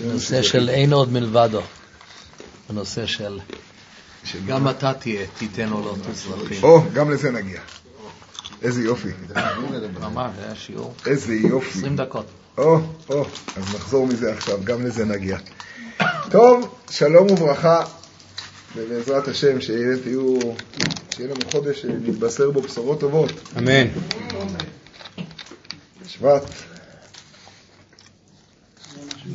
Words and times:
נושא 0.00 0.42
של 0.42 0.68
אין 0.68 0.92
עוד 0.92 1.12
מלבדו. 1.12 1.60
הנושא 2.68 3.06
של 3.06 3.38
גם 4.46 4.68
אתה 4.68 4.92
תהיה, 4.92 5.26
תיתן 5.38 5.68
עולות 5.68 5.98
אזרחים. 6.10 6.62
או, 6.62 6.82
גם 6.92 7.10
לזה 7.10 7.30
נגיע. 7.30 7.60
איזה 8.62 8.82
יופי. 8.82 9.08
ממש, 10.00 10.30
היה 10.38 10.54
שיעור. 10.54 10.94
איזה 11.06 11.34
יופי. 11.34 11.78
20 11.78 11.96
דקות. 11.96 12.26
או, 12.58 12.78
או, 13.08 13.24
אז 13.56 13.74
נחזור 13.74 14.06
מזה 14.06 14.32
עכשיו, 14.32 14.58
גם 14.64 14.86
לזה 14.86 15.04
נגיע. 15.04 15.38
טוב, 16.30 16.74
שלום 16.90 17.30
וברכה, 17.30 17.84
ובעזרת 18.76 19.28
השם 19.28 19.60
שיהיה 19.60 19.96
לנו 21.18 21.34
חודש 21.52 21.82
שנתבשר 21.82 22.50
בו 22.50 22.60
בשורות 22.60 23.00
טובות. 23.00 23.30
אמן. 23.58 23.86
שבט. 26.08 26.42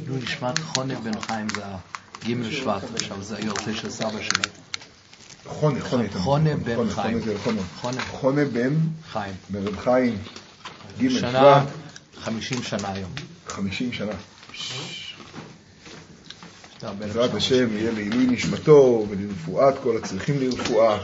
נו, 0.08 0.18
נשמת 0.18 0.60
חונה 0.60 1.00
בן 1.00 1.22
חיים 1.22 1.48
זה 1.56 1.62
הגימל 2.22 2.52
שבט, 2.52 2.84
עכשיו 2.96 3.24
זה 3.24 3.38
היורצה 3.38 3.74
של 3.74 3.90
סבא 3.90 4.22
שלי. 4.22 4.50
חונה, 5.46 5.82
חונה. 5.82 6.04
חונה 6.10 6.56
בן 6.56 6.90
חיים. 6.90 7.20
חונה. 8.12 8.46
בן 8.46 8.76
חיים. 9.12 9.34
ברב 9.50 9.78
חיים. 9.78 10.18
שנה, 11.00 11.66
שבט. 11.66 11.74
50 12.24 12.64
שנה 12.64 12.92
היום. 12.92 13.12
50 13.48 13.94
שנה. 13.94 14.12
בעזרת 17.00 17.34
השם 17.34 17.78
יהיה 17.78 17.92
לעילוי 17.92 18.26
נשמתו 18.26 19.06
ולרפואת 19.10 19.76
כל 19.84 19.98
הצריכים 19.98 20.40
לרפואה. 20.40 20.98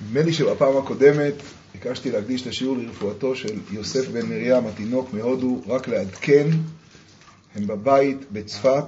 נדמה 0.00 0.22
לי 0.22 0.32
שבפעם 0.32 0.76
הקודמת 0.76 1.34
ביקשתי 1.74 2.10
להקדיש 2.10 2.42
את 2.42 2.46
השיעור 2.46 2.76
לרפואתו 2.76 3.36
של 3.36 3.60
יוסף 3.70 4.08
בן 4.08 4.26
מרים, 4.26 4.66
התינוק 4.66 5.12
מהודו, 5.12 5.62
רק 5.66 5.88
לעדכן, 5.88 6.46
הם 7.54 7.66
בבית 7.66 8.16
בצפת, 8.32 8.84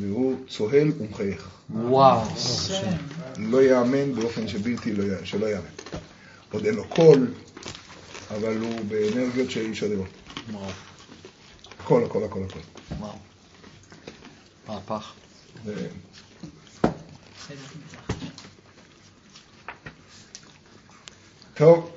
והוא 0.00 0.36
צוהל 0.48 0.92
ומחייך. 0.98 1.48
וואו, 1.70 2.20
לא 3.36 3.62
יאמן 3.62 4.14
באופן 4.14 4.48
שבלתי 4.48 4.92
לא, 4.92 5.24
שלא 5.24 5.46
יאמן. 5.46 6.00
עוד 6.52 6.66
אין 6.66 6.74
לו 6.74 6.88
קול, 6.88 7.32
אבל 8.30 8.56
הוא 8.56 8.84
באנרגיות 8.88 9.50
שאי 9.50 9.70
אפשר 9.70 9.88
לראות. 9.88 10.08
וואו, 10.52 10.70
הכל, 11.80 12.04
הכל, 12.04 12.24
הכל, 12.24 12.40
הכל. 12.44 12.58
וואו. 12.98 13.12
מהפך. 14.68 15.12
ו- 15.64 15.88
טוב, 21.60 21.90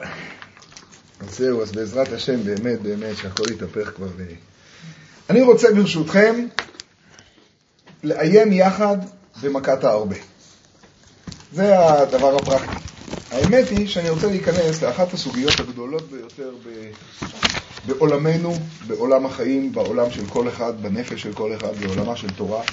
אז 1.19 1.37
זהו, 1.37 1.61
אז 1.61 1.71
בעזרת 1.71 2.11
השם, 2.11 2.43
באמת, 2.43 2.81
באמת, 2.81 3.17
שהכל 3.17 3.51
יתהפך 3.51 3.91
כבר. 3.95 4.07
ו... 4.17 4.23
אני 5.29 5.41
רוצה 5.41 5.67
ברשותכם 5.73 6.45
לעיין 8.03 8.53
יחד 8.53 8.97
במכת 9.41 9.83
הארבה. 9.83 10.15
זה 11.53 11.79
הדבר 11.79 12.35
הפרקטי. 12.35 12.77
האמת 13.31 13.69
היא 13.69 13.87
שאני 13.87 14.09
רוצה 14.09 14.27
להיכנס 14.27 14.83
לאחת 14.83 15.13
הסוגיות 15.13 15.59
הגדולות 15.59 16.11
ביותר 16.11 16.51
ב... 16.65 16.91
בעולמנו, 17.87 18.55
בעולם 18.87 19.25
החיים, 19.25 19.73
בעולם 19.73 20.11
של 20.11 20.25
כל 20.29 20.47
אחד, 20.47 20.73
בנפש 20.81 21.21
של 21.21 21.33
כל 21.33 21.55
אחד, 21.55 21.75
בעולמה 21.75 22.15
של 22.15 22.29
תורה, 22.29 22.63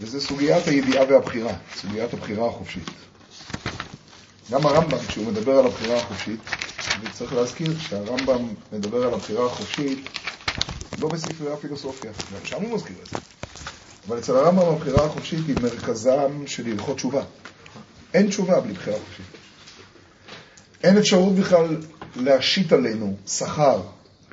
וזה 0.00 0.20
סוגיית 0.20 0.66
הידיעה 0.66 1.04
והבחירה, 1.08 1.52
סוגיית 1.76 2.14
הבחירה 2.14 2.48
החופשית. 2.48 2.90
גם 4.50 4.66
הרמב"ם, 4.66 4.98
כשהוא 5.08 5.26
מדבר 5.26 5.58
על 5.58 5.66
הבחירה 5.66 5.96
החופשית, 5.96 6.40
וצריך 7.02 7.32
להזכיר 7.32 7.78
שהרמב"ם 7.78 8.48
מדבר 8.72 9.06
על 9.06 9.14
הבחירה 9.14 9.46
החופשית 9.46 10.08
לא 11.00 11.08
בספרי 11.08 11.52
הפילוסופיה, 11.52 12.10
גם 12.10 12.46
שם 12.46 12.62
הוא 12.62 12.74
מזכיר 12.74 12.96
את 13.02 13.08
זה. 13.08 13.16
אבל 14.08 14.18
אצל 14.18 14.36
הרמב"ם 14.36 14.68
הבחירה 14.68 15.04
החופשית 15.04 15.40
היא 15.48 15.56
מרכזם 15.62 16.46
של 16.46 16.66
הלכות 16.66 16.96
תשובה. 16.96 17.22
אין 18.14 18.28
תשובה 18.28 18.60
בלי 18.60 18.72
בחירה 18.72 18.96
חופשית. 18.98 19.26
אין 20.84 20.98
אפשרות 20.98 21.34
בכלל 21.34 21.76
להשית 22.16 22.72
עלינו 22.72 23.16
שכר, 23.26 23.80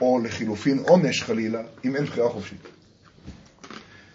או 0.01 0.19
לחילופין 0.23 0.83
עונש 0.87 1.23
חלילה, 1.23 1.61
אם 1.85 1.95
אין 1.95 2.05
בחירה 2.05 2.29
חופשית. 2.29 2.61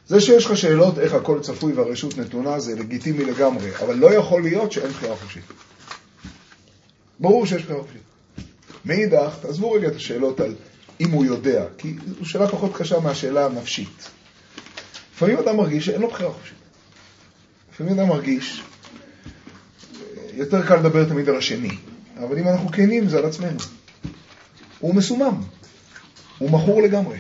זה 0.07 0.21
שיש 0.21 0.47
לך 0.47 0.57
שאלות 0.57 0.99
איך 0.99 1.15
הכל 1.15 1.41
צפוי 1.41 1.73
והרשות 1.73 2.19
נתונה 2.19 2.61
זה 2.61 2.75
לגיטימי 2.77 3.25
לגמרי, 3.25 3.71
אבל 3.77 3.95
לא 3.95 4.15
יכול 4.15 4.43
להיות 4.43 4.73
שאין 4.73 4.91
בחירה 4.91 5.17
חופשית. 5.17 5.45
ברור 7.21 7.47
שיש 7.47 7.63
חופשית. 7.63 8.03
מאידך, 8.85 9.37
תעזבו 9.41 9.73
רגע 9.73 9.89
את 9.89 9.97
השאלות 9.97 10.41
על 10.41 10.55
אם 11.01 11.11
הוא 11.11 11.25
יודע, 11.25 11.65
כי 11.79 11.95
זו 12.19 12.25
שאלה 12.25 12.49
פחות 12.49 12.77
קשה 12.77 13.01
מהשאלה 13.01 13.47
הנפשית. 13.47 14.11
לפעמים 15.15 15.39
אדם 15.39 15.57
מרגיש 15.57 15.87
שאין 15.87 16.01
לו 16.01 16.09
בחירה 16.09 16.33
חופשית. 16.33 16.59
לפעמים 17.73 17.99
אדם 17.99 18.09
מרגיש, 18.09 18.63
יותר 20.35 20.67
קל 20.67 20.77
לדבר 20.77 21.09
תמיד 21.09 21.29
על 21.29 21.37
השני, 21.37 21.77
אבל 22.19 22.39
אם 22.39 22.49
אנחנו 22.49 22.69
כנים 22.73 23.09
זה 23.09 23.19
על 23.19 23.25
עצמנו. 23.25 23.59
הוא 24.79 24.95
מסומם, 24.95 25.43
הוא 26.39 26.51
מכור 26.51 26.83
לגמרי. 26.83 27.19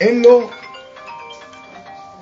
אין 0.00 0.22
לו, 0.22 0.50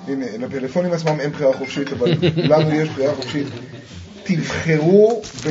הנה, 0.07 0.25
לפלאפונים 0.37 0.93
עצמם 0.93 1.19
אין 1.19 1.31
בחירה 1.31 1.57
חופשית, 1.57 1.93
אבל 1.93 2.11
לנו 2.51 2.75
יש 2.75 2.89
בחירה 2.89 3.15
חופשית. 3.15 3.47
תבחרו 4.23 5.21
ב... 5.45 5.49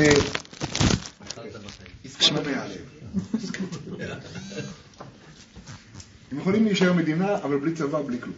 הם 6.33 6.39
יכולים 6.39 6.65
להישאר 6.65 6.93
מדינה, 6.93 7.37
אבל 7.37 7.59
בלי 7.59 7.73
צבא, 7.75 8.03
בלי 8.03 8.17
כלום. 8.21 8.37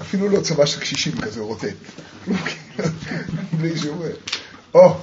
אפילו 0.00 0.28
לא 0.28 0.40
צבא 0.40 0.66
של 0.66 0.80
קשישים 0.80 1.20
כזה 1.20 1.40
רוטט. 1.40 1.74
בלי 3.58 3.78
שום... 3.78 4.02
או, 4.74 4.96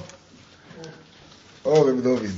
או 1.64 1.82
רב 1.82 2.00
דוד. 2.02 2.30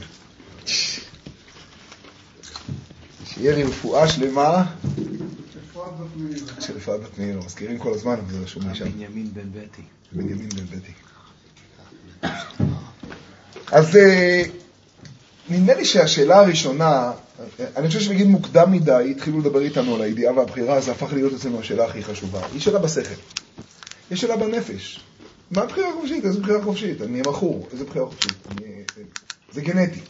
שיהיה 3.25 3.67
רפואה 3.67 4.09
שלמה 4.09 4.65
של 5.53 5.59
רפואת 5.71 5.93
בת 6.96 7.18
מאיר. 7.18 7.40
מזכירים 7.46 7.78
כל 7.78 7.92
הזמן, 7.92 8.12
אבל 8.12 8.32
זה 8.32 8.40
רשום 8.40 8.74
שם. 8.74 8.84
בנימין 8.84 9.34
בן 9.34 9.50
בטי. 9.52 9.82
בנימין 10.12 10.48
בן 10.48 10.64
בטי. 10.64 10.92
אז 13.72 13.96
אה, 13.96 14.42
נדמה 15.48 15.74
לי 15.74 15.84
שהשאלה 15.84 16.40
הראשונה, 16.40 17.12
אני 17.76 17.88
חושב 17.88 18.00
שבגיל 18.00 18.26
מוקדם 18.26 18.72
מדי 18.72 19.14
התחילו 19.16 19.40
לדבר 19.40 19.60
איתנו 19.60 19.94
על 19.94 20.02
הידיעה 20.02 20.34
והבחירה, 20.34 20.80
זה 20.80 20.92
הפך 20.92 21.12
להיות 21.12 21.32
אצלנו 21.32 21.60
השאלה 21.60 21.84
הכי 21.84 22.02
חשובה. 22.02 22.46
היא 22.52 22.60
שאלה 22.60 22.78
בשכל. 22.78 23.14
יש 24.10 24.20
שאלה 24.20 24.36
בנפש. 24.36 25.00
מה 25.50 25.62
הבחירה 25.62 25.90
החופשית? 25.90 26.24
איזה 26.24 26.40
בחירה 26.40 26.62
חופשית? 26.62 27.02
אני 27.02 27.20
מכור, 27.20 27.68
איזה 27.72 27.84
בחירה 27.84 28.06
חופשית? 28.06 28.36
אני... 28.50 28.66
זה 29.52 29.60
גנטי. 29.60 30.00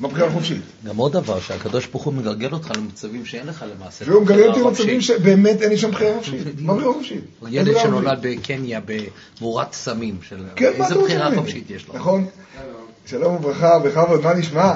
מה 0.00 0.08
בחירה 0.08 0.30
חופשית? 0.30 0.60
גם 0.86 0.96
עוד 0.96 1.12
דבר, 1.12 1.40
שהקדוש 1.40 1.86
ברוך 1.86 2.04
הוא 2.04 2.14
מגלגל 2.14 2.52
אותך 2.52 2.70
למצבים 2.76 3.26
שאין 3.26 3.46
לך 3.46 3.64
למעשה. 3.76 4.04
והוא 4.08 4.22
מגלה 4.22 4.36
אותי 4.46 4.50
בחירה 4.52 4.70
מצבים 4.70 5.00
חופשית. 5.00 5.16
שבאמת 5.18 5.62
אין 5.62 5.70
לי 5.70 5.78
שם 5.78 5.90
בחירה 5.90 6.14
חופשית. 6.16 6.46
מה 6.58 6.74
בחירה 6.74 6.92
חופשית? 6.92 7.24
ילד 7.48 7.74
שנולד. 7.82 8.18
בקניה 8.22 8.80
במורת 9.40 9.72
סמים, 9.72 10.18
של- 10.28 10.44
כן, 10.56 10.72
איזה 10.82 10.94
בחירה? 10.94 11.34
חופשית 11.36 11.70
יש 11.70 11.88
לו? 11.88 11.94
נכון. 11.94 12.26
שלום 13.06 13.34
וברכה, 13.34 13.78
בכבוד, 13.78 14.20
מה 14.22 14.34
נשמע? 14.34 14.72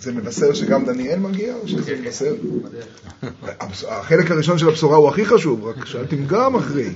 זה 0.00 0.12
מבשר 0.12 0.54
שגם 0.54 0.84
דניאל 0.84 1.18
מגיע, 1.18 1.54
או 1.62 1.68
שזה 1.68 1.96
מבשר? 2.02 2.34
הבש- 3.60 3.84
החלק 3.88 4.30
הראשון 4.30 4.58
של 4.58 4.68
הבשורה 4.68 4.96
הוא 4.96 5.08
הכי 5.08 5.26
חשוב, 5.26 5.64
רק 5.66 5.84
שאלתם 5.86 6.26
גם 6.26 6.56
אחרי, 6.56 6.88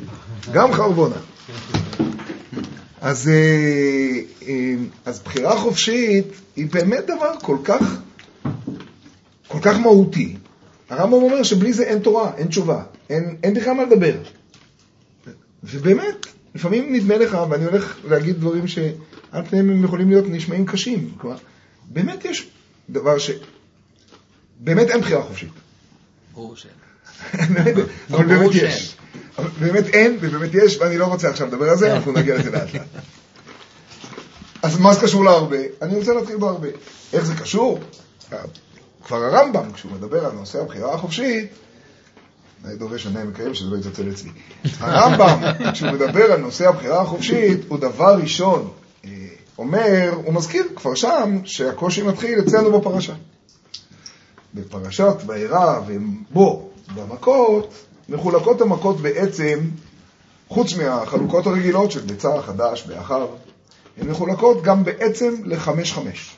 גם 0.53 0.73
חרבונה. 0.73 1.15
אז, 3.03 3.29
אה, 3.29 4.21
אה, 4.49 4.75
אז 5.05 5.21
בחירה 5.21 5.57
חופשית 5.57 6.27
היא 6.57 6.67
באמת 6.67 7.05
דבר 7.05 7.35
כל 7.43 7.57
כך, 7.65 8.01
כל 9.49 9.59
כך 9.63 9.79
מהותי. 9.79 10.37
הרמב"ם 10.91 11.13
אומר 11.13 11.43
שבלי 11.43 11.73
זה 11.73 11.83
אין 11.83 11.99
תורה, 11.99 12.33
אין 12.37 12.47
תשובה, 12.47 12.83
אין, 13.11 13.37
אין 13.43 13.55
בכלל 13.55 13.73
מה 13.73 13.85
לדבר. 13.85 14.15
ובאמת, 15.65 16.27
לפעמים 16.55 16.93
נדמה 16.93 17.17
לך, 17.17 17.39
ואני 17.51 17.65
הולך 17.65 17.99
להגיד 18.05 18.37
דברים 18.37 18.69
שעל 18.69 19.45
פניהם 19.51 19.71
הם 19.71 19.85
יכולים 19.85 20.09
להיות 20.09 20.25
נשמעים 20.29 20.67
קשים. 20.67 21.15
כלומר, 21.19 21.37
באמת 21.89 22.25
יש 22.25 22.49
דבר 22.91 23.19
ש... 23.19 23.31
באמת 24.61 24.91
אין 24.91 25.01
בחירה 25.01 25.23
חופשית. 25.23 25.53
ברור 26.35 26.57
שאין. 26.57 26.73
באמת, 27.55 27.75
אבל 28.11 28.27
באמת. 28.27 28.51
יש. 28.55 28.97
אבל 29.39 29.49
באמת 29.61 29.87
אין, 29.87 30.19
ובאמת 30.21 30.51
יש, 30.55 30.79
ואני 30.79 30.99
לא 30.99 31.07
רוצה 31.07 31.29
עכשיו 31.29 31.47
לדבר 31.47 31.71
על 31.71 31.77
זה, 31.77 31.95
אנחנו 31.95 32.13
נגיע 32.13 32.35
לזה 32.35 32.51
לאט 32.51 32.75
לאט. 32.75 32.87
אז 34.63 34.79
מה 34.79 34.95
זה 34.95 35.01
קשור 35.01 35.25
להרבה? 35.25 35.57
אני 35.83 35.97
רוצה 35.97 36.15
להתחיל 36.15 36.37
בהרבה. 36.37 36.69
איך 37.13 37.25
זה 37.25 37.35
קשור? 37.35 37.81
כבר 39.05 39.17
הרמב"ם, 39.17 39.73
כשהוא 39.73 39.93
מדבר 39.93 40.27
על 40.27 40.33
נושא 40.33 40.61
הבחירה 40.61 40.95
החופשית, 40.95 41.51
נאה 42.65 42.75
דורש 42.75 43.07
ונאה 43.07 43.25
מקיים, 43.25 43.55
שזה 43.55 43.71
לא 43.71 43.77
יתעצל 43.77 44.11
אצלי. 44.11 44.31
הרמב"ם, 44.81 45.43
כשהוא 45.73 45.91
מדבר 45.91 46.33
על 46.33 46.41
נושא 46.41 46.69
הבחירה 46.69 47.03
החופשית, 47.03 47.61
הוא 47.69 47.79
דבר 47.79 48.17
ראשון 48.23 48.71
אה, 49.05 49.11
אומר, 49.59 50.15
הוא 50.25 50.35
מזכיר 50.35 50.65
כבר 50.77 50.95
שם 50.95 51.39
שהקושי 51.45 52.03
מתחיל 52.03 52.39
אצלנו 52.39 52.81
בפרשה. 52.81 53.15
בפרשת 54.55 55.15
וארא 55.27 55.81
ובו, 55.87 56.71
במכות, 56.95 57.75
מחולקות 58.09 58.61
המכות 58.61 59.01
בעצם, 59.01 59.59
חוץ 60.49 60.75
מהחלוקות 60.75 61.47
הרגילות 61.47 61.93
של 61.93 62.01
ביצה, 62.01 62.43
חדש, 62.43 62.83
באחר, 62.83 63.27
הן 63.99 64.09
מחולקות 64.09 64.63
גם 64.63 64.85
בעצם 64.85 65.35
לחמש-חמש. 65.45 66.37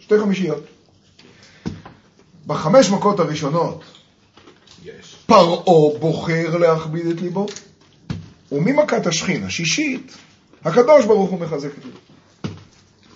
שתי 0.00 0.18
חמישיות. 0.18 0.62
בחמש 2.46 2.90
מכות 2.90 3.20
הראשונות 3.20 3.82
פרעה 5.26 5.98
בוחר 5.98 6.56
להכביד 6.56 7.06
את 7.06 7.20
ליבו, 7.20 7.46
וממכת 8.52 9.06
השכין 9.06 9.44
השישית, 9.44 10.12
הקדוש 10.64 11.04
ברוך 11.06 11.30
הוא 11.30 11.40
מחזק 11.40 11.70
את 11.78 11.84
ליבו. 11.84 11.98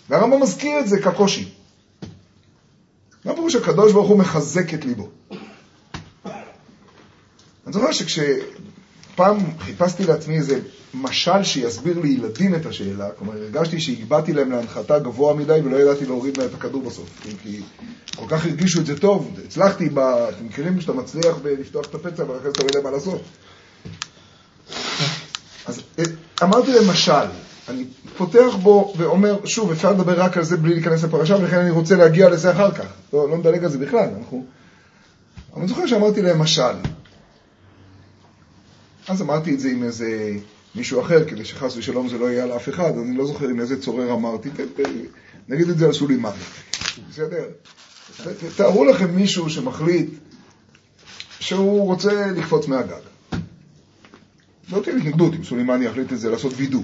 והרמב"ם 0.08 0.42
מזכיר 0.42 0.80
את 0.80 0.88
זה 0.88 1.02
כקושי. 1.02 1.48
מה 3.24 3.34
פירוש 3.34 3.54
הקדוש 3.54 3.92
ברוך 3.92 4.08
הוא 4.08 4.18
מחזק 4.18 4.74
את 4.74 4.84
ליבו? 4.84 5.08
אני 7.66 7.72
זוכר 7.72 7.92
שכשפעם 7.92 9.38
חיפשתי 9.58 10.04
לעצמי 10.04 10.36
איזה 10.36 10.60
משל 10.94 11.44
שיסביר 11.44 11.98
לילדים 12.00 12.54
את 12.54 12.66
השאלה, 12.66 13.08
כלומר 13.18 13.32
הרגשתי 13.32 13.80
שהגבהתי 13.80 14.32
להם 14.32 14.50
להנחתה 14.50 14.98
גבוה 14.98 15.34
מדי 15.34 15.60
ולא 15.64 15.76
ידעתי 15.76 16.06
להוריד 16.06 16.36
להם 16.36 16.48
את 16.48 16.54
הכדור 16.54 16.82
בסוף, 16.82 17.08
כי, 17.42 17.60
כל 18.16 18.24
כך 18.28 18.46
הרגישו 18.46 18.80
את 18.80 18.86
זה 18.86 18.98
טוב, 18.98 19.30
הצלחתי, 19.44 19.88
ב... 19.88 19.98
אתם 19.98 20.46
מכירים 20.46 20.80
שאתה 20.80 20.92
מצליח 20.92 21.36
לפתוח 21.44 21.86
את 21.86 21.94
הפצע 21.94 22.22
ואחרי 22.22 22.42
זה 22.42 22.50
אתה 22.50 22.62
לא 22.62 22.68
יודע 22.68 22.80
מה 22.82 22.90
לעשות. 22.90 23.22
אז 25.66 25.80
אה, 25.98 26.04
אמרתי 26.42 26.72
להם 26.72 26.90
משל, 26.90 27.26
אני 27.68 27.84
פותח 28.16 28.54
בו 28.62 28.94
ואומר, 28.96 29.38
שוב, 29.44 29.70
אפשר 29.70 29.92
לדבר 29.92 30.20
רק 30.20 30.36
על 30.36 30.44
זה 30.44 30.56
בלי 30.56 30.74
להיכנס 30.74 31.04
לפרשה, 31.04 31.36
ולכן 31.36 31.58
אני 31.58 31.70
רוצה 31.70 31.96
להגיע 31.96 32.28
לזה 32.28 32.52
אחר 32.52 32.70
כך. 32.70 32.86
לא, 33.12 33.30
לא 33.30 33.36
מדלג 33.36 33.64
על 33.64 33.70
זה 33.70 33.78
בכלל, 33.78 34.08
אנחנו... 34.18 34.44
אני 35.56 35.68
זוכר 35.68 35.86
שאמרתי 35.86 36.22
להם 36.22 36.38
משל. 36.38 36.74
אז 39.08 39.23
אמרתי 39.23 39.55
את 39.55 39.61
זה 39.61 39.70
עם 39.70 39.82
איזה 39.82 40.32
מישהו 40.75 41.00
אחר, 41.00 41.29
כדי 41.29 41.44
שחס 41.44 41.76
ושלום 41.76 42.08
זה 42.08 42.19
לא 42.19 42.31
יהיה 42.31 42.44
על 42.44 42.53
אף 42.53 42.69
אחד, 42.69 42.99
אני 42.99 43.17
לא 43.17 43.26
זוכר 43.26 43.49
עם 43.49 43.61
איזה 43.61 43.82
צורר 43.82 44.12
אמרתי, 44.12 44.49
נגיד 45.49 45.69
את 45.69 45.79
זה 45.79 45.87
על 45.87 45.93
סולימני. 45.93 46.35
בסדר? 47.11 47.44
תארו 48.56 48.85
לכם 48.85 49.17
מישהו 49.17 49.50
שמחליט 49.50 50.11
שהוא 51.41 51.87
רוצה 51.87 52.26
לקפוץ 52.26 52.69
מהגג. 52.69 53.00
לא 54.73 54.81
תהיה 54.82 54.97
התנגדות 54.97 55.35
אם 55.35 55.44
סולימני 55.44 55.85
יחליט 55.85 56.12
את 56.12 56.19
זה 56.19 56.31
לעשות 56.31 56.52
וידוא. 56.56 56.82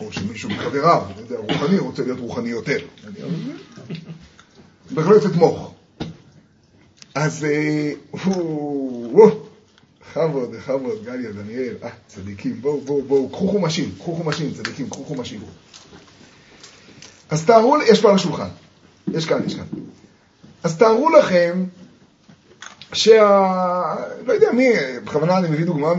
או 0.00 0.12
שמישהו 0.12 0.50
מחבריו, 0.50 1.02
אני 1.12 1.20
יודע, 1.20 1.36
רוחני, 1.36 1.78
רוצה 1.78 2.02
להיות 2.02 2.18
רוחני 2.20 2.48
יותר. 2.48 2.78
בהחלט 4.90 5.26
אתמוך. 5.26 5.74
אז 7.14 7.44
אה, 7.44 7.92
הוא... 8.10 9.45
בכבוד, 10.10 10.50
בכבוד, 10.50 11.04
גליה, 11.04 11.32
דניאל, 11.32 11.74
אה, 11.82 11.88
צדיקים, 12.06 12.60
בואו, 12.60 12.80
בואו, 12.80 13.02
בואו, 13.02 13.28
קחו 13.28 13.48
חומשים, 13.48 13.92
קחו 13.98 14.14
חומשים, 14.14 14.52
צדיקים, 14.54 14.90
קחו 14.90 15.04
חומשים. 15.04 15.40
אז 17.30 17.46
תארו, 17.46 17.76
יש 17.82 18.00
פה 18.00 18.08
על 18.08 18.14
השולחן, 18.14 18.48
יש 19.12 19.26
כאן, 19.26 19.42
יש 19.46 19.54
כאן. 19.54 19.64
אז 20.62 20.78
תארו 20.78 21.10
לכם 21.10 21.64
שה... 22.92 23.94
לא 24.26 24.32
יודע 24.32 24.52
מי, 24.52 24.68
בכוונה 25.04 25.38
אני 25.38 25.48
מביא 25.48 25.64
דוגמה 25.64 25.92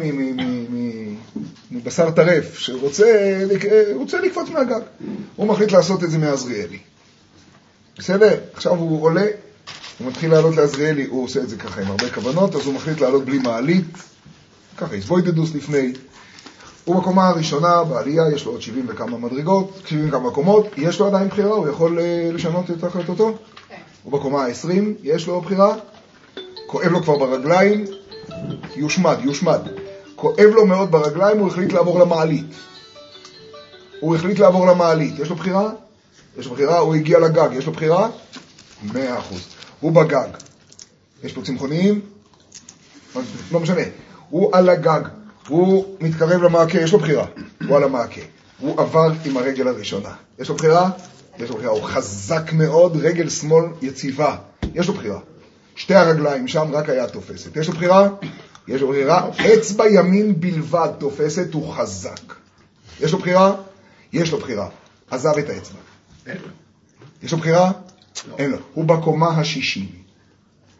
מבשר 1.71 2.11
טרף, 2.11 2.57
שרוצה 2.57 3.39
רוצה 3.95 4.21
לקפוץ 4.21 4.49
מהגג. 4.49 4.81
הוא 5.35 5.47
מחליט 5.47 5.71
לעשות 5.71 6.03
את 6.03 6.11
זה 6.11 6.17
מעזריאלי. 6.17 6.79
בסדר? 7.97 8.39
עכשיו 8.53 8.75
הוא 8.75 9.03
עולה, 9.03 9.25
הוא 9.99 10.07
מתחיל 10.07 10.31
לעלות 10.31 10.55
לעזריאלי, 10.55 11.05
הוא 11.05 11.23
עושה 11.23 11.39
את 11.39 11.49
זה 11.49 11.57
ככה 11.57 11.81
עם 11.81 11.87
הרבה 11.87 12.09
כוונות, 12.09 12.55
אז 12.55 12.65
הוא 12.65 12.73
מחליט 12.73 13.01
לעלות 13.01 13.25
בלי 13.25 13.39
מעלית, 13.39 13.97
ככה 14.77 14.95
איזבוידדוס 14.95 15.55
לפני. 15.55 15.93
הוא 16.85 17.01
בקומה 17.01 17.27
הראשונה, 17.27 17.83
בעלייה, 17.83 18.23
יש 18.31 18.45
לו 18.45 18.51
עוד 18.51 18.61
70 18.61 18.85
וכמה 18.89 19.17
מדרגות, 19.17 19.81
70 19.85 20.09
וכמה 20.09 20.31
קומות, 20.31 20.67
יש 20.77 20.99
לו 20.99 21.07
עדיין 21.07 21.27
בחירה, 21.27 21.55
הוא 21.55 21.67
יכול 21.67 21.99
אה, 21.99 22.29
לשנות 22.33 22.71
את 22.71 22.83
החלטתו? 22.83 23.37
כן. 23.69 23.75
הוא 24.03 24.13
בקומה 24.13 24.45
ה-20, 24.45 24.71
יש 25.03 25.27
לו 25.27 25.41
בחירה, 25.41 25.75
כואב 26.67 26.87
לו 26.87 27.03
כבר 27.03 27.17
ברגליים, 27.17 27.85
יושמד, 28.75 29.17
יושמד. 29.21 29.59
כואב 30.15 30.49
לו 30.53 30.65
מאוד 30.65 30.91
ברגליים, 30.91 31.39
הוא 31.39 31.47
החליט 31.47 31.73
לעבור 31.73 31.99
למעלית. 31.99 32.45
הוא 33.99 34.15
החליט 34.15 34.39
לעבור 34.39 34.67
למעלית. 34.67 35.19
יש 35.19 35.29
לו 35.29 35.35
בחירה? 35.35 35.69
יש 36.37 36.45
לו 36.45 36.53
בחירה, 36.53 36.79
הוא 36.79 36.95
הגיע 36.95 37.19
לגג, 37.19 37.49
יש 37.53 37.65
לו 37.65 37.71
בחירה? 37.71 38.09
מאה 38.83 39.19
אחוז. 39.19 39.56
הוא 39.79 39.91
בגג. 39.91 40.27
יש 41.23 41.33
פה 41.33 41.41
צמחוניים? 41.41 42.01
לא 43.51 43.59
משנה. 43.59 43.81
הוא 44.29 44.55
על 44.55 44.69
הגג, 44.69 45.01
הוא 45.47 45.95
מתקרב 45.99 46.43
למעקה, 46.43 46.81
יש 46.81 46.93
לו 46.93 46.99
בחירה. 46.99 47.25
הוא 47.67 47.77
על 47.77 47.83
המעקה. 47.83 48.21
הוא 48.59 48.81
עבר 48.81 49.11
עם 49.25 49.37
הרגל 49.37 49.67
הראשונה. 49.67 50.13
יש 50.39 50.49
לו 50.49 50.55
בחירה? 50.55 50.89
יש 51.39 51.49
לו 51.49 51.55
בחירה. 51.55 51.71
הוא 51.71 51.83
חזק 51.83 52.53
מאוד, 52.53 52.97
רגל 52.97 53.29
שמאל 53.29 53.65
יציבה. 53.81 54.35
יש 54.73 54.87
לו 54.87 54.93
בחירה. 54.93 55.19
שתי 55.75 55.95
הרגליים 55.95 56.47
שם 56.47 56.71
רק 56.73 56.89
היד 56.89 57.09
תופסת. 57.09 57.57
יש 57.57 57.67
לו 57.67 57.73
בחירה? 57.73 58.09
יש 58.67 58.81
לו 58.81 58.87
בחירה. 58.87 59.29
אצבע 59.53 59.87
ימין 59.87 60.39
בלבד 60.39 60.89
תופסת, 60.97 61.53
הוא 61.53 61.73
חזק. 61.73 62.33
יש 62.99 63.13
לו 63.13 63.19
בחירה? 63.19 63.55
יש 64.13 64.31
לו 64.31 64.37
בחירה. 64.37 64.69
עזב 65.11 65.37
את 65.37 65.49
האצבע. 65.49 65.79
יש 67.23 67.31
לו 67.31 67.37
בחירה? 67.37 67.71
לא. 68.29 68.35
אין 68.37 68.51
לו. 68.51 68.57
הוא 68.73 68.85
בקומה 68.85 69.29
השישי. 69.29 69.91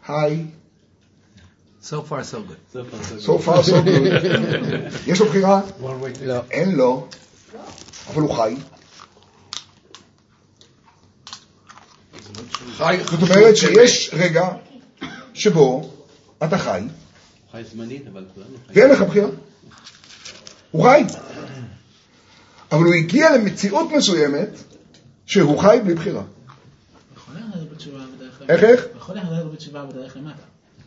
היי. 0.08 0.44
So 1.82 2.02
far 2.08 2.22
so 2.22 2.38
good. 2.48 2.78
So 3.26 3.38
far 3.38 3.62
so 3.62 3.82
good. 3.82 5.06
יש 5.10 5.20
לו 5.20 5.26
בחירה? 5.26 5.60
לא. 6.22 6.40
אין 6.50 6.76
לו. 6.76 7.08
אבל 8.08 8.22
הוא 8.22 8.34
חי. 8.36 8.56
זאת 12.78 13.22
אומרת 13.22 13.56
שיש 13.56 14.10
רגע 14.12 14.48
שבו 15.34 15.90
אתה 16.44 16.58
חי, 16.58 16.82
חי 17.52 17.62
זמנית, 17.72 18.02
אבל 18.12 18.24
כולנו 18.34 18.50
חיים. 18.66 18.78
ואין 18.78 18.90
לך 18.90 19.02
בחירה. 19.02 19.28
הוא 20.70 20.84
חי. 20.84 21.04
אבל 22.72 22.84
הוא 22.84 22.94
הגיע 22.94 23.36
למציאות 23.36 23.88
מסוימת 23.96 24.48
שהוא 25.26 25.58
חי 25.58 25.78
בלי 25.84 25.94
בחירה. 25.94 26.22
איך 28.48 28.64
איך? 28.64 28.86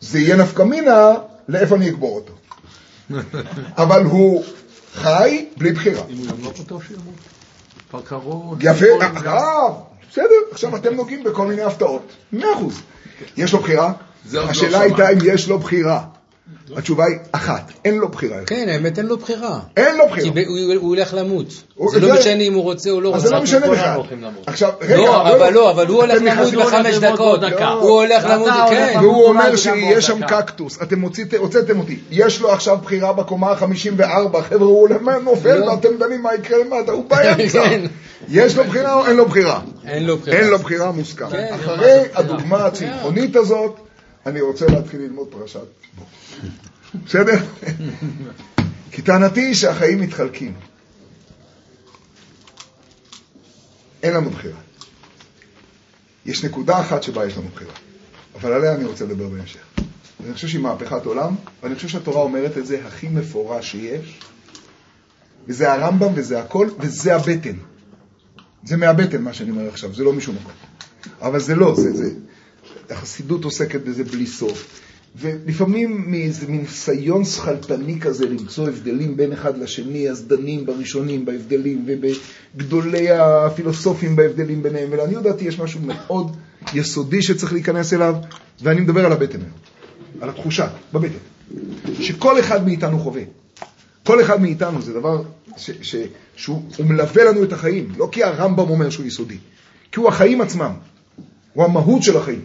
זה 0.00 0.18
יהיה 0.18 0.36
נפקא 0.36 0.62
מינה 0.62 1.14
לאיפה 1.48 1.76
אני 1.76 1.90
אקבור 1.90 2.16
אותו. 2.16 2.32
אבל 3.82 4.04
הוא 4.04 4.44
חי 4.94 5.46
בלי 5.56 5.72
בחירה. 5.72 6.02
אם 6.10 6.16
הוא 6.16 6.26
ימות 6.38 6.58
אותו 6.58 6.80
שימות. 6.80 7.14
פקרו. 7.90 8.54
יפה, 8.60 8.86
אה, 9.26 9.68
בסדר, 10.10 10.26
עכשיו 10.50 10.76
אתם 10.76 10.94
נוגעים 10.94 11.24
בכל 11.24 11.46
מיני 11.46 11.62
הפתעות. 11.62 12.12
מאה 12.32 12.54
אחוז. 12.54 12.80
יש 13.36 13.52
לו 13.52 13.58
בחירה? 13.58 13.92
השאלה 14.34 14.80
הייתה 14.80 15.10
אם 15.10 15.18
יש 15.24 15.48
לו 15.48 15.58
בחירה. 15.58 16.04
התשובה 16.76 17.04
היא 17.04 17.16
אחת, 17.32 17.72
אין 17.84 17.98
לו 17.98 18.08
בחירה. 18.08 18.36
כן, 18.46 18.68
האמת 18.68 18.98
אין 18.98 19.06
לו 19.06 19.16
בחירה. 19.16 19.60
אין 19.76 19.96
לו 19.96 20.08
בחירה. 20.10 20.34
כי 20.34 20.44
הוא 20.76 20.88
הולך 20.88 21.14
למות. 21.14 21.46
זה 21.92 22.00
לא 22.00 22.14
משנה 22.14 22.42
אם 22.42 22.54
הוא 22.54 22.62
רוצה 22.62 22.90
או 22.90 23.00
לא 23.00 23.08
רוצה. 23.08 23.18
אז 23.18 23.22
זה 23.22 23.30
לא 23.30 23.42
משנה 23.42 23.70
בכלל. 23.70 24.00
עכשיו, 24.46 24.72
רגע. 24.80 24.96
לא, 24.96 25.30
אבל 25.30 25.52
לא, 25.52 25.70
אבל 25.70 25.86
הוא 25.86 26.02
הולך 26.02 26.22
למות 26.22 26.54
בחמש 26.54 26.94
דקות. 26.96 27.40
הוא 27.80 27.90
הולך 27.90 28.24
למות, 28.30 28.50
כן. 28.70 28.98
והוא 29.00 29.24
אומר 29.24 29.56
שיש 29.56 30.06
שם 30.06 30.26
קקטוס. 30.26 30.82
אתם 30.82 31.00
הוצאתם 31.38 31.78
אותי. 31.78 31.98
יש 32.10 32.40
לו 32.40 32.52
עכשיו 32.52 32.78
בחירה 32.82 33.12
בקומה 33.12 33.50
ה-54. 33.50 34.42
חבר'ה, 34.42 34.66
הוא 34.66 34.88
נופל 35.24 35.54
לא. 35.58 35.66
ואתם 35.66 35.88
דנים 35.98 36.22
מה 36.22 36.34
יקרה 36.34 36.58
למטה. 36.58 36.92
הוא 36.92 37.04
באמצע. 37.08 37.62
כן. 37.68 37.80
יש 38.28 38.56
לו 38.56 38.64
בחירה 38.64 38.94
או 38.94 39.06
אין 39.06 39.16
לו 39.16 39.26
בחירה? 39.26 39.60
אין 39.86 40.06
לו 40.06 40.16
בחירה. 40.16 40.36
אין 40.36 40.46
לו 40.46 40.58
בחירה 40.58 40.92
מוסכם. 40.92 41.30
כן, 41.30 41.46
אחרי 41.54 42.00
הדוגמה 42.14 42.66
הצמחונית 42.66 43.36
הזאת, 43.36 43.76
אני 44.26 44.40
רוצה 44.40 44.66
להתחיל 44.66 45.00
ללמוד 45.00 45.28
פרשת 45.30 45.66
בו. 45.98 46.04
בסדר? 47.04 47.36
כי 48.92 49.02
טענתי 49.02 49.40
היא 49.40 49.54
שהחיים 49.54 50.00
מתחלקים. 50.00 50.54
אין 54.02 54.14
לנו 54.14 54.30
בחירה. 54.30 54.60
יש 56.26 56.44
נקודה 56.44 56.80
אחת 56.80 57.02
שבה 57.02 57.26
יש 57.26 57.36
לנו 57.36 57.48
בחירה, 57.54 57.74
אבל 58.34 58.52
עליה 58.52 58.74
אני 58.74 58.84
רוצה 58.84 59.04
לדבר 59.04 59.28
בהמשך. 59.28 59.60
אני 60.24 60.34
חושב 60.34 60.48
שהיא 60.48 60.60
מהפכת 60.60 61.06
עולם, 61.06 61.34
ואני 61.62 61.74
חושב 61.74 61.88
שהתורה 61.88 62.20
אומרת 62.20 62.58
את 62.58 62.66
זה 62.66 62.86
הכי 62.86 63.08
מפורש 63.08 63.70
שיש, 63.70 64.20
וזה 65.48 65.72
הרמב"ם 65.72 66.12
וזה 66.14 66.40
הכל, 66.40 66.68
וזה 66.80 67.16
הבטן. 67.16 67.56
זה 68.64 68.76
מהבטן 68.76 69.22
מה 69.22 69.32
שאני 69.32 69.50
אומר 69.50 69.68
עכשיו, 69.68 69.94
זה 69.94 70.04
לא 70.04 70.12
משום 70.12 70.34
מקום. 70.34 70.52
אבל 71.20 71.40
זה 71.40 71.54
לא, 71.54 71.74
זה, 71.74 71.92
זה, 71.92 72.10
החסידות 72.90 73.44
עוסקת 73.44 73.80
בזה 73.80 74.04
בלי 74.04 74.26
סוף. 74.26 74.80
ולפעמים 75.16 76.10
מאיזה 76.10 76.46
מין 76.46 76.60
ניסיון 76.60 77.24
שכלתני 77.24 78.00
כזה 78.00 78.28
למצוא 78.28 78.68
הבדלים 78.68 79.16
בין 79.16 79.32
אחד 79.32 79.58
לשני, 79.58 80.10
אז 80.10 80.24
דנים 80.26 80.66
בראשונים 80.66 81.24
בהבדלים 81.24 81.86
ובגדולי 81.86 83.10
הפילוסופים 83.10 84.16
בהבדלים 84.16 84.62
ביניהם, 84.62 84.88
ולעניות 84.92 85.22
דעתי 85.22 85.44
יש 85.44 85.58
משהו 85.58 85.80
מאוד 85.84 86.36
יסודי 86.74 87.22
שצריך 87.22 87.52
להיכנס 87.52 87.92
אליו, 87.92 88.14
ואני 88.62 88.80
מדבר 88.80 89.06
על 89.06 89.12
הבטן 89.12 89.38
היום, 89.38 89.52
על 90.20 90.28
התחושה, 90.28 90.68
בבטן, 90.92 91.18
שכל 92.00 92.40
אחד 92.40 92.64
מאיתנו 92.64 92.98
חווה. 92.98 93.22
כל 94.04 94.20
אחד 94.20 94.42
מאיתנו 94.42 94.82
זה 94.82 94.92
דבר 94.92 95.22
ש, 95.56 95.70
ש, 95.82 95.96
שהוא 96.36 96.62
מלווה 96.78 97.24
לנו 97.24 97.44
את 97.44 97.52
החיים, 97.52 97.88
לא 97.96 98.08
כי 98.12 98.24
הרמב"ם 98.24 98.70
אומר 98.70 98.90
שהוא 98.90 99.06
יסודי, 99.06 99.38
כי 99.92 100.00
הוא 100.00 100.08
החיים 100.08 100.40
עצמם, 100.40 100.72
הוא 101.52 101.64
המהות 101.64 102.02
של 102.02 102.16
החיים. 102.16 102.44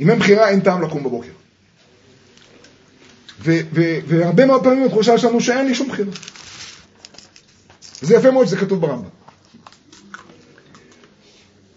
אם 0.00 0.10
אין 0.10 0.18
בחירה, 0.18 0.48
אין 0.48 0.60
טעם 0.60 0.82
לקום 0.82 1.04
בבוקר. 1.04 1.30
והרבה 4.06 4.46
מאוד 4.46 4.62
פעמים 4.62 4.84
התחושה 4.84 5.18
שלנו 5.18 5.40
שאין 5.40 5.66
לי 5.66 5.74
שום 5.74 5.88
בחירה. 5.88 6.10
וזה 8.02 8.14
יפה 8.14 8.30
מאוד 8.30 8.46
שזה 8.46 8.56
כתוב 8.56 8.80
ברמב"ם. 8.80 9.08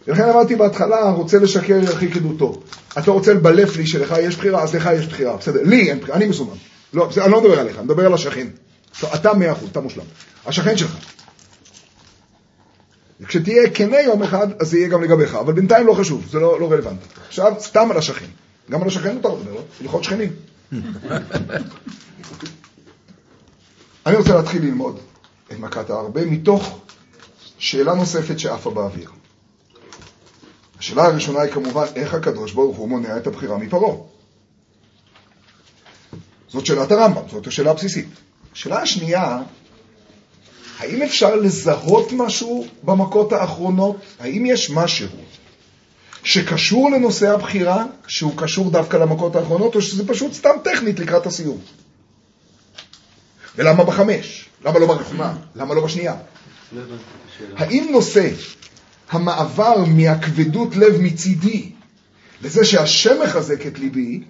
ולכן 0.07 0.29
אמרתי 0.29 0.55
בהתחלה, 0.55 1.09
רוצה 1.11 1.39
לשקר 1.39 1.79
ירחיק 1.83 2.15
עדותו. 2.15 2.61
אתה 2.97 3.11
רוצה 3.11 3.33
לבלף 3.33 3.77
לי 3.77 3.87
שלך 3.87 4.15
יש 4.21 4.35
בחירה, 4.35 4.63
אז 4.63 4.75
לך 4.75 4.89
יש 4.95 5.07
בחירה. 5.07 5.37
בסדר, 5.37 5.63
לי 5.63 5.89
אין 5.89 5.99
בחירה, 5.99 6.17
אני 6.17 6.27
מסומן. 6.27 6.55
לא, 6.93 7.05
בסדר, 7.07 7.23
אני 7.23 7.31
לא 7.31 7.41
מדבר 7.41 7.59
עליך, 7.59 7.75
אני 7.75 7.85
מדבר 7.85 8.05
על 8.05 8.13
השכן. 8.13 8.47
אתה 9.15 9.33
מאה 9.33 9.51
אחוז, 9.51 9.69
אתה 9.69 9.79
מושלם. 9.79 10.03
השכן 10.45 10.77
שלך. 10.77 10.97
כשתהיה 13.27 13.69
כנה 13.69 14.01
יום 14.01 14.23
אחד, 14.23 14.47
אז 14.61 14.69
זה 14.69 14.77
יהיה 14.77 14.89
גם 14.89 15.03
לגביך, 15.03 15.35
אבל 15.35 15.53
בינתיים 15.53 15.87
לא 15.87 15.93
חשוב, 15.93 16.25
זה 16.29 16.39
לא, 16.39 16.59
לא 16.59 16.71
רלוונטי. 16.71 17.05
עכשיו, 17.27 17.53
סתם 17.59 17.91
על 17.91 17.97
השכן. 17.97 18.25
גם 18.71 18.81
על 18.81 18.87
השכן 18.87 19.15
מותר 19.15 19.29
לדבר, 19.29 19.53
לא? 19.53 19.61
הלכות 19.81 20.03
שכנים. 20.03 20.31
אני 24.05 24.15
רוצה 24.15 24.33
להתחיל 24.35 24.61
ללמוד 24.61 24.99
את 25.51 25.59
מכת 25.59 25.89
הארבה 25.89 26.25
מתוך 26.25 26.79
שאלה 27.57 27.93
נוספת 27.93 28.39
שעפה 28.39 28.71
באוויר. 28.71 29.11
השאלה 30.79 31.05
הראשונה 31.05 31.41
היא 31.41 31.51
כמובן, 31.51 31.85
איך 31.95 32.13
הקדוש 32.13 32.51
ברוך 32.51 32.77
הוא 32.77 32.89
מונע 32.89 33.17
את 33.17 33.27
הבחירה 33.27 33.57
מפרעה? 33.57 33.95
זאת 36.49 36.65
שאלת 36.65 36.91
הרמב"ם, 36.91 37.21
זאת 37.31 37.47
השאלה 37.47 37.71
הבסיסית. 37.71 38.07
השאלה 38.53 38.81
השנייה, 38.81 39.37
האם 40.79 41.01
אפשר 41.01 41.35
לזהות 41.35 42.11
משהו 42.11 42.67
במכות 42.83 43.33
האחרונות? 43.33 43.97
האם 44.19 44.45
יש 44.45 44.69
משהו 44.69 45.07
שקשור 46.23 46.91
לנושא 46.91 47.33
הבחירה, 47.33 47.85
שהוא 48.07 48.33
קשור 48.37 48.71
דווקא 48.71 48.97
למכות 48.97 49.35
האחרונות, 49.35 49.75
או 49.75 49.81
שזה 49.81 50.07
פשוט 50.07 50.33
סתם 50.33 50.49
טכנית 50.63 50.99
לקראת 50.99 51.25
הסיום? 51.25 51.57
ולמה 53.55 53.83
בחמש? 53.83 54.49
למה 54.65 54.79
לא 54.79 54.87
ברחמה? 54.87 55.35
למה 55.55 55.73
לא 55.73 55.85
בשנייה? 55.85 56.15
האם 57.55 57.87
נושא 57.91 58.29
המעבר 59.09 59.85
מהכבדות 59.85 60.75
לב 60.75 61.01
מצידי 61.01 61.71
לזה 62.41 62.65
שהשם 62.65 63.21
מחזק 63.23 63.67
את 63.67 63.79
ליבי, 63.79 64.23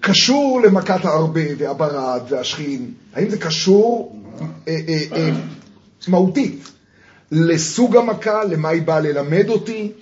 קשור 0.00 0.60
למכת 0.64 1.04
הארבה 1.04 1.40
והברד 1.58 2.22
והשכין? 2.28 2.92
האם 3.14 3.30
זה 3.30 3.38
קשור 3.38 4.16
אה, 4.68 4.78
אה, 4.88 4.98
אה, 5.12 5.30
מהותית 6.08 6.70
לסוג 7.32 7.96
המכה, 7.96 8.44
למה 8.44 8.68
היא 8.68 8.82
באה 8.82 9.00
ללמד 9.00 9.48
אותי, 9.48 9.92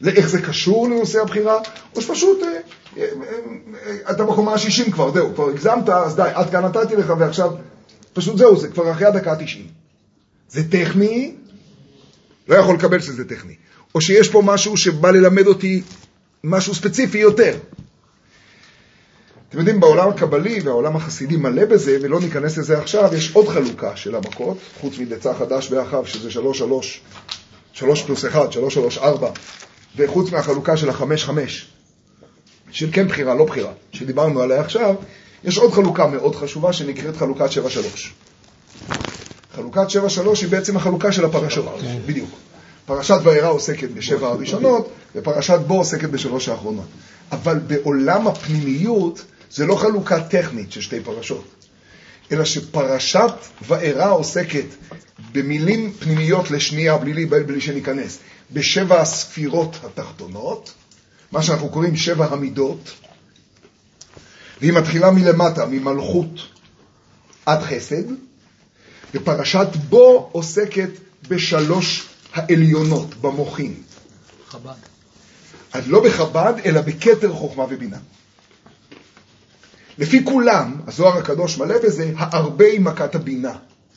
לאיך 0.00 0.28
זה 0.28 0.42
קשור 0.42 0.88
לנושא 0.88 1.20
הבחירה, 1.20 1.58
או 1.96 2.02
שפשוט 2.02 2.42
אה, 2.42 2.48
אה, 2.96 3.04
אה, 3.86 4.10
אתה 4.10 4.24
בקומה 4.24 4.52
ה-60 4.52 4.92
כבר, 4.92 5.12
זהו, 5.12 5.34
כבר 5.34 5.48
הגזמת, 5.48 5.88
אז 5.88 6.16
די, 6.16 6.30
עד 6.34 6.50
כאן 6.50 6.64
נתתי 6.64 6.96
לך 6.96 7.12
ועכשיו, 7.18 7.50
פשוט 8.12 8.38
זהו, 8.38 8.56
זה 8.56 8.68
כבר 8.68 8.90
אחרי 8.92 9.06
הדקה 9.06 9.32
ה-90. 9.32 9.58
זה 10.48 10.70
טכני, 10.70 11.34
לא 12.48 12.56
יכול 12.56 12.74
לקבל 12.74 13.00
שזה 13.00 13.28
טכני. 13.28 13.54
או 13.94 14.00
שיש 14.00 14.28
פה 14.28 14.42
משהו 14.44 14.76
שבא 14.76 15.10
ללמד 15.10 15.46
אותי 15.46 15.82
משהו 16.44 16.74
ספציפי 16.74 17.18
יותר. 17.18 17.58
אתם 19.50 19.58
יודעים, 19.58 19.80
בעולם 19.80 20.08
הקבלי 20.08 20.60
והעולם 20.60 20.96
החסידי 20.96 21.36
מלא 21.36 21.64
בזה, 21.64 21.98
ולא 22.02 22.20
ניכנס 22.20 22.58
לזה 22.58 22.78
עכשיו, 22.78 23.14
יש 23.14 23.32
עוד 23.34 23.48
חלוקה 23.48 23.96
של 23.96 24.14
המכות, 24.14 24.58
חוץ 24.80 24.98
מדצה 24.98 25.34
חדש 25.34 25.68
באחיו, 25.68 26.06
שזה 26.06 26.30
שלוש 26.30 26.58
שלוש, 26.58 27.00
שלוש 27.72 28.02
פלוס 28.02 28.24
אחד, 28.24 28.52
שלוש 28.52 28.74
שלוש 28.74 28.98
ארבע, 28.98 29.30
וחוץ 29.96 30.30
מהחלוקה 30.30 30.76
של 30.76 30.88
החמש 30.88 31.24
חמש, 31.24 31.68
של 32.70 32.88
כן 32.92 33.08
בחירה, 33.08 33.34
לא 33.34 33.44
בחירה, 33.44 33.72
שדיברנו 33.92 34.40
עליה 34.40 34.60
עכשיו, 34.60 34.94
יש 35.44 35.58
עוד 35.58 35.72
חלוקה 35.72 36.06
מאוד 36.06 36.34
חשובה 36.34 36.72
שנקראת 36.72 37.16
חלוקת 37.16 37.52
שבע 37.52 37.70
שלוש. 37.70 38.14
חלוקת 39.54 39.90
שבע 39.90 40.08
שלוש 40.08 40.42
היא 40.42 40.50
בעצם 40.50 40.76
החלוקה 40.76 41.12
של 41.12 41.24
הפרשות, 41.24 41.80
בדיוק. 42.06 42.30
פרשת 42.86 43.18
וירא 43.24 43.48
עוסקת 43.48 43.90
בשבע 43.90 44.28
הראשונות, 44.28 44.90
ופרשת 45.14 45.58
בו 45.66 45.74
עוסקת 45.74 46.08
בשלוש 46.08 46.48
האחרונות. 46.48 46.86
אבל 47.32 47.58
בעולם 47.58 48.28
הפנימיות 48.28 49.24
זה 49.50 49.66
לא 49.66 49.76
חלוקה 49.76 50.20
טכנית 50.20 50.72
של 50.72 50.80
שתי 50.80 51.00
פרשות, 51.00 51.44
אלא 52.32 52.44
שפרשת 52.44 53.32
וארא 53.66 54.12
עוסקת 54.12 54.66
במילים 55.32 55.92
פנימיות 55.92 56.50
לשנייה, 56.50 56.98
בלי 56.98 57.12
להיבהל, 57.12 57.42
בלי 57.42 57.60
שניכנס, 57.60 58.18
בשבע 58.52 59.00
הספירות 59.00 59.76
התחתונות, 59.84 60.72
מה 61.32 61.42
שאנחנו 61.42 61.68
קוראים 61.68 61.96
שבע 61.96 62.26
המידות, 62.26 62.90
והיא 64.60 64.72
מתחילה 64.72 65.10
מלמטה, 65.10 65.66
ממלכות 65.66 66.40
עד 67.46 67.62
חסד, 67.62 68.04
ופרשת 69.14 69.68
בו 69.88 70.28
עוסקת 70.32 70.90
בשלוש 71.28 72.08
העליונות, 72.32 73.14
במוחים. 73.14 73.82
חב"ד. 74.48 74.74
אז 75.72 75.88
לא 75.88 76.04
בחב"ד, 76.04 76.54
אלא 76.64 76.80
בכתר 76.80 77.32
חוכמה 77.32 77.64
ובינה. 77.70 77.98
לפי 80.00 80.24
כולם, 80.24 80.76
הזוהר 80.86 81.18
הקדוש 81.18 81.58
מלא 81.58 81.74
בזה, 81.84 82.12
הארבה 82.16 82.64
היא 82.64 82.80
מכת 82.80 83.14
הבינה. 83.14 83.52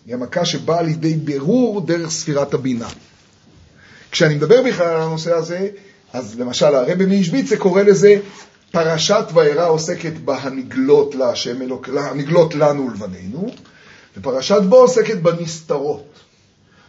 היא 0.06 0.14
המכה 0.14 0.46
שבאה 0.46 0.82
לידי 0.82 1.16
בירור 1.16 1.82
דרך 1.82 2.12
ספירת 2.12 2.54
הבינה. 2.54 2.88
כשאני 4.12 4.36
מדבר 4.36 4.64
בכלל 4.64 4.88
על 4.88 5.02
הנושא 5.02 5.34
הזה, 5.34 5.68
אז 6.14 6.40
למשל 6.40 6.76
הרבי 6.76 7.06
מאישביצה 7.06 7.58
קורא 7.58 7.82
לזה 7.82 8.16
פרשת 8.72 9.26
וארא 9.34 9.70
עוסקת 9.70 10.14
בהנגלות 10.14 11.16
להשם 11.16 11.62
אלוק, 11.62 11.90
הנגלות 11.90 12.56
לנו 12.56 12.90
ולבנינו, 12.92 13.52
ופרשת 14.18 14.62
בו 14.70 14.76
עוסקת 14.76 15.18
בנסתרות. 15.18 16.14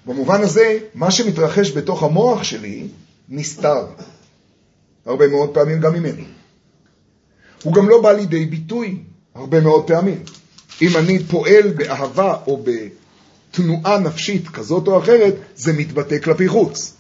במובן 0.07 0.43
הזה, 0.43 0.79
מה 0.95 1.11
שמתרחש 1.11 1.73
בתוך 1.73 2.03
המוח 2.03 2.43
שלי 2.43 2.87
נסתר. 3.29 3.87
הרבה 5.07 5.29
מאוד 5.29 5.55
פעמים 5.55 5.81
גם 5.81 5.93
ממני. 5.93 6.25
הוא 7.65 7.75
גם 7.75 7.89
לא 7.89 8.03
בא 8.03 8.13
לידי 8.13 8.47
ביטוי 8.47 8.99
הרבה 9.35 9.61
מאוד 9.61 9.87
פעמים. 9.87 10.23
אם 10.83 10.97
אני 10.97 11.19
פועל 11.25 11.73
באהבה 11.77 12.37
או 12.47 12.65
בתנועה 12.65 13.99
נפשית 13.99 14.49
כזאת 14.49 14.89
או 14.89 14.99
אחרת, 14.99 15.35
זה 15.57 15.73
מתבטא 15.73 16.19
כלפי 16.19 16.49
חוץ. 16.49 16.95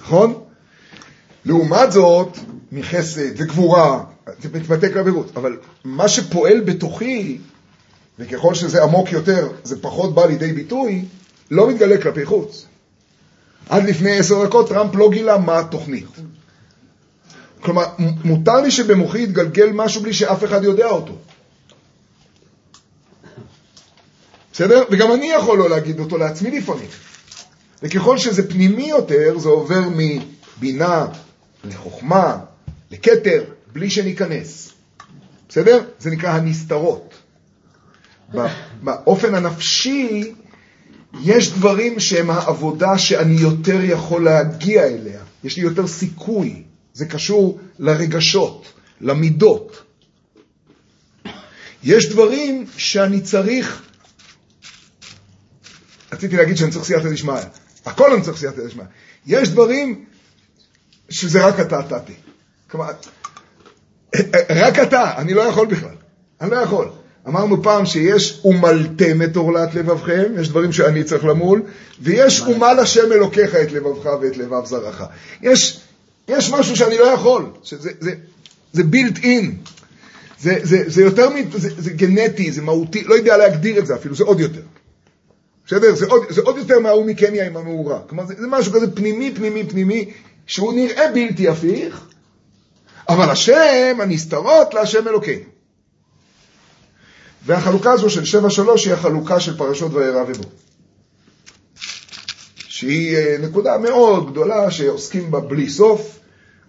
נכון? 0.00 0.34
לעומת 1.44 1.92
זאת, 1.92 2.38
מחסד 2.72 3.30
וגבורה, 3.36 4.04
זה 4.42 4.48
מתבטא 4.52 4.92
כלפי 4.92 5.10
חוץ. 5.10 5.28
אבל 5.36 5.56
מה 5.84 6.08
שפועל 6.08 6.60
בתוכי, 6.60 7.38
וככל 8.18 8.54
שזה 8.54 8.82
עמוק 8.82 9.12
יותר, 9.12 9.48
זה 9.64 9.82
פחות 9.82 10.14
בא 10.14 10.26
לידי 10.26 10.52
ביטוי, 10.52 11.04
לא 11.50 11.70
מתגלה 11.70 12.02
כלפי 12.02 12.24
חוץ. 12.24 12.66
עד 13.68 13.84
לפני 13.84 14.18
עשר 14.18 14.44
דקות 14.44 14.68
טראמפ 14.68 14.94
לא 14.94 15.10
גילה 15.10 15.38
מה 15.38 15.58
התוכנית. 15.58 16.06
כלומר, 17.60 17.84
מותר 18.24 18.60
לי 18.60 18.70
שבמוחי 18.70 19.22
יתגלגל 19.22 19.70
משהו 19.72 20.02
בלי 20.02 20.12
שאף 20.12 20.44
אחד 20.44 20.64
יודע 20.64 20.86
אותו. 20.86 21.18
בסדר? 24.52 24.82
וגם 24.90 25.12
אני 25.12 25.32
יכול 25.32 25.58
לא 25.58 25.70
להגיד 25.70 26.00
אותו 26.00 26.18
לעצמי 26.18 26.50
לפעמים. 26.50 26.88
וככל 27.82 28.18
שזה 28.18 28.50
פנימי 28.50 28.88
יותר, 28.88 29.38
זה 29.38 29.48
עובר 29.48 29.80
מבינה 29.96 31.06
לחוכמה, 31.64 32.38
לכתר, 32.90 33.44
בלי 33.72 33.90
שניכנס. 33.90 34.72
בסדר? 35.48 35.84
זה 35.98 36.10
נקרא 36.10 36.30
הנסתרות. 36.30 37.14
באופן 38.82 39.34
הנפשי, 39.34 40.32
יש 41.22 41.52
דברים 41.52 42.00
שהם 42.00 42.30
העבודה 42.30 42.98
שאני 42.98 43.40
יותר 43.40 43.78
יכול 43.82 44.24
להגיע 44.24 44.86
אליה. 44.86 45.20
יש 45.44 45.56
לי 45.56 45.62
יותר 45.62 45.86
סיכוי. 45.86 46.62
זה 46.94 47.06
קשור 47.06 47.60
לרגשות, 47.78 48.72
למידות. 49.00 49.82
יש 51.82 52.08
דברים 52.08 52.66
שאני 52.76 53.20
צריך, 53.20 53.82
רציתי 56.12 56.36
להגיד 56.36 56.56
שאני 56.56 56.70
צריך 56.70 56.84
סייעתא 56.84 57.08
דשמיא, 57.08 57.34
הכל 57.86 58.12
אני 58.12 58.22
צריך 58.22 58.38
סייעתא 58.38 58.66
דשמיא. 58.66 58.84
יש 59.26 59.48
דברים 59.48 60.04
שזה 61.08 61.46
רק 61.46 61.60
אתה 61.60 61.82
תתי. 61.82 62.14
כלומר, 62.70 62.90
רק 64.50 64.78
אתה, 64.78 65.16
אני 65.16 65.34
לא 65.34 65.40
יכול 65.40 65.66
בכלל. 65.66 65.94
אני 66.40 66.50
לא 66.50 66.56
יכול. 66.56 66.90
אמרנו 67.28 67.62
פעם 67.62 67.86
שיש 67.86 68.40
ומלתם 68.44 69.22
את 69.22 69.36
עורלת 69.36 69.74
לבבכם, 69.74 70.32
יש 70.40 70.48
דברים 70.48 70.72
שאני 70.72 71.04
צריך 71.04 71.24
למול, 71.24 71.62
ויש 72.00 72.40
ומל 72.40 72.76
השם 72.82 73.12
אלוקיך 73.12 73.54
את 73.54 73.72
לבבך 73.72 74.10
ואת 74.22 74.36
לבב 74.36 74.64
זרעך. 74.64 75.02
יש, 75.42 75.80
יש 76.28 76.50
משהו 76.50 76.76
שאני 76.76 76.98
לא 76.98 77.04
יכול, 77.04 77.50
שזה 77.62 77.90
זה, 78.00 78.12
זה 78.72 78.82
built 78.82 79.18
in, 79.18 79.70
זה, 80.40 80.58
זה, 80.62 80.82
זה 80.86 81.02
יותר, 81.02 81.28
זה, 81.52 81.68
זה 81.78 81.90
גנטי, 81.90 82.52
זה 82.52 82.62
מהותי, 82.62 83.04
לא 83.04 83.14
יודע 83.14 83.36
להגדיר 83.36 83.78
את 83.78 83.86
זה 83.86 83.94
אפילו, 83.94 84.14
זה 84.14 84.24
עוד 84.24 84.40
יותר. 84.40 84.62
בסדר? 85.66 85.94
זה 85.94 86.06
זה 86.28 86.40
עוד 86.40 86.56
יותר 86.56 86.78
מההוא 86.78 87.06
מקניה 87.06 87.46
עם 87.46 87.56
המאורה. 87.56 88.00
כלומר, 88.06 88.26
זה, 88.26 88.34
זה 88.38 88.46
משהו 88.46 88.72
כזה 88.72 88.90
פנימי, 88.94 89.34
פנימי, 89.34 89.64
פנימי, 89.64 90.10
שהוא 90.46 90.72
נראה 90.72 91.12
בלתי 91.14 91.48
הפיך, 91.48 92.06
אבל 93.08 93.30
השם, 93.30 93.98
הנסתרות 94.00 94.74
להשם 94.74 95.08
אלוקינו. 95.08 95.44
והחלוקה 97.46 97.92
הזו 97.92 98.10
של 98.10 98.24
שבע 98.24 98.50
שלוש 98.50 98.86
היא 98.86 98.94
החלוקה 98.94 99.40
של 99.40 99.56
פרשות 99.56 99.94
וירא 99.94 100.24
ובו. 100.28 100.44
שהיא 102.80 103.16
אה, 103.16 103.36
נקודה 103.40 103.78
מאוד 103.78 104.30
גדולה 104.30 104.70
שעוסקים 104.70 105.30
בה 105.30 105.40
בלי 105.40 105.70
סוף, 105.70 106.18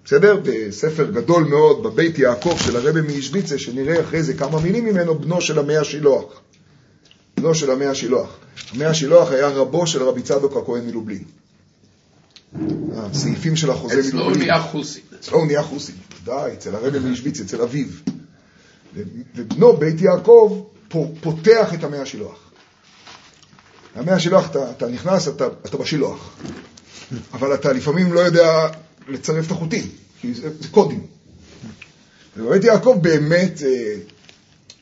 בסדר? 0.06 0.40
בספר 0.44 1.12
גדול 1.12 1.44
מאוד 1.44 1.84
בבית 1.84 2.20
יעקב 2.20 2.58
של 2.66 2.76
הרבי 2.76 3.02
מאישוויצה, 3.02 3.60
שנראה 3.60 4.02
אחרי 4.02 4.24
זה 4.24 4.34
כמה 4.34 4.60
מילים 4.60 4.86
ממנו, 4.86 5.20
בנו 5.20 5.42
של 5.42 5.60
המאה 5.60 5.84
שילוח. 5.84 6.42
בנו 7.38 7.56
של 7.56 7.72
המאה 7.72 7.96
שילוח. 7.96 8.38
המאה 8.74 8.94
שילוח 8.94 9.32
היה 9.32 9.48
רבו 9.48 9.88
של 9.88 10.04
רבי 10.04 10.22
צדוק 10.22 10.58
הכהן 10.58 10.86
מלובלין. 10.86 11.24
הסעיפים 12.96 13.56
של 13.56 13.72
החוזה 13.72 13.96
מלובלין. 13.96 14.20
אצלו 14.20 14.30
הוא 14.30 14.38
נהיה 14.38 14.62
חוסי. 14.62 15.00
אצלו 15.20 15.38
הוא 15.38 15.46
נהיה 15.46 15.64
חוסי, 15.64 15.92
ודאי, 16.24 16.54
אצל 16.54 16.76
הרבי 16.76 17.00
מאישוויצה, 17.00 17.44
אצל 17.44 17.62
אביו. 17.62 17.88
ובנו, 18.96 19.78
בית 19.78 20.02
יעקב, 20.02 20.64
פותח 21.22 21.74
את 21.74 21.84
המאה 21.84 22.06
שילוח. 22.06 22.51
המאה 23.96 24.20
שילוח, 24.20 24.50
אתה, 24.50 24.72
אתה 24.72 24.88
נכנס, 24.88 25.28
אתה, 25.28 25.48
אתה 25.66 25.78
בשילוח. 25.78 26.30
אבל 27.34 27.54
אתה 27.54 27.74
לפעמים 27.74 28.14
לא 28.14 28.20
יודע 28.20 28.68
לצרף 29.08 29.46
את 29.46 29.52
החוטים, 29.52 29.88
כי 30.22 30.34
זה, 30.34 30.50
זה 30.60 30.68
קודים. 30.72 31.06
ובבית 32.38 32.64
יעקב 32.64 33.00
באמת, 33.02 33.62
אה, 33.66 33.96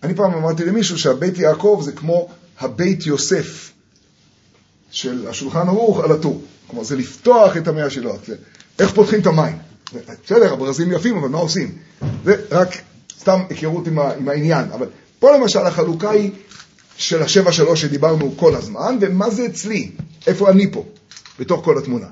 אני 0.04 0.16
פעם 0.16 0.34
אמרתי 0.34 0.66
למישהו 0.66 1.00
שהבית 1.00 1.38
יעקב 1.38 1.82
זה 1.86 1.92
כמו 1.92 2.30
הבית 2.60 3.06
יוסף 3.06 3.72
של 4.92 5.28
השולחן 5.28 5.68
ערוך 5.68 6.00
על 6.00 6.12
הטור. 6.12 6.42
כלומר, 6.68 6.84
זה 6.84 6.96
לפתוח 6.96 7.58
את 7.58 7.68
המאה 7.68 7.90
שלו. 7.90 8.18
איך 8.80 8.94
פותחים 8.94 9.20
את 9.22 9.28
המים? 9.28 9.58
בסדר, 10.26 10.54
הברזים 10.54 10.92
יפים, 10.92 11.18
אבל 11.18 11.30
מה 11.30 11.38
עושים? 11.38 11.78
זה 12.26 12.36
רק 12.52 12.70
סתם 13.20 13.40
היכרות 13.50 13.88
עם, 13.88 14.00
עם 14.00 14.30
העניין. 14.30 14.72
אבל 14.72 14.88
פה 15.20 15.38
למשל 15.38 15.60
החלוקה 15.60 16.10
היא 16.10 16.32
של 17.00 17.24
השבע 17.24 17.52
שלוש 17.52 17.82
שדיברנו 17.82 18.34
כל 18.38 18.56
הזמן, 18.56 18.98
ומה 19.02 19.30
זה 19.30 19.46
אצלי? 19.46 19.92
איפה 20.28 20.50
אני 20.50 20.72
פה, 20.72 20.86
בתוך 21.40 21.66
כל 21.66 21.78
התמונה. 21.78 22.08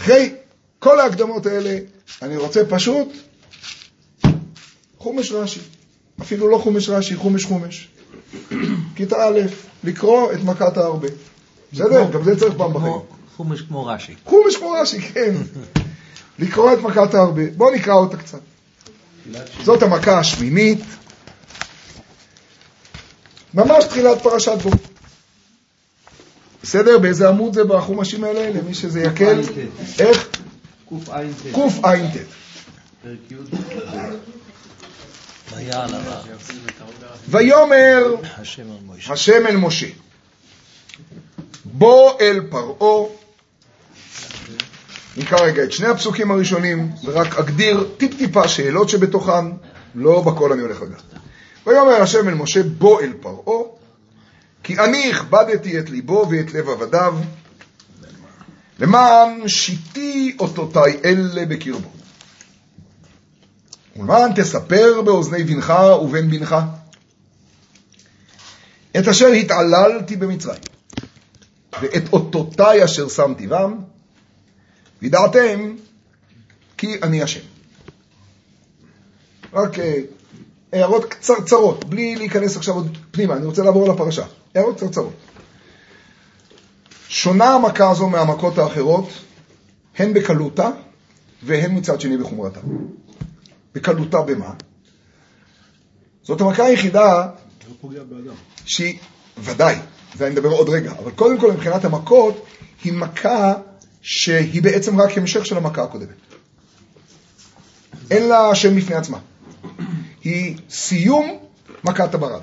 אחרי 0.00 0.34
כל 0.78 1.00
ההקדמות 1.00 1.46
האלה, 1.46 1.78
אני 2.22 2.36
רוצה 2.36 2.64
פשוט 2.68 3.08
חומש 4.98 5.32
רש"י. 5.32 5.60
אפילו 6.20 6.48
לא 6.48 6.58
חומש 6.58 6.88
רש"י, 6.88 7.16
חומש 7.16 7.44
חומש. 7.44 7.88
כיתה 8.96 9.28
א', 9.28 9.40
לקרוא 9.84 10.32
את 10.32 10.44
מכת 10.44 10.76
הארבה. 10.76 11.08
בסדר? 11.72 12.10
גם 12.10 12.24
זה 12.24 12.40
צריך 12.40 12.54
פעם 12.56 12.74
בחיים. 12.74 12.94
חומש 13.36 13.60
כמו 13.62 13.86
רש"י. 13.86 14.14
חומש 14.24 14.56
כמו 14.56 14.70
רש"י, 14.70 15.00
כן. 15.00 15.34
לקרוא 16.38 16.72
את 16.72 16.78
מכת 16.78 17.14
הארבה. 17.14 17.42
בואו 17.56 17.74
נקרא 17.74 17.94
אותה 17.94 18.16
קצת. 18.16 18.40
זאת 19.64 19.82
המכה 19.82 20.18
השמינית. 20.18 20.80
ממש 23.54 23.84
תחילת 23.84 24.22
פרשת 24.22 24.62
בו. 24.62 24.70
בסדר? 26.62 26.98
באיזה 26.98 27.28
עמוד 27.28 27.54
זה 27.54 27.64
בחומשים 27.64 28.24
האלה? 28.24 28.60
למי 28.60 28.74
שזה 28.74 29.00
יקל? 29.00 29.40
איך? 29.98 30.28
קע"ט. 31.82 32.16
ויאמר 37.28 38.14
השם 39.08 39.46
אל 39.46 39.56
משה, 39.56 39.86
בוא 41.64 42.20
אל 42.20 42.40
פרעה, 42.50 43.08
נקרא 45.16 45.40
רגע 45.40 45.64
את 45.64 45.72
שני 45.72 45.88
הפסוקים 45.88 46.30
הראשונים, 46.30 46.92
ורק 47.04 47.38
אגדיר 47.38 47.88
טיפ-טיפה 47.96 48.48
שאלות 48.48 48.88
שבתוכן, 48.88 49.44
לא 49.94 50.20
בכל 50.20 50.52
אני 50.52 50.62
הולך 50.62 50.82
לגעת. 50.82 51.02
ויאמר 51.66 52.02
השם 52.02 52.28
אל 52.28 52.34
משה, 52.34 52.62
בוא 52.62 53.00
אל 53.00 53.12
פרעה, 53.20 53.62
כי 54.62 54.78
אני 54.78 55.10
הכבדתי 55.10 55.78
את 55.78 55.90
ליבו 55.90 56.26
ואת 56.30 56.52
לב 56.54 56.68
עבדיו, 56.68 57.16
למען 58.78 59.48
שיתי 59.48 60.36
אותותיי 60.40 61.00
אלה 61.04 61.46
בקרבו. 61.46 61.90
ולמען 63.96 64.32
תספר 64.36 65.02
באוזני 65.02 65.44
בנך 65.44 65.72
ובן 66.02 66.30
בנך 66.30 66.56
את 68.98 69.08
אשר 69.08 69.26
התעללתי 69.26 70.16
במצרים, 70.16 70.60
ואת 71.82 72.12
אותותיי 72.12 72.84
אשר 72.84 73.08
שמתי 73.08 73.46
בם, 73.46 73.78
וידעתם 75.02 75.74
כי 76.78 76.96
אני 77.02 77.22
השם. 77.22 77.40
רק 79.52 79.78
אה, 79.78 80.00
הערות 80.72 81.04
קצרצרות, 81.04 81.84
בלי 81.84 82.16
להיכנס 82.16 82.56
עכשיו 82.56 82.74
עוד 82.74 82.98
פנימה, 83.10 83.36
אני 83.36 83.46
רוצה 83.46 83.62
לעבור 83.62 83.88
לפרשה. 83.88 84.24
הערות 84.54 84.76
קצרצרות. 84.76 85.12
שונה 87.08 87.54
המכה 87.54 87.90
הזו 87.90 88.08
מהמכות 88.08 88.58
האחרות, 88.58 89.08
הן 89.98 90.14
בקלותה 90.14 90.70
והן 91.42 91.78
מצד 91.78 92.00
שני 92.00 92.16
בחומרתה. 92.16 92.60
בקלותה 93.74 94.22
במה? 94.22 94.54
זאת 96.22 96.40
המכה 96.40 96.64
היחידה 96.64 97.28
שהיא, 98.64 98.98
ודאי, 99.38 99.76
זה 100.14 100.26
אני 100.26 100.34
מדבר 100.34 100.48
עוד 100.48 100.68
רגע, 100.68 100.92
אבל 100.98 101.10
קודם 101.10 101.40
כל 101.40 101.52
מבחינת 101.52 101.84
המכות, 101.84 102.46
היא 102.84 102.92
מכה 102.92 103.54
שהיא 104.02 104.62
בעצם 104.62 105.00
רק 105.00 105.18
המשך 105.18 105.46
של 105.46 105.56
המכה 105.56 105.82
הקודמת. 105.82 106.16
אין 108.10 108.28
לה 108.28 108.54
שם 108.54 108.76
בפני 108.76 108.96
עצמה. 108.96 109.18
היא 110.24 110.56
סיום 110.70 111.38
מכת 111.84 112.14
הברד. 112.14 112.40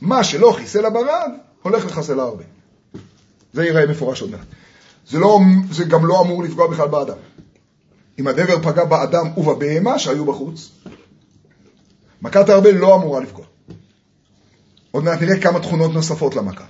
מה 0.00 0.24
שלא 0.24 0.52
חיסל 0.56 0.86
הברד, 0.86 1.30
הולך 1.62 1.86
לחסל 1.86 2.20
הרבה. 2.20 2.44
זה 3.52 3.64
ייראה 3.64 3.86
מפורש 3.86 4.20
עוד 4.20 4.30
מעט. 4.30 4.46
זה, 5.08 5.18
לא, 5.18 5.40
זה 5.70 5.84
גם 5.84 6.06
לא 6.06 6.20
אמור 6.20 6.42
לפגוע 6.42 6.66
בכלל 6.66 6.88
באדם. 6.88 7.16
אם 8.18 8.26
הדבר 8.26 8.62
פגע 8.62 8.84
באדם 8.84 9.38
ובבהמה 9.38 9.98
שהיו 9.98 10.24
בחוץ, 10.24 10.70
מכת 12.22 12.48
הרבה 12.48 12.72
לא 12.72 12.94
אמורה 12.94 13.20
לפגוע. 13.20 13.44
עוד 14.90 15.04
מעט 15.04 15.20
נראה 15.20 15.40
כמה 15.40 15.60
תכונות 15.60 15.92
נוספות 15.92 16.36
למכה. 16.36 16.64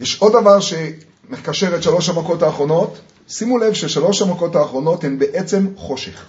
יש 0.00 0.18
עוד 0.18 0.32
דבר 0.32 0.60
שמקשר 0.60 1.76
את 1.76 1.82
שלוש 1.82 2.08
המכות 2.08 2.42
האחרונות. 2.42 2.98
שימו 3.28 3.58
לב 3.58 3.72
ששלוש 3.72 4.22
המכות 4.22 4.56
האחרונות 4.56 5.04
הן 5.04 5.18
בעצם 5.18 5.66
חושך. 5.76 6.26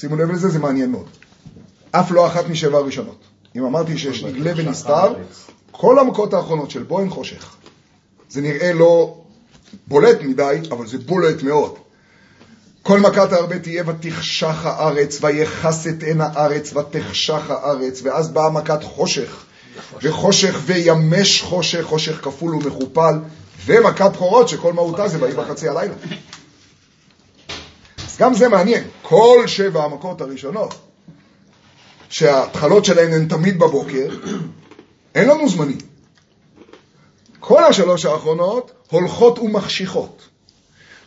שימו 0.00 0.16
לב 0.16 0.30
לזה, 0.30 0.48
זה 0.48 0.58
מעניין 0.58 0.90
מאוד. 0.90 1.06
אף 1.90 2.10
לא 2.10 2.26
אחת 2.26 2.48
משבע 2.48 2.78
הראשונות. 2.78 3.18
אם 3.56 3.64
אמרתי 3.64 3.98
שיש 3.98 4.24
נגלה 4.24 4.52
ונסתר, 4.56 5.14
כל 5.70 5.98
המכות 5.98 6.34
האחרונות 6.34 6.70
של 6.70 6.82
בו 6.82 7.00
הן 7.00 7.10
חושך. 7.10 7.56
זה 8.30 8.40
נראה 8.40 8.72
לא 8.72 9.14
בולט 9.86 10.22
מדי, 10.22 10.60
אבל 10.70 10.86
זה 10.86 10.98
בולט 10.98 11.42
מאוד. 11.42 11.74
כל 12.82 13.00
מכת 13.00 13.32
הרבה 13.32 13.58
תהיה 13.58 13.84
ותחשך 13.86 14.66
הארץ, 14.66 15.18
ויחס 15.20 15.86
את 15.86 16.02
עין 16.02 16.20
הארץ 16.20 16.76
ותחשך 16.76 17.50
הארץ, 17.50 18.00
ואז 18.02 18.28
באה 18.28 18.50
מכת 18.50 18.82
חושך, 18.82 19.44
וחושך 20.02 20.58
וימש 20.66 21.42
חושך, 21.42 21.82
חושך 21.82 22.24
כפול 22.24 22.54
ומכופל, 22.54 23.18
ומכת 23.66 24.10
בכורות 24.12 24.48
שכל 24.48 24.72
מהותה 24.72 25.08
זה 25.08 25.22
ויהי 25.22 25.34
בחצי 25.34 25.68
הלילה. 25.68 25.94
גם 28.18 28.34
זה 28.34 28.48
מעניין, 28.48 28.84
כל 29.02 29.44
שבע 29.46 29.84
המכות 29.84 30.20
הראשונות, 30.20 30.74
שההתחלות 32.08 32.84
שלהן 32.84 33.12
הן 33.12 33.28
תמיד 33.28 33.58
בבוקר, 33.58 34.08
אין 35.14 35.28
לנו 35.28 35.48
זמנים. 35.48 35.78
כל 37.40 37.64
השלוש 37.64 38.04
האחרונות 38.04 38.70
הולכות 38.90 39.38
ומחשיכות. 39.38 40.28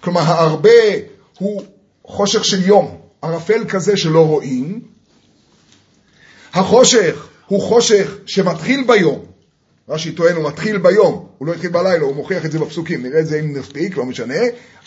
כלומר, 0.01 0.21
ההרבה 0.21 0.69
הוא 1.39 1.63
חושך 2.05 2.45
של 2.45 2.67
יום, 2.67 3.01
ערפל 3.21 3.65
כזה 3.69 3.97
שלא 3.97 4.27
רואים. 4.27 4.81
החושך 6.53 7.27
הוא 7.47 7.61
חושך 7.61 8.15
שמתחיל 8.25 8.83
ביום. 8.87 9.30
רש"י 9.91 10.11
טוען, 10.11 10.35
הוא 10.35 10.47
מתחיל 10.47 10.77
ביום, 10.77 11.27
הוא 11.37 11.47
לא 11.47 11.53
התחיל 11.53 11.69
בלילה, 11.69 12.03
הוא 12.03 12.15
מוכיח 12.15 12.45
את 12.45 12.51
זה 12.51 12.59
בפסוקים, 12.59 13.03
נראה 13.03 13.19
את 13.19 13.27
זה 13.27 13.39
אם 13.39 13.57
נספיק, 13.57 13.97
לא 13.97 14.05
משנה, 14.05 14.39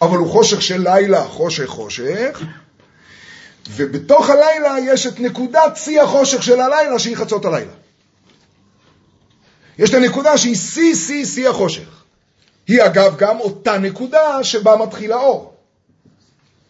אבל 0.02 0.18
הוא 0.18 0.28
חושך 0.28 0.62
של 0.62 0.82
לילה, 0.82 1.24
חושך 1.24 1.66
חושך, 1.66 2.42
ובתוך 3.70 4.30
הלילה 4.30 4.76
יש 4.86 5.06
את 5.06 5.20
נקודת 5.20 5.76
שיא 5.76 6.02
החושך 6.02 6.42
של 6.42 6.60
הלילה, 6.60 6.98
שהיא 6.98 7.16
חצות 7.16 7.44
הלילה. 7.44 7.72
יש 9.78 9.90
את 9.90 9.94
הנקודה 9.94 10.38
שהיא 10.38 10.56
שיא 10.56 10.94
שיא 10.94 11.24
שיא 11.24 11.48
החושך. 11.48 12.04
היא 12.66 12.84
אגב 12.84 13.14
גם 13.18 13.40
אותה 13.40 13.78
נקודה 13.78 14.44
שבה 14.44 14.76
מתחיל 14.76 15.12
האור. 15.12 15.54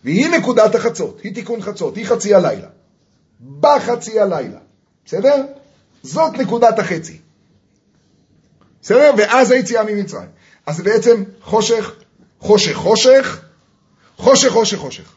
והיא 0.04 0.28
נקודת 0.28 0.74
החצות, 0.74 1.20
היא 1.22 1.34
תיקון 1.34 1.62
חצות, 1.62 1.96
היא 1.96 2.06
חצי 2.06 2.34
הלילה. 2.34 2.68
בחצי 3.60 4.20
הלילה, 4.20 4.58
בסדר? 5.04 5.42
זאת 6.02 6.32
נקודת 6.32 6.78
החצי. 6.78 7.23
בסדר? 8.84 9.10
ואז 9.18 9.50
היציאה 9.50 9.84
ממצרים. 9.84 10.28
אז 10.66 10.80
בעצם 10.80 11.22
חושך, 11.42 11.92
חושך, 12.40 12.72
חושך, 12.72 13.40
חושך, 14.16 14.48
חושך, 14.48 14.76
חושך. 14.76 15.12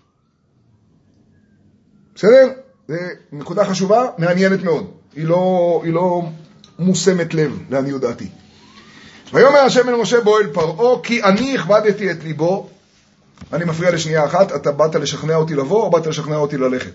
בסדר? 2.16 2.48
זו 2.88 2.96
נקודה 3.32 3.66
חשובה, 3.66 4.10
מעניינת 4.18 4.64
מאוד. 4.64 4.92
היא 5.16 5.26
לא, 5.26 5.82
היא 5.84 5.94
לא 5.94 6.24
מושמת 6.80 7.34
לב, 7.34 7.60
לעניות 7.70 8.02
דעתי. 8.02 8.28
ויאמר 9.34 9.60
השם 9.60 9.90
אל 9.90 9.96
משה 9.96 10.22
בו 10.22 10.40
אל 10.40 10.54
פרעה, 10.54 11.04
כי 11.04 11.24
אני 11.24 11.58
הכבדתי 11.58 12.12
את 12.12 12.24
ליבו. 12.24 12.70
אני 13.54 13.66
מפריע 13.66 13.92
לשנייה 13.92 14.26
אחת, 14.26 14.56
אתה 14.56 14.72
באת 14.72 14.96
לשכנע 14.96 15.36
אותי 15.36 15.56
לבוא 15.56 15.84
או 15.84 15.92
באת 15.92 16.08
לשכנע 16.08 16.36
אותי 16.36 16.58
ללכת? 16.58 16.94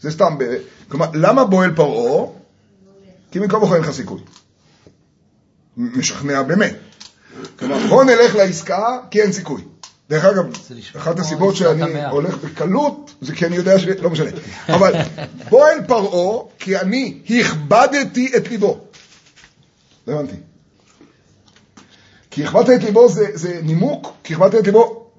זה 0.00 0.10
סתם, 0.10 0.38
ב... 0.38 0.44
כלומר, 0.88 1.06
למה 1.14 1.44
בועל 1.44 1.74
פרעה? 1.76 2.26
כי 3.30 3.38
מכל 3.38 3.56
וכה 3.56 3.74
אין 3.74 3.82
לך 3.82 3.90
סיכוי. 3.90 4.20
משכנע 5.76 6.42
באמת. 6.42 6.74
כלומר, 7.58 7.86
בוא 7.88 8.04
נלך 8.04 8.34
לעסקה, 8.34 8.98
כי 9.10 9.22
אין 9.22 9.32
סיכוי. 9.32 9.62
דרך 10.10 10.24
אגב, 10.24 10.44
אחת 10.96 11.18
הסיבות 11.18 11.56
שאני 11.56 12.04
הולך 12.04 12.36
בקלות, 12.36 13.14
זה 13.20 13.34
כי 13.34 13.46
אני 13.46 13.56
יודע 13.56 13.78
ש... 13.78 13.84
לא 13.84 14.10
משנה. 14.10 14.30
אבל 14.68 14.94
בוא 15.48 15.68
אל 15.68 15.82
פרעה, 15.86 16.44
כי 16.58 16.76
אני 16.78 17.18
הכבדתי 17.28 18.32
את 18.36 18.48
ליבו. 18.48 18.80
לא 20.06 20.12
הבנתי. 20.12 20.36
כי 22.30 22.44
הכבדת 22.44 22.80
את 22.80 22.84
ליבו 22.84 23.08
זה, 23.08 23.26
זה 23.34 23.60
נימוק, 23.62 24.12
כי 24.24 24.34
הכבדת 24.34 24.54
את 24.54 24.66
ליבו. 24.66 25.10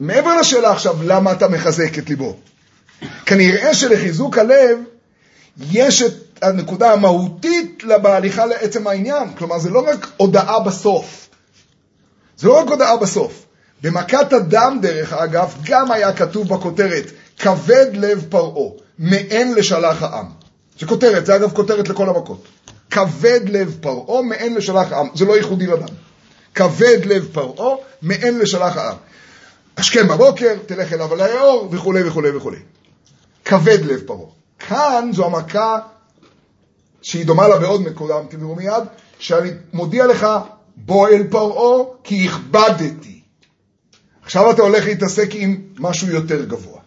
מעבר 0.00 0.40
לשאלה 0.40 0.72
עכשיו 0.72 0.96
למה 1.02 1.32
אתה 1.32 1.48
מחזק 1.48 1.98
את 1.98 2.08
ליבו, 2.08 2.36
כנראה 3.26 3.74
שלחיזוק 3.74 4.38
הלב 4.38 4.78
יש 5.70 6.02
את 6.02 6.12
הנקודה 6.42 6.92
המהותית 6.92 7.84
בהליכה 8.02 8.46
לעצם 8.46 8.86
העניין. 8.86 9.34
כלומר, 9.38 9.58
זה 9.58 9.70
לא 9.70 9.84
רק 9.88 10.06
הודעה 10.16 10.60
בסוף. 10.60 11.28
זה 12.36 12.48
לא 12.48 12.58
רק 12.58 12.68
הודעה 12.68 12.96
בסוף. 12.96 13.46
במכת 13.82 14.32
הדם, 14.32 14.78
דרך 14.82 15.12
אגב, 15.12 15.54
גם 15.64 15.92
היה 15.92 16.12
כתוב 16.12 16.48
בכותרת, 16.48 17.04
כבד 17.38 17.86
לב 17.92 18.26
פרעה, 18.28 18.70
מעין 18.98 19.54
לשלח 19.54 20.02
העם. 20.02 20.26
זה 20.78 20.86
כותרת, 20.86 21.26
זה 21.26 21.36
אגב 21.36 21.52
כותרת 21.52 21.88
לכל 21.88 22.08
המכות. 22.08 22.48
כבד 22.90 23.40
לב 23.48 23.76
פרעה, 23.80 24.22
מעין 24.22 24.54
לשלח 24.54 24.92
העם. 24.92 25.08
זה 25.14 25.24
לא 25.24 25.36
ייחודי 25.36 25.66
לדם. 25.66 25.94
כבד 26.54 26.98
לב 27.04 27.28
פרעה, 27.32 27.76
מעין 28.02 28.38
לשלח 28.38 28.76
העם. 28.76 28.96
השכם 29.76 30.08
בבוקר, 30.08 30.54
תלך 30.66 30.92
אליו 30.92 31.12
על 31.12 31.20
היאור, 31.20 31.68
וכולי 31.72 32.08
וכולי 32.08 32.36
וכולי. 32.36 32.58
כבד 33.44 33.78
לב 33.84 34.00
פרעה. 34.06 34.28
כאן 34.58 35.10
זו 35.14 35.26
המכה 35.26 35.78
שהיא 37.04 37.26
דומה 37.26 37.48
לה 37.48 37.58
בעוד 37.58 37.88
נקודה, 37.88 38.14
תראו 38.28 38.54
מיד, 38.54 38.82
שאני 39.18 39.50
מודיע 39.72 40.06
לך, 40.06 40.26
בוא 40.76 41.08
אל 41.08 41.22
פרעה, 41.30 41.84
כי 42.04 42.28
הכבדתי. 42.28 43.20
עכשיו 44.22 44.50
אתה 44.50 44.62
הולך 44.62 44.84
להתעסק 44.84 45.28
עם 45.32 45.60
משהו 45.78 46.08
יותר 46.08 46.44
גבוה. 46.44 46.80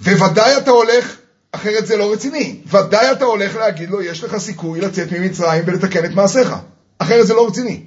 וודאי 0.00 0.56
אתה 0.56 0.70
הולך, 0.70 1.16
אחרת 1.52 1.86
זה 1.86 1.96
לא 1.96 2.12
רציני, 2.12 2.60
ודאי 2.66 3.12
אתה 3.12 3.24
הולך 3.24 3.56
להגיד 3.56 3.90
לו, 3.90 4.02
יש 4.02 4.24
לך 4.24 4.36
סיכוי 4.36 4.80
לצאת 4.80 5.12
ממצרים 5.12 5.64
ולתקן 5.66 6.04
את 6.04 6.10
מעשיך. 6.10 6.54
אחרת 6.98 7.26
זה 7.26 7.34
לא 7.34 7.46
רציני. 7.46 7.84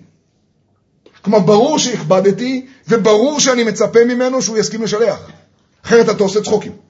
כלומר, 1.22 1.40
ברור 1.40 1.80
שהכבדתי, 1.80 2.66
וברור 2.88 3.40
שאני 3.40 3.64
מצפה 3.64 4.00
ממנו 4.06 4.42
שהוא 4.42 4.58
יסכים 4.58 4.84
לשלח. 4.84 5.20
אחרת 5.86 6.10
אתה 6.10 6.24
עושה 6.24 6.42
צחוקים. 6.42 6.89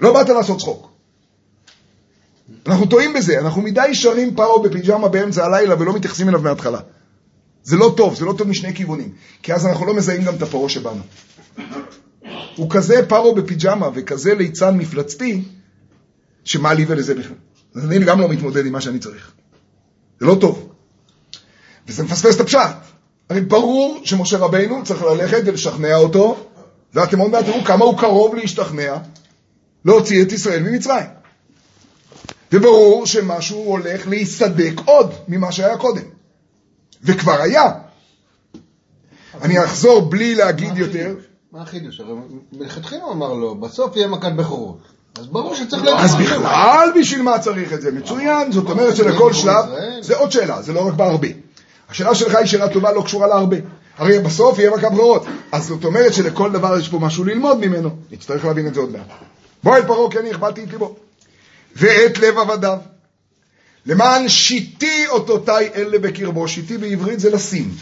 לא 0.00 0.14
באת 0.14 0.28
לעשות 0.28 0.58
צחוק. 0.58 0.90
אנחנו 2.66 2.86
טועים 2.86 3.12
בזה, 3.12 3.40
אנחנו 3.40 3.62
מדי 3.62 3.88
ישרים 3.88 4.34
פרו 4.36 4.62
בפיג'מה 4.62 5.08
באמצע 5.08 5.44
הלילה 5.44 5.74
ולא 5.78 5.92
מתייחסים 5.92 6.28
אליו 6.28 6.40
מההתחלה. 6.40 6.80
זה 7.62 7.76
לא 7.76 7.94
טוב, 7.96 8.14
זה 8.14 8.24
לא 8.24 8.34
טוב 8.38 8.48
משני 8.48 8.74
כיוונים, 8.74 9.12
כי 9.42 9.54
אז 9.54 9.66
אנחנו 9.66 9.86
לא 9.86 9.94
מזהים 9.94 10.22
גם 10.22 10.34
את 10.34 10.42
הפרו 10.42 10.68
שבנו. 10.68 11.02
הוא 12.56 12.70
כזה 12.70 13.06
פרו 13.08 13.34
בפיג'מה 13.34 13.88
וכזה 13.94 14.34
ליצן 14.34 14.76
מפלצתי, 14.76 15.42
שמה 16.44 16.74
לי 16.74 16.84
ולזה 16.88 17.14
בכלל. 17.14 17.36
אז 17.74 17.84
אני 17.84 17.98
גם 17.98 18.20
לא 18.20 18.28
מתמודד 18.28 18.66
עם 18.66 18.72
מה 18.72 18.80
שאני 18.80 18.98
צריך. 18.98 19.32
זה 20.20 20.26
לא 20.26 20.36
טוב. 20.40 20.68
וזה 21.88 22.02
מפספס 22.02 22.36
את 22.36 22.40
הפשט. 22.40 22.76
הרי 23.30 23.40
ברור 23.40 24.00
שמשה 24.04 24.38
רבינו 24.38 24.84
צריך 24.84 25.02
ללכת 25.02 25.42
ולשכנע 25.46 25.96
אותו, 25.96 26.46
ואתם 26.94 27.18
עוד 27.18 27.30
מעט 27.30 27.44
תראו 27.44 27.64
כמה 27.64 27.84
הוא 27.84 27.98
קרוב 27.98 28.34
להשתכנע 28.34 28.96
להוציא 29.84 30.22
את 30.22 30.32
ישראל 30.32 30.62
ממצרים. 30.62 31.06
וברור 32.52 33.06
שמשהו 33.06 33.64
הולך 33.64 34.08
להיסדק 34.08 34.72
עוד 34.84 35.12
ממה 35.28 35.52
שהיה 35.52 35.76
קודם. 35.76 36.02
וכבר 37.02 37.40
היה. 37.40 37.70
אני 39.42 39.64
אחזור 39.64 40.00
בלי 40.00 40.34
להגיד 40.34 40.78
יותר. 40.78 41.14
מה 41.52 41.62
החידוש? 41.62 42.00
הרי 42.00 42.12
מלכתחילה 42.52 43.02
הוא 43.02 43.12
אמר 43.12 43.32
לו, 43.32 43.54
בסוף 43.54 43.96
יהיה 43.96 44.08
מכת 44.08 44.32
בכורות. 44.32 44.78
אז 45.18 45.26
ברור 45.26 45.54
שצריך 45.54 45.84
להגיד... 45.84 46.04
אז 46.04 46.14
בכלל 46.14 46.88
בשביל 47.00 47.22
מה 47.22 47.38
צריך 47.38 47.72
את 47.72 47.80
זה? 47.80 47.92
מצוין, 47.92 48.52
זאת 48.52 48.70
אומרת 48.70 48.96
שלכל 48.96 49.32
שלב, 49.32 49.64
זה 50.00 50.16
עוד 50.16 50.32
שאלה, 50.32 50.62
זה 50.62 50.72
לא 50.72 50.88
רק 50.88 50.94
בהרבה. 50.94 51.28
השאלה 51.88 52.14
שלך 52.14 52.34
היא 52.34 52.46
שאלה 52.46 52.68
טובה, 52.68 52.92
לא 52.92 53.02
קשורה 53.02 53.26
להרבה. 53.26 53.56
הרי 53.98 54.18
בסוף 54.18 54.58
יהיה 54.58 54.70
מכת 54.70 54.92
בכורות. 54.92 55.24
אז 55.52 55.66
זאת 55.66 55.84
אומרת 55.84 56.14
שלכל 56.14 56.52
דבר 56.52 56.78
יש 56.78 56.88
פה 56.88 56.98
משהו 56.98 57.24
ללמוד 57.24 57.58
ממנו. 57.66 57.90
נצטרך 58.10 58.44
להבין 58.44 58.66
את 58.66 58.74
זה 58.74 58.80
עוד 58.80 58.92
מעט. 58.92 59.06
בוא 59.64 59.76
אל 59.76 59.86
פרעה 59.86 60.10
כי 60.10 60.18
אני 60.18 60.30
הכבדתי 60.30 60.64
את 60.64 60.70
ליבו. 60.70 60.96
ואת 61.76 62.18
לב 62.18 62.38
עבדיו. 62.38 62.78
למען 63.86 64.28
שיתי 64.28 65.06
אותותיי 65.08 65.70
אלה 65.74 65.98
בקרבו. 65.98 66.48
שיתי 66.48 66.78
בעברית 66.78 67.20
זה 67.20 67.30
לשים. 67.30 67.74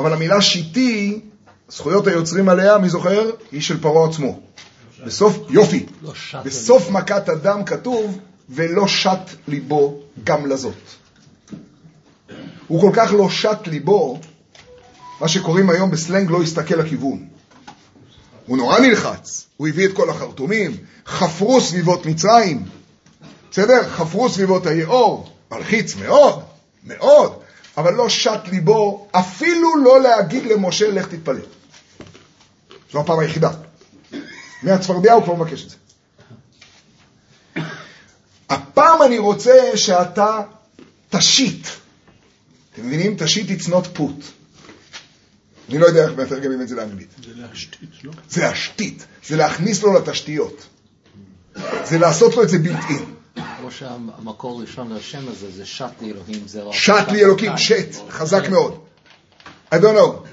אבל 0.00 0.12
המילה 0.12 0.40
שיתי, 0.42 1.20
זכויות 1.68 2.06
היוצרים 2.06 2.48
עליה, 2.48 2.78
מי 2.78 2.88
זוכר? 2.88 3.30
היא 3.52 3.60
של 3.60 3.80
פרעה 3.80 4.08
עצמו. 4.08 4.40
בסוף, 5.06 5.38
יופי, 5.50 5.86
לא 6.02 6.12
בסוף 6.44 6.90
מכת 6.90 7.28
הדם 7.28 7.64
כתוב, 7.66 8.18
ולא 8.50 8.88
שט 8.88 9.30
ליבו 9.48 10.00
גם 10.24 10.46
לזאת. 10.46 10.74
הוא 12.66 12.80
כל 12.80 12.90
כך 12.94 13.12
לא 13.12 13.30
שט 13.30 13.66
ליבו, 13.66 14.20
מה 15.20 15.28
שקוראים 15.28 15.70
היום 15.70 15.90
בסלנג 15.90 16.30
לא 16.30 16.42
הסתכל 16.42 16.74
לכיוון. 16.74 17.28
הוא 18.46 18.56
נורא 18.56 18.78
נלחץ, 18.78 19.46
הוא 19.56 19.68
הביא 19.68 19.86
את 19.86 19.92
כל 19.92 20.10
החרטומים, 20.10 20.76
חפרו 21.06 21.60
סביבות 21.60 22.06
מצרים, 22.06 22.64
בסדר? 23.50 23.88
חפרו 23.90 24.28
סביבות 24.28 24.66
היאור, 24.66 25.32
מלחיץ 25.50 25.96
מאוד, 25.96 26.42
מאוד, 26.84 27.32
אבל 27.76 27.94
לא 27.94 28.08
שט 28.08 28.40
ליבו 28.50 29.08
אפילו 29.12 29.76
לא 29.84 30.00
להגיד 30.00 30.44
למשה 30.44 30.90
לך 30.90 31.06
תתפלל. 31.08 31.40
זו 32.92 33.00
הפעם 33.00 33.18
היחידה. 33.18 33.50
מהצפרדע 34.62 35.12
הוא 35.12 35.24
כבר 35.24 35.34
מבקש 35.34 35.64
את 35.64 35.70
זה. 35.70 35.76
הפעם 38.50 39.02
אני 39.02 39.18
רוצה 39.18 39.76
שאתה 39.76 40.40
תשית. 41.10 41.68
אתם 42.72 42.86
מבינים? 42.86 43.14
תשית 43.18 43.60
it's 43.60 43.68
not 43.68 43.98
put. 43.98 44.45
אני 45.68 45.78
לא 45.78 45.86
יודע 45.86 46.04
איך 46.04 46.18
מתרגמים 46.18 46.60
את 46.60 46.68
זה 46.68 46.74
לאנגלית. 46.74 47.08
זה 47.24 47.32
להשתית, 47.34 47.90
לא? 48.04 48.12
זה 48.28 48.42
להשתית, 48.42 49.06
זה 49.26 49.36
להכניס 49.36 49.82
לו 49.82 49.92
לתשתיות. 49.92 50.66
זה 51.84 51.98
לעשות 51.98 52.36
לו 52.36 52.42
את 52.42 52.48
זה 52.48 52.56
in. 52.56 53.40
כמו 53.58 53.70
שהמקור 53.70 54.60
ראשון 54.60 54.92
לשם 54.92 55.28
הזה 55.28 55.46
זה 55.56 55.66
שט 55.66 55.84
לאלוהים, 56.00 56.42
זה 56.46 56.62
רק... 56.62 56.74
שט 56.74 57.08
לי 57.12 57.24
אלוקים, 57.24 57.52
שט, 57.56 57.96
חזק 58.10 58.48
מאוד. 58.48 58.78
I 59.72 59.76
don't 59.76 59.96
know. 59.96 60.26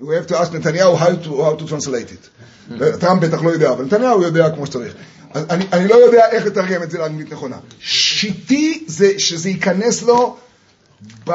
We 0.00 0.14
have 0.14 0.26
to 0.26 0.34
ask 0.34 0.54
נתניהו 0.54 0.98
how 0.98 1.24
to, 1.24 1.28
how 1.28 1.62
to 1.62 1.66
translate 1.70 2.10
it. 2.10 2.28
טראמפ 3.00 3.22
בטח 3.22 3.42
לא 3.42 3.50
יודע, 3.50 3.70
אבל 3.72 3.84
נתניהו 3.84 4.22
יודע 4.22 4.50
כמו 4.50 4.66
שצריך. 4.66 4.94
אני, 5.34 5.66
אני 5.72 5.88
לא 5.88 5.94
יודע 5.94 6.30
איך 6.30 6.46
לתרגם 6.46 6.82
את 6.82 6.90
זה 6.90 6.98
לאנגלית 6.98 7.32
נכונה. 7.32 7.56
שיטי 7.80 8.84
זה 8.86 9.18
שזה 9.18 9.48
ייכנס 9.48 10.02
לו 10.02 10.36
ב, 11.26 11.32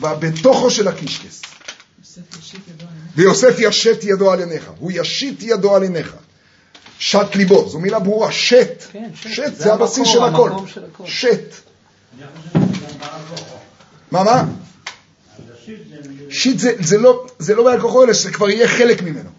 ב, 0.00 0.06
בתוכו 0.20 0.70
של 0.70 0.88
הקישקס. 0.88 1.42
ויוסף 3.20 3.54
ישת 3.58 3.98
ידו 4.02 4.32
על 4.32 4.40
עיניך, 4.40 4.70
הוא 4.78 4.92
ישית 4.94 5.42
ידו 5.42 5.76
על 5.76 5.82
עיניך. 5.82 6.14
שט 6.98 7.34
ליבו, 7.34 7.68
זו 7.68 7.78
מילה 7.78 7.98
ברורה, 7.98 8.32
שט. 8.32 8.84
כן, 8.92 9.10
שט. 9.14 9.30
שט, 9.30 9.54
זה 9.56 9.64
זה 9.64 9.72
הבסיס 9.72 10.08
של 10.08 10.22
הכל. 10.22 10.50
המקום 10.50 10.66
של 10.66 10.84
הכל. 10.84 11.06
שט. 11.06 11.54
מה, 14.10 14.24
מה? 14.24 14.44
שיט 16.30 16.58
זה, 16.58 16.72
זה 16.80 16.98
לא, 16.98 17.26
זה 17.38 17.54
לא 17.54 17.64
בעל 17.64 17.80
כוחו, 17.80 18.04
אלא 18.04 18.12
שזה 18.12 18.32
כבר 18.32 18.50
יהיה 18.50 18.68
חלק 18.68 19.02
ממנו. 19.02 19.30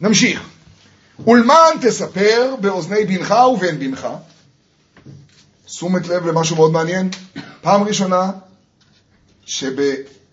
נמשיך. 0.00 0.48
ולמען 1.26 1.78
תספר 1.80 2.54
באוזני 2.60 3.04
בנך 3.04 3.34
ובן 3.54 3.78
בנך, 3.78 4.08
תשומת 5.64 6.08
לב 6.08 6.26
למשהו 6.26 6.56
מאוד 6.56 6.72
מעניין, 6.72 7.10
פעם 7.60 7.82
ראשונה 7.82 8.30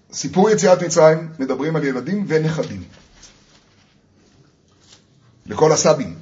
שבסיפור 0.10 0.50
יציאת 0.50 0.84
מצרים 0.84 1.30
מדברים 1.40 1.76
על 1.76 1.84
ילדים 1.84 2.26
ונכדים. 2.28 2.84
לכל 5.46 5.72
הסבים. 5.72 6.16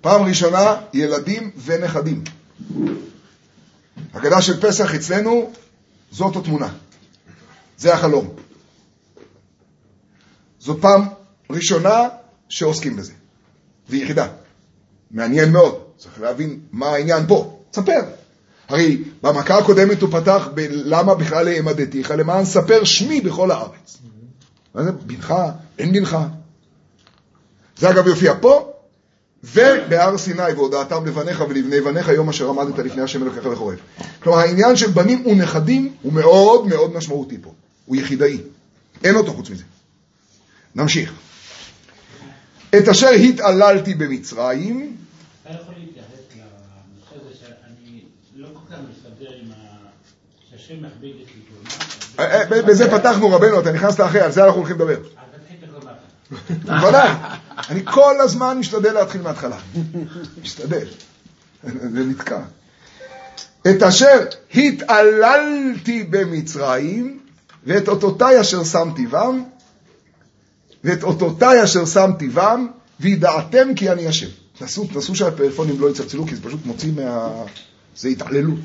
פעם 0.00 0.22
ראשונה 0.22 0.76
ילדים 0.92 1.50
ונכדים. 1.64 2.24
הגדה 4.14 4.42
של 4.42 4.60
פסח 4.60 4.94
אצלנו 4.94 5.52
זאת 6.10 6.36
התמונה, 6.36 6.68
זה 7.78 7.94
החלום. 7.94 8.34
זאת 10.58 10.80
פעם 10.80 11.02
ראשונה 11.50 12.08
שעוסקים 12.48 12.96
בזה, 12.96 13.12
ויחידה. 13.88 14.28
מעניין 15.10 15.52
מאוד, 15.52 15.82
צריך 15.96 16.20
להבין 16.20 16.60
מה 16.72 16.88
העניין 16.88 17.26
פה. 17.26 17.60
תספר. 17.70 18.00
הרי 18.68 19.02
במכה 19.22 19.58
הקודמת 19.58 20.02
הוא 20.02 20.10
פתח 20.12 20.48
בלמה 20.54 21.14
בכלל 21.14 21.48
העמדתיך, 21.48 22.10
למען 22.10 22.44
ספר 22.44 22.84
שמי 22.84 23.20
בכל 23.20 23.50
הארץ. 23.50 23.98
מה 24.74 24.84
זה? 24.84 24.92
בנך, 24.92 25.34
אין 25.78 25.92
בנך. 25.92 26.16
זה 27.76 27.90
אגב 27.90 28.06
יופיע 28.06 28.34
פה, 28.40 28.72
ובהר 29.44 30.18
סיני, 30.18 30.52
והודעתם 30.56 31.06
לבניך 31.06 31.44
ולבני 31.48 31.80
בניך, 31.80 32.08
יום 32.08 32.28
אשר 32.28 32.48
עמדת 32.48 32.78
לפני 32.78 33.02
השם 33.02 33.22
אלוקיך 33.22 33.46
וחורב. 33.46 33.78
כלומר, 34.22 34.38
העניין 34.38 34.76
של 34.76 34.90
בנים 34.90 35.26
ונכדים 35.26 35.94
הוא 36.02 36.12
מאוד 36.12 36.66
מאוד 36.66 36.94
משמעותי 36.94 37.38
פה. 37.42 37.52
הוא 37.86 37.96
יחידאי. 37.96 38.38
אין 39.04 39.14
אותו 39.14 39.32
חוץ 39.32 39.50
מזה. 39.50 39.64
נמשיך. 40.74 41.12
את 42.76 42.88
אשר 42.88 43.08
התעללתי 43.08 43.94
במצרים, 43.94 44.96
אתה 45.42 45.54
יכול 45.54 45.74
להתייחס 45.78 46.08
לנושא 46.36 47.26
הזה 47.26 47.34
שאני 47.40 48.00
לא 48.36 48.48
כל 48.54 48.74
כך 48.74 48.78
מסתדר 48.90 49.32
עם 49.42 49.52
ה... 49.52 49.54
את. 52.16 52.18
אה, 52.18 52.40
אה, 52.40 52.62
בזה 52.62 52.90
פתחנו 52.90 53.30
רבנו, 53.30 53.60
אתה 53.60 53.72
נכנסת 53.72 54.00
אחרי, 54.00 54.20
על 54.20 54.32
זה 54.32 54.44
אנחנו 54.44 54.58
הולכים 54.58 54.76
לדבר. 54.76 54.96
בגמרא. 55.70 56.80
בוודאי. 56.80 57.10
אני 57.68 57.80
כל 57.84 58.20
הזמן 58.20 58.58
משתדל 58.58 58.92
להתחיל 58.92 59.22
מההתחלה. 59.22 59.56
משתדל. 60.42 60.86
זה 61.62 62.04
נתקע. 62.04 62.40
את 63.70 63.82
אשר 63.82 64.24
התעללתי 64.54 66.04
במצרים, 66.10 67.20
ואת 67.66 67.88
אותותיי 67.88 68.40
אשר 68.40 68.64
שמתי 68.64 69.06
בם, 69.06 69.42
ואת 70.84 71.02
אותותיי 71.02 71.64
אשר 71.64 71.86
שמתי 71.86 72.28
בם, 72.28 72.66
וידעתם 73.00 73.74
כי 73.74 73.90
אני 73.90 74.06
השם. 74.06 74.26
תנסו, 74.58 74.86
תנסו 74.86 75.14
שהפלאפונים 75.14 75.80
לא 75.80 75.90
יצלצלו, 75.90 76.26
כי 76.26 76.36
זה 76.36 76.42
פשוט 76.42 76.66
מוציא 76.66 76.92
מה... 76.92 77.44
זה 77.98 78.08
התעללות. 78.08 78.58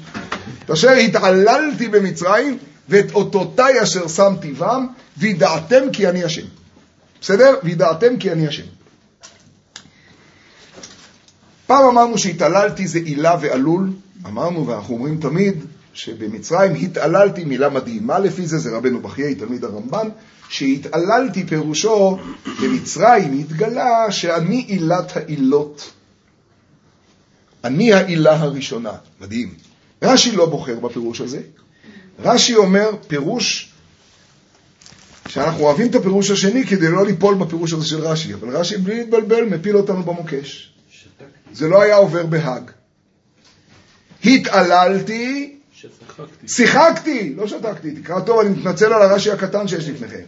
את 0.66 0.72
אשר 0.72 0.90
התעללתי 0.90 1.88
במצרים, 1.88 2.58
ואת 2.90 3.12
אותותיי 3.14 3.84
אשר 3.84 4.08
שמתי 4.08 4.52
בם, 4.52 4.88
וידעתם 5.18 5.84
כי 5.94 6.10
אני 6.10 6.24
השם. 6.24 6.46
בסדר? 7.22 7.56
וידעתם 7.64 8.18
כי 8.18 8.32
אני 8.32 8.48
השם. 8.48 8.64
פעם 11.68 11.86
אמרנו 11.86 12.18
שהתעללתי 12.18 12.88
זה 12.88 13.00
עילה 13.00 13.36
ועלול, 13.42 13.90
אמרנו 14.26 14.68
ואנחנו 14.68 14.94
אומרים 14.94 15.18
תמיד 15.22 15.66
שבמצרים 15.94 16.76
התעללתי, 16.76 17.44
מילה 17.44 17.70
מדהימה 17.70 18.20
לפי 18.20 18.48
זה, 18.48 18.58
זה 18.58 18.78
רבנו 18.78 19.02
בחיי, 19.02 19.36
תלמיד 19.36 19.64
הרמב"ן, 19.64 20.08
שהתעללתי 20.50 21.46
פירושו, 21.46 22.18
במצרים 22.62 23.40
התגלה 23.40 24.12
שאני 24.12 24.66
עילת 24.68 25.18
העילות. 25.18 25.92
אני 27.64 27.94
העילה 27.94 28.36
הראשונה. 28.36 28.92
מדהים. 29.22 29.56
רש"י 30.02 30.32
לא 30.32 30.46
בוחר 30.46 30.80
בפירוש 30.80 31.22
הזה. 31.22 31.42
רש"י 32.20 32.56
אומר 32.56 32.90
פירוש 33.08 33.74
שאנחנו 35.28 35.64
אוהבים 35.64 35.90
את 35.90 35.96
הפירוש 35.96 36.32
השני 36.32 36.68
כדי 36.68 36.92
לא 36.92 37.06
ליפול 37.06 37.36
בפירוש 37.36 37.74
הזה 37.74 37.86
של 37.86 38.00
רש"י, 38.00 38.34
אבל 38.34 38.58
רש"י 38.58 38.78
בלי 38.78 38.98
להתבלבל 38.98 39.44
מפיל 39.44 39.78
אותנו 39.78 40.04
במוקש. 40.04 40.74
זה 41.54 41.68
לא 41.68 41.82
היה 41.82 41.96
עובר 41.96 42.26
בהאג. 42.26 42.72
התעללתי, 44.26 45.56
ששחקתי. 45.74 46.48
שיחקתי, 46.48 47.34
לא 47.36 47.48
שתקתי, 47.48 47.92
תקרא 47.92 48.20
טוב, 48.20 48.40
אני 48.40 48.50
מתנצל 48.50 48.94
על 48.94 49.02
הרש"י 49.02 49.32
הקטן 49.32 49.68
שיש 49.68 49.90
לפניכם. 49.90 50.24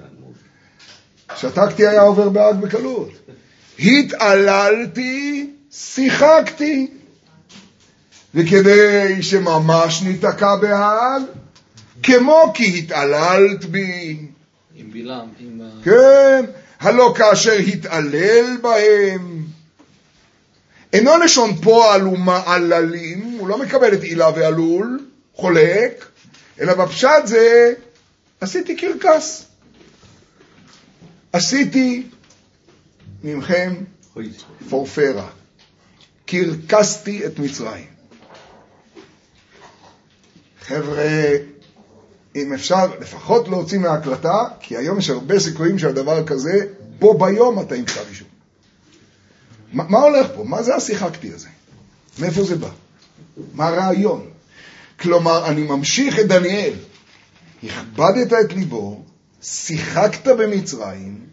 שתקתי 1.35 1.87
היה 1.87 2.01
עובר 2.01 2.29
בהאג 2.29 2.55
בקלות. 2.55 3.11
התעללתי, 3.79 5.49
שיחקתי. 5.71 6.87
וכדי 8.35 9.23
שממש 9.23 10.01
ניתקע 10.01 10.55
בהאג, 10.55 11.21
כמו 12.03 12.51
כי 12.53 12.79
התעללת 12.79 13.65
בי. 13.65 14.17
עם 14.75 14.91
בלעם, 14.91 15.27
עם. 15.39 15.61
כן, 15.83 16.45
הלא 16.79 17.13
כאשר 17.17 17.51
התעלל 17.51 18.57
בהם. 18.61 19.45
אינו 20.93 21.17
לשון 21.17 21.55
פועל 21.55 22.07
ומעללים, 22.07 23.21
הוא 23.39 23.47
לא 23.47 23.57
מקבל 23.57 23.93
את 23.93 24.03
עילה 24.03 24.29
ועלול, 24.35 24.99
חולק, 25.33 26.05
אלא 26.59 26.73
בפשט 26.73 27.25
זה, 27.25 27.73
עשיתי 28.41 28.75
קרקס. 28.75 29.45
עשיתי 31.33 32.03
ממכם 33.23 33.73
פורפרה. 34.69 35.29
קרקסתי 36.25 37.25
את 37.25 37.39
מצרים. 37.39 37.94
חבר'ה, 40.67 41.30
אם 42.36 42.54
אפשר 42.54 42.99
לפחות 42.99 43.47
להוציא 43.47 43.80
מההקלטה, 43.80 44.43
כי 44.60 44.78
היום 44.78 44.99
יש 44.99 45.10
הרבה 45.10 45.39
סיכויים 45.39 45.80
שעל 45.80 45.91
דבר 45.91 46.28
כזה, 46.28 46.65
בו 46.99 47.17
ביום 47.17 47.62
אתה 47.62 47.75
עם 47.75 47.86
כתב 47.86 48.04
אישום. 48.10 48.28
מה, 49.73 49.84
מה 49.89 49.99
הולך 49.99 50.28
פה? 50.36 50.43
מה 50.43 50.63
זה 50.63 50.75
השיחקתי 50.75 51.34
הזה? 51.34 51.47
מאיפה 52.19 52.43
זה 52.43 52.56
בא? 52.56 52.69
מה 53.54 53.67
הרעיון? 53.67 54.30
כלומר, 54.99 55.47
אני 55.47 55.63
ממשיך 55.63 56.19
את 56.19 56.28
דניאל. 56.28 56.73
הכבדת 57.63 58.34
את 58.34 58.54
ליבו, 58.54 59.04
שיחקת 59.41 60.28
במצרים. 60.28 61.25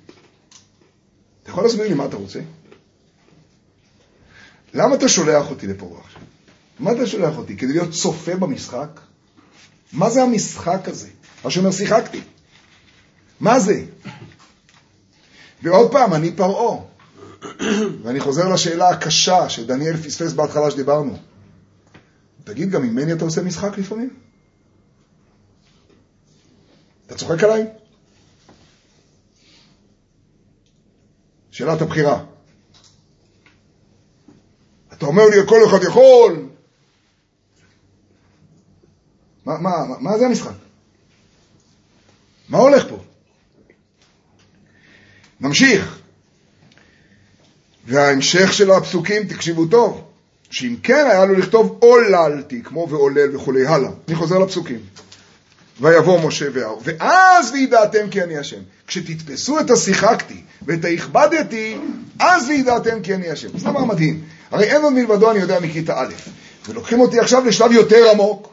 אתה 1.43 1.51
יכול 1.51 1.65
להסביר 1.65 1.89
לי 1.89 1.95
מה 1.95 2.05
אתה 2.05 2.17
רוצה? 2.17 2.41
למה 4.75 4.95
אתה 4.95 5.09
שולח 5.09 5.51
אותי 5.51 5.67
לפה 5.67 6.01
עכשיו? 6.05 6.23
מה 6.81 6.93
אתה 6.93 7.07
שולח 7.07 7.37
אותי? 7.37 7.57
כדי 7.57 7.73
להיות 7.73 7.91
צופה 7.91 8.37
במשחק? 8.37 9.01
מה 9.93 10.11
זה 10.11 10.23
המשחק 10.23 10.89
הזה? 10.89 11.09
מה 11.45 11.51
שאומר 11.51 11.71
שיחקתי. 11.71 12.21
מה 13.41 13.61
זה? 13.61 13.85
ועוד 15.63 15.93
פעם, 15.93 16.15
אני 16.15 16.33
פרעה. 16.33 16.79
ואני 18.03 18.21
חוזר 18.21 18.49
לשאלה 18.49 18.89
הקשה 18.89 19.49
שדניאל 19.49 19.97
פספס 19.97 20.33
בהתחלה 20.33 20.71
שדיברנו. 20.71 21.19
תגיד, 22.45 22.71
גם 22.71 22.83
ממני 22.83 23.13
אתה 23.13 23.25
עושה 23.25 23.43
משחק 23.43 23.79
לפעמים? 23.79 24.17
אתה 27.07 27.15
צוחק 27.15 27.45
עליי? 27.45 27.67
שאלת 31.51 31.83
הבחירה. 31.83 32.25
אתה 34.93 35.07
אומר 35.07 35.23
לי, 35.27 35.37
כל 35.47 35.61
אחד 35.67 35.83
יכול. 35.83 36.49
מה, 39.47 39.59
מה, 39.59 39.71
מה, 40.01 40.19
זה 40.19 40.27
המשחק? 40.27 40.53
מה 42.49 42.59
הולך 42.59 42.89
פה? 42.89 42.99
נמשיך. 45.41 45.99
וההמשך 47.87 48.53
של 48.53 48.71
הפסוקים, 48.71 49.25
תקשיבו 49.25 49.67
טוב, 49.67 50.05
שאם 50.51 50.77
כן 50.83 51.07
היה 51.11 51.25
לו 51.25 51.35
לכתוב 51.35 51.79
עוללתי, 51.81 52.63
כמו 52.63 52.87
ועולל 52.91 53.37
וכולי 53.37 53.67
הלאה. 53.67 53.91
אני 54.09 54.17
חוזר 54.17 54.39
לפסוקים. 54.39 54.81
ויבוא 55.81 56.29
משה 56.29 56.47
ואהרון, 56.53 56.83
ואז 56.85 57.51
וידעתם 57.53 58.11
כי 58.11 58.23
אני 58.23 58.39
השם. 58.39 58.61
כשתתפסו 58.87 59.61
את 59.61 59.71
השיחקתי 59.71 60.41
ואת 60.67 60.85
ההכבדתי, 60.85 61.79
אז 62.19 62.49
וידעתם 62.49 63.03
כי 63.03 63.15
אני 63.15 63.31
השם. 63.31 63.59
זה 63.59 63.65
דבר 63.71 63.85
מדהים. 63.85 64.25
הרי 64.51 64.65
אין 64.65 64.83
עוד 64.83 64.93
מלבדו 64.93 65.31
אני 65.31 65.39
יודע 65.39 65.61
מכיתה 65.61 66.01
א', 66.01 66.15
ולוקחים 66.69 67.01
אותי 67.01 67.21
עכשיו 67.21 67.45
לשלב 67.45 67.73
יותר 67.73 68.11
עמוק. 68.11 68.52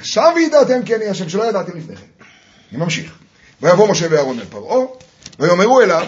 עכשיו 0.00 0.32
וידעתם 0.36 0.82
כי 0.82 0.94
אני 0.94 1.08
השם, 1.08 1.28
שלא 1.28 1.48
ידעתם 1.48 1.76
לפני 1.76 1.96
כן. 1.96 2.24
אני 2.72 2.78
ממשיך. 2.78 3.18
ויבוא 3.62 3.88
משה 3.88 4.06
ואהרון 4.10 4.38
אל 4.38 4.44
פרעה, 4.44 4.86
ויאמרו 5.38 5.80
אליו, 5.80 6.06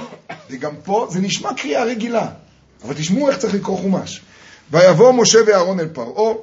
וגם 0.51 0.75
פה 0.85 1.07
זה 1.11 1.21
נשמע 1.21 1.55
קריאה 1.55 1.85
רגילה, 1.85 2.27
אבל 2.85 2.95
תשמעו 2.95 3.29
איך 3.29 3.39
צריך 3.39 3.55
לקרוא 3.55 3.79
חומש. 3.79 4.21
ויבוא 4.71 5.13
משה 5.13 5.39
ואהרון 5.47 5.81
אל 5.81 5.89
פרעה, 5.89 6.35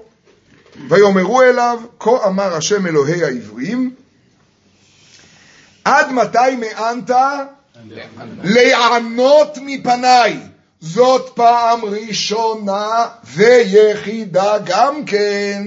ויאמרו 0.90 1.42
אליו, 1.42 1.80
כה 2.00 2.28
אמר 2.28 2.56
השם 2.56 2.88
אלוהי 2.88 3.24
העברים, 3.24 3.94
עד 5.84 6.12
מתי 6.12 6.56
מאנת? 6.60 7.12
לענות 8.44 9.58
מפניי. 9.62 10.40
זאת 10.82 11.32
פעם 11.36 11.86
ראשונה 11.86 13.08
ויחידה 13.24 14.58
גם 14.66 15.06
כן. 15.06 15.64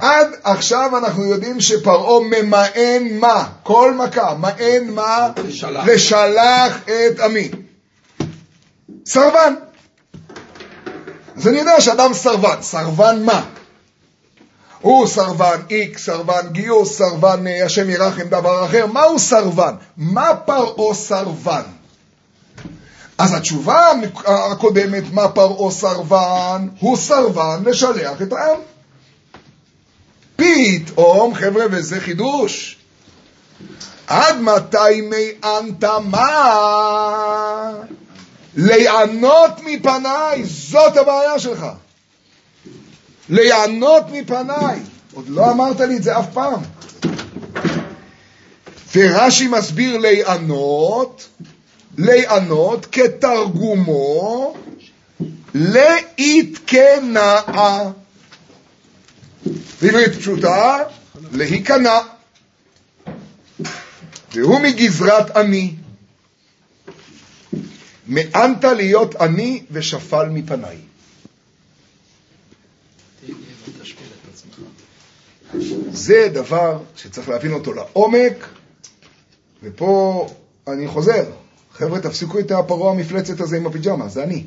עד 0.00 0.28
עכשיו 0.42 0.98
אנחנו 0.98 1.24
יודעים 1.24 1.60
שפרעה 1.60 2.20
ממאן 2.20 3.18
מה? 3.20 3.48
כל 3.62 3.94
מכה, 3.94 4.34
מאן 4.34 4.90
מה? 4.94 5.28
לשלח. 5.44 5.86
לשלח 5.86 6.78
את 6.84 7.20
עמי. 7.20 7.50
סרבן. 9.06 9.54
אז 11.36 11.48
אני 11.48 11.58
יודע 11.58 11.80
שאדם 11.80 12.14
סרבן. 12.14 12.56
סרבן 12.62 13.22
מה? 13.24 13.44
הוא 14.80 15.06
סרבן 15.06 15.60
איקס, 15.70 16.04
סרבן 16.04 16.48
גיוס, 16.52 16.98
סרבן 16.98 17.46
אה, 17.46 17.64
השם 17.64 17.90
ירחם 17.90 18.22
דבר 18.22 18.64
אחר. 18.64 18.86
מה 18.86 19.02
הוא 19.02 19.18
סרבן? 19.18 19.74
מה 19.96 20.34
פרעה 20.34 20.94
סרבן? 20.94 21.62
אז 23.18 23.34
התשובה 23.34 23.90
הקודמת, 24.26 25.02
מה 25.12 25.28
פרעה 25.28 25.70
סרבן? 25.70 26.68
הוא 26.80 26.96
סרבן 26.96 27.62
לשלח 27.64 28.22
את 28.22 28.32
העם. 28.32 28.58
פתאום, 30.38 31.34
חבר'ה, 31.34 31.64
וזה 31.70 32.00
חידוש, 32.00 32.76
עד 34.06 34.40
מתי 34.40 35.00
מיענת 35.00 35.84
מה? 36.04 37.72
ליענות 38.56 39.60
מפניי, 39.64 40.44
זאת 40.44 40.96
הבעיה 40.96 41.38
שלך. 41.38 41.66
ליענות 43.28 44.04
מפניי. 44.12 44.78
עוד 45.14 45.28
לא 45.28 45.50
אמרת 45.50 45.80
לי 45.80 45.96
את 45.96 46.02
זה 46.02 46.18
אף 46.18 46.26
פעם. 46.32 46.60
ורש"י 48.94 49.48
מסביר 49.48 49.98
ליענות, 49.98 51.28
ליענות 51.98 52.86
כתרגומו 52.92 54.54
להתקנאה. 55.54 57.40
בעברית 59.82 60.14
פשוטה, 60.14 60.78
להיכנע. 61.32 61.98
והוא 64.32 64.60
מגזרת 64.60 65.36
אני. 65.36 65.74
מאנת 68.06 68.64
להיות 68.64 69.16
אני 69.16 69.62
ושפל 69.70 70.28
מפניי. 70.28 70.76
זה 75.92 76.28
דבר 76.32 76.78
שצריך 76.96 77.28
להבין 77.28 77.52
אותו 77.52 77.72
לעומק, 77.72 78.48
ופה 79.62 80.28
אני 80.68 80.88
חוזר. 80.88 81.24
חבר'ה, 81.72 82.00
תפסיקו 82.00 82.38
את 82.38 82.50
הפרעה 82.50 82.92
המפלצת 82.92 83.40
הזה 83.40 83.56
עם 83.56 83.66
הפיג'מה, 83.66 84.08
זה 84.08 84.22
אני. 84.22 84.44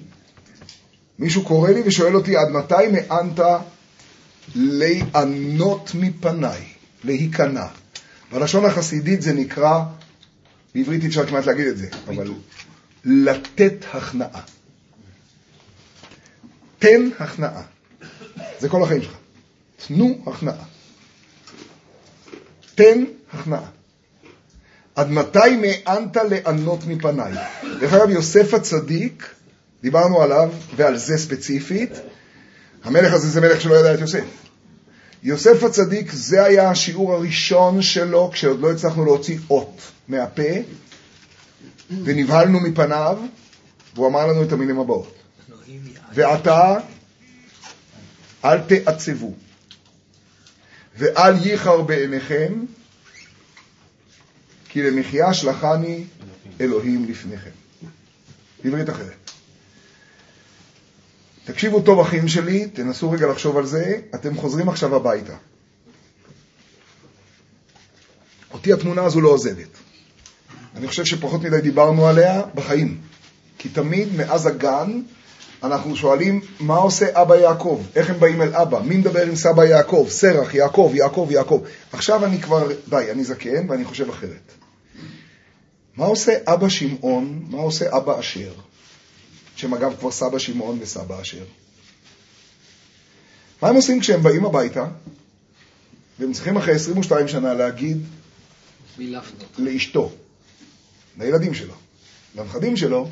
מישהו 1.19 1.43
קורא 1.45 1.69
לי 1.69 1.81
ושואל 1.85 2.15
אותי, 2.15 2.37
עד 2.37 2.49
מתי 2.49 2.87
מאנת 2.91 3.39
לענות 4.55 5.91
מפניי, 5.93 6.61
להיכנע. 7.03 7.65
בלשון 8.31 8.65
החסידית 8.65 9.21
זה 9.21 9.33
נקרא, 9.33 9.79
בעברית 10.75 11.05
אפשר 11.05 11.25
כמעט 11.25 11.45
להגיד 11.45 11.67
את 11.67 11.77
זה, 11.77 11.87
אבל 12.07 12.31
לתת 13.05 13.73
הכנעה. 13.93 14.41
תן 16.79 17.09
הכנעה. 17.19 17.61
זה 18.59 18.69
כל 18.69 18.83
החיים 18.83 19.01
שלך. 19.01 19.15
תנו 19.87 20.23
הכנעה. 20.27 20.63
תן 22.75 23.03
הכנעה. 23.33 23.65
עד 24.95 25.09
מתי 25.09 25.57
מאנת 25.61 26.17
לענות 26.29 26.79
מפניי? 26.87 27.33
דרך 27.79 27.93
אגב, 27.93 28.09
יוסף 28.09 28.53
הצדיק, 28.53 29.35
דיברנו 29.81 30.21
עליו 30.21 30.49
ועל 30.75 30.97
זה 30.97 31.17
ספציפית, 31.17 31.91
המלך 32.83 33.13
הזה 33.13 33.29
זה 33.29 33.41
מלך 33.41 33.61
שלא 33.61 33.75
ידע 33.75 33.93
את 33.93 33.99
יוסף. 33.99 34.23
יוסף 35.23 35.63
הצדיק, 35.63 36.11
זה 36.11 36.43
היה 36.43 36.69
השיעור 36.69 37.13
הראשון 37.13 37.81
שלו 37.81 38.29
כשעוד 38.33 38.59
לא 38.59 38.71
הצלחנו 38.71 39.05
להוציא 39.05 39.39
אות 39.49 39.81
מהפה, 40.07 40.51
ונבהלנו 42.03 42.59
מפניו, 42.59 43.17
והוא 43.95 44.07
אמר 44.07 44.27
לנו 44.27 44.43
את 44.43 44.51
המילים 44.51 44.79
הבאות. 44.79 45.15
ועתה 46.13 46.77
אל 48.45 48.57
תעצבו, 48.61 49.33
ואל 50.97 51.45
ייחר 51.45 51.81
בעיניכם, 51.81 52.53
כי 54.69 54.81
למחיה 54.81 55.33
שלחני 55.33 56.03
אלוהים 56.61 57.05
לפניכם. 57.09 57.49
בעברית 58.63 58.89
אחרת. 58.89 59.20
תקשיבו 61.45 61.81
טוב 61.81 61.99
אחים 61.99 62.27
שלי, 62.27 62.67
תנסו 62.67 63.11
רגע 63.11 63.27
לחשוב 63.27 63.57
על 63.57 63.65
זה, 63.65 63.95
אתם 64.15 64.37
חוזרים 64.37 64.69
עכשיו 64.69 64.95
הביתה. 64.95 65.35
אותי 68.53 68.73
התמונה 68.73 69.03
הזו 69.03 69.21
לא 69.21 69.29
עוזבת. 69.29 69.67
אני 70.75 70.87
חושב 70.87 71.05
שפחות 71.05 71.41
מדי 71.41 71.61
דיברנו 71.61 72.07
עליה 72.07 72.41
בחיים. 72.55 72.97
כי 73.57 73.69
תמיד 73.69 74.15
מאז 74.15 74.45
הגן 74.45 75.01
אנחנו 75.63 75.95
שואלים 75.95 76.41
מה 76.59 76.75
עושה 76.75 77.21
אבא 77.21 77.35
יעקב, 77.35 77.81
איך 77.95 78.09
הם 78.09 78.19
באים 78.19 78.41
אל 78.41 78.55
אבא, 78.55 78.79
מי 78.79 78.97
מדבר 78.97 79.21
עם 79.21 79.35
סבא 79.35 79.65
יעקב, 79.65 80.05
סרח, 80.09 80.55
יעקב, 80.55 80.91
יעקב, 80.95 81.27
יעקב. 81.31 81.61
עכשיו 81.91 82.25
אני 82.25 82.41
כבר, 82.41 82.67
די, 82.89 83.11
אני 83.11 83.23
זקן 83.23 83.69
ואני 83.69 83.85
חושב 83.85 84.09
אחרת. 84.09 84.51
מה 85.97 86.05
עושה 86.05 86.33
אבא 86.45 86.69
שמעון, 86.69 87.45
מה 87.49 87.57
עושה 87.57 87.97
אבא 87.97 88.19
אשר? 88.19 88.51
שהם 89.61 89.73
אגב 89.73 89.95
כבר 89.99 90.11
סבא 90.11 90.39
שמעון 90.39 90.77
וסבא 90.81 91.21
אשר. 91.21 91.45
מה 93.61 93.69
הם 93.69 93.75
עושים 93.75 93.99
כשהם 93.99 94.23
באים 94.23 94.45
הביתה, 94.45 94.87
והם 96.19 96.33
צריכים 96.33 96.57
אחרי 96.57 96.75
22 96.75 97.27
שנה 97.27 97.53
להגיד 97.53 97.97
לאשתו, 99.57 100.11
לילדים 101.17 101.53
שלו, 101.53 101.73
לנכדים 102.35 102.77
שלו, 102.77 103.09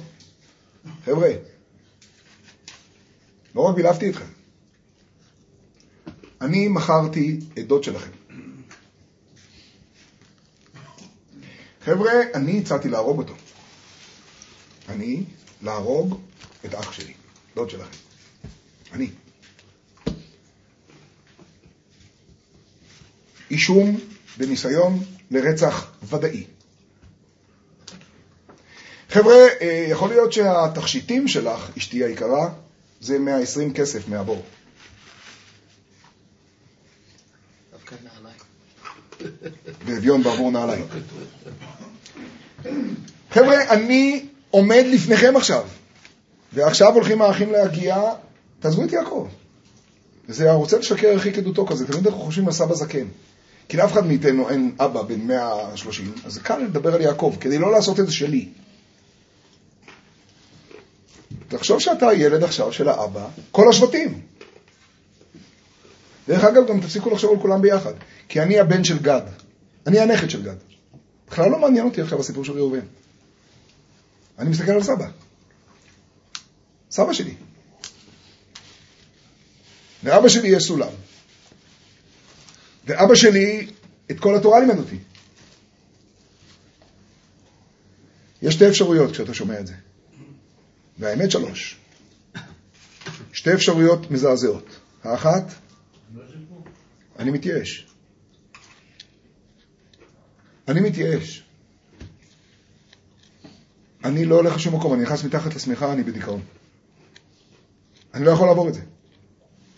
חבר'ה, 1.05 1.29
לא 3.55 3.61
רק 3.61 3.75
בילפתי 3.75 4.09
אתכם, 4.09 4.25
אני 6.41 6.67
מכרתי 6.67 7.39
דוד 7.67 7.83
שלכם. 7.83 8.11
חבר'ה, 11.85 12.11
אני 12.33 12.59
הצעתי 12.59 12.89
להרוג 12.89 13.17
אותו. 13.17 13.33
אני 14.89 15.23
להרוג 15.61 16.28
את 16.65 16.75
אח 16.75 16.91
שלי, 16.91 17.13
דוד 17.55 17.69
שלכם. 17.69 17.97
אני. 18.93 19.09
אישום 23.51 23.99
בניסיון 24.37 25.03
לרצח 25.31 25.91
ודאי. 26.03 26.43
חבר'ה, 29.09 29.47
אה, 29.61 29.85
יכול 29.89 30.09
להיות 30.09 30.33
שהתכשיטים 30.33 31.27
שלך, 31.27 31.71
אשתי 31.77 32.03
היקרה, 32.03 32.49
זה 33.01 33.19
120 33.19 33.73
כסף 33.73 34.07
מהבור. 34.07 34.45
ואביון 39.85 40.23
בעבור 40.23 40.51
נעליים. 40.51 40.85
חבר'ה, 43.31 43.69
אני 43.69 44.25
עומד 44.49 44.83
לפניכם 44.93 45.35
עכשיו, 45.35 45.67
ועכשיו 46.53 46.93
הולכים 46.93 47.21
האחים 47.21 47.51
להגיע, 47.51 48.03
תעזבו 48.59 48.83
את 48.83 48.91
יעקב. 48.91 49.27
זה 50.27 50.51
הרוצה 50.51 50.77
לשקר 50.77 51.07
הרחיק 51.07 51.37
עדותו 51.37 51.65
כזה, 51.65 51.87
תמיד 51.87 52.07
אנחנו 52.07 52.21
חושבים 52.21 52.47
על 52.47 52.53
סבא 52.53 52.75
זקן. 52.75 53.07
כי 53.69 53.77
לאף 53.77 53.91
אחד 53.91 54.05
מאיתנו 54.05 54.49
אין 54.49 54.75
אבא 54.79 55.01
בן 55.01 55.21
130, 55.21 56.13
אז 56.25 56.33
זה 56.33 56.39
קל 56.39 56.57
לדבר 56.57 56.95
על 56.95 57.01
יעקב, 57.01 57.35
כדי 57.39 57.57
לא 57.57 57.71
לעשות 57.71 57.99
את 57.99 58.05
זה 58.05 58.13
שלי. 58.13 58.49
תחשוב 61.47 61.79
שאתה 61.79 62.07
הילד 62.07 62.43
עכשיו 62.43 62.73
של 62.73 62.89
האבא, 62.89 63.27
כל 63.51 63.69
השבטים. 63.69 64.21
דרך 66.27 66.43
אגב, 66.43 66.67
גם 66.67 66.81
תפסיקו 66.81 67.09
לחשוב 67.09 67.31
על 67.31 67.39
כולם 67.39 67.61
ביחד, 67.61 67.93
כי 68.27 68.41
אני 68.41 68.59
הבן 68.59 68.83
של 68.83 68.99
גד, 68.99 69.21
אני 69.87 69.99
הנכד 69.99 70.29
של 70.29 70.43
גד. 70.43 70.55
בכלל 71.29 71.49
לא 71.49 71.59
מעניין 71.59 71.85
אותי 71.85 72.01
עכשיו 72.01 72.19
הסיפור 72.19 72.45
של 72.45 72.51
ראובן. 72.51 72.85
אני 74.39 74.49
מסתכל 74.49 74.71
על 74.71 74.83
סבא. 74.83 75.07
סבא 76.91 77.13
שלי. 77.13 77.33
לאבא 80.03 80.29
שלי 80.29 80.47
יש 80.47 80.63
סולם. 80.63 80.91
ואבא 82.85 83.15
שלי 83.15 83.71
את 84.11 84.19
כל 84.19 84.35
התורה 84.35 84.59
לימד 84.59 84.77
אותי. 84.77 84.97
יש 88.41 88.53
שתי 88.53 88.67
אפשרויות 88.67 89.11
כשאתה 89.11 89.33
שומע 89.33 89.59
את 89.59 89.67
זה. 89.67 89.73
והאמת 90.97 91.31
שלוש. 91.31 91.77
שתי 93.33 93.53
אפשרויות 93.53 94.11
מזעזעות. 94.11 94.65
האחת, 95.03 95.43
אני 97.19 97.31
מתייאש. 97.31 97.87
אני 100.67 100.79
מתייאש. 100.79 101.43
אני 104.03 104.25
לא 104.25 104.35
הולך 104.35 104.55
לשום 104.55 104.75
מקום, 104.75 104.93
אני 104.93 105.03
נכנס 105.03 105.23
מתחת 105.23 105.55
לשמיכה, 105.55 105.93
אני 105.93 106.03
בדיכאון. 106.03 106.41
אני 108.13 108.25
לא 108.25 108.31
יכול 108.31 108.47
לעבור 108.47 108.69
את 108.69 108.73
זה. 108.73 108.81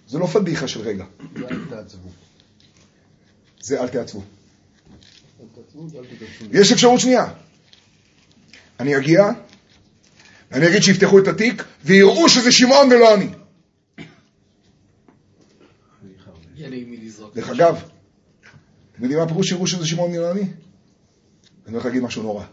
זה 0.08 0.20
לא 0.20 0.26
פדיחה 0.26 0.68
של 0.68 0.82
רגע. 0.82 1.06
זה 1.36 1.50
אל 1.50 1.66
תעצבו. 1.70 2.10
אל 3.82 3.88
תעצבו. 3.88 4.22
יש 6.52 6.72
אפשרות 6.72 7.00
שנייה. 7.00 7.34
אני 8.80 8.98
אגיע, 8.98 9.24
אני 10.52 10.68
אגיד 10.68 10.82
שיפתחו 10.82 11.20
את 11.20 11.28
התיק, 11.28 11.64
ויראו 11.84 12.30
שזה 12.30 12.52
שמעון 12.52 12.88
ולא 12.92 13.14
אני. 13.14 13.28
דרך 17.34 17.50
אגב, 17.50 17.84
אתם 18.92 19.04
יודעים 19.04 19.20
מה 19.20 19.26
הפירוש 19.26 19.50
שיראו 19.50 19.68
שזה 19.68 19.88
שמעון 19.88 20.12
ולא 20.12 20.32
אני? 20.32 20.42
אני 20.42 21.74
הולך 21.74 21.86
להגיד 21.86 22.04
משהו 22.04 22.24
נורא. 22.24 22.46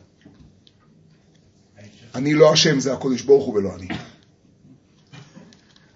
אני 2.14 2.34
לא 2.34 2.54
אשם, 2.54 2.80
זה 2.80 2.92
הקודש 2.92 3.22
ברוך 3.22 3.46
הוא 3.46 3.54
ולא 3.54 3.74
אני. 3.74 3.88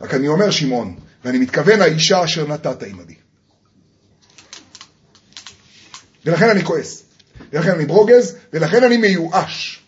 רק 0.03 0.15
אני 0.15 0.29
אומר 0.29 0.51
שמעון, 0.51 0.97
ואני 1.25 1.39
מתכוון 1.39 1.83
האישה 1.83 2.25
אשר 2.25 2.47
נתת 2.47 2.83
עמדי. 2.83 3.15
ולכן 6.25 6.49
אני 6.49 6.65
כועס, 6.65 7.05
ולכן 7.53 7.71
אני 7.71 7.87
ברוגז, 7.87 8.37
ולכן 8.53 8.85
אני 8.85 8.97
מיואש. 8.97 9.83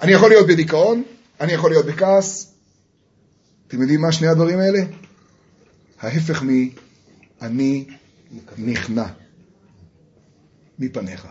אני 0.00 0.12
יכול 0.12 0.28
להיות 0.28 0.46
בדיכאון, 0.46 1.02
אני 1.40 1.52
יכול 1.52 1.70
להיות 1.70 1.86
בכעס. 1.86 2.54
אתם 3.68 3.80
יודעים 3.80 4.00
מה 4.00 4.12
שני 4.12 4.28
הדברים 4.28 4.58
האלה? 4.58 4.80
ההפך 6.00 6.42
מ... 6.42 6.68
אני 7.42 7.86
נכנע 8.58 9.06
מפניך. 10.78 11.26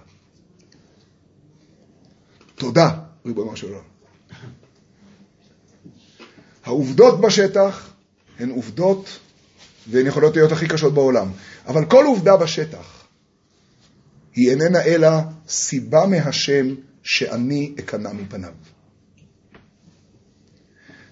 תודה, 2.55 2.89
ריבונו 3.25 3.57
של 3.57 3.67
עולם. 3.73 3.92
העובדות 6.65 7.21
בשטח 7.21 7.89
הן 8.39 8.49
עובדות, 8.49 9.19
והן 9.87 10.05
יכולות 10.07 10.35
להיות 10.35 10.51
הכי 10.51 10.67
קשות 10.67 10.93
בעולם, 10.93 11.27
אבל 11.67 11.85
כל 11.85 12.05
עובדה 12.05 12.37
בשטח 12.37 13.03
היא 14.35 14.49
איננה 14.49 14.81
אלא 14.81 15.09
סיבה 15.47 16.05
מהשם 16.05 16.75
שאני 17.03 17.75
אכנע 17.79 18.13
מפניו. 18.13 18.53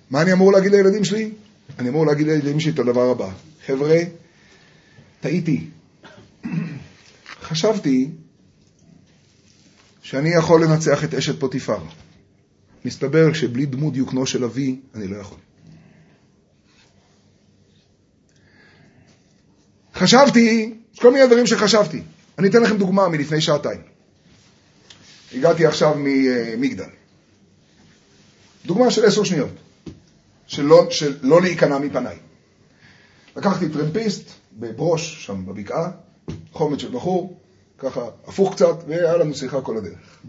מה 0.10 0.22
אני 0.22 0.34
אמור 0.34 0.52
להגיד 0.52 0.72
לילדים 0.72 1.04
שלי? 1.04 1.32
אני 1.80 1.90
אמור 1.90 2.06
להגיד 2.06 2.28
לילדים 2.28 2.60
שלי 2.60 2.72
את 2.72 2.80
הדבר 2.80 3.10
הבא. 3.10 3.30
חבר'ה, 3.66 4.00
טעיתי. 5.20 5.68
חשבתי 7.42 8.10
שאני 10.02 10.30
יכול 10.30 10.64
לנצח 10.64 11.04
את 11.04 11.14
אשת 11.14 11.40
פוטיפר. 11.40 11.80
מסתבר 12.86 13.34
שבלי 13.34 13.66
דמות 13.66 13.94
דיוקנו 13.94 14.26
של 14.26 14.44
אבי, 14.44 14.80
אני 14.96 15.08
לא 15.08 15.18
יכול. 15.18 15.38
חשבתי, 19.96 20.74
יש 20.94 21.00
כל 21.00 21.14
מיני 21.14 21.28
דברים 21.28 21.48
שחשבתי. 21.48 22.02
אני 22.40 22.50
אתן 22.50 22.64
לכם 22.64 22.78
דוגמה 22.78 23.10
מלפני 23.10 23.42
שעתיים. 23.42 23.82
הגעתי 25.34 25.66
עכשיו 25.66 25.96
ממגדל. 25.98 26.90
דוגמה 28.66 28.92
של 28.92 29.06
עשר 29.06 29.24
שניות, 29.24 29.52
של 30.48 30.64
לא, 30.64 30.88
של 30.90 31.18
לא 31.22 31.42
להיכנע 31.42 31.78
מפניי. 31.78 32.18
לקחתי 33.36 33.70
טרמפיסט 33.70 34.30
בברוש, 34.54 35.26
שם 35.26 35.46
בבקעה, 35.46 35.92
חומץ 36.52 36.80
של 36.80 36.92
בחור, 36.92 37.41
ככה 37.82 38.02
הפוך 38.28 38.54
קצת, 38.54 38.76
והיה 38.88 39.18
לנו 39.18 39.34
שיחה 39.34 39.62
כל 39.62 39.78
הדרך. 39.78 40.20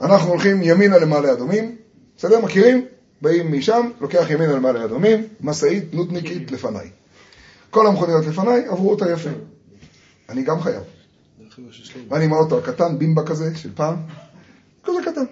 אנחנו 0.00 0.30
הולכים 0.30 0.62
ימינה 0.62 0.98
למעלה 0.98 1.32
אדומים, 1.32 1.76
בסדר? 2.16 2.40
מכירים? 2.40 2.84
באים 3.22 3.52
משם, 3.52 3.90
לוקח 4.00 4.26
ימינה 4.30 4.52
למעלה 4.52 4.84
אדומים, 4.84 5.28
משאית 5.40 5.94
נודניקית 5.94 6.50
לפניי. 6.50 6.90
כל 7.70 7.86
המכוניות 7.86 8.26
לפניי 8.26 8.64
עברו 8.68 8.90
אותה 8.90 9.10
יפה. 9.10 9.30
אני 10.28 10.42
גם 10.42 10.60
חייב. 10.60 10.82
ואני 12.08 12.24
עם 12.24 12.32
האוטו 12.32 12.58
הקטן, 12.58 12.98
בימבה 12.98 13.26
כזה, 13.26 13.56
של 13.56 13.70
פעם, 13.74 13.96
כזה 14.84 14.98
קטן. 15.04 15.24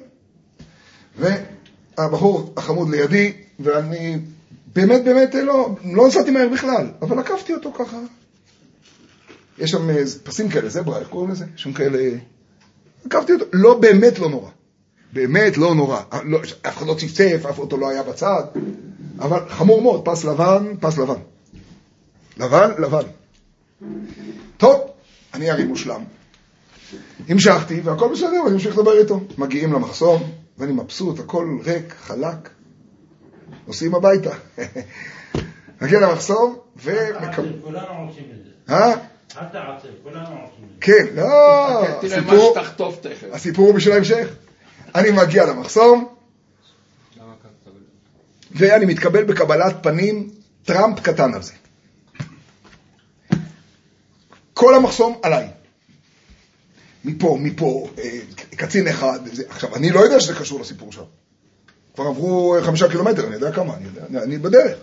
והבחור 1.99 2.53
החמוד 2.57 2.89
לידי, 2.91 3.33
ואני 3.61 4.19
באמת 4.75 5.05
באמת 5.05 5.35
לא, 5.35 5.77
לא 5.85 6.07
נסעתי 6.07 6.31
מהר 6.31 6.49
בכלל, 6.49 6.87
אבל 7.03 7.19
עקפתי 7.19 7.55
אותו 7.55 7.73
ככה. 7.73 7.99
יש 9.59 9.71
שם 9.71 9.91
איזה 9.91 10.19
פסים 10.25 10.49
כאלה, 10.49 10.69
זברה, 10.69 10.99
איך 10.99 11.09
קוראים 11.09 11.31
לזה? 11.31 11.45
יש 11.57 11.63
שם 11.63 11.73
כאלה... 11.73 12.19
עקפתי 13.07 13.33
אותו, 13.33 13.45
לא 13.53 13.79
באמת 13.79 14.19
לא 14.19 14.29
נורא. 14.29 14.51
באמת 15.13 15.57
לא 15.57 15.75
נורא. 15.75 16.01
לא, 16.25 16.39
אף 16.63 16.77
אחד 16.77 16.87
לא 16.87 16.95
צפצף, 16.95 17.47
אף 17.51 17.59
אוטו 17.59 17.77
לא 17.77 17.89
היה 17.89 18.03
בצד, 18.03 18.43
אבל 19.19 19.49
חמור 19.49 19.83
מאוד, 19.83 20.05
פס 20.05 20.25
לבן, 20.25 20.75
פס 20.81 20.99
לבן. 20.99 21.21
לבן, 22.37 22.71
לבן. 22.79 23.03
טוב, 24.57 24.81
אני 25.35 25.51
הרי 25.51 25.65
מושלם. 25.65 26.05
המשכתי, 27.29 27.81
והכל 27.81 28.13
בסדר, 28.13 28.43
ואני 28.45 28.53
ממשיך 28.53 28.79
לדבר 28.79 28.99
איתו. 28.99 29.21
מגיעים 29.39 29.73
למחסום, 29.73 30.23
ואני 30.59 30.73
מבסוט, 30.73 31.19
הכל 31.19 31.59
ריק, 31.65 31.95
חלק. 31.99 32.51
נוסעים 33.67 33.95
הביתה. 33.95 34.31
מגיע 35.83 36.01
למחסום, 36.01 36.57
ומקבל... 36.77 37.53
כולנו 37.63 38.09
עושים 38.09 38.25
את 38.33 38.45
זה. 38.45 38.75
אל 39.37 39.45
תעצב, 39.45 39.89
כולנו 40.03 40.21
עושים 40.21 40.65
את 40.65 40.69
זה. 40.69 40.81
כן, 40.81 41.07
לא, 41.15 41.25
תראה 42.01 42.21
מה 42.21 42.33
הסיפור, 42.33 42.55
שתחטוף 42.55 43.01
תכף. 43.01 43.27
הסיפור 43.33 43.67
הוא 43.67 43.75
בשביל 43.75 43.95
ההמשך. 43.95 44.29
אני 44.95 45.11
מגיע 45.11 45.47
למחסום, 45.47 46.09
ואני 48.51 48.85
מתקבל 48.87 49.25
בקבלת 49.25 49.77
פנים 49.83 50.31
טראמפ 50.65 51.01
קטן 51.01 51.35
על 51.35 51.43
זה. 51.43 51.53
כל 54.55 54.75
המחסום 54.75 55.21
עליי. 55.23 55.49
מפה, 57.05 57.39
מפה, 57.41 57.89
אה, 57.99 58.19
קצין 58.57 58.89
אחד. 58.89 59.19
זה. 59.33 59.43
עכשיו, 59.49 59.77
אני 59.77 59.91
לא 59.91 60.01
יודע 60.01 60.21
שזה 60.21 60.35
קשור 60.35 60.61
לסיפור 60.61 60.93
שם. 60.93 61.03
כבר 61.95 62.05
עברו 62.05 62.57
אה, 62.57 62.63
חמישה 62.63 62.89
קילומטר, 62.89 63.27
אני 63.27 63.35
יודע 63.35 63.53
כמה, 63.53 63.77
אני 63.77 63.85
יודע, 63.85 64.07
אני, 64.07 64.19
אני 64.23 64.39
בדרך. 64.39 64.79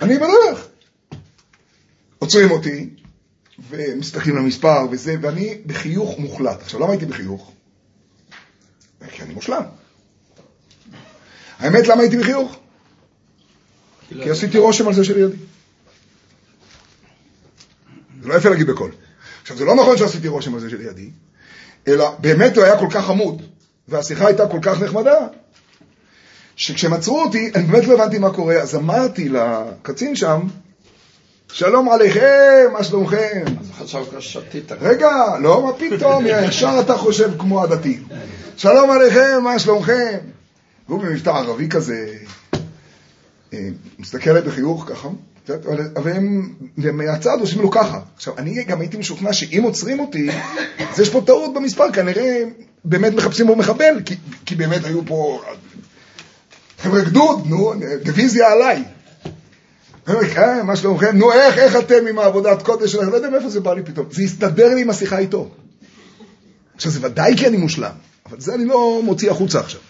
אני 0.00 0.16
בדרך. 0.16 0.68
עוצרים 2.28 2.50
אותי, 2.50 2.90
ומסתכלים 3.70 4.36
למספר 4.36 4.86
וזה, 4.90 5.14
ואני 5.20 5.58
בחיוך 5.66 6.18
מוחלט. 6.18 6.62
עכשיו, 6.62 6.80
למה 6.80 6.90
הייתי 6.90 7.06
בחיוך? 7.06 7.52
כי 9.10 9.22
אני 9.22 9.34
מושלם. 9.34 9.62
האמת, 11.58 11.88
למה 11.88 12.00
הייתי 12.00 12.16
בחיוך? 12.16 12.58
כי 14.08 14.30
עשיתי 14.30 14.58
רושם 14.58 14.88
על 14.88 14.94
זה 14.94 15.04
שלידי. 15.04 15.36
זה 18.22 18.28
לא 18.28 18.34
יפה 18.34 18.48
להגיד 18.48 18.66
בקול. 18.66 18.90
עכשיו, 19.42 19.56
זה 19.56 19.64
לא 19.64 19.74
נכון 19.74 19.98
שעשיתי 19.98 20.28
רושם 20.28 20.54
על 20.54 20.60
זה 20.60 20.70
שלידי, 20.70 21.10
אלא 21.86 22.16
באמת 22.18 22.56
הוא 22.56 22.64
היה 22.64 22.78
כל 22.78 22.88
כך 22.90 23.04
חמוד, 23.06 23.42
והשיחה 23.88 24.26
הייתה 24.26 24.48
כל 24.48 24.58
כך 24.62 24.82
נחמדה, 24.82 25.26
שכשמצאו 26.56 27.22
אותי, 27.22 27.50
אני 27.54 27.64
באמת 27.64 27.84
לא 27.84 27.94
הבנתי 27.94 28.18
מה 28.18 28.34
קורה, 28.34 28.54
אז 28.54 28.74
אמרתי 28.74 29.28
לקצין 29.28 30.16
שם, 30.16 30.40
שלום 31.52 31.88
עליכם, 31.88 32.64
מה 32.72 32.84
שלומכם? 32.84 33.44
אז 33.60 33.70
חשבת 33.78 34.22
ששתית. 34.22 34.72
רגע, 34.72 35.10
לא, 35.40 35.62
מה 35.66 35.72
פתאום, 35.72 36.24
ישר 36.48 36.80
אתה 36.80 36.96
חושב 36.96 37.30
כמו 37.38 37.62
הדתי. 37.62 37.98
שלום 38.56 38.90
עליכם, 38.90 39.40
מה 39.44 39.58
שלומכם? 39.58 40.18
והוא 40.88 41.00
במבטא 41.00 41.30
ערבי 41.30 41.68
כזה, 41.68 42.14
אה, 43.52 43.68
מסתכל 43.98 44.30
עליי 44.30 44.42
בחיוך 44.42 44.84
ככה, 44.88 45.08
אבל 45.48 45.80
אבל 45.96 46.12
הם 46.12 46.54
הם 46.84 46.96
מהצד 46.96 47.36
עושים 47.40 47.62
לו 47.62 47.70
ככה. 47.70 48.00
עכשיו, 48.16 48.38
אני 48.38 48.64
גם 48.64 48.80
הייתי 48.80 48.96
משוכנע 48.96 49.32
שאם 49.32 49.62
עוצרים 49.64 50.00
אותי, 50.00 50.28
אז 50.92 51.00
יש 51.00 51.10
פה 51.10 51.20
טעות 51.26 51.54
במספר, 51.54 51.92
כנראה 51.92 52.42
באמת 52.84 53.12
מחפשים 53.12 53.46
פה 53.46 53.54
מחבל, 53.54 54.00
כי, 54.04 54.14
כי 54.46 54.54
באמת 54.54 54.84
היו 54.84 55.06
פה 55.06 55.40
חבר'ה 56.78 57.00
גדוד, 57.00 57.46
נו, 57.46 57.72
דיוויזיה 58.02 58.52
עליי. 58.52 58.84
"אה, 60.10 60.62
מה 60.62 60.76
שלומכם? 60.76 61.16
נו, 61.16 61.32
איך, 61.32 61.58
איך 61.58 61.76
אתם 61.76 62.06
עם 62.08 62.18
העבודת 62.18 62.62
קודש 62.62 62.92
שלכם? 62.92 63.10
לא 63.10 63.16
יודע 63.16 63.30
מאיפה 63.30 63.48
זה 63.48 63.60
בא 63.60 63.74
לי 63.74 63.82
פתאום. 63.82 64.06
זה 64.10 64.22
הסתדר 64.22 64.74
לי 64.74 64.82
עם 64.82 64.90
השיחה 64.90 65.18
איתו. 65.18 65.50
עכשיו, 66.74 66.92
זה 66.92 67.06
ודאי 67.06 67.36
כי 67.36 67.46
אני 67.46 67.56
מושלם, 67.56 67.92
אבל 68.26 68.40
זה 68.40 68.54
אני 68.54 68.64
לא 68.64 69.00
מוציא 69.04 69.30
החוצה 69.30 69.60
עכשיו. 69.60 69.80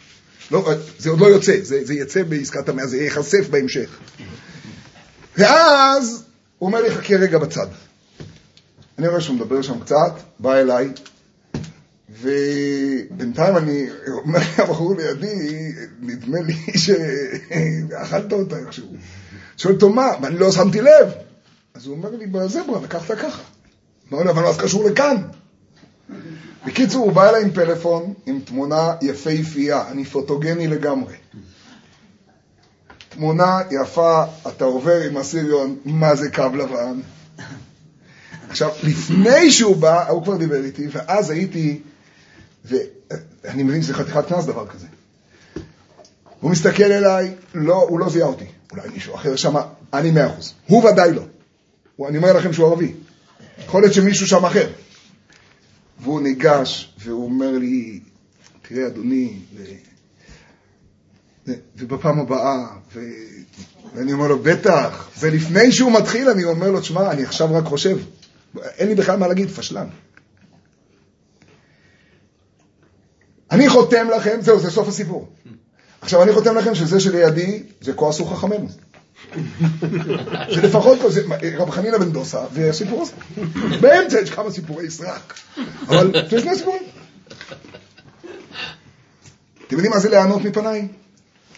לא, 0.51 0.71
זה 0.99 1.11
עוד 1.11 1.21
לא 1.21 1.27
יוצא, 1.27 1.57
זה, 1.62 1.85
זה 1.85 1.95
יצא 1.95 2.23
בעסקת 2.23 2.69
המאה, 2.69 2.87
זה 2.87 2.97
ייחשף 2.97 3.49
בהמשך. 3.51 3.99
ואז 5.39 6.25
הוא 6.59 6.66
אומר 6.66 6.83
לי, 6.83 6.91
חכה 6.91 7.16
רגע 7.16 7.39
בצד. 7.39 7.66
אני 8.99 9.09
רואה 9.09 9.21
שהוא 9.21 9.37
מדבר 9.37 9.62
שם 9.62 9.81
קצת, 9.81 10.12
בא 10.39 10.55
אליי, 10.55 10.93
ובינתיים 12.21 13.57
אני 13.57 13.87
אומר 14.07 14.41
לבחור 14.59 14.97
לידי, 14.97 15.73
נדמה 16.01 16.39
לי 16.41 16.55
שאכלת 16.79 18.33
אותה 18.33 18.59
איכשהו. 18.59 18.97
שואל 19.59 19.74
אותו 19.74 19.88
מה, 19.88 20.06
ואני 20.22 20.38
לא 20.38 20.52
שמתי 20.52 20.80
לב. 20.80 21.12
אז 21.74 21.86
הוא 21.86 21.96
אומר 21.96 22.11
לי, 22.11 22.26
בזברה, 22.26 22.80
לקחת 22.82 23.18
ככה. 23.18 23.42
אמר 24.12 24.22
לי, 24.22 24.30
אבל 24.30 24.42
מה 24.42 24.52
זה 24.52 24.62
קשור 24.62 24.84
לכאן? 24.84 25.16
בקיצור, 26.66 27.04
הוא 27.04 27.12
בא 27.12 27.28
אליי 27.28 27.42
עם 27.42 27.50
פלאפון, 27.50 28.14
עם 28.26 28.40
תמונה 28.44 28.92
יפהפייה, 29.02 29.88
אני 29.88 30.04
פוטוגני 30.04 30.66
לגמרי. 30.66 31.16
תמונה 33.09 33.61
יפה, 33.70 34.24
אתה 34.48 34.64
עובר 34.64 35.00
עם 35.00 35.16
הסיריון, 35.16 35.76
מה 35.84 36.16
זה 36.16 36.30
קו 36.30 36.48
לבן? 36.54 37.00
עכשיו, 38.50 38.70
לפני 38.82 39.50
שהוא 39.50 39.76
בא, 39.76 40.09
הוא 40.09 40.24
כבר 40.24 40.36
דיבר 40.36 40.64
איתי, 40.64 40.86
ואז 40.92 41.30
הייתי, 41.30 41.80
ואני 42.64 43.62
מבין 43.62 43.82
שזה 43.82 43.94
חתיכת 43.94 44.28
קנס 44.28 44.44
דבר 44.44 44.66
כזה. 44.66 44.86
הוא 46.41 46.51
מסתכל 46.51 46.93
אליי, 46.93 47.34
לא, 47.55 47.86
הוא 47.89 48.01
לא 48.01 48.09
זיהה 48.09 48.28
אותי, 48.28 48.45
אולי 48.72 48.89
מישהו 48.89 49.14
אחר 49.14 49.36
שם, 49.36 49.55
אני 49.93 50.11
מאה 50.11 50.26
אחוז. 50.26 50.55
הוא 50.66 50.84
ודאי 50.84 51.12
לא. 51.12 51.22
הוא, 51.97 52.09
אני 52.09 52.16
אומר 52.16 52.32
לכם 52.32 52.53
שהוא 52.53 52.66
ערבי. 52.66 52.95
יכול 53.64 53.82
להיות 53.82 53.95
שמישהו 53.95 54.26
שם 54.26 54.45
אחר. 54.45 54.70
והוא 56.01 56.20
ניגש, 56.20 56.95
והוא 56.99 57.24
אומר 57.24 57.51
לי, 57.59 58.01
תראה 58.62 58.86
אדוני. 58.86 59.39
ו... 59.57 59.62
ובפעם 61.76 62.20
הבאה, 62.20 62.66
ו... 62.93 63.01
ואני 63.95 64.12
אומר 64.12 64.28
לו, 64.28 64.39
בטח, 64.39 65.11
ולפני 65.18 65.72
שהוא 65.72 65.93
מתחיל 65.93 66.28
אני 66.28 66.45
אומר 66.45 66.70
לו, 66.70 66.80
תשמע, 66.80 67.11
אני 67.11 67.22
עכשיו 67.22 67.55
רק 67.55 67.64
חושב, 67.64 67.99
אין 68.62 68.89
לי 68.89 68.95
בכלל 68.95 69.18
מה 69.18 69.28
להגיד, 69.28 69.51
פשלן. 69.51 69.86
אני 73.51 73.68
חותם 73.68 74.09
לכם, 74.16 74.39
זהו, 74.41 74.59
זה 74.59 74.70
סוף 74.70 74.89
הסיפור. 74.89 75.28
עכשיו 76.01 76.22
אני 76.22 76.32
חותם 76.32 76.57
לכם 76.57 76.74
שזה 76.74 77.01
שלידי, 77.01 77.62
זה 77.80 77.92
כועסו 77.92 78.24
חכמינו. 78.24 78.68
זה 80.55 80.62
לפחות, 80.62 80.99
זה 81.09 81.22
רב 81.59 81.70
חנינא 81.70 81.99
בן 81.99 82.11
דוסה 82.11 82.40
והסיפור 82.53 83.03
הזה. 83.03 83.12
באמצע 83.80 84.20
יש 84.20 84.30
כמה 84.30 84.51
סיפורי 84.51 84.90
סרק, 84.90 85.34
אבל 85.88 86.12
זה 86.30 86.40
שני 86.40 86.57
סיפורים. 86.57 86.82
אתם 89.66 89.76
יודעים 89.76 89.92
מה 89.92 89.99
זה 89.99 90.09
ליהנות 90.09 90.44
מפניי? 90.44 90.88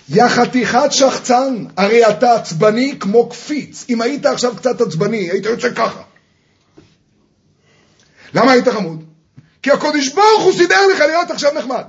יא 0.08 0.28
חתיכת 0.28 0.88
שחצן, 0.90 1.64
הרי 1.76 2.08
אתה 2.08 2.34
עצבני 2.34 2.96
כמו 3.00 3.28
קפיץ. 3.28 3.84
אם 3.88 4.00
היית 4.00 4.26
עכשיו 4.26 4.56
קצת 4.56 4.80
עצבני, 4.80 5.30
היית 5.30 5.44
יוצא 5.44 5.70
ככה. 5.74 6.02
למה 8.34 8.52
היית 8.52 8.68
חמוד? 8.68 9.04
כי 9.62 9.70
הקודש 9.70 10.08
ברוך 10.08 10.42
הוא 10.42 10.52
סידר 10.52 10.86
לך 10.94 11.00
להיות 11.00 11.30
עכשיו 11.30 11.52
נחמד. 11.58 11.84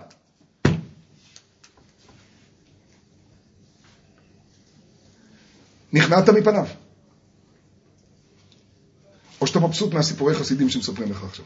נכנעת 5.93 6.29
מפניו. 6.29 6.65
או 9.41 9.47
שאתה 9.47 9.59
מבסוט 9.59 9.93
מהסיפורי 9.93 10.35
חסידים 10.35 10.69
שמספרים 10.69 11.11
לך 11.11 11.23
עכשיו. 11.23 11.45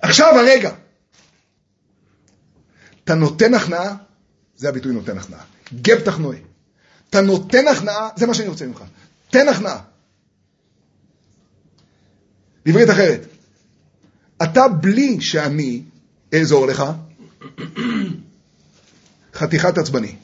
עכשיו 0.00 0.34
הרגע. 0.34 0.74
אתה 3.04 3.14
נותן 3.14 3.54
הכנעה, 3.54 3.96
זה 4.56 4.68
הביטוי 4.68 4.92
נותן 4.92 5.18
הכנעה. 5.18 5.44
גב 5.82 6.00
תחנועי. 6.00 6.38
אתה 7.10 7.20
נותן 7.20 7.68
הכנעה, 7.68 8.08
זה 8.16 8.26
מה 8.26 8.34
שאני 8.34 8.48
רוצה 8.48 8.66
ממך. 8.66 8.84
תן 9.30 9.48
הכנעה. 9.48 9.82
בעברית 12.64 12.90
אחרת, 12.90 13.26
אתה 14.42 14.68
בלי 14.68 15.20
שאני 15.20 15.82
אעזור 16.34 16.66
לך, 16.66 16.84
חתיכת 19.36 19.78
עצבני. 19.78 20.16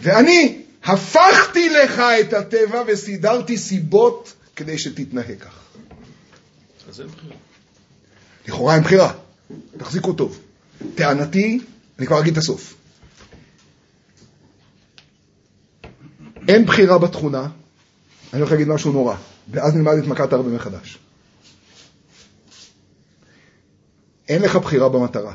ואני 0.00 0.62
הפכתי 0.84 1.68
לך 1.68 1.98
את 2.20 2.32
הטבע 2.32 2.82
וסידרתי 2.86 3.58
סיבות 3.58 4.34
כדי 4.56 4.78
שתתנהג 4.78 5.38
כך. 5.40 5.60
אז 6.88 7.00
אין 7.00 7.08
בחירה. 7.08 7.34
לכאורה 8.48 8.74
אין 8.74 8.82
בחירה, 8.82 9.12
תחזיקו 9.76 10.12
טוב. 10.12 10.38
טענתי, 10.94 11.60
אני 11.98 12.06
כבר 12.06 12.20
אגיד 12.20 12.32
את 12.32 12.38
הסוף. 12.38 12.74
אין 16.48 16.66
בחירה 16.66 16.98
בתכונה, 16.98 17.48
אני 18.32 18.40
הולך 18.40 18.52
להגיד 18.52 18.68
משהו 18.68 18.92
נורא, 18.92 19.16
ואז 19.50 19.74
נלמד 19.74 19.94
את 19.98 20.06
מכת 20.06 20.32
הרבה 20.32 20.48
מחדש. 20.48 20.98
אין 24.30 24.42
לך 24.42 24.56
בחירה 24.56 24.88
במטרה. 24.88 25.34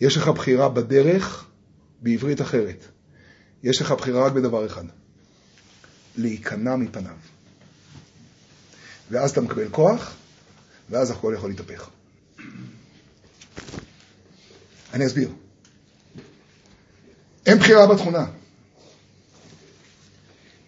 יש 0.00 0.16
לך 0.16 0.28
בחירה 0.28 0.68
בדרך 0.68 1.46
בעברית 2.00 2.40
אחרת. 2.40 2.84
יש 3.62 3.80
לך 3.80 3.92
בחירה 3.92 4.26
רק 4.26 4.32
בדבר 4.32 4.66
אחד, 4.66 4.84
להיכנע 6.16 6.76
מפניו. 6.76 7.16
ואז 9.10 9.30
אתה 9.30 9.40
מקבל 9.40 9.68
כוח, 9.68 10.14
ואז 10.90 11.10
הכל 11.10 11.32
יכול 11.36 11.50
להתהפך. 11.50 11.88
אני 14.92 15.06
אסביר. 15.06 15.30
אין 17.46 17.58
בחירה 17.58 17.86
בתכונה. 17.94 18.26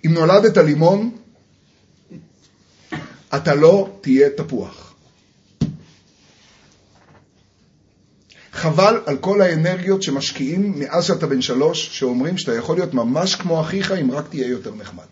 אם 0.07 0.15
נולדת 0.15 0.57
לימון, 0.57 1.17
אתה 3.37 3.55
לא 3.55 3.99
תהיה 4.01 4.31
תפוח. 4.37 4.94
חבל 8.65 9.01
על 9.07 9.17
כל 9.17 9.41
האנרגיות 9.41 10.03
שמשקיעים 10.03 10.75
מאז 10.79 11.05
שאתה 11.05 11.27
בן 11.27 11.43
שלוש, 11.43 11.99
שאומרים 11.99 12.39
שאתה 12.39 12.55
יכול 12.55 12.77
להיות 12.77 12.95
ממש 12.95 13.35
כמו 13.35 13.61
אחיך 13.61 13.93
אם 13.93 14.11
רק 14.11 14.29
תהיה 14.29 14.47
יותר 14.47 14.75
נחמד. 14.75 15.05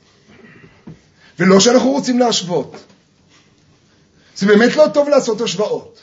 ולא 1.38 1.60
שאנחנו 1.60 1.90
רוצים 1.90 2.18
להשוות. 2.18 2.76
זה 4.36 4.46
באמת 4.46 4.76
לא 4.76 4.86
טוב 4.94 5.08
לעשות 5.08 5.40
השוואות. 5.40 6.02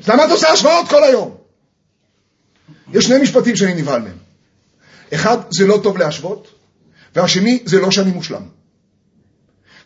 אז 0.00 0.08
למה 0.08 0.24
אתה 0.24 0.32
עושה 0.32 0.48
השוואות 0.52 0.88
כל 0.88 1.04
היום? 1.04 1.36
יש 2.92 3.04
שני 3.04 3.22
משפטים 3.22 3.56
שאני 3.56 3.74
נבהל 3.74 4.02
מהם. 4.02 4.18
אחד, 5.14 5.36
זה 5.50 5.66
לא 5.66 5.80
טוב 5.82 5.98
להשוות, 5.98 6.48
והשני, 7.14 7.62
זה 7.64 7.80
לא 7.80 7.90
שאני 7.90 8.10
מושלם. 8.10 8.42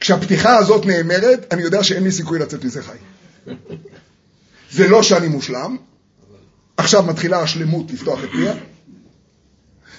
כשהפתיחה 0.00 0.56
הזאת 0.56 0.86
נאמרת, 0.86 1.46
אני 1.52 1.62
יודע 1.62 1.84
שאין 1.84 2.04
לי 2.04 2.12
סיכוי 2.12 2.38
לצאת 2.38 2.64
מזה 2.64 2.82
חי. 2.82 2.96
זה 4.70 4.88
לא 4.88 5.02
שאני 5.02 5.28
מושלם, 5.28 5.76
עכשיו 6.76 7.02
מתחילה 7.02 7.40
השלמות 7.40 7.90
לפתוח 7.90 8.24
את 8.24 8.28
פיה, 8.30 8.54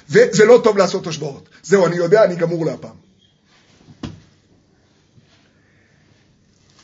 וזה 0.10 0.46
לא 0.46 0.62
טוב 0.64 0.78
לעשות 0.78 1.08
השוואות. 1.08 1.50
זהו, 1.64 1.86
אני 1.86 1.96
יודע, 1.96 2.24
אני 2.24 2.36
גמור 2.36 2.66
להפעם. 2.66 2.96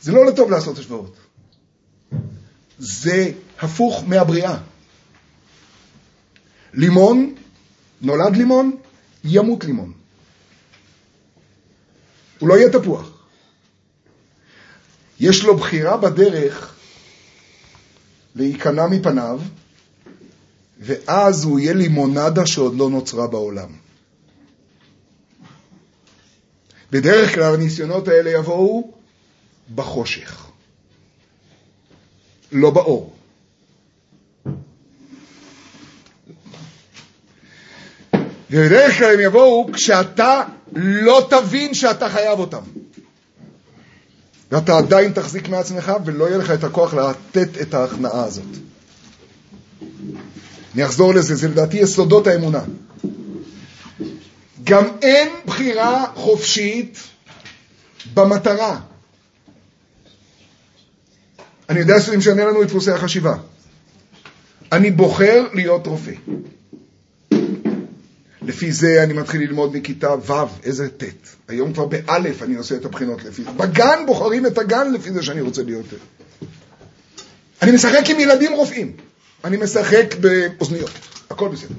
זה 0.02 0.12
לא 0.12 0.32
טוב 0.36 0.50
לעשות 0.50 0.78
השוואות. 0.78 1.16
זה 2.78 3.32
הפוך 3.58 4.04
מהבריאה. 4.06 4.58
לימון, 6.74 7.34
נולד 8.00 8.36
לימון, 8.36 8.76
ימות 9.24 9.64
לימון. 9.64 9.92
הוא 12.38 12.48
לא 12.48 12.54
יהיה 12.54 12.70
תפוח. 12.70 13.10
יש 15.20 15.44
לו 15.44 15.56
בחירה 15.56 15.96
בדרך 15.96 16.74
להיכנע 18.34 18.86
מפניו, 18.86 19.40
ואז 20.82 21.44
הוא 21.44 21.60
יהיה 21.60 21.72
לימונדה 21.72 22.46
שעוד 22.46 22.76
לא 22.76 22.90
נוצרה 22.90 23.26
בעולם. 23.26 23.68
בדרך 26.90 27.34
כלל 27.34 27.54
הניסיונות 27.54 28.08
האלה 28.08 28.30
יבואו 28.30 28.92
בחושך, 29.74 30.46
לא 32.52 32.70
באור. 32.70 33.12
ובדרך 38.50 38.98
כלל 38.98 39.14
הם 39.14 39.20
יבואו 39.20 39.70
כשאתה 39.72 40.42
לא 40.72 41.28
תבין 41.30 41.74
שאתה 41.74 42.08
חייב 42.08 42.38
אותם. 42.38 42.62
ואתה 44.52 44.78
עדיין 44.78 45.12
תחזיק 45.12 45.48
מעצמך 45.48 45.92
ולא 46.04 46.28
יהיה 46.28 46.38
לך 46.38 46.50
את 46.50 46.64
הכוח 46.64 46.94
לתת 46.94 47.60
את 47.62 47.74
ההכנעה 47.74 48.24
הזאת. 48.24 48.44
אני 50.74 50.84
אחזור 50.84 51.14
לזה, 51.14 51.34
זה 51.34 51.48
לדעתי 51.48 51.76
יסודות 51.76 52.26
האמונה. 52.26 52.60
גם 54.64 54.84
אין 55.02 55.28
בחירה 55.46 56.06
חופשית 56.14 56.98
במטרה. 58.14 58.80
אני 61.68 61.80
יודע 61.80 62.00
שזה 62.00 62.16
משנה 62.16 62.44
לנו 62.44 62.62
את 62.62 62.66
דפוסי 62.66 62.90
החשיבה. 62.90 63.36
אני 64.72 64.90
בוחר 64.90 65.46
להיות 65.52 65.86
רופא. 65.86 66.12
לפי 68.42 68.72
זה 68.72 69.02
אני 69.02 69.12
מתחיל 69.12 69.40
ללמוד 69.40 69.76
מכיתה 69.76 70.14
ו', 70.26 70.32
איזה 70.64 70.88
ט'. 70.88 71.04
היום 71.48 71.72
כבר 71.72 71.86
באלף 71.86 72.42
אני 72.42 72.54
עושה 72.54 72.76
את 72.76 72.84
הבחינות 72.84 73.24
לפי 73.24 73.44
זה. 73.44 73.50
בגן 73.50 74.06
בוחרים 74.06 74.46
את 74.46 74.58
הגן 74.58 74.92
לפי 74.92 75.12
זה 75.12 75.22
שאני 75.22 75.40
רוצה 75.40 75.62
להיות. 75.62 75.86
אני 77.62 77.72
משחק 77.72 78.02
עם 78.10 78.20
ילדים 78.20 78.52
רופאים. 78.52 78.96
אני 79.44 79.56
משחק 79.56 80.14
באוזניות, 80.20 80.90
הכל 81.30 81.48
בסדר. 81.48 81.74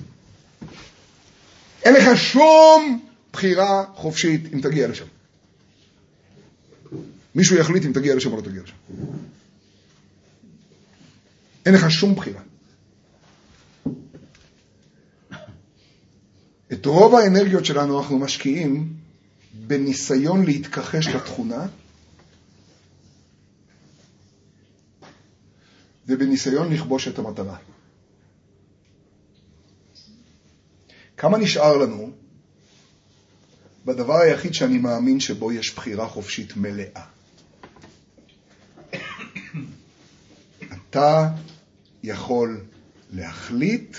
אין 1.83 1.93
לך 1.93 2.17
שום 2.17 3.05
בחירה 3.33 3.83
חופשית 3.95 4.53
אם 4.53 4.61
תגיע 4.61 4.87
לשם. 4.87 5.05
מישהו 7.35 7.55
יחליט 7.55 7.85
אם 7.85 7.93
תגיע 7.93 8.15
לשם 8.15 8.31
או 8.31 8.37
לא 8.37 8.41
תגיע 8.41 8.61
לשם. 8.63 8.75
אין 11.65 11.73
לך 11.73 11.91
שום 11.91 12.15
בחירה. 12.15 12.41
את 16.73 16.85
רוב 16.85 17.15
האנרגיות 17.15 17.65
שלנו 17.65 17.99
אנחנו 17.99 18.19
משקיעים 18.19 18.93
בניסיון 19.53 20.45
להתכחש 20.45 21.07
לתכונה 21.07 21.65
ובניסיון 26.07 26.73
לכבוש 26.73 27.07
את 27.07 27.19
המטרה. 27.19 27.57
כמה 31.17 31.37
נשאר 31.37 31.77
לנו 31.77 32.11
בדבר 33.85 34.15
היחיד 34.15 34.53
שאני 34.53 34.77
מאמין 34.77 35.19
שבו 35.19 35.51
יש 35.51 35.75
בחירה 35.75 36.07
חופשית 36.07 36.57
מלאה? 36.57 37.05
אתה 40.89 41.29
יכול 42.03 42.65
להחליט 43.11 43.97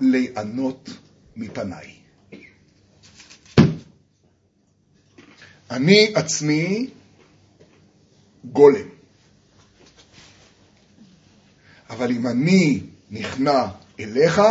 ליהנות 0.00 0.90
מפניי. 1.36 1.94
אני 5.70 6.12
עצמי 6.14 6.90
גולם. 8.44 8.97
אבל 11.98 12.10
אם 12.10 12.26
אני 12.26 12.80
נכנע 13.10 13.64
אליך, 14.00 14.42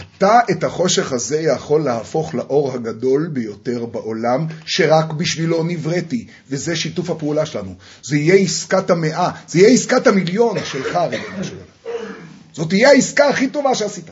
אתה 0.00 0.40
את 0.50 0.64
החושך 0.64 1.12
הזה 1.12 1.40
יכול 1.40 1.84
להפוך 1.84 2.34
לאור 2.34 2.72
הגדול 2.72 3.28
ביותר 3.32 3.86
בעולם, 3.86 4.46
שרק 4.64 5.12
בשבילו 5.12 5.64
נבראתי, 5.64 6.26
וזה 6.48 6.76
שיתוף 6.76 7.10
הפעולה 7.10 7.46
שלנו. 7.46 7.74
זה 8.02 8.16
יהיה 8.16 8.34
עסקת 8.34 8.90
המאה, 8.90 9.30
זה 9.48 9.58
יהיה 9.58 9.70
עסקת 9.74 10.06
המיליון 10.06 10.56
שלך, 10.64 10.96
ריבונו 10.96 11.44
של 11.44 11.56
עולם. 11.82 12.12
זאת 12.52 12.68
תהיה 12.68 12.88
העסקה 12.88 13.28
הכי 13.28 13.48
טובה 13.48 13.74
שעשית. 13.74 14.04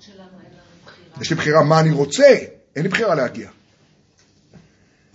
שלנו? 0.00 0.28
יש 1.20 1.30
לי 1.30 1.36
בחירה 1.36 1.62
מה 1.62 1.80
אני 1.80 1.90
רוצה, 1.90 2.36
אין 2.76 2.82
לי 2.82 2.88
בחירה 2.88 3.14
להגיע. 3.14 3.48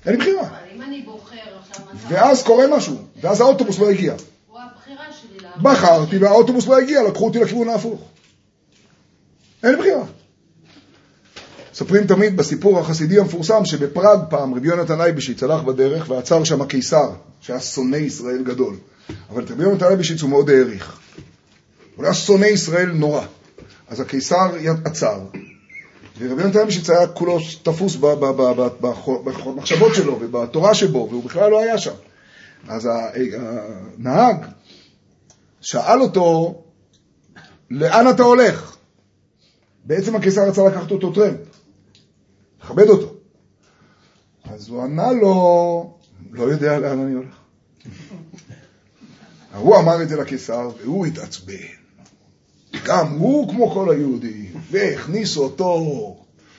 אין 0.05 0.13
לי 0.13 0.19
בחירה. 0.19 0.41
אבל 0.41 0.57
אם 0.75 0.81
אני 0.81 1.01
בוחר 1.01 1.35
עכשיו 1.59 1.85
מטרה... 1.93 2.09
ואז 2.09 2.43
קורה 2.43 2.65
משהו, 2.77 2.95
ואז 3.21 3.41
האוטובוס 3.41 3.79
לא 3.79 3.89
הגיע. 3.89 4.15
בחרתי 5.61 6.17
והאוטובוס 6.17 6.67
לא 6.67 6.79
הגיע, 6.79 7.03
לקחו 7.03 7.25
אותי 7.25 7.39
לכיוון 7.39 7.69
ההפוך. 7.69 8.01
אין 9.63 9.79
בחירה. 9.79 10.03
מספרים 11.73 12.07
תמיד 12.07 12.37
בסיפור 12.37 12.79
החסידי 12.79 13.19
המפורסם 13.19 13.65
שבפראג 13.65 14.19
פעם 14.29 14.55
רבי 14.55 14.67
יונתן 14.67 15.01
אייבשיץ 15.01 15.43
הלך 15.43 15.63
בדרך 15.63 16.09
ועצר 16.09 16.43
שם 16.43 16.61
הקיסר, 16.61 17.11
שהיה 17.41 17.59
שונא 17.59 17.95
ישראל 17.95 18.43
גדול. 18.43 18.75
אבל 19.29 19.43
את 19.43 19.51
רבי 19.51 19.63
יונתן 19.63 19.85
אייבשיץ 19.85 20.21
הוא 20.21 20.29
מאוד 20.29 20.49
העריך. 20.49 20.99
הוא 21.95 22.05
היה 22.05 22.13
שונא 22.13 22.45
ישראל 22.45 22.91
נורא. 22.91 23.25
אז 23.87 23.99
הקיסר 23.99 24.51
עצר, 24.85 25.19
ורבי 26.17 26.41
יונתן 26.41 26.59
אייבשיץ 26.59 26.89
היה 26.89 27.07
כולו 27.07 27.37
תפוס 27.63 27.95
במחשבות 29.45 29.95
שלו 29.95 30.17
ובתורה 30.21 30.73
שבו, 30.73 31.07
והוא 31.09 31.23
בכלל 31.23 31.51
לא 31.51 31.59
היה 31.59 31.77
שם. 31.77 31.93
אז 32.67 32.89
הנהג 33.97 34.45
שאל 35.61 36.01
אותו, 36.01 36.61
לאן 37.69 38.09
אתה 38.09 38.23
הולך? 38.23 38.77
בעצם 39.85 40.15
הקיסר 40.15 40.41
רצה 40.47 40.67
לקחת 40.67 40.91
אותו 40.91 41.11
טרמפ, 41.13 41.39
לכבד 42.63 42.89
אותו. 42.89 43.13
אז 44.43 44.69
הוא 44.69 44.83
ענה 44.83 45.11
לו, 45.11 45.97
לא 46.31 46.43
יודע 46.43 46.79
לאן 46.79 46.99
אני 46.99 47.13
הולך. 47.13 47.35
הוא 49.55 49.77
אמר 49.77 50.01
את 50.01 50.09
זה 50.09 50.15
לקיסר, 50.15 50.69
והוא 50.81 51.05
התעצבן. 51.05 51.82
גם 52.85 53.07
הוא 53.07 53.49
כמו 53.49 53.71
כל 53.71 53.91
היהודים, 53.91 54.53
והכניסו 54.71 55.43
אותו, 55.43 56.17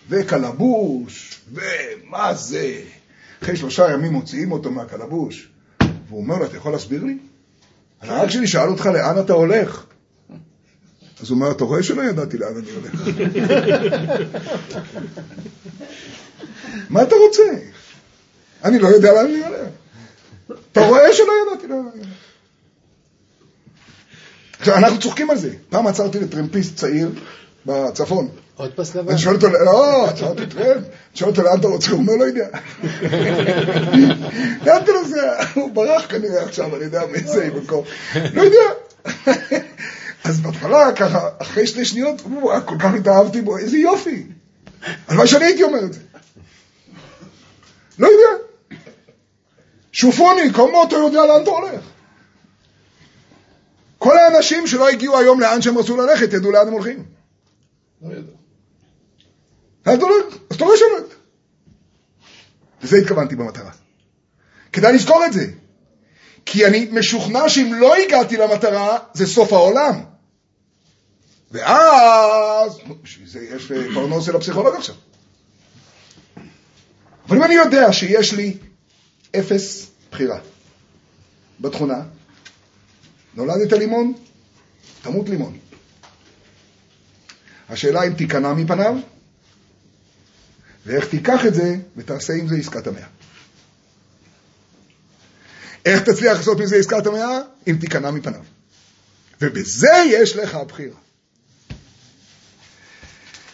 וקלבוש, 0.09 1.41
ומה 1.53 2.35
זה? 2.35 2.81
אחרי 3.43 3.57
שלושה 3.57 3.93
ימים 3.93 4.13
מוציאים 4.13 4.53
אותו 4.53 4.71
מהקלבוש, 4.71 5.49
והוא 6.09 6.21
אומר 6.21 6.39
לו, 6.39 6.45
אתה 6.45 6.57
יכול 6.57 6.73
להסביר 6.73 7.05
לי? 7.05 7.19
הנהג 8.01 8.31
שלי 8.31 8.47
שאל 8.47 8.69
אותך 8.69 8.87
לאן 8.87 9.19
אתה 9.25 9.33
הולך. 9.33 9.85
אז 11.21 11.31
הוא 11.31 11.37
אומר, 11.37 11.51
אתה 11.51 11.65
רואה 11.65 11.83
שלא 11.83 12.03
ידעתי 12.03 12.39
לאן 12.39 12.57
אני 12.57 12.71
הולך. 12.71 13.09
מה 16.91 17.03
אתה 17.03 17.15
רוצה? 17.17 17.43
אני 18.65 18.79
לא 18.79 18.89
יודע 18.89 19.13
לאן 19.13 19.27
אני 19.27 19.45
הולך. 19.45 19.69
אתה 20.73 20.87
רואה 20.87 21.13
שלא 21.13 21.33
ידעתי 21.47 21.67
לאן 21.67 21.79
אני 21.95 22.01
הולך. 22.03 22.14
אנחנו 24.69 25.01
צוחקים 25.01 25.31
על 25.31 25.39
זה. 25.39 25.51
פעם 25.71 25.87
עצרתי 25.87 26.21
לטרמפיסט 26.21 26.77
צעיר 26.77 27.11
בצפון. 27.67 28.29
עוד 28.57 28.71
פס 28.77 28.95
לבן. 28.95 29.11
אני 29.11 29.19
שואל 29.19 29.35
אותו, 29.35 29.49
לא, 29.49 30.09
עצרתי 30.09 30.47
טרמפ. 30.47 30.77
אני 30.77 30.85
שואל 31.15 31.31
אותו, 31.31 31.43
לאן 31.43 31.59
אתה 31.61 31.69
רוצה? 31.69 31.91
הוא 31.91 31.99
אומר, 31.99 32.13
לא 32.17 32.25
יודע. 32.25 32.49
לאן 34.67 34.83
אתה 34.83 34.93
נוסע? 34.93 35.45
הוא 35.55 35.71
ברח 35.71 36.07
כנראה 36.09 36.43
עכשיו, 36.43 36.77
אני 36.77 36.85
יודע 36.85 37.03
מאיזה 37.13 37.51
מקום. 37.63 37.85
לא 38.35 38.43
יודע. 38.43 38.61
אז 40.25 40.41
בהתחלה, 40.41 40.93
ככה, 40.93 41.29
אחרי 41.39 41.67
שתי 41.67 41.85
שניות, 41.85 42.23
היה 42.51 42.61
כל 42.61 42.77
כך 42.79 42.95
התאהבתי 42.95 43.41
בו, 43.41 43.59
איזה 43.59 43.77
יופי. 43.77 44.27
הלוואי 45.09 45.29
שאני 45.29 45.45
הייתי 45.45 45.63
אומר 45.63 45.85
את 45.85 45.93
זה. 45.93 46.01
לא 47.99 48.07
יודע. 48.07 48.45
שופוני, 49.93 50.53
כמו 50.53 50.85
אתה 50.89 50.97
יודע 50.97 51.27
לאן 51.27 51.43
אתה 51.43 51.51
הולך. 51.51 51.81
כל 54.05 54.19
האנשים 54.19 54.67
שלא 54.67 54.89
הגיעו 54.89 55.19
היום 55.19 55.41
לאן 55.41 55.63
שהם 55.63 55.79
רצו 55.79 55.97
ללכת, 55.97 56.33
ידעו 56.33 56.51
לאן 56.51 56.67
הם 56.67 56.73
הולכים. 56.73 57.05
לא 59.87 59.93
הולך? 59.93 60.35
אז 60.51 60.57
אתה 60.57 60.65
רואה 60.65 60.77
שלא 60.77 60.97
יודע. 60.97 61.15
לזה 62.83 62.97
התכוונתי 62.97 63.37
במטרה. 63.37 63.71
כדאי 64.73 64.93
לזכור 64.93 65.25
את 65.27 65.33
זה. 65.33 65.47
כי 66.47 66.67
אני 66.67 66.89
משוכנע 66.93 67.49
שאם 67.49 67.75
לא 67.75 67.97
הגעתי 67.97 68.37
למטרה, 68.37 68.99
זה 69.15 69.27
סוף 69.27 69.53
העולם. 69.53 70.01
ואז, 71.51 72.79
בשביל 73.03 73.29
זה 73.29 73.41
יש 73.41 73.73
פרנוס 73.95 74.29
אל 74.29 74.37
הפסיכולוג 74.37 74.75
עכשיו. 74.75 74.95
אבל 77.29 77.37
אם 77.37 77.43
אני 77.43 77.55
יודע 77.55 77.93
שיש 77.93 78.33
לי 78.33 78.57
אפס 79.37 79.91
בחירה 80.11 80.39
בתכונה, 81.61 82.03
נולדת 83.37 83.73
לימון, 83.73 84.13
תמות 85.03 85.29
לימון. 85.29 85.59
השאלה 87.69 88.03
אם 88.07 88.15
תיכנע 88.15 88.53
מפניו, 88.53 88.95
ואיך 90.87 91.09
תיקח 91.09 91.47
את 91.47 91.55
זה 91.55 91.77
ותעשה 91.97 92.33
עם 92.33 92.49
זה 92.49 92.57
עסקת 92.57 92.87
המאה. 92.87 93.07
איך 95.85 96.03
תצליח 96.03 96.37
לעשות 96.37 96.59
מזה 96.59 96.77
עסקת 96.77 97.07
המאה? 97.07 97.39
אם 97.67 97.77
תיכנע 97.81 98.11
מפניו. 98.11 98.41
ובזה 99.41 99.93
יש 100.07 100.37
לך 100.37 100.55
הבחירה. 100.55 100.97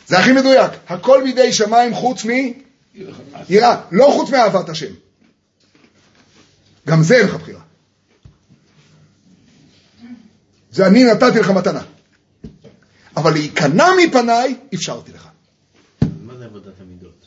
זה 0.07 0.19
הכי 0.19 0.33
מדויק, 0.33 0.73
הכל 0.89 1.21
בידי 1.25 1.53
שמיים 1.53 1.95
חוץ 1.95 2.25
מיראה, 2.25 3.81
לא 3.93 4.11
חוץ 4.13 4.31
מאהבת 4.31 4.69
השם. 4.69 4.93
גם 6.87 7.03
זה 7.03 7.17
אין 7.17 7.27
לך 7.27 7.35
בחירה. 7.35 7.70
זה 10.73 10.87
אני 10.87 11.05
נתתי 11.05 11.39
לך 11.39 11.51
מתנה. 11.51 11.83
אבל 13.17 13.33
להיכנע 13.33 13.87
מפניי, 14.07 14.57
אפשרתי 14.75 15.13
לך. 15.13 15.29
מה 16.03 16.37
זה 16.39 16.45
עבודת 16.45 16.81
המידות? 16.81 17.25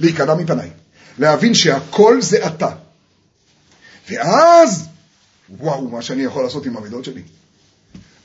להיכנע 0.00 0.34
מפניי. 0.34 0.70
להבין 1.18 1.54
שהכל 1.54 2.22
זה 2.22 2.46
אתה. 2.46 2.70
ואז, 4.10 4.88
וואו, 5.58 5.88
מה 5.88 6.02
שאני 6.02 6.22
יכול 6.22 6.44
לעשות 6.44 6.66
עם 6.66 6.76
המידות 6.76 7.04
שלי. 7.04 7.22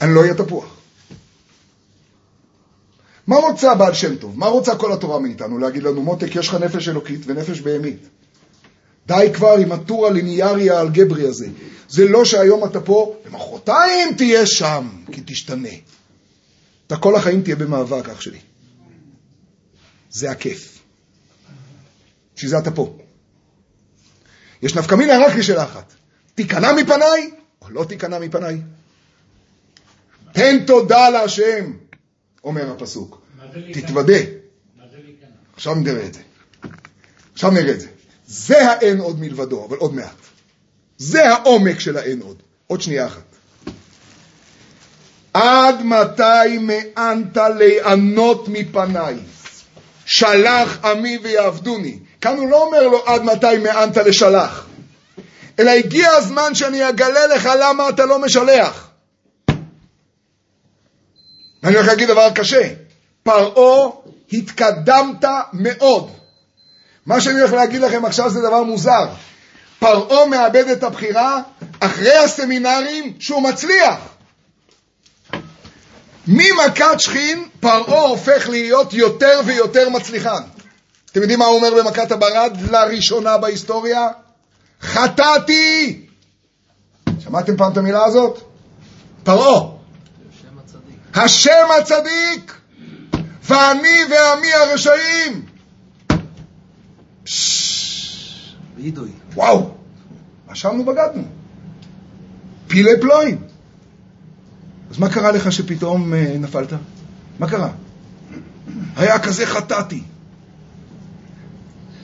אני 0.01 0.15
לא 0.15 0.21
אהיה 0.21 0.33
תפוח. 0.33 0.75
מה 3.27 3.35
רוצה 3.35 3.71
הבעל 3.71 3.93
שם 3.93 4.15
טוב? 4.15 4.39
מה 4.39 4.47
רוצה 4.47 4.75
כל 4.75 4.93
התורה 4.93 5.19
מאיתנו? 5.19 5.57
להגיד 5.57 5.83
לנו, 5.83 6.01
מותק, 6.01 6.35
יש 6.35 6.47
לך 6.47 6.55
נפש 6.55 6.89
אלוקית 6.89 7.21
ונפש 7.25 7.61
בהמית. 7.61 7.99
די 9.07 9.29
כבר 9.33 9.55
עם 9.61 9.71
הטור 9.71 10.07
הליניארי 10.07 10.69
האלגברי 10.69 11.27
הזה. 11.27 11.47
זה 11.89 12.07
לא 12.07 12.25
שהיום 12.25 12.65
אתה 12.65 12.79
פה, 12.81 13.15
ומחרתיים 13.25 14.15
תהיה 14.17 14.45
שם, 14.45 14.89
כי 15.11 15.21
תשתנה. 15.25 15.69
אתה 16.87 16.97
כל 16.97 17.15
החיים 17.15 17.41
תהיה 17.41 17.55
במאבק, 17.55 18.09
אח 18.09 18.21
שלי. 18.21 18.39
זה 20.09 20.31
הכיף. 20.31 20.79
בשביל 22.35 22.49
זה 22.49 22.57
אתה 22.57 22.71
פה. 22.71 22.97
יש 24.61 24.75
נפקא 24.75 24.95
מינה 24.95 25.13
רק 25.25 25.35
לשאלה 25.35 25.63
אחת. 25.63 25.93
תיכנע 26.35 26.73
מפניי 26.73 27.31
או 27.61 27.69
לא 27.69 27.83
תיכנע 27.83 28.19
מפניי? 28.19 28.61
תן 30.33 30.65
תודה 30.67 31.09
להשם 31.09 31.73
אומר 32.43 32.71
הפסוק. 32.71 33.21
תתוודה. 33.73 34.17
עכשיו 35.53 35.75
נראה 35.75 36.05
את 36.05 36.13
זה. 36.13 36.21
עכשיו 37.33 37.51
נראה 37.51 37.71
את 37.71 37.81
זה. 37.81 37.87
זה 38.27 38.71
האין 38.71 38.99
עוד 38.99 39.19
מלבדו, 39.19 39.65
אבל 39.65 39.77
עוד 39.77 39.93
מעט. 39.93 40.15
זה 40.99 41.29
העומק 41.29 41.79
של 41.79 41.97
האין 41.97 42.21
עוד. 42.21 42.41
עוד 42.67 42.81
שנייה 42.81 43.05
אחת. 43.05 43.23
עד 45.33 45.83
מתי 45.83 46.57
מאנת 46.61 47.37
לענות 47.37 48.47
מפניי? 48.47 49.15
שלח 50.05 50.85
עמי 50.85 51.19
ויעבדוני. 51.23 51.99
כאן 52.21 52.37
הוא 52.37 52.49
לא 52.49 52.63
אומר 52.63 52.87
לו 52.87 53.05
עד 53.05 53.23
מתי 53.23 53.57
מאנת 53.63 53.97
לשלח, 53.97 54.65
אלא 55.59 55.71
הגיע 55.71 56.09
הזמן 56.11 56.55
שאני 56.55 56.89
אגלה 56.89 57.27
לך 57.27 57.49
למה 57.61 57.89
אתה 57.89 58.05
לא 58.05 58.19
משלח. 58.19 58.89
ואני 61.63 61.75
הולך 61.75 61.87
להגיד 61.87 62.07
דבר 62.09 62.29
קשה. 62.35 62.73
פרעה, 63.23 63.89
התקדמת 64.33 65.25
מאוד. 65.53 66.11
מה 67.05 67.21
שאני 67.21 67.39
הולך 67.39 67.53
להגיד 67.53 67.81
לכם 67.81 68.05
עכשיו 68.05 68.29
זה 68.29 68.41
דבר 68.41 68.63
מוזר. 68.63 69.07
פרעה 69.79 70.25
מאבד 70.25 70.67
את 70.67 70.83
הבחירה 70.83 71.41
אחרי 71.79 72.15
הסמינרים 72.15 73.13
שהוא 73.19 73.41
מצליח. 73.41 73.99
ממכת 76.27 76.99
שכין, 76.99 77.47
פרעה 77.59 78.01
הופך 78.01 78.49
להיות 78.49 78.93
יותר 78.93 79.41
ויותר 79.45 79.89
מצליחן. 79.89 80.41
אתם 81.11 81.21
יודעים 81.21 81.39
מה 81.39 81.45
הוא 81.45 81.55
אומר 81.55 81.83
במכת 81.83 82.11
הברד 82.11 82.57
לראשונה 82.71 83.37
בהיסטוריה? 83.37 84.07
חטאתי! 84.81 86.05
שמעתם 87.19 87.57
פעם 87.57 87.71
את 87.71 87.77
המילה 87.77 88.05
הזאת? 88.05 88.41
פרעה. 89.23 89.79
השם 91.13 91.67
הצדיק, 91.79 92.53
ואני 93.43 93.99
ועמי 94.11 94.53
הרשעים. 94.53 95.45
וידוי. 98.75 99.09
וואו, 99.39 99.69
אשמנו 100.47 100.85
בגדנו. 100.85 101.23
פילי 102.67 103.01
פלואים. 103.01 103.37
אז 104.91 104.99
מה 104.99 105.09
קרה 105.09 105.31
לך 105.31 105.51
שפתאום 105.51 106.13
אה, 106.13 106.35
נפלת? 106.39 106.73
מה 107.39 107.49
קרה? 107.49 107.69
היה 108.95 109.19
כזה 109.19 109.45
חטאתי. 109.45 110.03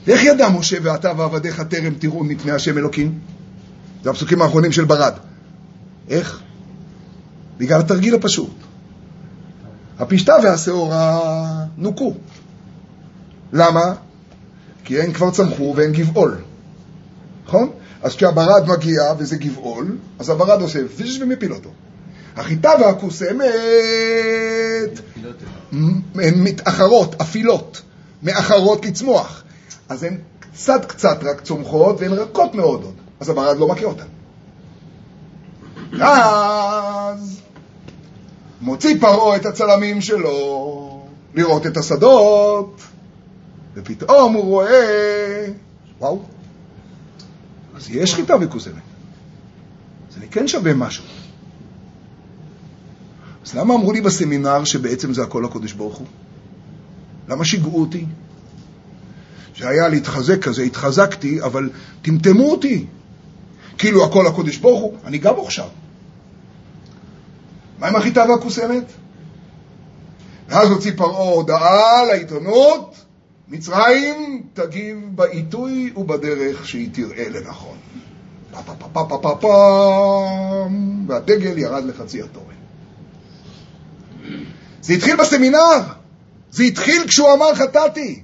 ואיך 0.06 0.24
ידע 0.24 0.48
משה 0.48 0.76
ואתה 0.82 1.12
ועבדיך 1.16 1.60
טרם 1.60 1.94
תראו 1.94 2.24
מפני 2.24 2.52
השם 2.52 2.78
אלוקים? 2.78 3.18
זה 4.04 4.10
הפסוקים 4.10 4.42
האחרונים 4.42 4.72
של 4.72 4.84
ברד. 4.84 5.14
איך? 6.08 6.40
בגלל 7.58 7.80
התרגיל 7.80 8.14
הפשוט. 8.14 8.54
הפשתה 9.98 10.34
והשעורה 10.42 11.20
נוקו. 11.76 12.14
למה? 13.52 13.94
כי 14.84 15.00
הן 15.00 15.12
כבר 15.12 15.30
צמחו 15.30 15.74
והן 15.76 15.92
גבעול. 15.92 16.36
נכון? 17.46 17.70
אז 18.02 18.16
כשהברד 18.16 18.68
מגיע 18.68 19.02
וזה 19.18 19.36
גבעול, 19.36 19.96
אז 20.18 20.30
הברד 20.30 20.60
עושה 20.60 20.78
ויש 20.96 21.18
ומפיל 21.20 21.52
אותו. 21.52 21.70
החיטה 22.36 22.70
והקוסמת 22.80 23.44
הן 26.14 26.34
מתאחרות, 26.42 27.20
אפילות, 27.20 27.82
מאחרות 28.22 28.86
לצמוח. 28.86 29.42
אז 29.88 30.02
הן 30.02 30.18
קצת 30.40 30.84
קצת 30.84 31.18
רק 31.22 31.40
צומחות 31.40 32.00
והן 32.00 32.12
רכות 32.12 32.54
מאוד 32.54 32.82
עוד. 32.84 32.94
אז 33.20 33.28
הברד 33.28 33.56
לא 33.58 33.68
מכה 33.68 33.84
אותן. 33.84 34.06
אז 36.00 37.40
מוציא 38.60 39.00
פרעה 39.00 39.36
את 39.36 39.46
הצלמים 39.46 40.00
שלו 40.00 41.06
לראות 41.34 41.66
את 41.66 41.76
השדות, 41.76 42.80
ופתאום 43.74 44.34
הוא 44.34 44.44
רואה, 44.44 45.46
וואו, 46.00 46.22
אז 47.76 47.90
יש 47.90 48.14
חיטה 48.14 48.34
וקוסמת. 48.40 48.74
זה 50.10 50.26
כן 50.30 50.48
שווה 50.48 50.74
משהו. 50.74 51.04
אז 53.46 53.54
למה 53.54 53.74
אמרו 53.74 53.92
לי 53.92 54.00
בסמינר 54.00 54.64
שבעצם 54.64 55.14
זה 55.14 55.22
הכל 55.22 55.44
הקודש 55.44 55.72
ברוך 55.72 55.96
הוא? 55.96 56.06
למה 57.28 57.44
שיגעו 57.44 57.80
אותי? 57.80 58.04
שהיה 59.54 59.88
להתחזק 59.88 60.42
כזה, 60.42 60.62
התחזקתי, 60.62 61.42
אבל 61.42 61.70
טמטמו 62.02 62.50
אותי. 62.50 62.86
כאילו 63.78 64.04
הכל 64.04 64.26
הקודש 64.26 64.56
ברוך 64.56 64.80
הוא, 64.80 64.94
אני 65.04 65.18
גם 65.18 65.34
עכשיו. 65.44 65.68
מה 67.78 67.88
עם 67.88 67.96
החיטה 67.96 68.24
והקוסמת? 68.28 68.84
ואז 70.48 70.70
הוציא 70.70 70.92
פרעה 70.96 71.28
הודעה 71.34 72.04
לעיתונות, 72.08 72.96
מצרים 73.48 74.42
תגיב 74.54 74.98
בעיתוי 75.14 75.92
ובדרך 75.96 76.68
שהיא 76.68 76.88
תראה 76.92 77.28
לנכון. 77.28 77.76
פה 78.50 78.62
פה 78.62 78.74
פה 78.78 78.88
פה 78.92 79.06
פה 79.08 79.18
פה 79.22 79.38
פה 79.40 80.68
והדגל 81.06 81.58
ירד 81.58 81.84
לחצי 81.84 82.22
התורן. 82.22 82.54
זה 84.82 84.92
התחיל 84.92 85.16
בסמינר, 85.16 85.80
זה 86.50 86.62
התחיל 86.62 87.02
כשהוא 87.08 87.32
אמר 87.32 87.54
חטאתי. 87.54 88.22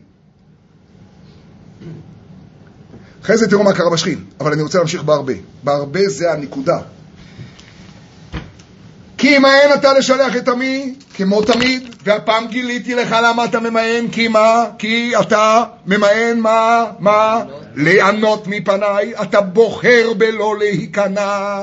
אחרי 3.23 3.37
זה 3.37 3.51
תראו 3.51 3.63
מה 3.63 3.73
קרה 3.73 3.91
בשכין, 3.91 4.25
אבל 4.41 4.53
אני 4.53 4.63
רוצה 4.63 4.79
להמשיך 4.79 5.03
בהרבה. 5.03 5.33
בהרבה 5.65 6.09
זה 6.09 6.33
הנקודה. 6.33 6.79
כי 9.23 9.39
ממאן 9.39 9.71
אתה 9.75 9.93
לשלח 9.93 10.37
את 10.37 10.49
עמי, 10.49 10.95
כמו 11.15 11.43
תמיד, 11.43 11.95
והפעם 12.05 12.47
גיליתי 12.47 12.95
לך 12.95 13.17
למה 13.23 13.45
אתה 13.45 13.61
ממאן, 13.61 14.09
כי 14.13 14.29
מה? 14.29 14.65
כי 14.79 15.13
אתה 15.21 15.65
ממאן 15.87 16.41
מה? 16.41 16.85
מה? 16.99 17.45
לענות 17.75 18.47
מפניי, 18.47 19.13
אתה 19.23 19.41
בוחר 19.41 20.13
בלא 20.19 20.57
להיכנע. 20.59 21.63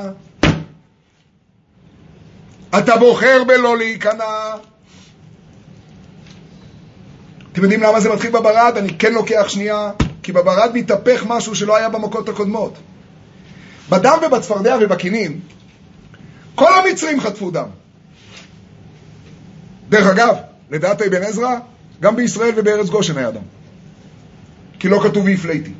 אתה 2.78 2.98
בוחר 2.98 3.44
בלא 3.44 3.78
להיכנע. 3.78 4.56
אתם 7.52 7.64
יודעים 7.64 7.84
למה 7.84 8.00
זה 8.00 8.14
מתחיל 8.14 8.32
בברד? 8.32 8.74
אני 8.78 8.98
כן 8.98 9.14
לוקח 9.14 9.46
שנייה, 9.48 9.92
כי 10.24 10.32
בברד 10.32 10.72
מתהפך 10.74 11.26
משהו 11.28 11.56
שלא 11.56 11.76
היה 11.76 11.90
במכות 11.90 12.30
הקודמות. 12.30 12.74
בדם 13.90 14.18
ובצפרדע 14.28 14.78
ובכינים, 14.82 15.40
כל 16.60 16.74
המצרים 16.74 17.22
חטפו 17.22 17.52
דם. 17.52 17.68
דרך 19.90 20.08
אגב, 20.08 20.36
לדעת 20.72 21.02
אבן 21.02 21.24
עזרא, 21.24 21.56
גם 22.02 22.16
בישראל 22.16 22.52
ובארץ 22.56 22.90
גושן 22.90 23.18
היה 23.18 23.32
דם. 23.32 23.42
כי 24.80 24.90
לא 24.90 25.00
כתוב 25.04 25.26
והפליתי. 25.26 25.72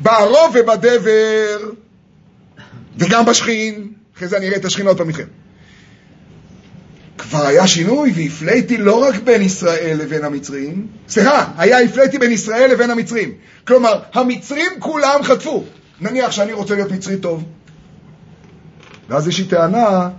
בערוב 0.00 0.54
ובדבר, 0.54 1.58
וגם 2.98 3.24
בשכין, 3.24 3.92
אחרי 4.16 4.28
זה 4.28 4.36
אני 4.36 4.46
אראה 4.46 4.56
את 4.56 4.64
השכין 4.64 4.86
עוד 4.86 4.98
פעם 4.98 5.08
איתכם. 5.08 5.26
כבר 7.18 7.46
היה 7.46 7.66
שינוי, 7.66 8.12
והפליתי 8.14 8.76
לא 8.76 9.02
רק 9.02 9.14
בין 9.24 9.42
ישראל 9.42 9.96
לבין 10.00 10.24
המצרים, 10.24 10.86
סליחה, 11.08 11.44
היה 11.56 11.80
הפליתי 11.80 12.18
בין 12.18 12.32
ישראל 12.32 12.70
לבין 12.70 12.90
המצרים. 12.90 13.32
כלומר, 13.66 14.00
המצרים 14.12 14.70
כולם 14.78 15.22
חטפו. 15.22 15.64
נניח 16.00 16.32
שאני 16.32 16.52
רוצה 16.52 16.74
להיות 16.74 16.90
מצרי 16.90 17.16
טוב, 17.16 17.44
ואז 19.08 19.28
יש 19.28 19.38
לי 19.38 19.46
טענה, 19.46 20.10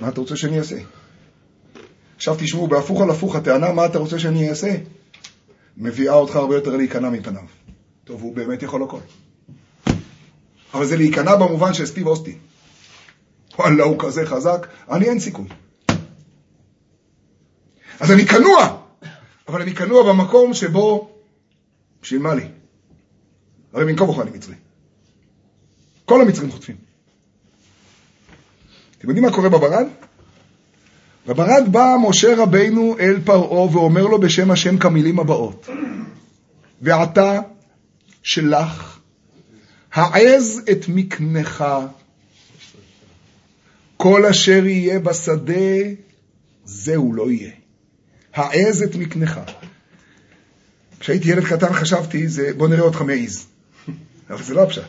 מה 0.00 0.08
אתה 0.08 0.20
רוצה 0.20 0.36
שאני 0.36 0.58
אעשה? 0.58 0.76
עכשיו 2.16 2.36
תשמעו, 2.38 2.68
בהפוך 2.68 3.00
על 3.00 3.10
הפוך, 3.10 3.36
הטענה, 3.36 3.72
מה 3.72 3.86
אתה 3.86 3.98
רוצה 3.98 4.18
שאני 4.18 4.50
אעשה? 4.50 4.76
מביאה 5.76 6.14
אותך 6.14 6.36
הרבה 6.36 6.54
יותר 6.54 6.76
להיכנע 6.76 7.10
מפניו. 7.10 7.42
טוב, 8.04 8.22
הוא 8.22 8.36
באמת 8.36 8.62
יכול 8.62 8.82
הכל. 8.82 9.00
אבל 10.74 10.86
זה 10.86 10.96
להיכנע 10.96 11.36
במובן 11.36 11.74
של 11.74 11.86
סטיב 11.86 12.06
אוסטין. 12.06 12.38
וואלה, 13.58 13.84
הוא 13.84 13.96
כזה 13.98 14.26
חזק, 14.26 14.66
אני 14.90 15.08
אין 15.08 15.20
סיכוי. 15.20 15.48
אז 18.00 18.12
אני 18.12 18.26
כנוע, 18.26 18.78
אבל 19.48 19.62
אני 19.62 19.74
כנוע 19.74 20.12
במקום 20.12 20.54
שבו, 20.54 21.10
בשביל 22.02 22.22
מה 22.22 22.34
לי? 22.34 22.48
הרי 23.72 23.84
בין 23.84 23.96
כה 23.96 24.22
אני 24.22 24.30
מצרי. 24.30 24.54
כל 26.04 26.20
המצרים 26.20 26.50
חוטפים. 26.50 26.91
אתם 29.02 29.10
יודעים 29.10 29.26
מה 29.26 29.32
קורה 29.32 29.48
בברד? 29.48 29.86
בברד 31.26 31.72
בא 31.72 31.96
משה 32.08 32.34
רבינו 32.36 32.96
אל 33.00 33.20
פרעה 33.24 33.76
ואומר 33.76 34.06
לו 34.06 34.20
בשם 34.20 34.50
השם 34.50 34.78
כמילים 34.78 35.18
הבאות: 35.18 35.68
ועתה 36.82 37.40
שלח, 38.22 39.00
העז 39.92 40.62
את 40.72 40.84
מקנך, 40.88 41.64
כל 43.96 44.26
אשר 44.26 44.66
יהיה 44.66 44.98
בשדה, 44.98 45.78
זהו 46.64 47.12
לא 47.14 47.30
יהיה. 47.30 47.52
העז 48.34 48.82
את 48.82 48.96
מקנך. 48.96 49.40
כשהייתי 51.00 51.30
ילד 51.30 51.44
קטן 51.44 51.72
חשבתי, 51.72 52.28
זה 52.28 52.50
בוא 52.56 52.68
נראה 52.68 52.82
אותך 52.82 53.02
מעז. 53.02 53.46
אבל 54.30 54.42
זה 54.42 54.54
לא 54.54 54.62
הפשט. 54.62 54.82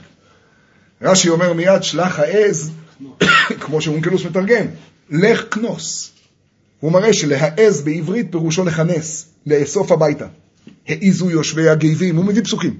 רש"י 1.01 1.29
אומר 1.29 1.53
מיד, 1.53 1.83
שלח 1.83 2.19
העז, 2.19 2.71
כמו 3.59 3.81
שאונקלוס 3.81 4.25
מתרגם, 4.25 4.65
לך 5.09 5.53
כנוס. 5.53 6.11
הוא 6.79 6.91
מראה 6.91 7.13
שלהעז 7.13 7.81
בעברית 7.81 8.27
פירושו 8.31 8.63
לכנס, 8.63 9.29
לאסוף 9.45 9.91
הביתה. 9.91 10.27
העיזו 10.87 11.29
יושבי 11.29 11.69
הגבים, 11.69 12.15
הוא 12.15 12.25
מביא 12.25 12.43
פסוקים. 12.43 12.77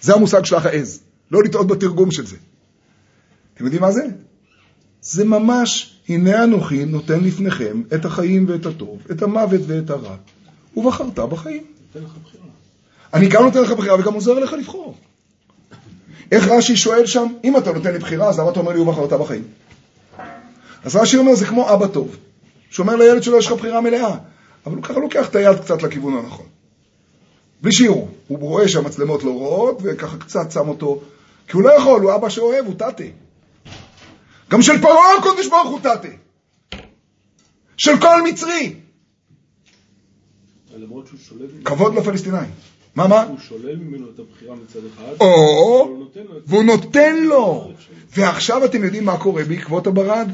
זה 0.00 0.14
המושג 0.14 0.44
של 0.44 0.56
העז, 0.56 1.00
לא 1.30 1.42
לטעות 1.42 1.66
בתרגום 1.66 2.10
של 2.10 2.26
זה. 2.26 2.36
אתם 3.54 3.64
יודעים 3.64 3.82
מה 3.82 3.92
זה? 3.92 4.06
זה 5.02 5.24
ממש, 5.24 6.00
הנה 6.08 6.44
אנוכי 6.44 6.84
נותן 6.84 7.20
לפניכם 7.20 7.82
את 7.94 8.04
החיים 8.04 8.44
ואת 8.48 8.66
הטוב, 8.66 8.98
את 9.10 9.22
המוות 9.22 9.60
ואת 9.66 9.90
הרע, 9.90 10.16
ובחרת 10.76 11.18
בחיים. 11.18 11.64
אני 13.14 13.28
גם 13.28 13.44
נותן 13.44 13.62
לך 13.62 13.72
בחירה 13.72 14.00
וגם 14.00 14.14
עוזר 14.14 14.34
לך 14.34 14.52
לבחור. 14.52 14.96
איך 16.32 16.48
רש"י 16.48 16.76
שואל 16.76 17.06
שם, 17.06 17.26
אם 17.44 17.56
אתה 17.56 17.72
נותן 17.72 17.92
לי 17.92 17.98
בחירה, 17.98 18.28
אז 18.28 18.38
למה 18.38 18.50
אתה 18.50 18.60
אומר 18.60 18.72
לי 18.72 18.78
ובחרת 18.78 19.12
בחיים? 19.12 19.44
אז 20.84 20.96
רש"י 20.96 21.16
אומר, 21.16 21.34
זה 21.34 21.46
כמו 21.46 21.72
אבא 21.72 21.86
טוב, 21.86 22.16
שאומר 22.70 22.96
לילד 22.96 23.22
שלו, 23.22 23.38
יש 23.38 23.46
לך 23.46 23.52
בחירה 23.52 23.80
מלאה, 23.80 24.16
אבל 24.66 24.76
הוא 24.76 24.82
ככה 24.82 25.00
לוקח 25.00 25.28
את 25.28 25.36
היד 25.36 25.58
קצת 25.58 25.82
לכיוון 25.82 26.16
הנכון. 26.16 26.46
בלי 27.62 27.72
שיראו. 27.72 28.08
הוא 28.28 28.38
רואה 28.38 28.68
שהמצלמות 28.68 29.24
לא 29.24 29.30
רואות, 29.30 29.78
וככה 29.82 30.16
קצת 30.16 30.50
שם 30.50 30.68
אותו, 30.68 31.00
כי 31.48 31.56
הוא 31.56 31.62
לא 31.62 31.70
יכול, 31.76 32.02
הוא 32.02 32.14
אבא 32.14 32.28
שאוהב, 32.28 32.66
הוא 32.66 32.74
תתה. 32.74 33.04
גם 34.50 34.62
של 34.62 34.82
פרעה 34.82 35.16
הקודש 35.18 35.46
ברוך 35.46 35.68
הוא 35.68 35.78
תתה. 35.78 36.08
של 37.76 38.00
כל 38.00 38.22
מצרי. 38.22 38.74
כבוד 41.64 41.94
לפלסטינאים. 41.94 42.50
מה, 42.96 43.06
מה? 43.06 43.22
הוא 43.22 43.38
שולל 43.38 43.76
ממנו 43.76 44.06
את 44.14 44.18
הבחירה 44.18 44.54
מצד 44.56 44.78
אחד, 44.94 45.12
או, 45.20 46.06
והוא 46.46 46.62
נותן 46.62 47.16
לו. 47.24 47.72
ועכשיו 48.16 48.64
אתם 48.64 48.84
יודעים 48.84 49.04
מה 49.04 49.18
קורה 49.18 49.44
בעקבות 49.44 49.86
הברד? 49.86 50.30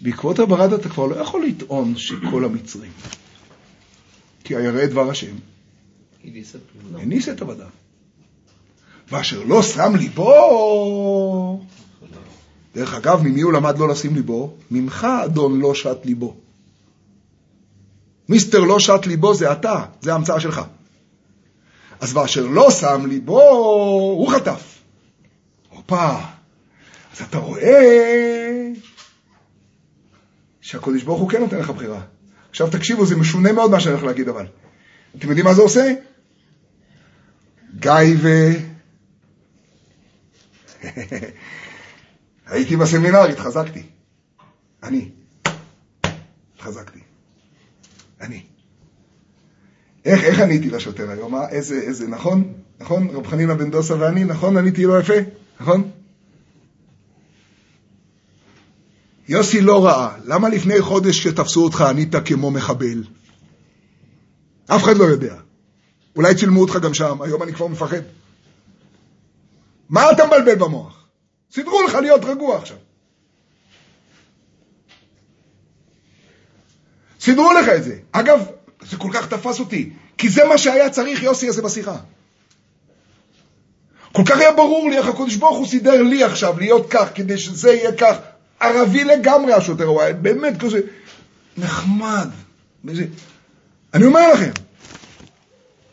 בעקבות 0.00 0.38
הברד 0.38 0.72
אתה 0.72 0.88
כבר 0.88 1.06
לא 1.06 1.16
יכול 1.16 1.46
לטעון 1.46 1.96
שכל 1.96 2.44
המצרים. 2.44 2.92
כי 4.44 4.56
הירא 4.56 4.86
דבר 4.86 5.10
השם, 5.10 5.34
הניס 6.94 7.28
את 7.28 7.42
עבדיו. 7.42 7.66
ואשר 9.10 9.42
לא 9.44 9.62
שם 9.62 9.92
ליבו... 9.96 11.62
דרך 12.74 12.94
אגב, 12.94 13.22
ממי 13.22 13.40
הוא 13.40 13.52
למד 13.52 13.78
לא 13.78 13.88
לשים 13.88 14.14
ליבו? 14.14 14.54
ממך, 14.70 15.06
אדון, 15.24 15.60
לא 15.60 15.74
שט 15.74 16.04
ליבו. 16.06 16.36
מיסטר 18.28 18.60
לא 18.60 18.80
שט 18.80 19.06
ליבו 19.06 19.34
זה 19.34 19.52
אתה, 19.52 19.84
זה 20.00 20.12
ההמצאה 20.12 20.40
שלך. 20.40 20.60
אז 22.02 22.16
ואשר 22.16 22.46
לא 22.46 22.70
שם 22.70 23.06
ליבו, 23.06 23.42
הוא 24.18 24.32
חטף. 24.32 24.78
הופה. 25.68 26.18
אז 27.12 27.22
אתה 27.22 27.38
רואה 27.38 28.68
שהקדוש 30.60 31.02
ברוך 31.02 31.20
הוא 31.20 31.30
כן 31.30 31.40
נותן 31.40 31.58
לך 31.58 31.70
בחירה. 31.70 32.02
עכשיו 32.50 32.70
תקשיבו, 32.70 33.06
זה 33.06 33.16
משונה 33.16 33.52
מאוד 33.52 33.70
מה 33.70 33.80
שאני 33.80 33.92
הולך 33.92 34.04
להגיד 34.04 34.28
אבל. 34.28 34.46
אתם 35.16 35.28
יודעים 35.28 35.44
מה 35.44 35.54
זה 35.54 35.62
עושה? 35.62 35.94
גיא 37.78 37.92
ו... 38.22 38.28
הייתי 42.46 42.76
בסמינר, 42.76 43.22
התחזקתי. 43.22 43.82
אני. 44.82 45.10
התחזקתי. 46.54 47.00
אני. 48.20 48.51
איך, 50.04 50.24
איך 50.24 50.40
עניתי 50.40 50.70
לשוטר 50.70 51.10
היום? 51.10 51.32
מה, 51.32 51.48
איזה, 51.48 51.74
איזה, 51.74 52.08
נכון? 52.08 52.52
נכון? 52.80 53.08
רב 53.10 53.26
חנינא 53.26 53.54
בן 53.54 53.70
דוסה 53.70 53.94
ואני, 53.98 54.24
נכון? 54.24 54.56
עניתי 54.56 54.84
לו 54.84 54.98
יפה? 54.98 55.14
נכון? 55.60 55.90
יוסי 59.28 59.60
לא 59.60 59.84
ראה. 59.84 60.16
למה 60.24 60.48
לפני 60.48 60.80
חודש 60.80 61.20
כשתפסו 61.20 61.64
אותך 61.64 61.80
ענית 61.80 62.14
כמו 62.24 62.50
מחבל? 62.50 63.04
אף 64.66 64.84
אחד 64.84 64.96
לא 64.96 65.04
יודע. 65.04 65.36
אולי 66.16 66.34
צילמו 66.34 66.60
אותך 66.60 66.76
גם 66.82 66.94
שם, 66.94 67.22
היום 67.22 67.42
אני 67.42 67.52
כבר 67.52 67.66
מפחד. 67.66 68.02
מה 69.88 70.10
אתה 70.10 70.26
מבלבל 70.26 70.54
במוח? 70.54 71.06
סידרו 71.54 71.82
לך 71.82 71.94
להיות 71.94 72.24
רגוע 72.24 72.58
עכשיו. 72.58 72.76
סידרו 77.20 77.52
לך 77.52 77.68
את 77.68 77.84
זה. 77.84 77.98
אגב, 78.12 78.46
זה 78.90 78.96
כל 78.96 79.08
כך 79.12 79.28
תפס 79.28 79.60
אותי, 79.60 79.90
כי 80.18 80.28
זה 80.28 80.44
מה 80.44 80.58
שהיה 80.58 80.90
צריך 80.90 81.22
יוסי 81.22 81.48
הזה 81.48 81.62
בשיחה. 81.62 81.96
כל 84.12 84.22
כך 84.26 84.38
היה 84.38 84.52
ברור 84.52 84.90
לי 84.90 84.98
איך 84.98 85.08
הקדוש 85.08 85.36
ברוך 85.36 85.58
הוא 85.58 85.66
סידר 85.66 86.02
לי 86.02 86.24
עכשיו 86.24 86.58
להיות 86.58 86.86
כך, 86.90 87.08
כדי 87.14 87.38
שזה 87.38 87.72
יהיה 87.72 87.92
כך. 87.92 88.16
ערבי 88.60 89.04
לגמרי 89.04 89.52
השוטר, 89.52 89.84
הוא 89.84 90.02
היה 90.02 90.12
באמת 90.12 90.60
כזה 90.60 90.80
נחמד. 91.56 92.28
וזה... 92.84 93.04
אני 93.94 94.04
אומר 94.04 94.32
לכם, 94.32 94.50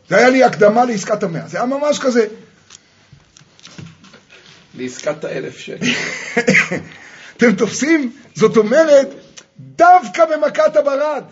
זה 0.08 0.16
היה 0.16 0.28
לי 0.28 0.44
הקדמה 0.44 0.84
לעסקת 0.84 1.22
המאה, 1.22 1.48
זה 1.48 1.56
היה 1.56 1.66
ממש 1.66 1.98
כזה. 1.98 2.26
לעסקת 4.74 5.24
האלף 5.24 5.58
שקל. 5.58 5.86
אתם 7.36 7.52
תופסים? 7.52 8.12
זאת 8.34 8.56
אומרת, 8.56 9.08
דווקא 9.58 10.24
במכת 10.24 10.76
הברד. 10.76 11.24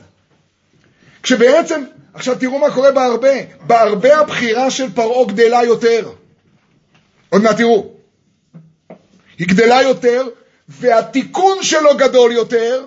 כשבעצם, 1.22 1.84
עכשיו 2.14 2.36
תראו 2.38 2.58
מה 2.58 2.70
קורה 2.70 2.92
בהרבה, 2.92 3.34
בהרבה 3.66 4.18
הבחירה 4.18 4.70
של 4.70 4.92
פרעה 4.92 5.24
גדלה 5.26 5.64
יותר. 5.64 6.10
עוד 7.28 7.42
מעט 7.42 7.56
תראו. 7.56 7.90
היא 9.38 9.48
גדלה 9.48 9.82
יותר, 9.82 10.28
והתיקון 10.68 11.62
שלו 11.62 11.96
גדול 11.96 12.32
יותר, 12.32 12.84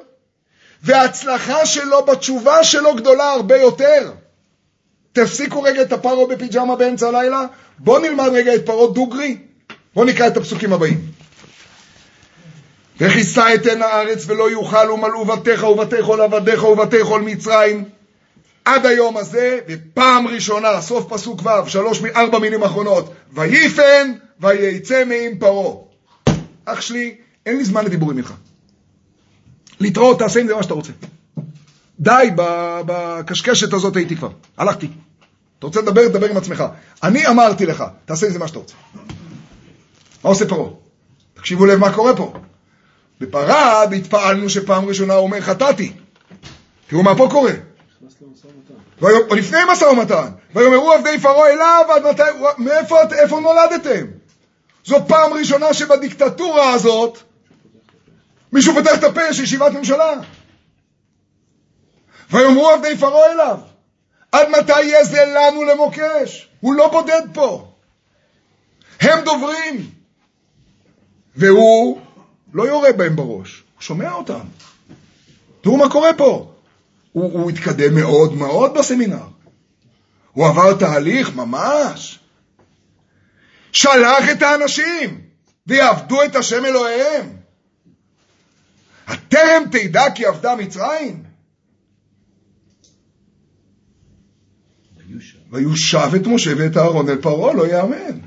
וההצלחה 0.84 1.65
שלו 1.65 2.05
בתשובה 2.05 2.63
שלו 2.63 2.95
גדולה 2.95 3.32
הרבה 3.32 3.57
יותר. 3.57 4.11
תפסיקו 5.13 5.61
רגע 5.61 5.82
את 5.82 5.93
הפרעה 5.93 6.27
בפיג'מה 6.27 6.75
באמצע 6.75 7.07
הלילה, 7.07 7.45
בואו 7.79 8.01
נלמד 8.01 8.29
רגע 8.34 8.55
את 8.55 8.65
פרעה 8.65 8.93
דוגרי. 8.93 9.38
בואו 9.95 10.05
נקרא 10.05 10.27
את 10.27 10.38
הפסוקים 10.38 10.73
הבאים. 10.73 11.01
וכיסה 12.99 13.53
אתן 13.53 13.82
הארץ 13.82 14.23
ולא 14.27 14.51
יוכל 14.51 14.91
ומלאו 14.91 15.25
בתיך 15.25 15.63
ובתיכול 15.63 16.21
עבדיך 16.21 16.63
ובתיכול 16.63 17.21
מצרים 17.21 17.89
עד 18.66 18.86
היום 18.86 19.18
הזה, 19.18 19.59
ופעם 19.68 20.28
ראשונה, 20.28 20.82
סוף 20.82 21.14
פסוק 21.14 21.41
ו', 21.45 21.70
שלוש, 21.70 22.01
ארבע 22.16 22.39
מילים 22.39 22.64
אחרונות, 22.64 23.14
ויפן 23.34 24.12
ויצא 24.39 25.03
מעם 25.05 25.38
פרעה. 25.39 25.76
אח 26.66 26.82
שלי, 26.82 27.16
אין 27.45 27.57
לי 27.57 27.66
זמן 27.66 27.86
לדיבורים 27.86 28.18
איתך. 28.18 28.34
להתראות, 29.80 30.20
תעשה 30.20 30.39
עם 30.39 30.47
זה 30.47 30.55
מה 30.55 30.64
שאתה 30.64 30.74
רוצה. 30.74 30.91
די, 31.99 32.30
בקשקשת 32.86 33.74
הזאת 33.74 33.95
הייתי 33.95 34.16
כבר, 34.16 34.30
הלכתי. 34.57 34.88
אתה 35.59 35.68
רוצה 35.68 35.82
לדבר, 35.82 36.07
תדבר 36.07 36.30
עם 36.30 36.38
עצמך. 36.38 36.64
אני 37.03 37.28
אמרתי 37.28 37.66
לך, 37.66 37.84
תעשה 38.05 38.26
עם 38.26 38.34
זה 38.34 38.39
מה 38.39 38.47
שאתה 38.47 38.59
רוצה. 38.59 38.76
מה 40.24 40.30
עושה 40.30 40.47
פרעה? 40.47 40.70
תקשיבו 41.34 41.66
לב 41.66 41.80
מה 41.80 41.93
קורה 41.93 42.16
פה. 42.16 42.34
בפרד 43.20 43.93
התפעלנו 43.97 44.49
שפעם 44.49 44.86
ראשונה 44.86 45.14
הוא 45.14 45.24
אומר 45.24 45.41
חטאתי. 45.41 45.93
תראו 46.88 47.03
מה 47.03 47.16
פה 47.18 47.28
קורה. 47.32 47.51
או 49.02 49.36
לפני 49.36 49.60
משא 49.72 49.86
ומתן. 49.86 50.30
ויאמרו 50.56 50.91
עבדי 50.91 51.20
פרעה 51.20 51.49
אליו 51.49 51.86
עד 51.89 52.08
מתי, 52.08 52.24
מאיפה 52.58 52.97
איפה 53.20 53.39
נולדתם? 53.39 54.06
זאת 54.84 55.02
פעם 55.08 55.34
ראשונה 55.34 55.74
שבדיקטטורה 55.74 56.74
הזאת 56.74 57.18
מישהו 58.54 58.74
פותח 58.74 58.99
את 58.99 59.04
הפה, 59.04 59.22
יש 59.30 59.39
ישיבת 59.39 59.72
ממשלה. 59.72 60.14
ויאמרו 62.32 62.70
עבדי 62.70 62.97
פרעה 62.97 63.32
אליו, 63.32 63.58
עד 64.32 64.49
מתי 64.49 64.82
יהיה 64.82 65.04
זה 65.04 65.26
לנו 65.26 65.64
למוקש? 65.64 66.49
הוא 66.62 66.74
לא 66.74 66.88
בודד 66.91 67.22
פה. 67.34 67.68
הם 69.02 69.24
דוברים. 69.24 69.89
והוא 71.36 72.02
לא 72.54 72.68
יורה 72.68 72.91
בהם 72.91 73.16
בראש, 73.16 73.64
הוא 73.76 73.82
שומע 73.82 74.12
אותם. 74.12 74.39
תראו 75.62 75.78
מה 75.78 75.89
קורה 75.89 76.14
פה. 76.14 76.51
הוא, 77.12 77.32
הוא 77.32 77.49
התקדם 77.49 77.95
מאוד 77.95 78.34
מאוד 78.34 78.74
בסמינר. 78.78 79.28
הוא 80.32 80.47
עבר 80.47 80.74
תהליך 80.74 81.36
ממש. 81.36 82.20
שלח 83.72 84.30
את 84.32 84.41
האנשים 84.41 85.22
ויעבדו 85.68 86.24
את 86.24 86.36
השם 86.36 86.66
אלוהיהם. 86.66 87.30
הטרם 89.07 89.64
תדע 89.72 90.03
כי 90.16 90.26
עבדה 90.26 90.55
מצרים? 90.55 91.24
ויושב 95.51 96.09
את 96.16 96.28
משה 96.28 96.51
ואת 96.57 96.78
אהרון 96.78 97.09
אל 97.09 97.22
פרעה, 97.22 97.53
לא 97.53 97.68
יאמן. 97.68 98.20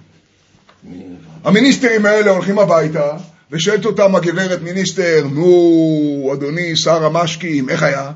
המיניסטרים 1.44 2.06
האלה 2.06 2.30
הולכים 2.30 2.58
הביתה, 2.58 3.16
ושואלת 3.50 3.84
אותם 3.84 4.16
הגברת 4.16 4.62
מיניסטר, 4.62 5.26
נו, 5.32 6.30
אדוני 6.34 6.76
שר 6.76 7.04
המשקים, 7.04 7.68
איך 7.68 7.82
היה? 7.82 8.12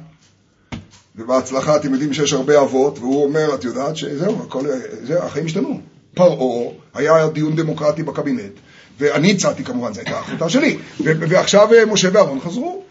ובהצלחה 1.18 1.76
אתם 1.76 1.92
יודעים 1.92 2.12
שיש 2.12 2.32
הרבה 2.32 2.60
אבות, 2.60 2.98
והוא 2.98 3.24
אומר, 3.24 3.54
את 3.54 3.64
יודעת 3.64 3.96
שזהו, 3.96 4.42
הכל, 4.42 4.64
זהו, 5.02 5.22
החיים 5.22 5.46
השתנו. 5.46 5.80
פרעה, 6.14 6.72
היה 6.94 7.28
דיון 7.28 7.56
דמוקרטי 7.56 8.02
בקבינט, 8.02 8.52
ואני 8.98 9.32
הצעתי 9.32 9.64
כמובן, 9.64 9.94
זו 9.94 10.00
הייתה 10.00 10.16
ההחלטה 10.16 10.48
שלי, 10.48 10.78
ועכשיו 11.00 11.74
אה, 11.74 11.86
משה 11.86 12.08
ואהרון 12.12 12.40
חזרו. 12.40 12.82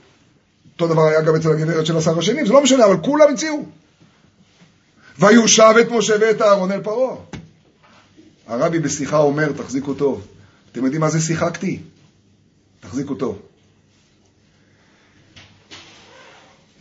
אותו 0.73 0.93
דבר 0.93 1.07
היה 1.07 1.21
גם 1.21 1.35
אצל 1.35 1.51
הגברת 1.51 1.85
של 1.85 1.97
השר 1.97 2.19
השני, 2.19 2.45
זה 2.45 2.53
לא 2.53 2.63
משנה, 2.63 2.85
אבל 2.85 2.97
כולם 2.97 3.33
הציעו. 3.33 3.65
ויושב 5.19 5.73
את 5.81 5.91
משה 5.91 6.15
ואת 6.21 6.41
אהרון 6.41 6.71
אל 6.71 6.81
פרעה. 6.81 7.15
הרבי 8.47 8.79
בשיחה 8.79 9.17
אומר, 9.17 9.51
תחזיקו 9.51 9.93
טוב, 9.93 10.27
אתם 10.71 10.83
יודעים 10.83 11.01
מה 11.01 11.09
זה 11.09 11.21
שיחקתי? 11.21 11.79
תחזיקו 12.79 13.15
טוב. 13.15 13.39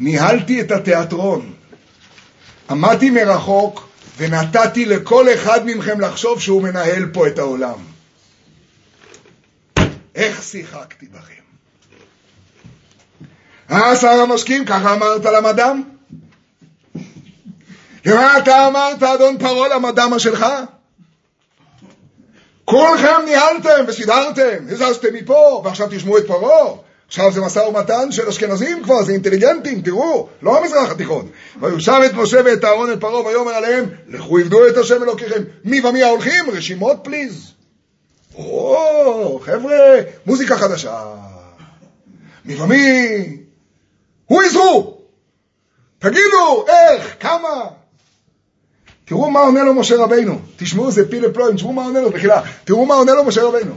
ניהלתי 0.01 0.61
את 0.61 0.71
התיאטרון, 0.71 1.53
עמדתי 2.71 3.11
מרחוק 3.11 3.89
ונתתי 4.17 4.85
לכל 4.85 5.35
אחד 5.35 5.61
מכם 5.65 6.01
לחשוב 6.01 6.41
שהוא 6.41 6.63
מנהל 6.63 7.11
פה 7.13 7.27
את 7.27 7.39
העולם. 7.39 7.79
איך 10.15 10.43
שיחקתי 10.43 11.07
בכם? 11.07 11.47
אה, 13.71 13.97
שר 13.97 14.09
המשקים, 14.09 14.65
ככה 14.65 14.95
אמרת 14.95 15.25
למדם? 15.25 15.83
ומה 18.07 18.39
אתה 18.39 18.67
אמרת, 18.67 19.03
אדון 19.03 19.39
פרעה, 19.39 19.69
למדמה 19.69 20.19
שלך? 20.19 20.47
כולכם 22.65 23.25
ניהלתם 23.25 23.85
וסידרתם, 23.89 24.65
הזזתם 24.71 25.15
מפה, 25.15 25.63
ועכשיו 25.65 25.89
תשמעו 25.91 26.19
את 26.19 26.27
פרעה. 26.27 26.86
עכשיו 27.09 27.33
זה 27.33 27.41
משא 27.41 27.59
ומתן 27.59 28.13
של 28.13 28.29
אשכנזים 28.29 28.83
כבר, 28.83 29.03
זה 29.03 29.13
אינטליגנטים, 29.13 29.83
תראו, 29.83 30.29
לא 30.43 30.59
המזרח 30.59 30.91
התיכון. 30.91 31.29
ויושב 31.61 32.01
את 32.07 32.15
משה 32.15 32.41
ואת 32.45 32.65
אהרון 32.65 32.93
את 32.93 33.01
פרעה 33.01 33.27
ויאמר 33.27 33.51
עליהם, 33.51 33.85
לכו 34.09 34.39
עבדו 34.39 34.69
את 34.69 34.77
השם 34.77 35.03
אלוקיכם. 35.03 35.43
מי 35.65 35.81
ומי 35.81 36.03
ההולכים? 36.03 36.51
רשימות 36.51 36.97
פליז. 37.03 37.53
או, 38.35 39.41
חבר'ה, 39.45 40.01
מוזיקה 40.27 40.57
חדשה. 40.57 41.01
מי 42.45 42.57
ומי? 42.57 43.37
הוא 44.27 44.43
יזרו. 44.43 44.99
תגידו, 45.99 46.67
איך, 46.69 47.17
כמה? 47.21 47.65
תראו 49.05 49.31
מה 49.31 49.41
עונה 49.41 49.65
לו 49.65 49.75
משה 49.75 49.97
רבינו. 49.97 50.39
תשמעו, 50.57 50.91
זה 50.91 51.11
פיל 51.11 51.27
לפלואים, 51.27 51.57
תשמעו 51.57 51.73
מה 51.73 51.85
עונה 51.85 52.01
לו, 52.01 52.11
בחילה. 52.11 52.43
תראו 52.65 52.87
מה 52.87 52.95
עונה 52.95 53.15
לו 53.15 53.25
משה 53.25 53.43
רבינו. 53.43 53.75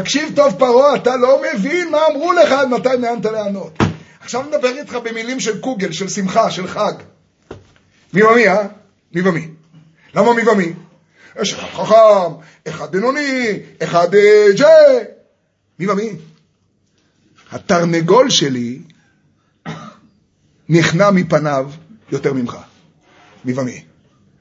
תקשיב 0.00 0.36
טוב 0.36 0.54
פרעה, 0.58 0.96
אתה 0.96 1.16
לא 1.16 1.42
מבין 1.54 1.90
מה 1.90 1.98
אמרו 2.10 2.32
לך 2.32 2.52
עד 2.52 2.68
מתי 2.68 2.88
נענת 3.00 3.24
לענות. 3.24 3.78
עכשיו 4.20 4.42
נדבר 4.42 4.78
איתך 4.78 4.94
במילים 4.94 5.40
של 5.40 5.60
קוגל, 5.60 5.92
של 5.92 6.08
שמחה, 6.08 6.50
של 6.50 6.68
חג. 6.68 6.92
מי 8.12 8.22
ומי, 8.22 8.48
אה? 8.48 8.66
מי 9.12 9.28
ומי? 9.28 9.48
למה 10.14 10.34
מי 10.34 10.48
ומי? 10.48 10.72
יש 11.42 11.54
אחד 11.54 11.66
חכם, 11.66 12.34
אחד 12.68 12.92
בינוני, 12.92 13.60
אחד 13.82 14.14
אה, 14.14 14.46
ג'ה. 14.56 14.66
מי 15.78 15.88
ומי? 15.88 16.10
התרנגול 17.52 18.30
שלי 18.30 18.78
נכנע 20.68 21.10
מפניו 21.10 21.70
יותר 22.12 22.32
ממך. 22.32 22.56
מי 23.44 23.52
ומי? 23.52 23.84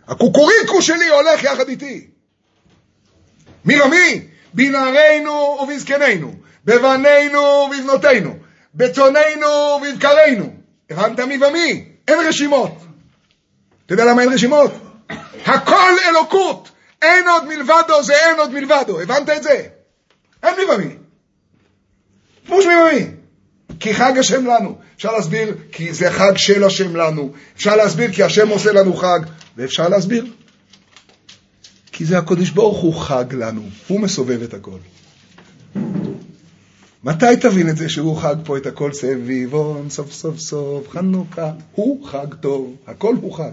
הקוקוריקו 0.08 0.82
שלי 0.82 1.08
הולך 1.08 1.44
יחד 1.44 1.70
איתי. 1.70 2.08
מי 3.66 3.82
ומי? 3.82 4.28
בנערינו 4.58 5.58
ובזקנינו, 5.62 6.34
בבנינו 6.66 7.40
ובבנותינו, 7.40 8.36
בצוננו 8.76 9.48
ובבקרינו. 9.48 10.54
הבנת 10.90 11.20
מי 11.20 11.38
ומי? 11.38 11.86
אין 12.08 12.28
רשימות. 12.28 12.72
אתה 13.86 13.94
יודע 13.94 14.06
למה 14.06 14.22
אין 14.22 14.34
רשימות? 14.34 14.72
הכל 15.46 15.92
אלוקות. 16.10 16.72
אין 17.02 17.28
עוד 17.28 17.48
מלבדו 17.48 18.04
זה 18.04 18.14
אין 18.14 18.40
עוד 18.40 18.54
מלבדו. 18.54 19.02
הבנת 19.02 19.30
את 19.30 19.44
זה? 19.44 19.64
אין 20.44 20.56
מי 20.56 20.74
ומי. 20.74 20.96
פוש 22.48 22.66
מי 22.66 22.74
ומי. 22.76 23.08
כי 23.80 23.94
חג 23.94 24.18
השם 24.18 24.46
לנו. 24.46 24.78
אפשר 24.96 25.12
להסביר 25.12 25.56
כי 25.72 25.94
זה 25.94 26.12
חג 26.12 26.38
של 26.38 26.64
השם 26.64 26.96
לנו. 26.96 27.32
אפשר 27.56 27.76
להסביר 27.76 28.12
כי 28.14 28.24
השם 28.24 28.50
עושה 28.50 28.72
לנו 28.74 28.94
חג. 28.94 29.20
ואפשר 29.58 29.90
להסביר 29.90 30.26
כי 31.98 32.06
זה 32.06 32.18
הקודש 32.18 32.50
ברוך 32.50 32.78
הוא 32.78 32.94
חג 32.94 33.34
לנו, 33.34 33.62
הוא 33.88 34.00
מסובב 34.00 34.42
את 34.42 34.54
הכל. 34.54 34.78
מתי 37.04 37.38
תבין 37.42 37.70
את 37.70 37.78
זה 37.78 37.90
שהוא 37.90 38.18
חג 38.18 38.36
פה 38.44 38.58
את 38.58 38.66
הכל 38.66 38.94
סביבון, 38.94 39.90
סוף 39.90 40.12
סוף 40.14 40.40
סוף, 40.40 40.90
חנוכה, 40.90 41.52
הוא 41.72 42.08
חג 42.08 42.34
טוב, 42.34 42.76
הכל 42.88 43.16
הוא 43.22 43.34
חג. 43.34 43.52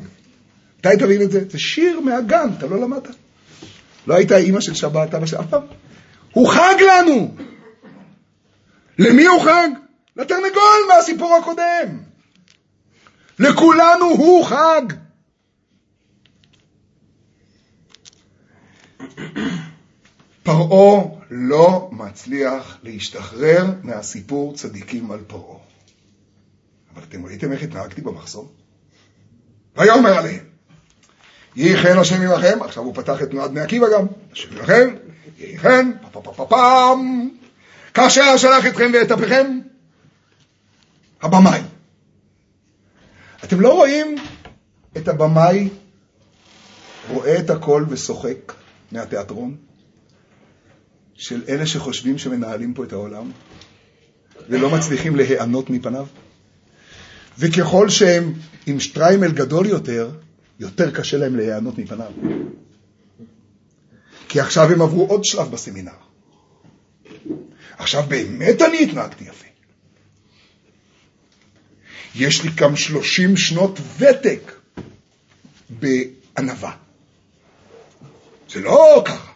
מתי 0.79 0.97
תבין 0.99 1.23
את 1.23 1.31
זה? 1.31 1.45
זה 1.51 1.59
שיר 1.59 2.01
מהגן, 2.01 2.49
אתה 2.59 2.67
לא 2.67 2.81
למדת. 2.81 3.09
לא 4.07 4.15
היית 4.15 4.33
אימא 4.33 4.61
של 4.61 4.75
שבת, 4.75 5.15
אבא 5.15 5.27
של 5.27 5.37
אף 5.37 5.47
פעם. 5.51 5.63
הוא 6.33 6.49
חג 6.49 6.75
לנו! 6.81 7.35
למי 8.99 9.25
הוא 9.25 9.43
חג? 9.43 9.69
לתרנגול 10.17 10.81
מהסיפור 10.89 11.35
הקודם. 11.43 11.99
לכולנו 13.39 14.05
הוא 14.05 14.45
חג. 14.45 15.04
פרעה 20.45 21.05
לא 21.31 21.89
מצליח 21.93 22.79
להשתחרר 22.83 23.65
מהסיפור 23.83 24.55
צדיקים 24.55 25.11
על 25.11 25.21
פרעה. 25.27 25.59
אבל 26.95 27.03
אתם 27.03 27.27
ראיתם 27.27 27.53
איך 27.53 27.63
התנהגתי 27.63 28.01
במחסום? 28.01 28.49
ויאמר 29.77 30.19
עליהם, 30.19 30.45
יהי 31.57 31.77
חן 31.77 31.99
השם 31.99 32.23
עמכם, 32.23 32.63
עכשיו 32.63 32.83
הוא 32.83 32.95
פתח 32.95 33.23
את 33.23 33.31
תנועת 33.31 33.51
בני 33.51 33.61
עקיבא 33.61 33.87
גם, 33.93 34.07
השם 34.33 34.59
עמכם, 34.59 34.95
יהי 35.39 35.59
חן, 35.59 35.91
פפפפפם, 36.13 37.29
כאשר 37.95 38.37
שלח 38.37 38.67
אתכם 38.67 38.91
ואת 38.95 39.11
אפיכם, 39.11 39.59
הבמאי. 41.23 41.61
אתם 43.45 43.61
לא 43.61 43.73
רואים 43.73 44.17
את 44.97 45.09
הבמאי 45.09 45.69
רואה 47.09 47.39
את 47.39 47.51
הכל 47.51 47.85
ושוחק 47.89 48.53
מהתיאטרון? 48.93 49.74
של 51.17 51.43
אלה 51.49 51.67
שחושבים 51.67 52.19
שמנהלים 52.19 52.75
פה 52.75 52.85
את 52.85 52.93
העולם 52.93 53.31
ולא 54.49 54.71
מצליחים 54.71 55.17
להיענות 55.17 55.71
מפניו? 55.71 56.07
וככל 57.39 57.89
שהם 57.89 58.33
עם 58.67 58.81
שטריימל 58.81 59.33
גדול 59.33 59.67
יותר, 59.67 60.11
יותר 60.61 60.91
קשה 60.91 61.17
להם 61.17 61.37
להיענות 61.37 61.79
מפניו. 61.79 62.11
כי 64.29 64.41
עכשיו 64.41 64.73
הם 64.73 64.83
עברו 64.83 65.07
עוד 65.07 65.25
שלב 65.25 65.51
בסמינר. 65.51 65.93
עכשיו 67.79 68.03
באמת 68.09 68.62
אני 68.62 68.83
התנהגתי 68.83 69.25
יפה. 69.25 69.47
יש 72.15 72.45
לי 72.45 72.51
גם 72.55 72.77
שלושים 72.77 73.37
שנות 73.37 73.81
ותק 73.99 74.53
בענווה. 75.71 76.73
זה 78.51 78.61
לא 78.61 79.03
ככה. 79.05 79.34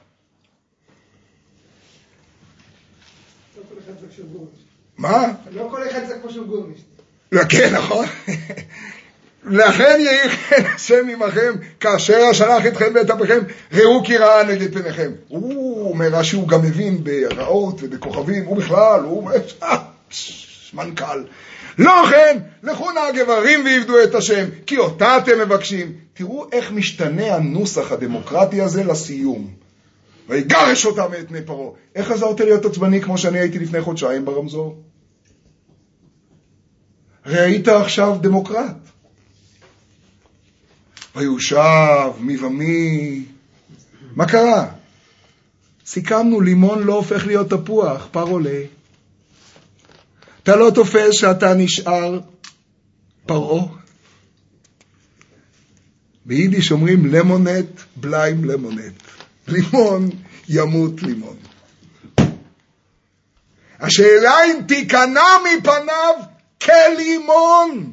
מה? 4.99 5.33
לא 5.53 5.69
כל 5.71 5.89
אחד 5.89 6.01
זה 6.09 6.15
כמו 6.23 6.31
של 6.31 6.45
גורנישט. 6.45 6.85
לא, 7.33 7.43
כן, 7.49 7.75
נכון. 7.75 8.07
לכן 9.45 9.97
יהי 10.01 10.31
חן 10.31 10.65
השם 10.75 11.09
עמכם, 11.09 11.53
כאשר 11.81 12.33
שלח 12.33 12.67
אתכם 12.67 12.93
ואת 12.95 13.11
אפיכם, 13.11 13.39
ראו 13.73 14.05
כי 14.05 14.17
רעה 14.17 14.45
נגד 14.45 14.75
פניכם. 14.75 15.11
הוא 15.29 15.91
אומר 15.91 16.09
רש"י, 16.09 16.37
הוא 16.37 16.49
גם 16.49 16.63
מבין 16.63 17.05
ברעות 17.05 17.83
ובכוכבים, 17.83 18.45
הוא 18.45 18.57
בכלל, 18.57 19.01
הוא 19.05 19.31
מנכ"ל. 20.73 21.23
לא 21.79 21.93
כן, 22.11 22.39
לכו 22.63 22.91
נא 22.91 23.01
הגברים 23.01 23.65
ועבדו 23.65 24.03
את 24.03 24.15
השם, 24.15 24.45
כי 24.67 24.79
אותה 24.79 25.19
אתם 25.19 25.39
מבקשים. 25.39 25.93
תראו 26.15 26.47
איך 26.53 26.73
משתנה 26.73 27.35
הנוסח 27.35 27.93
הדמוקרטי 27.93 28.61
הזה 28.61 28.85
לסיום. 28.85 29.51
ויגרש 30.29 30.87
אותם 30.87 31.11
מאת 31.11 31.29
פני 31.29 31.43
פרעה. 31.43 31.71
איך 31.95 32.09
חזרת 32.09 32.41
להיות 32.41 32.65
עצבני 32.65 33.03
כמו 33.03 33.19
שאני 33.19 33.39
הייתי 33.39 33.59
לפני 33.59 33.81
חודשיים 33.81 34.25
ברמזור? 34.25 34.83
הרי 37.25 37.41
היית 37.41 37.69
עכשיו 37.69 38.17
דמוקרט. 38.21 38.77
ויושב 41.17 42.11
מי 42.21 42.37
ומי. 42.37 43.25
מה 44.15 44.27
קרה? 44.27 44.69
סיכמנו, 45.87 46.41
לימון 46.41 46.83
לא 46.83 46.95
הופך 46.95 47.27
להיות 47.27 47.51
תפוח, 47.51 48.09
פר 48.11 48.23
עולה. 48.23 48.63
אתה 50.43 50.57
לא 50.57 50.71
תופס 50.75 51.15
שאתה 51.15 51.55
נשאר 51.55 52.21
פרעה? 53.27 53.67
ביידיש 56.25 56.73
אומרים 56.73 57.07
למונט, 57.07 57.81
בליים 57.97 58.45
למונט. 58.45 59.03
לימון 59.49 60.11
ימות 60.49 61.03
לימון. 61.03 61.37
השאלה 63.81 64.45
אם 64.45 64.61
תיכנע 64.69 65.23
מפניו 65.45 66.15
כלימון. 66.63 67.93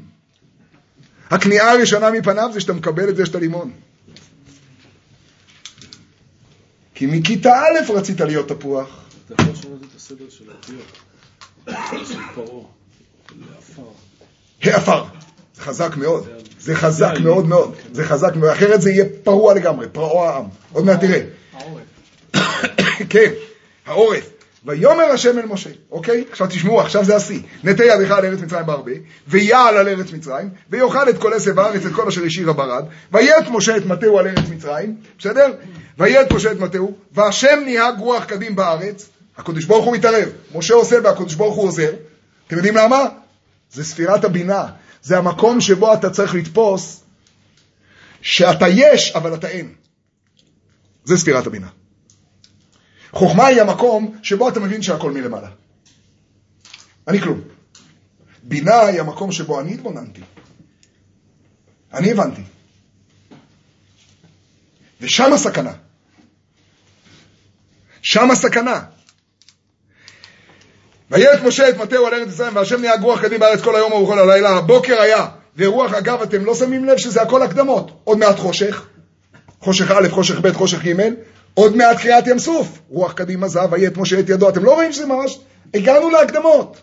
הכניעה 1.29 1.71
הראשונה 1.71 2.11
מפניו 2.11 2.49
זה 2.53 2.59
שאתה 2.59 2.73
מקבל 2.73 3.09
את 3.09 3.15
זה 3.15 3.25
שאתה 3.25 3.39
לימון. 3.39 3.71
כי 6.95 7.05
מכיתה 7.05 7.59
א' 7.59 7.91
רצית 7.91 8.21
להיות 8.21 8.49
תפוח. 8.49 9.05
אתה 9.25 9.33
יכול 9.41 9.53
לשנות 9.53 9.83
את 9.83 9.95
הסדר 9.95 10.25
של 10.29 10.43
האותיות. 10.49 10.97
של 12.07 12.19
פרעה. 12.35 12.63
העפר. 14.61 15.03
חזק 15.59 15.97
מאוד. 15.97 16.27
זה 16.59 16.75
חזק 16.75 17.13
מאוד 17.23 17.45
מאוד. 17.45 17.75
זה 17.91 18.05
חזק 18.05 18.35
מאוד. 18.35 18.49
אחרת 18.49 18.81
זה 18.81 18.91
יהיה 18.91 19.05
פרוע 19.23 19.53
לגמרי, 19.53 19.87
פרוע 19.91 20.29
העם. 20.29 20.45
עוד 20.73 20.85
מעט 20.85 20.99
תראה. 20.99 21.21
כן, 23.09 23.31
העורף. 23.85 24.29
ויאמר 24.65 25.03
השם 25.03 25.39
אל 25.39 25.45
משה, 25.45 25.69
אוקיי? 25.91 26.23
עכשיו 26.31 26.47
תשמעו, 26.47 26.81
עכשיו 26.81 27.05
זה 27.05 27.15
השיא. 27.15 27.39
נטה 27.63 27.83
ידך 27.85 28.11
על 28.11 28.25
ארץ 28.25 28.39
מצרים 28.39 28.65
בהרבה, 28.65 28.91
ויעל 29.27 29.77
על 29.77 29.87
ארץ 29.87 30.11
מצרים, 30.11 30.49
ויאכל 30.69 31.09
את 31.09 31.17
כל 31.17 31.33
עשב 31.33 31.59
הארץ, 31.59 31.85
את 31.85 31.93
כל 31.93 32.07
אשר 32.07 32.23
השאירה 32.25 32.53
ברד, 32.53 32.85
ויית 33.11 33.45
משה 33.49 33.77
את 33.77 33.85
מטהו 33.85 34.19
על 34.19 34.27
ארץ 34.27 34.49
מצרים, 34.49 34.95
בסדר? 35.19 35.53
ויית 35.97 36.31
משה 36.31 36.51
את 36.51 36.59
מטהו, 36.59 36.97
והשם 37.11 37.59
נהג 37.65 37.99
רוח 37.99 38.23
קדים 38.23 38.55
בארץ, 38.55 39.09
הקדוש 39.37 39.65
ברוך 39.65 39.85
הוא 39.85 39.93
מתערב, 39.93 40.29
משה 40.55 40.73
עושה 40.73 40.95
והקדוש 41.03 41.33
ברוך 41.33 41.55
הוא 41.55 41.67
עוזר. 41.67 41.91
אתם 42.47 42.55
יודעים 42.55 42.75
למה? 42.75 43.05
זה 43.71 43.83
ספירת 43.83 44.23
הבינה. 44.23 44.65
זה 45.01 45.17
המקום 45.17 45.61
שבו 45.61 45.93
אתה 45.93 46.09
צריך 46.09 46.35
לתפוס 46.35 47.03
שאתה 48.21 48.67
יש, 48.67 49.11
אבל 49.15 49.33
אתה 49.33 49.47
אין. 49.47 49.84
זה 51.05 51.17
ספירת 51.17 51.47
הבינה. 51.47 51.67
חוכמה 53.11 53.47
היא 53.47 53.61
המקום 53.61 54.17
שבו 54.23 54.49
אתה 54.49 54.59
מבין 54.59 54.81
שהכל 54.81 55.11
מלמעלה. 55.11 55.49
אני 57.07 57.21
כלום. 57.21 57.41
בינה 58.43 58.81
היא 58.81 58.99
המקום 58.99 59.31
שבו 59.31 59.59
אני 59.59 59.73
התבוננתי. 59.73 60.21
אני 61.93 62.11
הבנתי. 62.11 62.41
ושם 65.01 65.33
הסכנה. 65.33 65.73
שם 68.01 68.31
הסכנה. 68.31 68.81
וירד 71.11 71.43
משה 71.43 71.69
את 71.69 71.77
מטהו 71.77 72.05
על 72.05 72.13
ארץ 72.13 72.27
ישראל, 72.27 72.57
והשם 72.57 72.81
נהיה 72.81 72.95
רוח 73.01 73.21
קדים 73.21 73.39
בארץ 73.39 73.61
כל 73.61 73.75
היום 73.75 73.93
וכל 73.93 74.19
הלילה. 74.19 74.49
הבוקר 74.49 75.01
היה, 75.01 75.27
ורוח, 75.57 75.93
אגב, 75.93 76.21
אתם 76.21 76.45
לא 76.45 76.55
שמים 76.55 76.85
לב 76.85 76.97
שזה 76.97 77.21
הכל 77.21 77.41
הקדמות. 77.41 78.01
עוד 78.03 78.17
מעט 78.17 78.39
חושך, 78.39 78.87
חושך 79.59 79.91
א', 79.91 80.09
חושך 80.09 80.39
ב', 80.39 80.51
חושך 80.51 80.85
ג', 80.85 81.09
עוד 81.53 81.75
מעט 81.75 81.97
קריעת 81.97 82.27
ים 82.27 82.39
סוף. 82.39 82.79
רוח 82.89 83.13
קדים 83.13 83.43
עזב, 83.43 83.67
ויית 83.71 83.97
משה 83.97 84.19
את 84.19 84.29
ידו. 84.29 84.49
אתם 84.49 84.63
לא 84.63 84.73
רואים 84.73 84.93
שזה 84.93 85.05
ממש... 85.05 85.39
הגענו 85.73 86.09
להקדמות. 86.09 86.81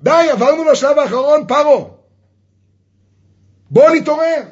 די, 0.00 0.28
עברנו 0.32 0.64
לשלב 0.64 0.98
האחרון, 0.98 1.46
פרו. 1.46 1.90
בוא 3.70 3.90
נתעורר. 3.90 4.42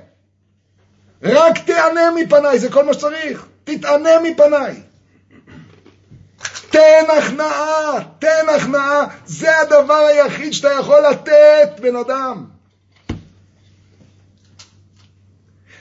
רק 1.23 1.59
תענה 1.67 2.11
מפניי, 2.17 2.59
זה 2.59 2.71
כל 2.71 2.85
מה 2.85 2.95
שצריך. 2.95 3.47
תתענה 3.65 4.11
מפניי. 4.25 4.83
תן 6.71 7.05
הכנעה, 7.19 7.99
תן 8.19 8.47
הכנעה, 8.57 9.07
זה 9.27 9.59
הדבר 9.59 10.07
היחיד 10.09 10.53
שאתה 10.53 10.73
יכול 10.81 11.03
לתת, 11.11 11.81
בן 11.81 11.97
אדם. 11.97 12.45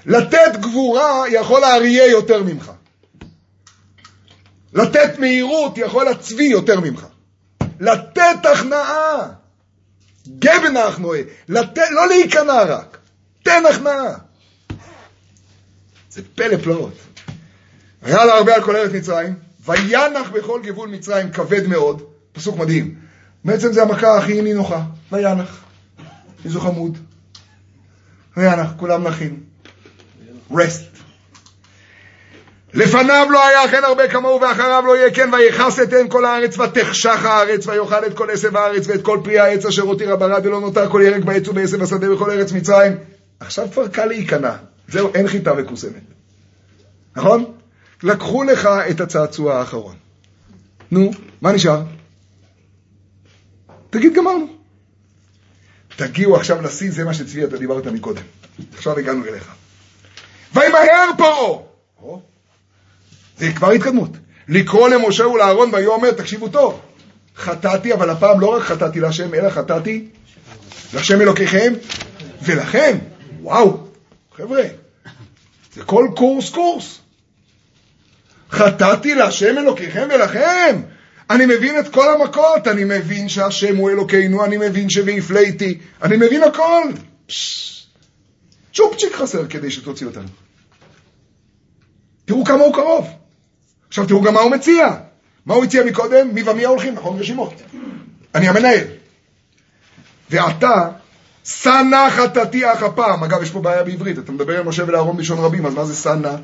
לתת 0.06 0.52
גבורה 0.60 1.24
יכול 1.30 1.64
האריה 1.64 2.08
יותר 2.08 2.44
ממך. 2.44 2.72
לתת 4.74 5.20
מהירות 5.20 5.78
יכול 5.78 6.08
הצבי 6.08 6.44
יותר 6.44 6.80
ממך. 6.80 7.06
לתת 7.80 8.46
הכנעה. 8.54 9.30
גבן 10.40 10.78
הכנועה. 10.78 11.20
לתת, 11.50 11.82
לא 11.92 12.08
להיכנע 12.08 12.64
רק. 12.64 12.98
תן 13.44 13.64
הכנעה. 13.70 14.14
זה 16.10 16.22
פלא 16.36 16.58
פלאות. 16.58 16.94
היה 18.02 18.26
לה 18.26 18.34
הרבה 18.34 18.56
על 18.56 18.64
כל 18.64 18.76
ארץ 18.76 18.92
מצרים, 18.92 19.36
וינח 19.66 20.30
בכל 20.30 20.62
גבול 20.64 20.90
מצרים 20.90 21.32
כבד 21.32 21.68
מאוד. 21.68 22.02
פסוק 22.32 22.58
מדהים. 22.58 22.96
בעצם 23.46 23.74
זה 23.74 23.82
המכה 23.82 24.18
הכי 24.18 24.42
נינוחה. 24.42 24.82
וינח. 25.12 25.64
איזו 26.46 26.60
חמוד. 26.62 26.98
וינח, 28.38 28.72
כולם 28.78 29.08
נחים. 29.08 29.49
רסט. 30.52 30.90
לפניו 32.74 33.28
לא 33.32 33.48
היה 33.48 33.68
כן 33.72 33.84
הרבה 33.84 34.08
כמוהו 34.08 34.42
ואחריו 34.42 34.84
לא 34.88 34.98
יהיה 34.98 35.14
כן 35.14 35.30
ויכס 35.34 35.80
אתן 35.80 36.10
כל 36.10 36.26
הארץ 36.26 36.60
ותחשך 36.60 37.26
הארץ 37.26 37.68
ויאכל 37.68 38.06
את 38.06 38.18
כל 38.18 38.30
עשב 38.30 38.58
הארץ 38.58 38.88
ואת 38.88 39.02
כל 39.02 39.20
פרי 39.24 39.40
העץ 39.40 39.66
אשר 39.66 39.82
הותירה 39.82 40.16
ברד 40.16 40.46
ולא 40.46 40.62
נותר 40.62 40.90
כל 40.90 41.02
ירק 41.06 41.24
בעץ 41.24 41.48
ובעשב 41.48 41.82
השדה 41.82 42.10
בכל 42.10 42.32
ארץ 42.32 42.52
מצרים. 42.52 42.98
עכשיו 43.40 43.68
כבר 43.72 43.88
קל 43.88 44.06
להיכנע. 44.06 44.56
זהו, 44.88 45.10
אין 45.14 45.28
חיטה 45.28 45.54
מקוסמת. 45.54 46.02
נכון? 47.16 47.46
לקחו 48.04 48.44
לך 48.44 48.70
את 48.90 49.02
הצעצוע 49.02 49.56
האחרון. 49.56 49.96
נו, 50.92 51.12
מה 51.42 51.52
נשאר? 51.52 51.82
תגיד, 53.90 54.14
גמרנו. 54.14 54.48
תגיעו 55.96 56.36
עכשיו 56.36 56.62
לשיא, 56.62 56.92
זה 56.92 57.06
מה 57.06 57.14
שצבי 57.14 57.44
אתה 57.44 57.58
דיברת 57.58 57.88
מקודם. 57.88 58.22
עכשיו 58.74 59.00
הגענו 59.00 59.26
אליך. 59.26 59.59
וימהר 60.54 61.10
פרעה. 61.18 61.60
זה 63.38 63.52
כבר 63.52 63.72
התקדמות. 63.72 64.10
לקרוא 64.48 64.90
למשה 64.90 65.28
ולאהרון 65.28 65.70
ויאמר, 65.74 66.12
תקשיבו 66.12 66.50
טוב, 66.50 66.82
חטאתי, 67.38 67.94
אבל 67.94 68.10
הפעם 68.10 68.40
לא 68.40 68.48
רק 68.56 68.64
חטאתי 68.64 69.00
להשם, 69.00 69.34
אלא 69.34 69.50
חטאתי 69.50 70.08
להשם 70.94 71.22
אלוקיכם 71.22 71.74
ולכם. 72.42 72.98
וואו, 73.42 73.78
חבר'ה, 74.38 74.64
זה 75.74 75.84
כל 75.84 76.08
קורס 76.16 76.50
קורס. 76.50 77.00
חטאתי 78.52 79.16
להשם 79.16 79.58
אלוקיכם 79.58 80.08
ולכם. 80.14 80.82
אני 81.30 81.46
מבין 81.46 81.80
את 81.80 81.88
כל 81.88 82.14
המכות, 82.14 82.68
אני 82.68 82.84
מבין 82.84 83.30
שהשם 83.30 83.76
הוא 83.76 83.90
אלוקינו, 83.90 84.46
אני 84.46 84.58
מבין 84.58 84.90
ש"ויפלאתי", 84.90 85.78
אני 86.04 86.18
מבין 86.18 86.44
הכל. 86.44 86.84
צ'ופצ'יק 88.74 89.16
חסר 89.16 89.48
כדי 89.48 89.72
שתוציא 89.72 90.08
אותנו. 90.08 90.28
תראו 92.26 92.46
כמה 92.46 92.64
הוא 92.64 92.74
קרוב. 92.74 93.08
עכשיו 93.88 94.08
תראו 94.08 94.22
גם 94.22 94.34
מה 94.34 94.40
הוא 94.40 94.52
מציע. 94.52 94.96
מה 95.46 95.54
הוא 95.54 95.64
הציע 95.64 95.84
מקודם? 95.84 96.28
מי 96.34 96.44
ומי 96.44 96.66
ההולכים, 96.66 96.94
נכון? 96.94 97.20
רשימות. 97.20 97.54
אני 98.36 98.50
המנהל. 98.50 98.84
ועתה, 100.30 100.90
שנא 101.44 102.10
חטאתי 102.10 102.74
אך 102.74 102.84
הפעם. 102.84 103.24
אגב, 103.24 103.44
יש 103.44 103.52
פה 103.52 103.62
בעיה 103.62 103.84
בעברית. 103.84 104.20
אתה 104.20 104.32
מדבר 104.32 104.60
עם 104.60 104.68
משה 104.68 104.84
ולאהרון 104.88 105.18
בלשון 105.18 105.40
רבים, 105.40 105.66
אז 105.66 105.74
מה 105.74 105.86
זה 105.86 105.96
שנא? 105.96 106.36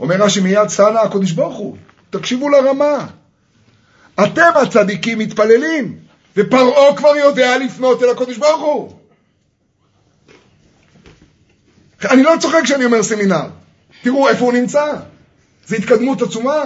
אומר 0.00 0.16
רש"י 0.16 0.40
מיד, 0.40 0.70
שנא 0.70 0.98
הקודש 0.98 1.30
ברוך 1.32 1.56
הוא. 1.56 1.76
תקשיבו 2.10 2.48
לרמה. 2.48 3.06
אתם 4.24 4.50
הצדיקים 4.62 5.18
מתפללים, 5.18 5.98
ופרעה 6.36 6.96
כבר 6.96 7.16
יודע 7.16 7.58
לפנות 7.58 8.02
אל 8.02 8.10
הקודש 8.10 8.36
ברוך 8.36 8.62
הוא. 8.62 8.98
אני 12.10 12.22
לא 12.22 12.32
צוחק 12.40 12.60
כשאני 12.64 12.84
אומר 12.84 13.02
סמינר. 13.02 13.46
תראו 14.02 14.28
איפה 14.28 14.44
הוא 14.44 14.52
נמצא. 14.52 14.92
זו 15.66 15.76
התקדמות 15.76 16.22
עצומה. 16.22 16.64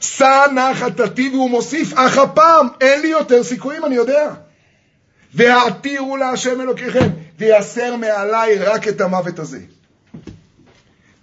שא 0.00 0.44
נא 0.54 0.74
חטאתי 0.74 1.28
והוא 1.28 1.50
מוסיף, 1.50 1.92
אך 1.94 2.18
הפעם 2.18 2.68
אין 2.80 3.00
לי 3.02 3.08
יותר 3.08 3.44
סיכויים, 3.44 3.84
אני 3.84 3.94
יודע. 3.94 4.30
והעתירו 5.34 6.16
להשם 6.16 6.60
אלוקיכם, 6.60 7.08
ויסר 7.38 7.96
מעליי 7.96 8.58
רק 8.58 8.88
את 8.88 9.00
המוות 9.00 9.38
הזה. 9.38 9.60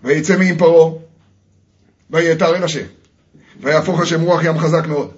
ויצא 0.04 0.38
מעם 0.38 0.58
פרעה, 0.58 0.92
ויתר 2.10 2.56
אל 2.56 2.64
השם, 2.64 2.86
ויהפוך 3.62 4.02
השם 4.02 4.22
רוח 4.22 4.44
ים 4.44 4.58
חזק 4.58 4.88
מאוד, 4.88 5.12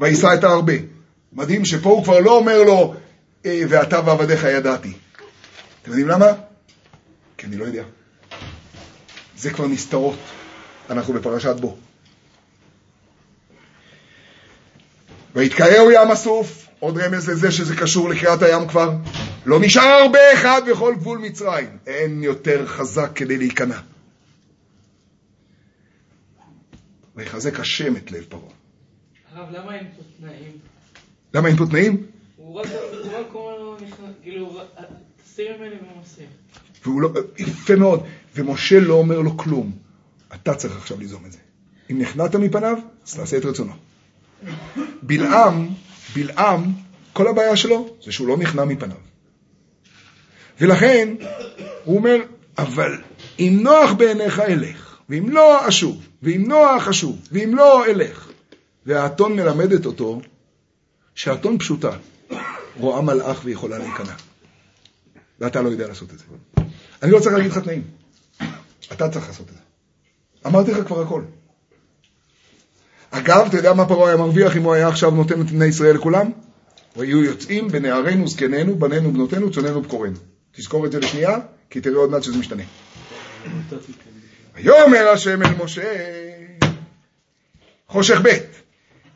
ויישא 0.00 0.34
את 0.34 0.44
הרבה. 0.44 0.72
מדהים 1.32 1.64
שפה 1.64 1.90
הוא 1.90 2.04
כבר 2.04 2.20
לא 2.20 2.36
אומר 2.36 2.62
לו, 2.62 2.94
אה, 3.46 3.62
ואתה 3.68 4.00
ועבדיך 4.04 4.44
ידעתי. 4.44 4.92
אתם 5.82 5.90
יודעים 5.90 6.08
למה? 6.08 6.26
כי 7.40 7.46
אני 7.46 7.56
לא 7.56 7.64
יודע. 7.64 7.84
זה 9.36 9.50
כבר 9.50 9.66
נסתרות. 9.66 10.18
אנחנו 10.90 11.14
בפרשת 11.14 11.56
בו. 11.60 11.76
ויתקראו 15.34 15.90
ים 15.90 16.10
הסוף, 16.10 16.68
עוד 16.78 16.98
רמז 16.98 17.30
לזה 17.30 17.52
שזה 17.52 17.76
קשור 17.76 18.08
לקריאת 18.08 18.42
הים 18.42 18.68
כבר. 18.68 18.90
לא 19.46 19.60
נשאר 19.60 19.82
הרבה 19.82 20.32
אחד 20.32 20.62
בכל 20.70 20.94
גבול 20.98 21.18
מצרים. 21.18 21.78
אין 21.86 22.22
יותר 22.22 22.66
חזק 22.66 23.10
כדי 23.14 23.38
להיכנע. 23.38 23.80
ויחזק 27.16 27.60
השם 27.60 27.96
את 27.96 28.10
לב 28.10 28.24
פרעה. 28.28 28.42
הרב, 29.32 29.48
למה 29.50 29.74
אין 29.74 29.86
פה 29.96 30.02
תנאים? 30.18 30.58
למה 31.34 31.48
אין 31.48 31.56
פה 31.56 31.66
תנאים? 31.66 32.06
הוא 32.36 32.60
רק 33.12 33.34
אומר 33.34 33.76
כאילו, 34.22 34.60
תסיר 35.24 35.56
ממני 35.58 35.74
ומה 35.82 35.92
עושה? 36.00 36.22
והוא 36.84 37.02
לא, 37.02 37.10
יפה 37.38 37.76
מאוד. 37.76 38.02
ומשה 38.36 38.80
לא 38.80 38.94
אומר 38.94 39.20
לו 39.20 39.36
כלום. 39.36 39.72
אתה 40.34 40.54
צריך 40.54 40.76
עכשיו 40.76 40.98
ליזום 41.00 41.26
את 41.26 41.32
זה. 41.32 41.38
אם 41.90 41.98
נכנעת 41.98 42.34
מפניו, 42.34 42.76
אז 43.06 43.14
תעשה 43.14 43.36
את 43.36 43.44
רצונו. 43.44 43.72
בלעם, 45.02 45.68
בלעם, 46.14 46.64
כל 47.12 47.28
הבעיה 47.28 47.56
שלו 47.56 47.96
זה 48.04 48.12
שהוא 48.12 48.28
לא 48.28 48.36
נכנע 48.36 48.64
מפניו. 48.64 48.96
ולכן, 50.60 51.14
הוא 51.84 51.96
אומר, 51.96 52.16
אבל 52.58 53.00
אם 53.38 53.58
נוח 53.62 53.92
בעיניך 53.92 54.40
אלך, 54.40 54.96
ואם 55.08 55.28
לא 55.28 55.68
אשוב, 55.68 56.06
ואם 56.22 56.44
נוח 56.48 56.88
אשוב, 56.88 57.18
ואם 57.32 57.54
לא 57.54 57.86
אלך. 57.86 58.28
והאתון 58.86 59.36
מלמדת 59.36 59.86
אותו 59.86 60.20
שהאתון 61.14 61.58
פשוטה. 61.58 61.90
רואה 62.76 63.02
מלאך 63.02 63.40
ויכולה 63.44 63.78
להיכנע. 63.78 64.14
ואתה 65.40 65.62
לא 65.62 65.68
יודע 65.68 65.88
לעשות 65.88 66.10
את 66.12 66.18
זה. 66.18 66.24
אני 67.02 67.10
לא 67.10 67.18
צריך 67.20 67.34
להגיד 67.34 67.50
לך 67.50 67.58
תנאים. 67.58 67.82
אתה 68.92 69.08
צריך 69.08 69.26
לעשות 69.26 69.46
את 69.48 69.54
זה. 69.54 69.60
אמרתי 70.46 70.70
לך 70.70 70.86
כבר 70.86 71.02
הכל. 71.02 71.22
אגב, 73.10 73.46
אתה 73.46 73.56
יודע 73.56 73.72
מה 73.72 73.88
פרעה 73.88 74.08
היה 74.08 74.16
מרוויח 74.16 74.56
אם 74.56 74.62
הוא 74.62 74.74
היה 74.74 74.88
עכשיו 74.88 75.10
נותן 75.10 75.40
את 75.40 75.50
בני 75.50 75.64
ישראל 75.64 75.94
לכולם? 75.94 76.30
והיו 76.96 77.24
יוצאים 77.24 77.68
בנערינו, 77.68 78.28
זקנינו, 78.28 78.78
בנינו, 78.78 79.12
בנותינו, 79.12 79.50
צוננו, 79.50 79.80
בקורנו. 79.80 80.16
תזכור 80.52 80.86
את 80.86 80.92
זה 80.92 80.98
לשנייה, 80.98 81.38
כי 81.70 81.80
תראה 81.80 81.96
עוד 81.96 82.10
מעט 82.10 82.22
שזה 82.22 82.38
משתנה. 82.38 82.62
ויאמר 84.54 85.08
השם 85.08 85.42
אל 85.42 85.64
משה, 85.64 85.92
חושך 87.88 88.20
ב' 88.22 88.28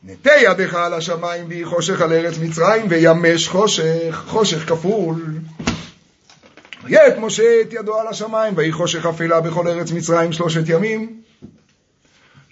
נטה 0.04 0.30
ידך 0.42 0.74
על 0.74 0.94
השמיים 0.94 1.44
ויהי 1.48 1.64
חושך 1.64 2.00
על 2.00 2.12
ארץ 2.12 2.38
מצרים 2.38 2.86
וימש 2.88 3.48
חושך, 3.48 4.24
חושך 4.26 4.68
כפול. 4.68 5.38
ויית 6.84 7.14
משה 7.18 7.60
את 7.60 7.72
ידו 7.72 8.00
על 8.00 8.08
השמיים 8.08 8.54
ויהי 8.56 8.72
חושך 8.72 9.06
אפלה 9.06 9.40
בכל 9.40 9.68
ארץ 9.68 9.90
מצרים 9.90 10.32
שלושת 10.32 10.62
ימים. 10.66 11.22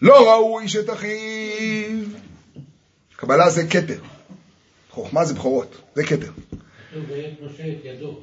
לא 0.02 0.30
ראו 0.30 0.60
איש 0.60 0.76
את 0.76 0.90
אחיו. 0.90 1.98
קבלה 3.16 3.50
זה 3.50 3.66
כתר. 3.66 3.98
חוכמה 4.90 5.24
זה 5.24 5.34
בכורות, 5.34 5.76
זה 5.94 6.04
כתר. 6.04 6.30
לא. 8.00 8.20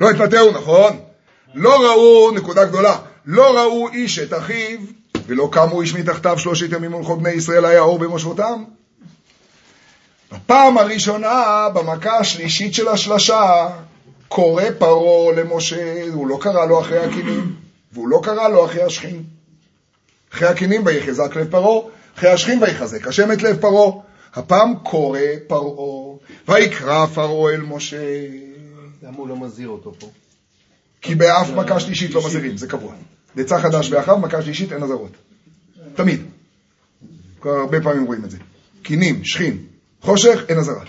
לא 0.00 0.10
התמתהו, 0.10 0.50
נכון? 0.50 1.00
לא 1.54 1.90
ראו, 1.90 2.30
נקודה 2.30 2.64
גדולה, 2.64 2.98
לא 3.26 3.58
ראו 3.58 3.88
איש 3.88 4.18
את 4.18 4.32
אחיו, 4.32 4.78
ולא 5.26 5.48
קמו 5.52 5.82
איש 5.82 5.94
מתחתיו 5.94 6.38
שלושת 6.38 6.72
ימים 6.72 6.94
ולכל 6.94 7.16
בני 7.16 7.30
ישראל 7.30 7.64
היה 7.64 7.80
אור 7.80 7.98
במושבותם. 7.98 8.64
בפעם 10.32 10.78
הראשונה, 10.78 11.66
במכה 11.74 12.18
השלישית 12.18 12.74
של 12.74 12.88
השלשה, 12.88 13.68
קורא 14.28 14.64
פרעה 14.78 15.34
למשה, 15.34 16.04
הוא 16.12 16.26
לא 16.26 16.38
קרא 16.40 16.66
לו 16.66 16.80
אחרי 16.80 16.98
הכינים, 16.98 17.54
והוא 17.92 18.08
לא 18.08 18.20
קרא 18.22 18.48
לו 18.48 18.64
אחרי 18.64 18.82
השכין. 18.82 19.22
אחרי 20.32 20.48
הכינים 20.48 20.82
ויחזק 20.86 21.36
לב 21.36 21.50
פרעה, 21.50 21.80
אחרי 22.18 22.30
השכין 22.30 22.62
ויחזק 22.62 23.06
השם 23.06 23.32
את 23.32 23.42
לב 23.42 23.56
פרעה. 23.60 23.92
הפעם 24.34 24.74
קורא 24.82 25.20
פרעה, 25.46 26.16
ויקרא 26.48 27.06
פרעה 27.06 27.54
אל 27.54 27.60
משה. 27.60 28.26
למה 29.02 29.16
הוא 29.16 29.28
לא 29.28 29.36
מזהיר 29.36 29.68
אותו 29.68 29.92
פה? 29.98 30.10
כי 31.02 31.14
באף 31.14 31.50
מכה 31.50 31.80
שלישית 31.80 32.10
לא 32.10 32.26
מזהירים, 32.26 32.56
זה 32.56 32.66
קבוע. 32.66 32.94
בעצה 33.34 33.60
חדש 33.60 33.92
ואחריו, 33.92 34.18
מכה 34.18 34.42
שלישית 34.42 34.72
אין 34.72 34.82
אזהרות. 34.82 35.12
תמיד. 35.94 36.20
כבר 37.40 37.50
הרבה 37.50 37.80
פעמים 37.80 38.04
רואים 38.04 38.24
את 38.24 38.30
זה. 38.30 38.38
קינים, 38.82 39.24
שכין, 39.24 39.58
חושך, 40.00 40.44
אין 40.48 40.58
אזהרה. 40.58 40.84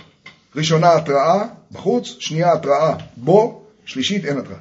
ראשונה 0.56 0.92
התראה 0.92 1.44
בחוץ, 1.72 2.16
שנייה 2.18 2.52
התראה 2.52 2.96
בו, 3.16 3.66
שלישית 3.84 4.24
אין 4.24 4.38
התראה. 4.38 4.58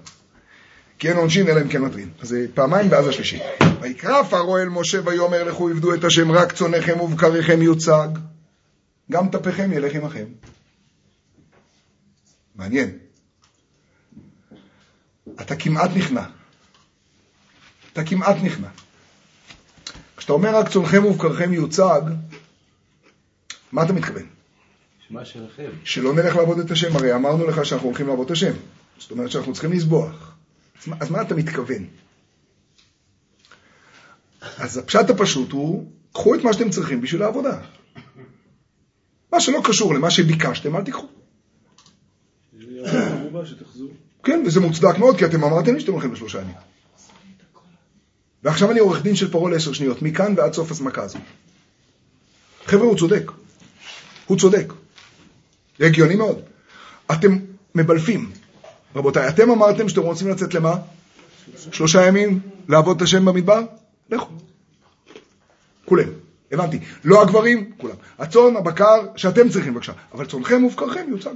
כי 0.99 1.09
אין 1.09 1.17
עונשין 1.17 1.47
אלא 1.47 1.61
אם 1.61 1.69
כן 1.69 1.81
מתרין. 1.81 2.09
אז 2.21 2.29
זה 2.29 2.45
פעמיים 2.53 2.91
ואז 2.91 3.07
השלישית. 3.07 3.41
ויקרא 3.81 4.23
פרעה 4.23 4.61
אל 4.61 4.69
משה 4.69 4.99
ויאמר 5.05 5.43
לכו 5.43 5.69
עבדו 5.69 5.93
את 5.93 6.03
השם 6.03 6.31
רק 6.31 6.51
צונכם 6.51 7.01
ובקריכם 7.01 7.61
יוצג. 7.61 8.07
גם 9.11 9.29
טפיכם 9.29 9.71
ילך 9.73 9.95
עמכם. 9.95 10.25
מעניין. 12.55 12.97
אתה 15.41 15.55
כמעט 15.55 15.89
נכנע. 15.95 16.23
אתה 17.93 18.03
כמעט 18.03 18.35
נכנע. 18.43 18.67
כשאתה 20.17 20.33
אומר 20.33 20.55
רק 20.55 20.69
צונכם 20.69 21.05
ובקרכם 21.05 21.53
יוצג, 21.53 22.01
מה 23.71 23.83
אתה 23.83 23.93
מתכוון? 23.93 24.34
שלא 25.83 26.13
נלך 26.13 26.35
לעבוד 26.35 26.59
את 26.59 26.71
השם, 26.71 26.95
הרי 26.95 27.15
אמרנו 27.15 27.47
לך 27.47 27.65
שאנחנו 27.65 27.87
הולכים 27.87 28.07
לעבוד 28.07 28.25
את 28.25 28.31
השם. 28.31 28.53
זאת 28.97 29.11
אומרת 29.11 29.31
שאנחנו 29.31 29.53
צריכים 29.53 29.71
לסבוח. 29.71 30.35
אז 30.81 30.87
מה, 30.87 30.95
אז 30.99 31.11
מה 31.11 31.21
אתה 31.21 31.35
מתכוון? 31.35 31.85
אז 34.57 34.77
הפשט 34.77 35.09
הפשוט 35.09 35.51
הוא, 35.51 35.91
קחו 36.13 36.35
את 36.35 36.43
מה 36.43 36.53
שאתם 36.53 36.69
צריכים 36.69 37.01
בשביל 37.01 37.23
העבודה. 37.23 37.59
מה 39.33 39.39
שלא 39.39 39.61
קשור 39.63 39.93
למה 39.95 40.11
שביקשתם, 40.11 40.75
אל 40.75 40.83
תיקחו. 40.83 41.07
כן, 44.23 44.43
וזה 44.45 44.59
מוצדק 44.59 44.97
מאוד, 44.97 45.17
כי 45.17 45.25
אתם 45.25 45.43
אמרתם 45.43 45.73
לי 45.73 45.79
שאתם 45.79 45.91
הולכים 45.91 46.13
לשלושה 46.13 46.41
ימים. 46.41 46.55
ועכשיו 48.43 48.71
אני 48.71 48.79
עורך 48.79 49.01
דין 49.01 49.15
של 49.15 49.31
פרעה 49.31 49.51
לעשר 49.51 49.73
שניות, 49.73 50.01
מכאן 50.01 50.33
ועד 50.37 50.53
סוף 50.53 50.71
הסמכה 50.71 51.03
הזו. 51.03 51.19
חבר'ה, 52.65 52.85
הוא 52.85 52.97
צודק. 52.97 53.31
הוא 54.25 54.37
צודק. 54.37 54.73
זה 55.79 55.85
הגיוני 55.85 56.15
מאוד. 56.15 56.41
אתם 57.11 57.37
מבלפים. 57.75 58.31
רבותיי, 58.95 59.29
אתם 59.29 59.51
אמרתם 59.51 59.89
שאתם 59.89 60.01
רוצים 60.01 60.29
לצאת 60.29 60.53
למה? 60.53 60.75
שלושה 61.71 62.07
ימים 62.07 62.39
לעבוד 62.67 62.95
את 62.95 63.01
השם 63.01 63.25
במדבר? 63.25 63.61
לכו. 64.09 64.29
כולם. 65.85 66.07
הבנתי. 66.51 66.79
לא 67.03 67.21
הגברים, 67.21 67.71
כולם. 67.77 67.95
הצאן, 68.19 68.55
הבקר, 68.57 69.07
שאתם 69.15 69.49
צריכים 69.49 69.73
בבקשה. 69.73 69.93
אבל 70.13 70.25
צאנכם 70.25 70.63
ובקרכם 70.63 71.05
יוצג. 71.09 71.33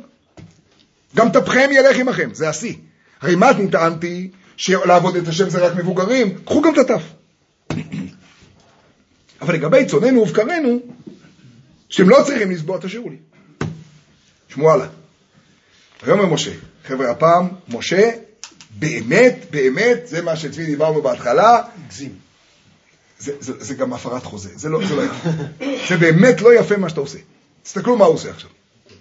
גם 1.16 1.32
טפכם 1.32 1.70
ילך 1.72 1.98
עמכם, 1.98 2.30
זה 2.34 2.50
השיא. 2.50 2.74
הרי 3.22 3.36
מה 3.36 3.52
אני 3.52 3.72
טענתי? 3.72 4.32
שלעבוד 4.58 5.16
את 5.16 5.28
השם 5.28 5.50
זה 5.50 5.68
רק 5.68 5.76
מבוגרים, 5.76 6.38
קחו 6.46 6.62
גם 6.62 6.74
את 6.74 6.78
הטף. 6.78 7.04
אבל 9.42 9.54
לגבי 9.54 9.86
צוננו 9.86 10.22
ובקרנו, 10.22 10.80
שאתם 11.90 12.10
לא 12.10 12.18
צריכים 12.26 12.52
לסבוע, 12.52 12.78
תשאירו 12.82 13.10
לי. 13.10 13.18
שמעו 14.50 14.72
הלאה. 14.72 14.88
ויאמר 16.04 16.26
משה, 16.26 16.52
חבר'ה, 16.86 17.12
הפעם, 17.12 17.48
משה, 17.68 18.12
באמת, 18.72 19.36
באמת, 19.50 20.08
זה 20.08 20.22
מה 20.22 20.36
שצבי 20.36 20.66
דיברנו 20.66 21.02
בהתחלה, 21.02 21.62
הגזים. 21.86 22.16
זה, 23.20 23.32
זה, 23.40 23.54
זה 23.60 23.74
גם 23.74 23.94
הפרת 23.94 24.24
חוזה, 24.24 24.50
זה 24.56 24.70
לא, 24.70 24.88
זה 24.88 24.96
לא 24.96 25.02
יפה. 25.04 25.30
זה 25.90 25.98
באמת 25.98 26.42
לא 26.42 26.54
יפה 26.54 26.78
מה 26.78 26.90
שאתה 26.90 27.02
עושה. 27.02 27.18
תסתכלו 27.64 27.98
מה 27.98 28.06
הוא 28.06 28.14
עושה 28.14 28.30
עכשיו. 28.30 28.50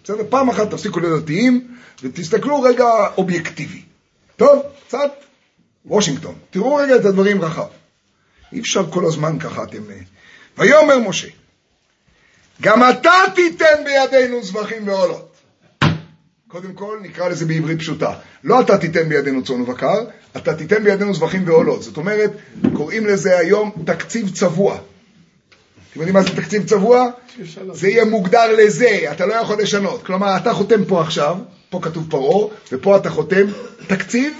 בסדר? 0.05 0.25
פעם 0.29 0.49
אחת 0.49 0.71
תפסיקו 0.71 1.01
להיות 1.01 1.25
דתיים, 1.25 1.77
ותסתכלו 2.03 2.63
רגע 2.63 2.87
אובייקטיבי. 3.17 3.83
טוב, 4.37 4.63
קצת 4.87 5.11
וושינגטון. 5.87 6.35
תראו 6.51 6.75
רגע 6.75 6.97
את 6.97 7.05
הדברים 7.05 7.43
רחב. 7.43 7.67
אי 8.53 8.61
אפשר 8.61 8.91
כל 8.91 9.07
הזמן 9.07 9.39
ככה 9.39 9.63
אתם... 9.63 9.91
אה. 9.91 9.97
ויאמר 10.59 10.99
משה, 10.99 11.29
גם 12.61 12.91
אתה 12.91 13.13
תיתן 13.35 13.85
בידינו 13.85 14.43
זבחים 14.43 14.89
ועולות. 14.89 15.28
קודם 16.49 16.73
כל, 16.73 16.99
נקרא 17.03 17.29
לזה 17.29 17.47
בעברית 17.47 17.79
פשוטה. 17.79 18.13
לא 18.45 18.61
אתה 18.61 18.79
תיתן 18.79 19.09
בידינו 19.09 19.45
צאן 19.45 19.61
ובקר, 19.61 20.05
אתה 20.37 20.55
תיתן 20.55 20.85
בידינו 20.85 21.15
זבחים 21.15 21.49
ועולות. 21.49 21.83
זאת 21.83 21.97
אומרת, 21.97 22.31
קוראים 22.73 23.07
לזה 23.07 23.39
היום 23.39 23.71
תקציב 23.85 24.31
צבוע. 24.31 24.75
אתם 24.75 26.01
יודעים 26.01 26.15
מה 26.15 26.23
זה 26.23 26.37
תקציב 26.37 26.67
צבוע? 26.67 27.11
זה 27.73 27.89
יהיה 27.89 28.05
מוגדר 28.05 28.53
לזה, 28.59 29.13
אתה 29.13 29.27
לא 29.27 29.35
יכול 29.35 29.63
לשנות. 29.63 30.03
כלומר, 30.03 30.37
אתה 30.37 30.53
חותם 30.53 30.85
פה 30.85 31.01
עכשיו, 31.01 31.37
פה 31.71 31.81
כתוב 31.83 32.07
פרעה, 32.11 32.49
ופה 32.73 32.97
אתה 32.97 33.11
חותם 33.11 33.47
תקציב 33.87 34.33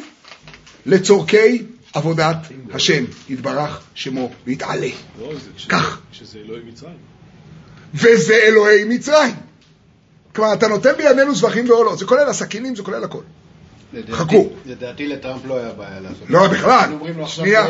לצורכי 0.87 1.63
עבודת 1.95 2.37
השם, 2.73 3.05
יתברך 3.29 3.81
שמו 3.95 4.31
ויתעלה. 4.47 4.89
לא, 5.21 5.33
כך. 5.69 6.01
כשזה 6.13 6.39
אלוהי 6.39 6.63
מצרים. 6.69 6.97
וזה 7.95 8.35
אלוהי 8.35 8.85
מצרים. 8.85 9.48
כלומר, 10.39 10.55
אתה 10.55 10.69
נותן 10.69 10.93
בידינו 10.97 11.35
זבחים 11.35 11.71
ועולות, 11.71 11.99
זה 11.99 12.05
כולל 12.05 12.29
הסכינים, 12.29 12.77
זה 12.77 12.83
כולל 12.83 13.05
הכל. 13.05 13.21
חכו. 14.13 14.51
לדעתי 14.67 15.07
לטראמפ 15.07 15.47
לא 15.47 15.59
היה 15.59 15.73
בעיה 15.73 16.01
לעשות 16.01 16.23
את 16.23 16.31
לא, 16.31 16.49
זה. 16.49 16.49
בכלל. 16.49 16.91
לו 17.17 17.25
עכשיו 17.25 17.45
שנייה. 17.45 17.67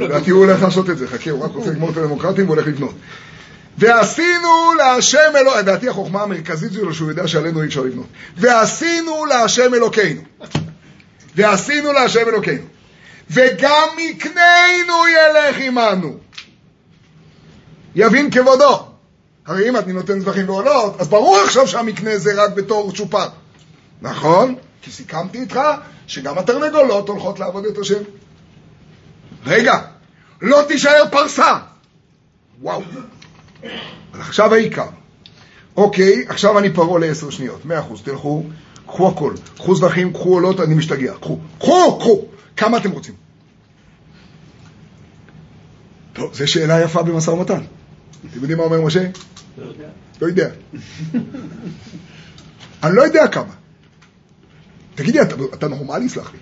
לדעתי 0.00 0.30
הוא 0.30 0.44
הולך 0.44 0.62
לעשות 0.62 0.90
את 0.90 0.98
זה, 0.98 1.08
חכה, 1.08 1.30
הוא 1.30 1.44
רק 1.44 1.50
רוצה 1.54 1.70
לגמור 1.70 1.90
את 1.90 1.96
הדמוקרטים 1.96 2.44
והוא 2.44 2.56
הולך 2.56 2.68
לבנות. 2.68 2.94
ועשינו 3.78 4.74
להשם 4.78 5.18
אלוהינו, 5.34 5.60
לדעתי 5.60 5.88
החוכמה 5.88 6.22
המרכזית 6.22 6.72
שלו 6.72 6.94
שהוא 6.94 7.08
יודע 7.08 7.28
שעלינו 7.28 7.62
אי 7.62 7.66
אפשר 7.66 7.80
לבנות. 7.80 8.06
ועשינו 8.36 9.24
להשם 9.24 9.74
אלוקינו. 9.74 10.22
ועשינו 11.36 11.92
להשם 11.92 12.28
אלוקינו. 12.28 12.64
וגם 13.30 13.88
מקננו 13.96 14.94
ילך 15.08 15.56
עמנו. 15.60 16.16
יבין 17.94 18.30
כבודו. 18.30 18.93
הרי 19.46 19.68
אם 19.68 19.76
אני 19.76 19.92
נותן 19.92 20.20
זבחים 20.20 20.48
ועולות, 20.48 21.00
אז 21.00 21.08
ברור 21.08 21.36
עכשיו 21.44 21.68
שהמקנה 21.68 22.18
זה 22.18 22.44
רק 22.44 22.54
בתור 22.54 22.92
צ'ופר. 22.92 23.28
נכון? 24.02 24.54
כי 24.82 24.90
סיכמתי 24.90 25.40
איתך 25.40 25.60
שגם 26.06 26.38
התרנגולות 26.38 27.08
הולכות 27.08 27.40
לעבוד 27.40 27.64
את 27.64 27.78
השם. 27.78 28.02
רגע, 29.46 29.78
לא 30.42 30.62
תישאר 30.68 31.04
פרסה. 31.10 31.58
וואו. 32.62 32.82
אז 34.12 34.20
עכשיו 34.20 34.54
העיקר. 34.54 34.86
אוקיי, 35.76 36.24
עכשיו 36.28 36.58
אני 36.58 36.72
פרעה 36.72 36.98
לעשר 36.98 37.30
שניות. 37.30 37.64
מאה 37.64 37.80
אחוז, 37.80 38.02
תלכו, 38.02 38.42
קחו 38.86 39.08
הכל. 39.08 39.34
קחו 39.56 39.74
זבחים, 39.74 40.12
קחו 40.12 40.34
עולות, 40.34 40.60
אני 40.60 40.74
משתגע. 40.74 41.14
קחו, 41.20 41.38
קחו, 41.58 41.98
קחו. 41.98 42.24
כמה 42.56 42.76
אתם 42.76 42.90
רוצים? 42.90 43.14
טוב, 46.12 46.34
זו 46.34 46.48
שאלה 46.48 46.80
יפה 46.80 47.02
במשא 47.02 47.30
ומתן. 47.30 47.60
אתם 48.30 48.40
יודעים 48.40 48.58
מה 48.58 48.64
אומר 48.64 48.80
משה? 48.80 49.08
לא 50.20 50.26
יודע. 50.26 50.48
אני 52.82 52.96
לא 52.96 53.02
יודע 53.02 53.28
כמה. 53.28 53.52
תגידי, 54.94 55.22
אתה, 55.22 55.34
אתה 55.54 55.68
נורמלי? 55.68 56.08
סלח 56.08 56.32
לי. 56.32 56.38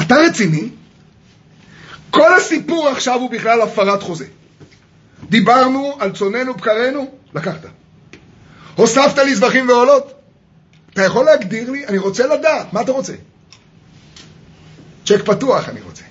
אתה 0.00 0.14
רציני? 0.14 0.68
כל 2.10 2.34
הסיפור 2.34 2.88
עכשיו 2.88 3.20
הוא 3.20 3.30
בכלל 3.30 3.62
הפרת 3.62 4.02
חוזה. 4.02 4.26
דיברנו 5.28 5.96
על 6.00 6.12
צוננו 6.12 6.54
בקרנו, 6.54 7.10
לקחת. 7.34 7.66
הוספת 8.74 9.18
לי 9.18 9.34
זבחים 9.34 9.68
ועולות? 9.68 10.12
אתה 10.92 11.02
יכול 11.02 11.24
להגדיר 11.24 11.70
לי? 11.70 11.86
אני 11.86 11.98
רוצה 11.98 12.26
לדעת, 12.26 12.72
מה 12.72 12.80
אתה 12.80 12.92
רוצה? 12.92 13.12
צ'ק 15.06 15.22
פתוח 15.24 15.68
אני 15.68 15.80
רוצה. 15.80 16.02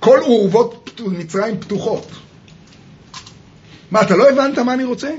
כל 0.00 0.20
אורוות 0.20 1.00
מצרים 1.06 1.60
פתוחות. 1.60 2.10
מה, 3.90 4.02
אתה 4.02 4.16
לא 4.16 4.28
הבנת 4.28 4.58
מה 4.58 4.74
אני 4.74 4.84
רוצה? 4.84 5.10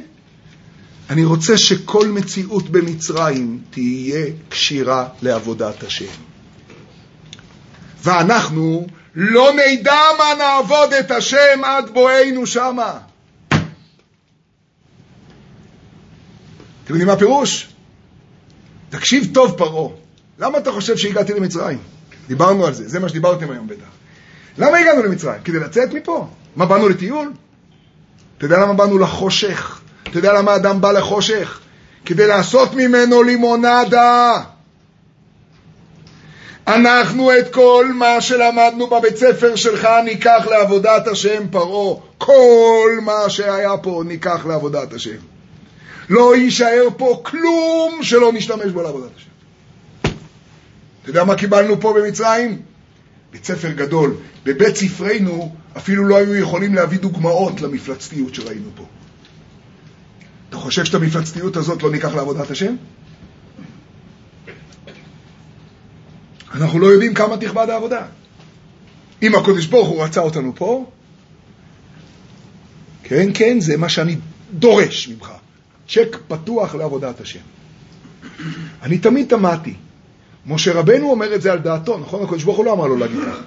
אני 1.10 1.26
רוצה 1.26 1.58
שכל 1.58 2.08
מציאות 2.08 2.70
במצרים 2.70 3.60
תהיה 3.70 4.26
כשירה 4.50 5.08
לעבודת 5.22 5.84
השם. 5.84 6.06
ואנחנו 8.04 8.88
לא 9.16 9.52
נדע 9.54 10.02
מה 10.18 10.34
נעבוד 10.38 10.94
את 10.94 11.12
השם 11.12 11.62
עד 11.64 11.90
בואנו 11.94 12.48
שמה. 12.48 13.00
אתם 16.84 16.94
יודעים 16.94 17.08
מה 17.08 17.14
הפירוש? 17.14 17.68
תקשיב 18.90 19.34
טוב 19.34 19.58
פרעה, 19.58 19.94
למה 20.40 20.58
אתה 20.58 20.72
חושב 20.72 20.98
שהגעתי 20.98 21.34
למצרים? 21.34 21.78
דיברנו 22.28 22.66
על 22.66 22.74
זה, 22.74 22.90
זה 22.90 23.00
מה 23.00 23.10
שדיברתם 23.10 23.52
היום 23.52 23.68
בטח. 23.68 23.88
למה 24.58 24.78
הגענו 24.78 25.04
למצרים? 25.04 25.42
כדי 25.44 25.60
לצאת 25.60 25.94
מפה? 25.94 26.28
מה, 26.56 26.66
באנו 26.66 26.90
לטיול? 26.90 27.32
אתה 28.38 28.46
יודע 28.46 28.60
למה 28.60 28.74
באנו 28.74 28.98
לחושך? 28.98 29.80
אתה 30.04 30.18
יודע 30.18 30.34
למה 30.34 30.56
אדם 30.56 30.82
בא 30.82 30.92
לחושך? 30.92 31.60
כדי 32.06 32.28
לעשות 32.28 32.74
ממנו 32.74 33.24
לימונדה. 33.24 34.42
אנחנו 36.68 37.38
את 37.40 37.54
כל 37.54 37.88
מה 37.94 38.22
שלמדנו 38.22 38.88
בבית 38.88 39.18
ספר 39.18 39.56
שלך 39.56 39.88
ניקח 40.06 40.48
לעבודת 40.50 41.08
השם 41.08 41.48
פרעה. 41.52 42.00
כל 42.18 42.90
מה 43.02 43.30
שהיה 43.30 43.78
פה 43.78 44.04
ניקח 44.06 44.46
לעבודת 44.46 44.94
השם. 44.94 45.18
לא 46.10 46.36
יישאר 46.36 46.88
פה 46.98 47.22
כלום 47.24 48.00
שלא 48.02 48.32
נשתמש 48.34 48.72
בו 48.72 48.82
לעבודת 48.82 49.12
השם. 49.18 49.30
אתה 51.02 51.10
יודע 51.10 51.24
מה 51.24 51.36
קיבלנו 51.36 51.82
פה 51.82 51.94
במצרים? 51.94 52.62
בית 53.32 53.46
ספר 53.46 53.72
גדול. 53.72 54.16
בבית 54.44 54.76
ספרנו 54.76 55.56
אפילו 55.78 56.06
לא 56.06 56.18
היו 56.18 56.36
יכולים 56.36 56.76
להביא 56.76 57.00
דוגמאות 57.00 57.62
למפלצתיות 57.62 58.36
שראינו 58.36 58.70
פה. 58.76 58.86
אתה 60.50 60.58
חושב 60.58 60.86
שאת 60.86 60.96
המפלצתיות 60.96 61.58
הזאת 61.58 61.84
לא 61.84 61.92
ניקח 61.92 62.16
לעבודת 62.16 62.52
השם? 62.52 62.76
אנחנו 66.54 66.80
לא 66.80 66.88
יודעים 66.88 67.14
כמה 67.14 67.38
תכבד 67.38 67.70
העבודה. 67.70 68.06
אם 69.22 69.36
הקדוש 69.36 69.66
ברוך 69.66 69.88
הוא 69.88 70.04
רצה 70.04 70.22
אותנו 70.22 70.56
פה, 70.56 70.92
כן, 73.04 73.30
כן, 73.34 73.60
זה 73.60 73.78
מה 73.78 73.90
שאני 73.90 74.18
דורש 74.54 75.08
ממך. 75.08 75.32
צ'ק 75.90 76.18
פתוח 76.28 76.76
לעבודת 76.76 77.22
השם. 77.22 77.40
אני 78.84 78.98
תמיד 78.98 79.28
תמהתי. 79.30 79.74
משה 80.48 80.74
רבנו 80.74 81.12
אומר 81.12 81.36
את 81.36 81.42
זה 81.42 81.52
על 81.52 81.60
דעתו, 81.60 81.98
נכון? 81.98 82.24
הקדוש 82.24 82.44
ברוך 82.44 82.58
הוא 82.58 82.66
לא 82.66 82.74
אמר 82.74 82.88
לו 82.88 82.98
להגיד 82.98 83.20
כך. 83.28 83.40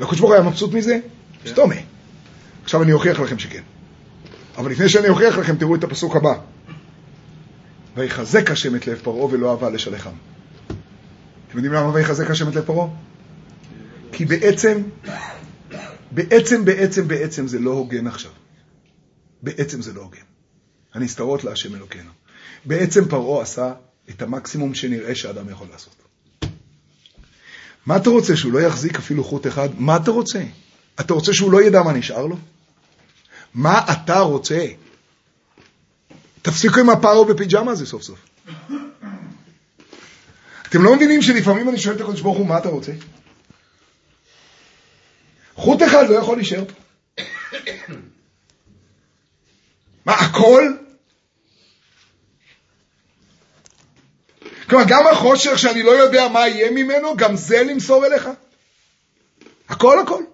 הקדוש 0.00 0.18
ברוך 0.20 0.30
הוא 0.30 0.34
היה 0.34 0.42
מבסוט 0.42 0.72
מזה? 0.72 0.98
שתומה. 1.44 1.74
עכשיו 2.64 2.82
אני 2.82 2.92
אוכיח 2.92 3.20
לכם 3.20 3.38
שכן. 3.38 3.62
אבל 4.56 4.70
לפני 4.70 4.88
שאני 4.88 5.08
אוכיח 5.08 5.38
לכם, 5.38 5.56
תראו 5.56 5.74
את 5.74 5.84
הפסוק 5.84 6.16
הבא. 6.16 6.34
ויחזק 7.96 8.50
השם 8.50 8.76
את 8.76 8.86
לב 8.86 9.00
פרעה 9.02 9.24
ולא 9.24 9.50
אהבה 9.50 9.70
לשלחם. 9.70 10.10
אתם 11.48 11.58
יודעים 11.58 11.72
למה 11.72 11.94
ויחזק 11.94 12.30
השם 12.30 12.48
את 12.48 12.54
לב 12.54 12.64
פרעה? 12.64 12.88
כי 14.12 14.24
בעצם, 14.24 14.82
בעצם, 16.10 16.64
בעצם, 16.64 17.08
בעצם 17.08 17.46
זה 17.46 17.58
לא 17.58 17.70
הוגן 17.70 18.06
עכשיו. 18.06 18.30
בעצם 19.42 19.82
זה 19.82 19.92
לא 19.92 20.00
הוגן. 20.00 20.22
הנסתרות 20.94 21.44
להשם 21.44 21.74
אלוקינו. 21.74 22.10
בעצם 22.64 23.08
פרעה 23.08 23.42
עשה 23.42 23.72
את 24.10 24.22
המקסימום 24.22 24.74
שנראה 24.74 25.14
שאדם 25.14 25.48
יכול 25.48 25.66
לעשות. 25.70 25.94
מה 27.86 27.96
אתה 27.96 28.10
רוצה, 28.10 28.36
שהוא 28.36 28.52
לא 28.52 28.58
יחזיק 28.58 28.96
אפילו 28.96 29.24
חוט 29.24 29.46
אחד? 29.46 29.68
מה 29.78 29.96
אתה 29.96 30.10
רוצה? 30.10 30.42
אתה 31.00 31.14
רוצה 31.14 31.34
שהוא 31.34 31.52
לא 31.52 31.62
ידע 31.62 31.82
מה 31.82 31.92
נשאר 31.92 32.26
לו? 32.26 32.36
מה 33.54 33.80
אתה 33.92 34.20
רוצה? 34.20 34.66
תפסיקו 36.42 36.80
עם 36.80 36.90
הפארו 36.90 37.24
בפיג'מה 37.24 37.72
הזה 37.72 37.86
סוף 37.86 38.02
סוף. 38.02 38.18
אתם 40.68 40.82
לא 40.82 40.96
מבינים 40.96 41.22
שלפעמים 41.22 41.68
אני 41.68 41.78
שואל 41.78 41.96
את 41.96 42.00
הקדוש 42.00 42.20
ברוך 42.20 42.38
הוא, 42.38 42.46
מה 42.46 42.58
אתה 42.58 42.68
רוצה? 42.68 42.92
חוט 45.54 45.82
אחד 45.82 46.08
לא 46.08 46.14
יכול 46.14 46.36
להישאר 46.36 46.64
פה. 46.64 46.74
מה, 50.06 50.12
הכל? 50.12 50.62
כלומר, 54.72 54.86
גם 54.88 55.06
החושך 55.12 55.58
שאני 55.58 55.82
לא 55.82 55.90
יודע 55.90 56.28
מה 56.28 56.48
יהיה 56.48 56.70
ממנו, 56.70 57.16
גם 57.16 57.36
זה 57.36 57.62
למסור 57.62 58.06
אליך? 58.06 58.28
הכל 59.68 59.98
הכל. 60.00 60.24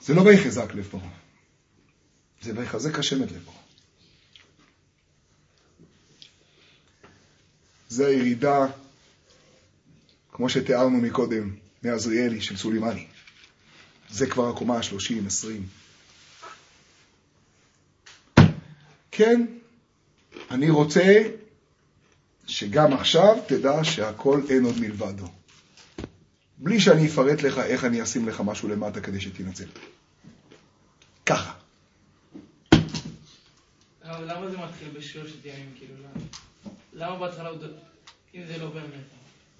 זה 0.00 0.14
לא 0.14 0.20
ויחזק 0.20 0.74
לב 0.74 0.88
פרעה, 0.90 1.08
זה 2.42 2.52
ויחזק 2.56 2.98
השם 2.98 3.22
את 3.22 3.32
לב 3.32 3.44
פרעה. 3.44 3.56
זה 7.88 8.06
הירידה, 8.06 8.66
כמו 10.32 10.48
שתיארנו 10.48 10.98
מקודם, 10.98 11.56
מעזריאלי 11.82 12.40
של 12.40 12.56
סולימני. 12.56 13.06
זה 14.10 14.26
כבר 14.26 14.48
הקומה 14.48 14.76
ה-30, 14.76 15.26
20. 15.26 15.66
כן, 19.10 19.46
אני 20.54 20.70
רוצה 20.70 21.22
שגם 22.46 22.92
עכשיו 22.92 23.36
תדע 23.46 23.84
שהכל 23.84 24.40
אין 24.48 24.64
עוד 24.64 24.74
מלבדו. 24.80 25.26
בלי 26.58 26.80
שאני 26.80 27.06
אפרט 27.06 27.42
לך 27.42 27.58
איך 27.58 27.84
אני 27.84 28.02
אשים 28.02 28.28
לך 28.28 28.40
משהו 28.40 28.68
למטה 28.68 29.00
כדי 29.00 29.20
שתנצל. 29.20 29.64
ככה. 31.26 31.52
למה 34.04 34.50
זה 34.50 34.58
מתחיל 34.58 34.88
בשלושת 34.98 35.44
ימים, 35.44 35.70
כאילו? 35.78 35.94
למה? 36.92 37.18
בהתחלה 37.18 37.48
הוא... 37.48 37.58
אם 38.34 38.40
זה 38.46 38.58
לא 38.58 38.70
באמת. 38.70 39.04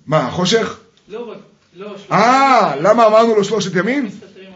מה, 0.07 0.31
חושך? 0.31 0.81
לא, 1.09 1.35
לא, 1.77 1.97
אה, 2.13 2.77
למה 2.77 3.07
אמרנו 3.07 3.35
לו 3.35 3.45
שלושת 3.45 3.77
ימים? 3.77 4.09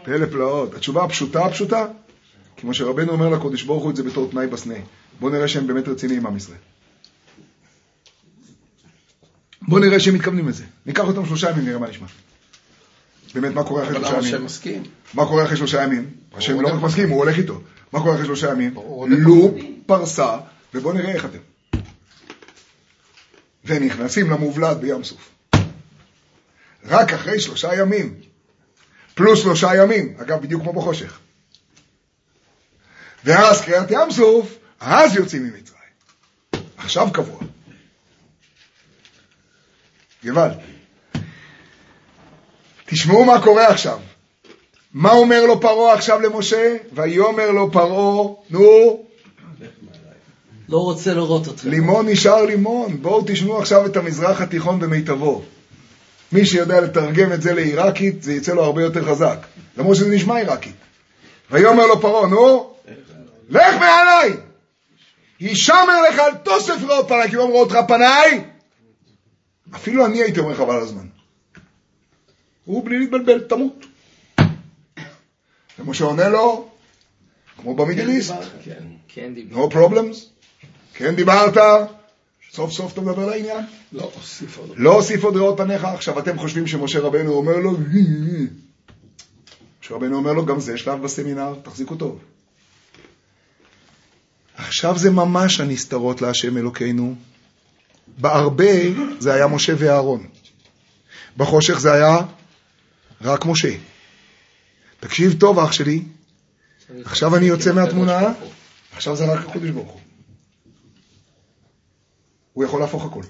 פלא 0.03 0.25
פלאות. 0.25 0.73
התשובה 0.73 1.03
הפשוטה 1.03 1.45
הפשוטה, 1.45 1.85
כמו 2.57 2.73
שרבנו 2.73 3.11
אומר 3.11 3.29
לקודש 3.29 3.63
ברוך 3.63 3.83
הוא 3.83 3.91
את 3.91 3.95
זה 3.95 4.03
בתור 4.03 4.29
תנאי 4.31 4.47
בסנה. 4.47 4.75
בואו 5.19 5.31
נראה 5.31 5.47
שהם 5.47 5.67
באמת 5.67 5.87
רציניים 5.87 6.27
עם 6.27 6.37
ישראל. 6.37 6.57
בואו 9.61 9.81
נראה 9.81 9.99
שהם 9.99 10.13
מתכוונים 10.13 10.49
לזה. 10.49 10.63
ניקח 10.85 11.03
אותם 11.03 11.25
שלושה 11.25 11.49
ימים, 11.49 11.65
נראה 11.65 11.79
מה 11.79 11.89
נשמע. 11.89 12.07
באמת, 13.33 13.53
מה 13.53 13.63
קורה 13.63 13.83
אחרי 13.83 13.97
אבל 13.97 14.05
שלושה 14.05 14.17
למה 14.17 14.27
ימים? 14.27 14.35
השם 14.35 14.45
מסכים? 14.45 14.83
מה 15.13 15.25
קורה 15.25 15.45
אחרי 15.45 15.57
שלושה 15.57 15.83
ימים? 15.83 16.11
השם 16.33 16.61
לא 16.61 16.67
רק 16.67 16.81
מסכים, 16.81 17.09
הוא 17.09 17.17
הולך 17.17 17.37
איתו. 17.37 17.61
מה 17.91 17.99
קורה 17.99 18.13
אחרי 18.15 18.25
שלושה 18.25 18.51
ימים? 18.51 18.73
לופ, 19.07 19.53
פרסה, 19.85 20.37
ובואו 20.73 20.93
נראה 20.93 21.11
איך 21.11 21.25
אתם. 21.25 21.39
ונכנסים 23.65 24.29
למובלעת 24.29 24.79
בים 24.79 25.03
סוף. 25.03 25.29
רק 26.85 27.13
אחרי 27.13 27.39
שלושה 27.39 27.75
ימים, 27.75 28.15
פלוס 29.15 29.39
שלושה 29.39 29.75
ימים, 29.75 30.15
אגב, 30.17 30.41
בדיוק 30.41 30.61
כמו 30.61 30.73
בחושך. 30.73 31.19
ואז 33.25 33.61
קריאת 33.61 33.91
ים 33.91 34.11
סוף, 34.11 34.58
אז 34.79 35.15
יוצאים 35.15 35.43
ממצרים. 35.43 35.79
עכשיו 36.77 37.07
קבוע. 37.13 37.39
גוואלד. 40.23 40.57
תשמעו 42.85 43.25
מה 43.25 43.41
קורה 43.41 43.67
עכשיו. 43.67 43.99
מה 44.93 45.11
אומר 45.11 45.45
לו 45.45 45.61
פרעה 45.61 45.93
עכשיו 45.93 46.21
למשה? 46.21 46.75
ויאמר 46.93 47.51
לו 47.51 47.71
פרעה, 47.71 48.35
נו, 48.49 49.05
לא 50.69 50.77
רוצה 50.77 51.13
לראות 51.13 51.47
אתכם. 51.47 51.69
לימון 51.69 52.09
נשאר 52.09 52.45
לימון. 52.45 53.01
בואו 53.01 53.23
תשמעו 53.27 53.59
עכשיו 53.59 53.85
את 53.85 53.97
המזרח 53.97 54.41
התיכון 54.41 54.79
במיטבו. 54.79 55.41
מי 56.31 56.45
שיודע 56.45 56.81
לתרגם 56.81 57.33
את 57.33 57.41
זה 57.41 57.53
לעיראקית, 57.53 58.23
זה 58.23 58.33
יצא 58.33 58.53
לו 58.53 58.63
הרבה 58.63 58.81
יותר 58.81 59.05
חזק. 59.05 59.37
למרות 59.77 59.95
שזה 59.95 60.09
נשמע 60.09 60.37
עיראקית. 60.37 60.75
ויאמר 61.51 61.85
לו 61.85 62.01
פרעה, 62.01 62.27
נו, 62.27 62.73
לך 63.49 63.75
מעליי! 63.79 64.48
הישמר 65.39 66.01
לך 66.09 66.19
על 66.19 66.35
תוסף 66.43 66.83
ראות 66.87 67.07
פניי, 67.07 67.29
כי 67.29 67.35
אם 67.35 67.41
אמרו 67.41 67.61
אותך 67.61 67.75
פניי, 67.87 68.43
אפילו 69.75 70.05
אני 70.05 70.21
הייתי 70.21 70.39
אומר 70.39 70.55
חבל 70.55 70.77
הזמן. 70.77 71.07
הוא 72.65 72.85
בלי 72.85 72.99
להתבלבל, 72.99 73.39
תמות. 73.39 73.85
משה 75.85 76.05
עונה 76.05 76.29
לו, 76.29 76.69
כמו 77.57 77.75
במידליסט, 77.75 78.33
כן 79.07 79.33
דיבר. 79.33 79.67
no 79.67 79.73
problems, 79.73 80.15
כן 80.93 81.15
דיברת, 81.15 81.57
סוף 82.51 82.71
סוף 82.71 82.93
אתה 82.93 83.01
מדבר 83.01 83.25
לעניין. 83.25 83.65
לא, 83.91 84.11
אוסיף 84.15 84.57
עוד. 84.57 84.73
לא 84.75 84.91
רעות 85.35 85.57
פניך. 85.57 85.85
עכשיו 85.85 86.19
אתם 86.19 86.39
חושבים 86.39 86.67
שמשה 86.67 86.99
רבנו 86.99 87.33
אומר 87.33 87.57
לו, 87.57 87.71
משה 89.81 89.95
רבנו 89.95 90.17
אומר 90.17 90.33
לו, 90.33 90.45
גם 90.45 90.59
זה 90.59 90.77
שלב 90.77 91.01
בסמינר, 91.01 91.53
תחזיקו 91.63 91.95
טוב. 91.95 92.19
עכשיו 94.59 94.97
זה 94.97 95.11
ממש 95.11 95.59
הנסתרות 95.59 96.21
להשם 96.21 96.57
אלוקינו. 96.57 97.15
בהרבה 98.17 98.73
זה 99.19 99.33
היה 99.33 99.47
משה 99.47 99.73
ואהרון. 99.77 100.27
בחושך 101.37 101.79
זה 101.79 101.93
היה 101.93 102.17
רק 103.21 103.45
משה. 103.45 103.75
תקשיב 104.99 105.39
טוב, 105.39 105.59
אח 105.59 105.71
שלי, 105.71 106.03
עכשיו 107.05 107.35
אני 107.35 107.45
יוצא 107.45 107.73
מהתמונה, 107.73 108.19
עכשיו 108.91 109.15
זה 109.15 109.25
רק 109.25 109.49
הקודש 109.49 109.69
ברוך 109.69 109.91
הוא. 109.91 110.01
הוא 112.53 112.65
יכול 112.65 112.79
להפוך 112.79 113.05
הכל. 113.05 113.23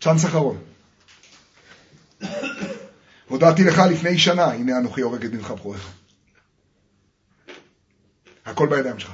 צ'אנס 0.00 0.24
אחרון. 0.24 0.58
הודעתי 3.28 3.64
לך 3.64 3.82
לפני 3.90 4.18
שנה, 4.18 4.44
הנה 4.44 4.78
אנוכי 4.78 5.00
הורג 5.00 5.24
את 5.24 5.30
בנך 5.30 5.50
בכורך. 5.50 5.92
הכל 8.44 8.68
בידיים 8.68 8.98
שלך. 8.98 9.12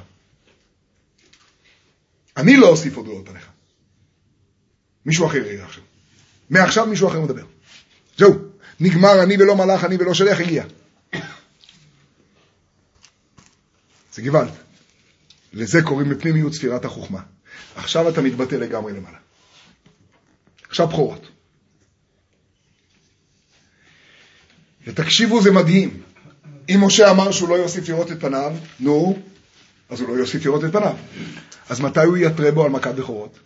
אני 2.37 2.57
לא 2.57 2.67
אוסיף 2.67 2.97
עוד 2.97 3.07
רעות 3.07 3.29
עליך. 3.29 3.49
מישהו 5.05 5.27
אחר 5.27 5.45
יהיה 5.45 5.65
עכשיו. 5.65 5.83
מעכשיו 6.49 6.85
מישהו 6.85 7.07
אחר 7.07 7.19
מדבר. 7.19 7.45
זהו, 8.17 8.35
נגמר 8.79 9.23
אני 9.23 9.37
ולא 9.37 9.55
מלאך, 9.55 9.83
אני 9.83 9.95
ולא 9.99 10.13
שליח, 10.13 10.39
הגיע. 10.39 10.63
זה 14.13 14.21
גוואלד. 14.21 14.53
לזה 15.53 15.81
קוראים 15.81 16.09
בפנימיות 16.09 16.53
ספירת 16.53 16.85
החוכמה. 16.85 17.21
עכשיו 17.75 18.09
אתה 18.09 18.21
מתבטא 18.21 18.55
לגמרי 18.55 18.93
למעלה. 18.93 19.17
עכשיו 20.69 20.87
בכורות. 20.87 21.29
ותקשיבו, 24.87 25.41
זה 25.41 25.51
מדהים. 25.51 26.03
אם 26.69 26.83
משה 26.85 27.11
אמר 27.11 27.31
שהוא 27.31 27.49
לא 27.49 27.55
יוסיף 27.55 27.89
לראות 27.89 28.11
את 28.11 28.21
פניו, 28.21 28.53
נו, 28.79 29.17
אז 29.89 30.01
הוא 30.01 30.09
לא 30.09 30.13
יוסיף 30.13 30.45
לראות 30.45 30.65
את 30.65 30.71
פניו. 30.71 30.95
אז 31.69 31.79
מתי 31.79 32.03
הוא 32.03 32.17
יתרה 32.17 32.51
בו 32.51 32.63
על 32.63 32.69
מכת 32.69 32.95
בכורות? 32.95 33.39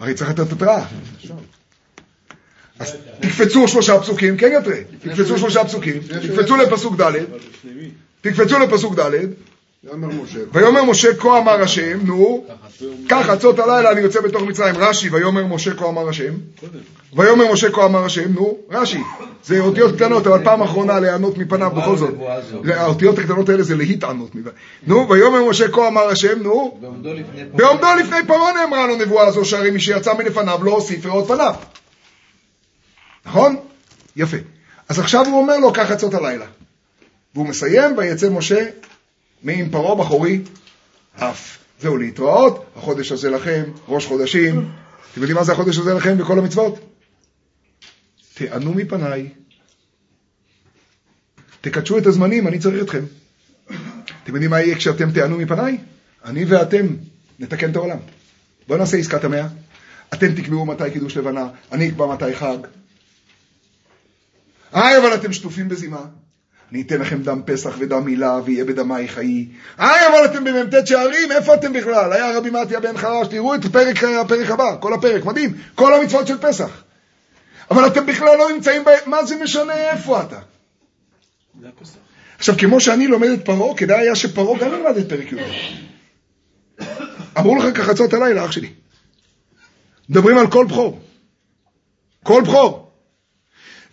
הרי 0.00 0.14
צריך 0.14 0.30
לתת 0.30 0.52
התראה. 0.52 0.86
אז 2.78 2.96
תקפצו 3.20 3.68
שלושה 3.68 4.00
פסוקים, 4.00 4.36
כן 4.36 4.52
יתרה. 4.60 4.76
תקפצו 5.00 5.38
שלושה 5.38 5.64
פסוקים, 5.64 6.02
תקפצו 6.22 6.56
לפסוק 6.56 7.00
ד'? 7.00 7.12
תקפצו 8.20 8.58
לפסוק 8.58 8.98
ד', 8.98 9.10
ויאמר 10.52 10.84
משה, 10.84 11.14
כה 11.14 11.38
אמר 11.38 11.62
השם, 11.62 11.98
נו, 12.06 12.46
קח 13.08 13.28
עצות 13.28 13.58
הלילה 13.58 13.92
אני 13.92 14.00
יוצא 14.00 14.20
בתוך 14.20 14.42
מצרים, 14.42 14.74
רש"י, 14.78 15.08
ויאמר 15.08 15.46
משה 15.46 15.74
כה 15.74 15.88
אמר 15.88 16.08
השם. 16.08 16.32
ויאמר 17.12 17.52
משה 17.52 17.70
כה 17.70 17.84
אמר 17.84 18.04
השם, 18.04 18.32
נו, 18.32 18.58
רש"י, 18.70 19.00
זה 19.44 19.60
אותיות 19.60 19.96
קטנות, 19.96 20.26
אבל 20.26 20.44
פעם 20.44 20.62
אחרונה 20.62 21.00
להיענות 21.00 21.38
מפניו 21.38 21.70
בכל 21.70 21.96
זאת, 21.96 22.14
האותיות 22.68 23.18
הקטנות 23.18 23.48
האלה 23.48 23.62
זה 23.62 23.76
להתענות 23.76 24.30
נו, 24.86 25.08
ויאמר 25.08 25.50
משה 25.50 25.68
כה 25.68 25.88
אמר 25.88 26.08
השם, 26.08 26.42
נו, 26.42 26.78
בעומדו 27.54 27.86
לפני 28.00 28.26
פרעה. 28.26 28.52
נאמרה 28.52 28.86
לו 28.86 28.96
נבואה 28.96 29.30
זו, 29.30 29.44
שהרי 29.44 29.70
מי 29.70 29.80
שיצא 29.80 30.14
מלפניו 30.14 30.64
לא 30.64 30.70
הוסיף 30.70 31.06
ראות 31.06 31.28
פניו, 31.28 31.54
נכון? 33.26 33.56
יפה. 34.16 34.36
אז 34.88 34.98
עכשיו 34.98 35.26
הוא 35.26 35.42
אומר 35.42 35.58
לו, 35.58 35.72
קח 35.72 35.90
עצות 35.90 36.14
הלילה. 36.14 36.46
והוא 37.34 37.46
מסיים, 37.46 37.98
ויצא 37.98 38.30
משה 38.30 38.66
מעם 39.42 39.70
פרעה 39.70 39.94
בחורי 39.94 40.40
אף. 41.16 41.58
זהו 41.80 41.96
להתראות, 41.96 42.64
החודש 42.76 43.12
הזה 43.12 43.30
לכם, 43.30 43.62
ראש 43.88 44.06
חודשים. 44.06 44.70
אתם 45.12 45.20
יודעים 45.20 45.36
מה 45.36 45.44
זה 45.44 45.52
החודש 45.52 45.78
הזה 45.78 45.94
לכם 45.94 46.18
בכל 46.18 46.38
המצוות? 46.38 46.78
תענו 48.34 48.74
מפניי. 48.74 49.28
תקדשו 51.60 51.98
את 51.98 52.06
הזמנים, 52.06 52.48
אני 52.48 52.58
צריך 52.58 52.82
אתכם. 52.82 53.04
אתם 54.24 54.34
יודעים 54.34 54.50
מה 54.50 54.60
יהיה 54.60 54.76
כשאתם 54.76 55.10
תענו 55.10 55.38
מפניי? 55.38 55.78
אני 56.24 56.44
ואתם 56.44 56.86
נתקן 57.38 57.70
את 57.70 57.76
העולם. 57.76 57.98
בואו 58.68 58.78
נעשה 58.78 58.96
עסקת 58.96 59.24
המאה. 59.24 59.46
אתם 60.14 60.34
תקבעו 60.34 60.66
מתי 60.66 60.90
קידוש 60.92 61.16
לבנה, 61.16 61.48
אני 61.72 61.88
אקבע 61.88 62.06
מתי 62.14 62.34
חג. 62.34 62.58
היי, 64.72 64.98
אבל 64.98 65.14
אתם 65.14 65.32
שטופים 65.32 65.68
בזימה. 65.68 66.04
אני 66.72 66.82
אתן 66.82 67.00
לכם 67.00 67.22
דם 67.22 67.40
פסח 67.46 67.76
ודם 67.78 68.04
מילה, 68.04 68.40
ויהיה 68.44 68.64
בדמי 68.64 69.08
חיי. 69.08 69.48
היי, 69.78 70.06
אבל 70.06 70.24
אתם 70.24 70.44
במ"ט 70.44 70.86
שערים, 70.86 71.32
איפה 71.32 71.54
אתם 71.54 71.72
בכלל? 71.72 72.12
היה 72.12 72.38
רבי 72.38 72.50
מתיה 72.50 72.80
בן 72.80 72.96
חרש, 72.96 73.28
תראו 73.28 73.54
את 73.54 73.64
הפרק, 73.64 74.04
הפרק 74.04 74.50
הבא, 74.50 74.76
כל 74.80 74.94
הפרק, 74.94 75.24
מדהים, 75.24 75.54
כל 75.74 75.94
המצוות 75.94 76.26
של 76.26 76.38
פסח. 76.38 76.82
אבל 77.70 77.86
אתם 77.86 78.06
בכלל 78.06 78.38
לא 78.38 78.52
נמצאים 78.52 78.84
ב... 78.84 78.88
מה 79.06 79.24
זה 79.24 79.36
משנה 79.36 79.74
איפה 79.74 80.22
אתה? 80.22 80.38
עכשיו, 82.38 82.54
כמו 82.58 82.80
שאני 82.80 83.06
לומד 83.06 83.28
את 83.28 83.44
פרעה, 83.44 83.76
כדאי 83.76 84.00
היה 84.00 84.14
שפרעה 84.14 84.58
גם 84.58 84.68
ילמד 84.68 84.96
את 84.96 85.08
פרק 85.08 85.32
י"ב. 85.32 85.40
אמרו 87.38 87.56
לך 87.56 87.76
כחצות 87.76 88.14
הלילה, 88.14 88.44
אח 88.44 88.52
שלי. 88.52 88.72
מדברים 90.08 90.38
על 90.38 90.50
כל 90.50 90.66
בכור. 90.66 91.00
כל 92.22 92.42
בכור. 92.42 92.85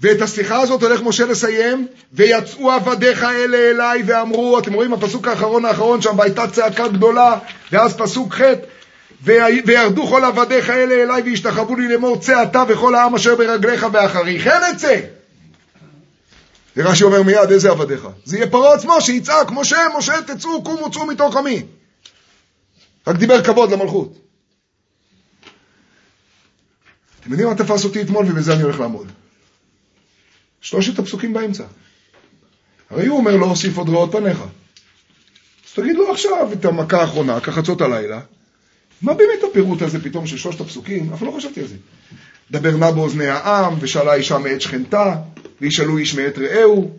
ואת 0.03 0.21
השיחה 0.21 0.61
הזאת 0.61 0.83
הולך 0.83 1.01
משה 1.01 1.25
לסיים, 1.25 1.87
ויצאו 2.13 2.71
עבדיך 2.71 3.23
אלה 3.23 3.57
אליי 3.57 4.03
ואמרו, 4.05 4.59
אתם 4.59 4.73
רואים 4.73 4.93
הפסוק 4.93 5.27
האחרון 5.27 5.65
האחרון 5.65 6.01
שם, 6.01 6.19
והייתה 6.19 6.47
צעקה 6.47 6.87
גדולה, 6.87 7.39
ואז 7.71 7.97
פסוק 7.97 8.33
ח' 8.33 8.41
"ויה- 9.23 9.63
וירדו 9.65 10.07
כל 10.07 10.23
עבדיך 10.25 10.69
אלה 10.69 11.03
אליי 11.03 11.21
והשתחוו 11.21 11.75
לי 11.75 11.87
לאמור 11.87 12.19
צא 12.19 12.43
אתה 12.43 12.63
וכל 12.67 12.95
העם 12.95 13.15
אשר 13.15 13.35
ברגליך 13.35 13.87
ואחרי 13.91 14.39
כן 14.39 14.61
אצא. 14.75 14.99
ורש"י 16.77 17.03
אומר 17.03 17.23
מיד, 17.23 17.51
איזה 17.51 17.69
עבדיך? 17.69 18.07
זה 18.25 18.37
יהיה 18.37 18.49
פרעה 18.49 18.73
עצמו 18.73 19.01
שיצעק, 19.01 19.51
משה, 19.51 19.77
משה, 19.97 20.21
תצאו, 20.21 20.63
קומו, 20.63 20.91
צאו 20.91 21.05
מתוך 21.05 21.35
עמי. 21.35 21.63
רק 23.07 23.15
דיבר 23.15 23.43
כבוד 23.43 23.71
למלכות. 23.71 24.13
אתם 27.21 27.31
יודעים 27.31 27.49
מה 27.49 27.55
תפס 27.55 27.85
אותי 27.85 28.01
אתמול, 28.01 28.25
ובזה 28.29 28.53
אני 28.53 28.63
הולך 28.63 28.79
לעמוד? 28.79 29.07
שלושת 30.63 30.99
הפסוקים 30.99 31.33
באמצע. 31.33 31.63
הרי 32.89 33.07
הוא 33.07 33.17
אומר, 33.17 33.35
לא 33.35 33.45
אוסיף 33.45 33.77
עוד 33.77 33.89
רעות 33.89 34.11
פניך. 34.11 34.37
אז 35.67 35.73
תגיד 35.73 35.95
לו 35.95 36.11
עכשיו 36.11 36.53
את 36.53 36.65
המכה 36.65 37.01
האחרונה, 37.01 37.39
כחצות 37.39 37.81
הלילה. 37.81 38.19
מה 39.01 39.13
באמת 39.13 39.43
הפירוט 39.49 39.81
הזה 39.81 40.03
פתאום 40.03 40.27
של 40.27 40.37
שלושת 40.37 40.61
הפסוקים? 40.61 41.13
אף 41.13 41.21
לא 41.21 41.31
חשבתי 41.31 41.61
על 41.61 41.67
זה. 41.67 41.75
דבר 42.51 42.77
נא 42.77 42.91
באוזני 42.91 43.27
העם, 43.27 43.73
ושאלה 43.79 44.13
אישה 44.13 44.37
מאת 44.37 44.61
שכנתה, 44.61 45.15
וישאלו 45.61 45.97
איש 45.97 46.15
מאת 46.15 46.37
רעהו. 46.37 46.91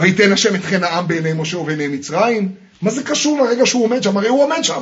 ויתן 0.00 0.32
השם 0.32 0.54
את 0.54 0.64
חן 0.64 0.84
העם 0.84 1.08
בעיני 1.08 1.32
משה 1.32 1.58
ובעיני 1.58 1.88
מצרים. 1.88 2.54
מה 2.82 2.90
זה 2.90 3.02
קשור 3.02 3.42
לרגע 3.42 3.66
שהוא 3.66 3.84
עומד 3.84 4.02
שם? 4.02 4.16
הרי 4.16 4.28
הוא 4.28 4.44
עומד 4.44 4.62
שם. 4.62 4.80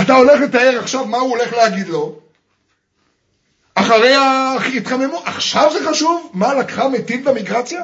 אתה 0.00 0.16
הולך 0.16 0.40
לתאר 0.40 0.78
עכשיו 0.82 1.06
מה 1.06 1.18
הוא 1.18 1.30
הולך 1.30 1.52
להגיד 1.52 1.88
לו. 1.88 2.27
אחרי 3.80 4.14
ההתחממות, 4.14 5.22
עכשיו 5.24 5.70
זה 5.72 5.90
חשוב? 5.90 6.30
מה, 6.34 6.54
לקחה 6.54 6.88
מתים 6.88 7.24
במיגרציה? 7.24 7.82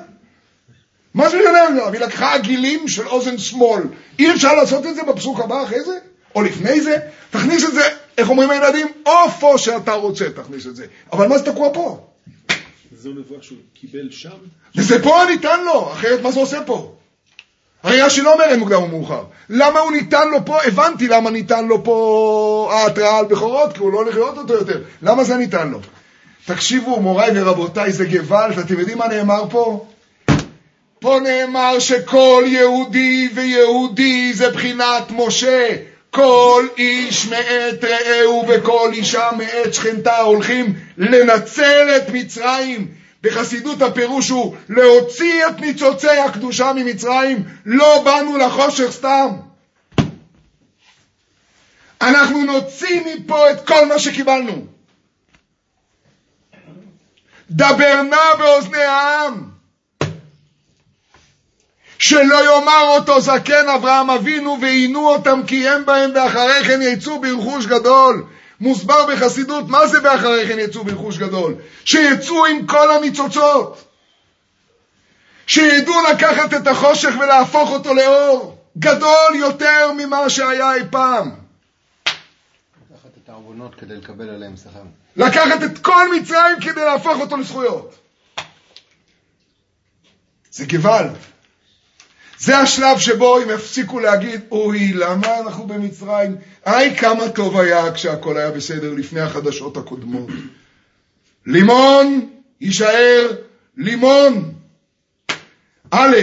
מה 1.14 1.28
זה 1.28 1.36
משנה 1.38 1.62
עכשיו? 1.68 1.92
היא 1.92 2.00
לקחה 2.00 2.34
עגילים 2.34 2.88
של 2.88 3.08
אוזן 3.08 3.38
שמאל. 3.38 3.82
אי 4.18 4.32
אפשר 4.32 4.54
לעשות 4.54 4.86
את 4.86 4.94
זה 4.94 5.02
בפסוק 5.02 5.40
הבא 5.40 5.62
אחרי 5.62 5.84
זה? 5.84 5.98
או 6.34 6.42
לפני 6.42 6.80
זה? 6.80 6.98
תכניס 7.30 7.64
את 7.64 7.74
זה, 7.74 7.88
איך 8.18 8.30
אומרים 8.30 8.50
הילדים? 8.50 8.86
איפה 9.06 9.54
שאתה 9.58 9.92
רוצה 9.92 10.30
תכניס 10.30 10.66
את 10.66 10.76
זה. 10.76 10.86
אבל 11.12 11.26
מה 11.26 11.38
זה 11.38 11.44
תקוע 11.44 11.68
פה? 11.74 12.06
זו 12.96 13.10
נבואה 13.10 13.42
שהוא 13.42 13.58
קיבל 13.74 14.10
שם? 14.10 14.30
וזה 14.76 15.02
פה 15.02 15.22
ניתן 15.30 15.64
לו, 15.64 15.92
אחרת 15.92 16.22
מה 16.22 16.30
זה 16.30 16.40
עושה 16.40 16.64
פה? 16.64 16.94
הרי 17.84 18.02
רש"י 18.02 18.20
לא 18.20 18.32
אומר 18.32 18.44
אין 18.44 18.58
מוקדם 18.58 18.82
ומאוחר. 18.82 19.22
למה 19.50 19.80
הוא 19.80 19.92
ניתן 19.92 20.28
לו 20.28 20.44
פה? 20.44 20.62
הבנתי 20.62 21.08
למה 21.08 21.30
ניתן 21.30 21.66
לו 21.66 21.84
פה 21.84 22.70
ההתראה 22.72 23.18
על 23.18 23.24
בכורות, 23.24 23.72
כי 23.72 23.78
הוא 23.78 23.92
לא 23.92 23.98
הולך 23.98 24.14
לראות 24.16 24.38
אותו 24.38 24.54
יותר. 24.54 24.82
למה 25.02 25.24
זה 25.24 25.36
ניתן 25.36 25.68
לו? 25.68 25.78
תקשיבו, 26.46 27.00
מוריי 27.00 27.30
ורבותיי, 27.34 27.92
זה 27.92 28.04
גוואלד, 28.04 28.58
אתם 28.58 28.78
יודעים 28.78 28.98
מה 28.98 29.08
נאמר 29.08 29.44
פה? 29.50 29.86
פה 31.00 31.18
נאמר 31.22 31.78
שכל 31.78 32.44
יהודי 32.46 33.28
ויהודי 33.34 34.32
זה 34.34 34.50
בחינת 34.50 35.10
משה. 35.10 35.68
כל 36.10 36.66
איש 36.78 37.26
מאת 37.26 37.84
רעהו 37.84 38.44
וכל 38.48 38.90
אישה 38.92 39.30
מאת 39.36 39.74
שכנתה 39.74 40.18
הולכים 40.18 40.74
לנצל 40.98 41.88
את 41.96 42.10
מצרים. 42.12 43.03
בחסידות 43.24 43.82
הפירוש 43.82 44.28
הוא 44.28 44.56
להוציא 44.68 45.46
את 45.46 45.60
ניצוצי 45.60 46.10
הקדושה 46.10 46.72
ממצרים, 46.76 47.44
לא 47.66 48.02
באנו 48.04 48.38
לחושך 48.38 48.90
סתם. 48.90 49.28
אנחנו 52.00 52.44
נוציא 52.44 53.00
מפה 53.06 53.50
את 53.50 53.66
כל 53.66 53.86
מה 53.88 53.98
שקיבלנו. 53.98 54.66
דבר 57.50 58.02
נא 58.02 58.34
באוזני 58.38 58.82
העם. 58.84 59.48
שלא 61.98 62.44
יאמר 62.44 62.96
אותו 62.96 63.20
זקן 63.20 63.68
אברהם 63.68 64.10
אבינו 64.10 64.58
ועינו 64.60 65.08
אותם 65.08 65.40
כי 65.46 65.68
הם 65.68 65.86
בהם 65.86 66.10
ואחרי 66.14 66.64
כן 66.64 66.82
יצאו 66.82 67.20
ברכוש 67.20 67.66
גדול. 67.66 68.24
מוסבר 68.60 69.06
בחסידות, 69.06 69.68
מה 69.68 69.86
זה 69.86 69.98
ואחרי 70.02 70.46
כן 70.48 70.58
יצאו 70.58 70.84
ברכוש 70.84 71.18
גדול? 71.18 71.54
שיצאו 71.84 72.46
עם 72.46 72.66
כל 72.66 72.90
הניצוצות. 72.90 73.84
שידעו 75.46 75.94
לקחת 76.12 76.54
את 76.54 76.66
החושך 76.66 77.14
ולהפוך 77.20 77.70
אותו 77.70 77.94
לאור. 77.94 78.58
גדול 78.78 79.34
יותר 79.34 79.92
ממה 79.96 80.30
שהיה 80.30 80.74
אי 80.74 80.80
פעם. 80.90 81.30
לקחת 82.90 83.10
את 83.24 83.28
העוונות 83.28 83.74
כדי 83.74 83.96
לקבל 83.96 84.30
עליהם 84.30 84.56
שכר. 84.56 84.82
לקחת 85.16 85.62
את 85.62 85.78
כל 85.78 86.16
מצרים 86.16 86.60
כדי 86.60 86.84
להפוך 86.84 87.20
אותו 87.20 87.36
לזכויות. 87.36 87.94
זה 90.50 90.64
גוואלד. 90.66 91.33
זה 92.38 92.58
השלב 92.58 92.98
שבו 92.98 93.38
הם 93.38 93.50
הפסיקו 93.50 94.00
להגיד, 94.00 94.40
אוי, 94.50 94.92
למה 94.92 95.38
אנחנו 95.38 95.66
במצרים? 95.66 96.36
היי, 96.64 96.96
כמה 96.96 97.28
טוב 97.28 97.56
היה 97.56 97.92
כשהכל 97.92 98.36
היה 98.36 98.50
בסדר 98.50 98.92
לפני 98.94 99.20
החדשות 99.20 99.76
הקודמות. 99.76 100.28
לימון 101.46 102.30
יישאר 102.60 103.36
לימון. 103.76 104.54
א', 105.90 106.16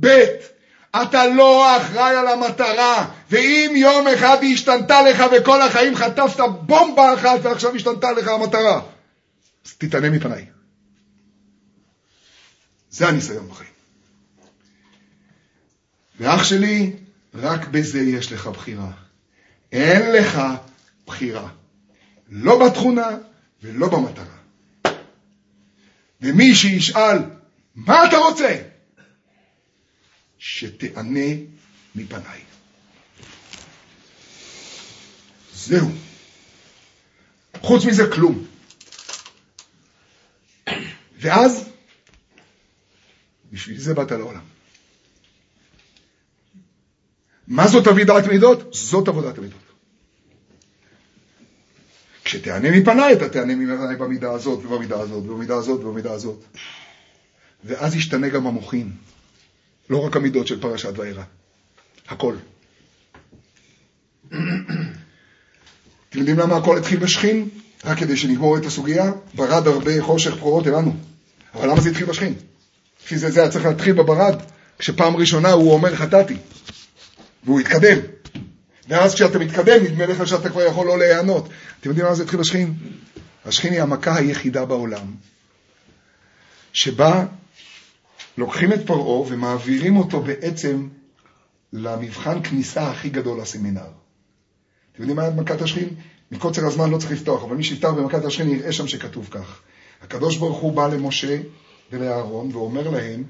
ב', 0.00 0.24
אתה 1.02 1.26
לא 1.26 1.76
אחראי 1.76 2.16
על 2.16 2.28
המטרה, 2.28 3.08
ואם 3.30 3.72
יום 3.76 4.08
אחד 4.08 4.38
היא 4.40 4.54
השתנתה 4.54 5.02
לך 5.02 5.24
וכל 5.32 5.62
החיים 5.62 5.96
חטפת 5.96 6.40
בומבה 6.60 7.14
אחת 7.14 7.38
ועכשיו 7.42 7.74
השתנתה 7.74 8.12
לך 8.12 8.28
המטרה, 8.28 8.80
אז 9.66 9.72
תתענה 9.78 10.10
מפניי. 10.10 10.46
זה 12.90 13.08
הניסיון 13.08 13.48
בחיים. 13.48 13.77
ואח 16.20 16.44
שלי, 16.44 16.92
רק 17.34 17.68
בזה 17.68 18.00
יש 18.00 18.32
לך 18.32 18.46
בחירה. 18.46 18.90
אין 19.72 20.12
לך 20.12 20.40
בחירה. 21.06 21.48
לא 22.28 22.66
בתכונה 22.66 23.08
ולא 23.62 23.88
במטרה. 23.88 24.38
ומי 26.20 26.54
שישאל, 26.54 27.18
מה 27.74 28.08
אתה 28.08 28.16
רוצה? 28.16 28.62
שתענה 30.38 31.28
מפניי. 31.94 32.40
זהו. 35.54 35.88
חוץ 37.60 37.84
מזה 37.84 38.02
כלום. 38.14 38.46
ואז, 41.18 41.68
בשביל 43.52 43.78
זה 43.78 43.94
באת 43.94 44.10
לעולם. 44.10 44.57
מה 47.48 47.68
זאת 47.68 47.86
אבידת 47.86 48.26
מידות? 48.26 48.74
זאת 48.74 49.08
עבודת 49.08 49.38
המידות. 49.38 49.58
כשתענה 52.24 52.70
מפניי, 52.70 53.12
אתה 53.12 53.28
תענה 53.28 53.54
מפניי 53.56 53.96
במידה 53.96 54.32
הזאת, 54.32 54.64
ובמידה 54.64 55.00
הזאת, 55.00 55.24
ובמידה 55.24 55.56
הזאת, 55.56 55.84
ובמידה 55.84 56.12
הזאת. 56.12 56.44
ואז 57.64 57.96
ישתנה 57.96 58.28
גם 58.28 58.46
המוחין. 58.46 58.90
לא 59.90 60.06
רק 60.06 60.16
המידות 60.16 60.46
של 60.46 60.60
פרשת 60.60 60.92
וארא. 60.96 61.22
הכל. 62.08 62.34
אתם 66.08 66.18
יודעים 66.18 66.38
למה 66.38 66.56
הכל 66.56 66.78
התחיל 66.78 66.98
בשכין? 66.98 67.48
רק 67.84 67.98
כדי 67.98 68.16
שנגמור 68.16 68.56
את 68.58 68.66
הסוגיה, 68.66 69.12
ברד 69.34 69.66
הרבה 69.66 70.02
חושך 70.02 70.34
בכורות 70.34 70.66
אלינו. 70.66 70.96
אבל 71.54 71.70
למה 71.70 71.80
זה 71.80 71.90
התחיל 71.90 72.06
בשכין? 72.06 72.34
לפי 73.02 73.18
זה 73.18 73.30
זה 73.30 73.40
היה 73.40 73.50
צריך 73.50 73.64
להתחיל 73.64 73.92
בברד, 73.92 74.34
כשפעם 74.78 75.16
ראשונה 75.16 75.52
הוא 75.52 75.72
אומר 75.72 75.96
חטאתי. 75.96 76.36
והוא 77.48 77.60
התקדם. 77.60 77.98
ואז 78.88 79.14
כשאתה 79.14 79.38
מתקדם, 79.38 79.84
נדמה 79.84 80.06
לך 80.06 80.26
שאתה 80.26 80.48
כבר 80.48 80.62
יכול 80.62 80.86
לא 80.86 80.98
להיענות. 80.98 81.48
אתם 81.80 81.88
יודעים 81.88 82.06
למה 82.06 82.14
זה 82.14 82.22
התחיל 82.22 82.40
בשכין? 82.40 82.74
השכין 83.44 83.72
היא 83.72 83.82
המכה 83.82 84.16
היחידה 84.16 84.64
בעולם, 84.64 85.14
שבה 86.72 87.26
לוקחים 88.38 88.72
את 88.72 88.86
פרעה 88.86 89.32
ומעבירים 89.32 89.96
אותו 89.96 90.20
בעצם 90.20 90.88
למבחן 91.72 92.42
כניסה 92.42 92.90
הכי 92.90 93.08
גדול 93.08 93.40
לסמינר. 93.40 93.80
אתם 94.92 95.02
יודעים 95.02 95.16
מה 95.16 95.30
מכת 95.30 95.62
השכין? 95.62 95.88
מקוצר 96.32 96.66
הזמן 96.66 96.90
לא 96.90 96.98
צריך 96.98 97.12
לפתוח, 97.12 97.44
אבל 97.44 97.56
מי 97.56 97.64
שיפתח 97.64 97.88
במכת 97.88 98.24
השכין 98.24 98.48
יראה 98.48 98.72
שם 98.72 98.88
שכתוב 98.88 99.28
כך. 99.30 99.60
הקדוש 100.02 100.36
ברוך 100.36 100.58
הוא 100.58 100.72
בא 100.72 100.88
למשה 100.88 101.38
ולאהרון 101.92 102.50
ואומר 102.52 102.90
להם, 102.90 103.24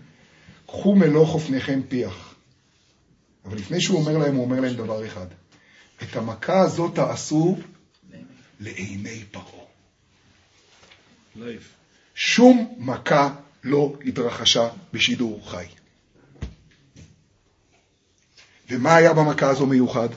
קחו 0.67 0.95
מלוא 0.95 1.27
חופניכם 1.27 1.81
פיח. 1.89 2.28
אבל 3.49 3.57
לפני 3.57 3.81
שהוא 3.81 3.99
אומר 3.99 4.19
להם, 4.19 4.35
הוא 4.35 4.45
אומר 4.45 4.61
להם 4.61 4.75
דבר 4.75 5.07
אחד. 5.07 5.27
את 6.03 6.17
המכה 6.17 6.61
הזאת 6.61 6.95
תעשו 6.95 7.57
לעיני 8.61 9.25
פרעה. 9.31 9.65
שום 12.15 12.75
מכה 12.79 13.35
לא 13.65 13.93
התרחשה 14.05 14.69
בשידור 14.93 15.51
חי. 15.51 15.65
ומה 18.71 18.97
היה 18.97 19.13
במכה 19.13 19.49
הזו 19.51 19.67
מיוחד? 19.67 20.09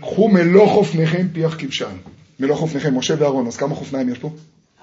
קחו 0.00 0.28
מלוא 0.28 0.68
חופניכם 0.68 1.28
פיח 1.32 1.56
כבשן. 1.58 1.96
מלוא 2.40 2.56
חופניכם, 2.56 2.98
משה 2.98 3.14
ואהרון, 3.18 3.46
אז 3.46 3.56
כמה 3.56 3.74
חופניים 3.74 4.08
יש 4.08 4.18
פה? 4.18 4.30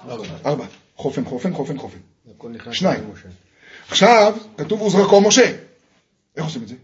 ארבע. 0.08 0.26
ארבע. 0.46 0.66
חופן, 0.96 1.24
חופן, 1.24 1.54
חופן, 1.54 1.78
חופן. 1.78 1.98
שניים. 2.72 3.04
עכשיו, 3.88 4.36
כתוב 4.56 4.82
וזרקו 4.82 5.20
משה. 5.20 5.56
איך 6.36 6.44
עושים 6.44 6.62
את 6.62 6.68
זה? 6.68 6.74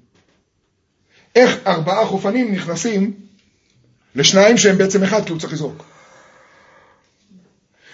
איך 1.34 1.66
ארבעה 1.66 2.06
חופנים 2.06 2.54
נכנסים 2.54 3.12
לשניים 4.14 4.58
שהם 4.58 4.78
בעצם 4.78 5.02
אחד, 5.02 5.24
כי 5.24 5.32
הוא 5.32 5.40
צריך 5.40 5.52
לזרוק. 5.52 5.84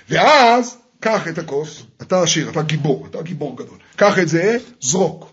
ואז, 0.09 0.77
קח 1.01 1.29
את 1.29 1.39
הכוס, 1.39 1.83
אתה 2.03 2.23
עשיר, 2.23 2.51
אתה 2.51 2.63
גיבור, 2.63 3.07
אתה 3.07 3.23
גיבור 3.23 3.57
גדול. 3.57 3.79
קח 3.97 4.19
את 4.19 4.29
זה, 4.29 4.57
זרוק. 4.81 5.33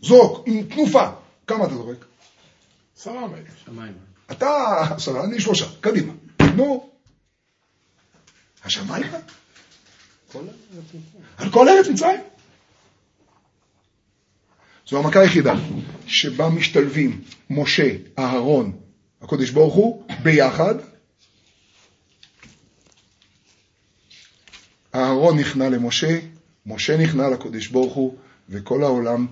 זרוק, 0.00 0.42
עם 0.46 0.62
תנופה. 0.62 1.08
כמה 1.46 1.64
אתה 1.64 1.74
זורק? 1.74 2.04
עשרה 2.96 3.26
מטר. 3.26 3.52
שמיים. 3.64 3.92
אתה 4.30 4.80
עשרה, 4.96 5.24
אני 5.24 5.40
שלושה, 5.40 5.66
קדימה. 5.80 6.12
נו. 6.56 6.90
השמיים? 8.64 9.06
על 11.36 11.50
כל 11.50 11.68
ארץ 11.68 11.88
מצרים. 11.88 12.20
זו 14.88 14.98
המכה 14.98 15.20
היחידה 15.20 15.54
שבה 16.06 16.48
משתלבים 16.48 17.20
משה, 17.50 17.96
אהרון, 18.18 18.72
הקודש 19.22 19.50
ברוך 19.50 19.74
הוא, 19.74 20.06
ביחד. 20.22 20.74
אהרון 24.94 25.38
נכנע 25.38 25.68
למשה, 25.68 26.18
משה 26.66 26.96
נכנע 26.96 27.28
לקודש 27.28 27.66
ברוך 27.66 27.94
הוא, 27.94 28.16
וכל 28.48 28.82
העולם 28.82 29.26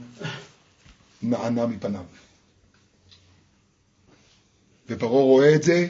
נענה 1.22 1.66
מפניו. 1.66 2.04
ופרעה 4.88 5.22
רואה 5.22 5.54
את 5.54 5.62
זה 5.62 5.88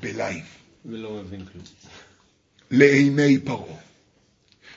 בלייב. 0.00 0.44
ולא 0.84 1.22
מבין 1.22 1.44
כלום. 1.44 1.64
לעיני 2.70 3.38
פרעה. 3.38 3.76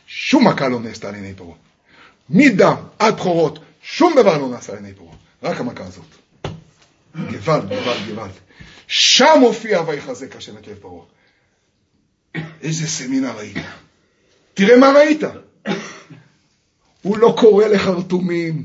שום 0.07 0.47
מכה 0.47 0.67
לא 0.67 0.79
נעשתה 0.79 1.11
לעיני 1.11 1.33
פרעה. 1.33 1.57
מדם 2.29 2.75
עד 2.99 3.15
בכורות, 3.15 3.59
שום 3.81 4.13
דבר 4.15 4.37
לא 4.37 4.49
נעשה 4.49 4.73
לעיני 4.73 4.93
פרעה. 4.93 5.15
רק 5.43 5.59
המכה 5.59 5.83
הזאת. 5.83 6.05
גוואלד, 7.15 7.69
גוואלד, 7.69 8.07
גוואלד. 8.09 8.31
שם 8.87 9.39
הופיע 9.41 9.81
ויחזק 9.87 10.35
השם 10.35 10.57
את 10.57 10.67
לב 10.67 10.77
פרעה. 10.81 11.05
איזה 12.61 12.87
סמינר 12.87 13.37
ראית. 13.37 13.57
תראה 14.53 14.77
מה 14.77 14.91
ראית. 14.95 15.21
הוא 17.01 17.17
לא 17.17 17.35
קורא 17.39 17.67
לחרטומים, 17.67 18.63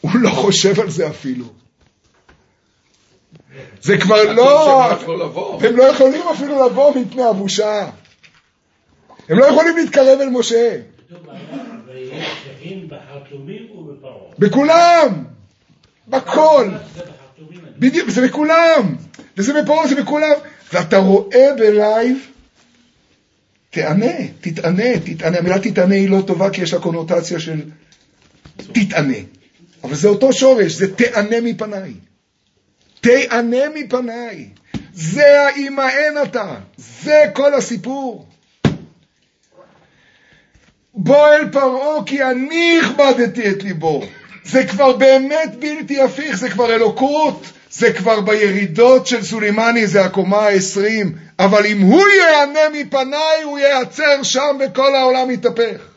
הוא 0.00 0.10
לא 0.14 0.30
חושב 0.30 0.80
על 0.80 0.90
זה 0.90 1.08
אפילו. 1.08 1.46
זה 3.80 3.98
כבר 3.98 4.32
לא... 4.32 4.84
הם 5.60 5.76
לא 5.76 5.84
יכולים 5.84 6.22
אפילו 6.34 6.66
לבוא 6.66 6.96
מפני 6.96 7.22
הבושה. 7.22 7.90
הם 9.28 9.38
לא 9.38 9.44
יכולים 9.44 9.76
להתקרב 9.76 10.20
אל 10.20 10.28
משה. 10.28 10.80
בחרטומים. 12.88 13.61
בכולם! 14.38 15.24
בכל! 16.08 16.68
בדיוק, 17.78 18.10
זה 18.10 18.26
בכולם! 18.26 18.96
וזה 19.36 19.62
בפרעה, 19.62 19.88
זה 19.88 20.02
בכולם. 20.02 20.32
ואתה 20.72 20.96
רואה 20.96 21.54
בלייב, 21.56 22.18
תענה, 23.70 24.26
תתענה, 24.40 24.98
תתענה. 25.04 25.38
המילה 25.38 25.58
תתענה 25.58 25.94
היא 25.94 26.10
לא 26.10 26.22
טובה 26.26 26.50
כי 26.50 26.62
יש 26.62 26.74
לה 26.74 26.80
קונוטציה 26.80 27.40
של 27.40 27.60
תתענה. 28.56 29.16
אבל 29.84 29.94
זה 29.94 30.08
אותו 30.08 30.32
שורש, 30.32 30.72
זה 30.72 30.94
תענה 30.96 31.40
מפניי. 31.42 31.92
תענה 33.00 33.68
מפניי. 33.74 34.48
זה 34.94 35.48
אין 35.88 36.14
אתה. 36.22 36.54
זה 36.76 37.24
כל 37.32 37.54
הסיפור. 37.54 38.26
בוא 40.94 41.28
אל 41.28 41.48
פרעה 41.48 42.04
כי 42.06 42.24
אני 42.24 42.78
הכבדתי 42.80 43.50
את 43.50 43.62
ליבו. 43.62 44.02
זה 44.44 44.66
כבר 44.66 44.96
באמת 44.96 45.52
בלתי 45.58 46.00
הפיך, 46.00 46.36
זה 46.36 46.50
כבר 46.50 46.74
אלוקות, 46.74 47.44
זה 47.70 47.92
כבר 47.92 48.20
בירידות 48.20 49.06
של 49.06 49.24
סולימני, 49.24 49.86
זה 49.86 50.04
הקומה 50.04 50.38
ה-20, 50.38 51.06
אבל 51.38 51.66
אם 51.66 51.80
הוא 51.80 52.04
ייהנה 52.08 52.60
מפניי, 52.72 53.42
הוא 53.44 53.58
ייעצר 53.58 54.22
שם 54.22 54.56
וכל 54.60 54.94
העולם 54.94 55.30
יתהפך. 55.30 55.92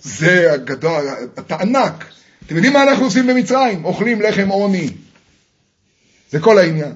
זה 0.00 0.52
הגדול, 0.52 1.04
אתה 1.38 1.56
ענק. 1.56 2.04
אתם 2.46 2.54
יודעים 2.56 2.72
מה 2.72 2.82
אנחנו 2.82 3.04
עושים 3.04 3.26
במצרים? 3.26 3.84
אוכלים 3.84 4.22
לחם 4.22 4.48
עוני. 4.48 4.90
זה 6.30 6.40
כל 6.40 6.58
העניין. 6.58 6.92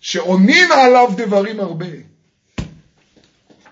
שעונים 0.00 0.72
עליו 0.72 1.10
דברים 1.16 1.60
הרבה. 1.60 1.86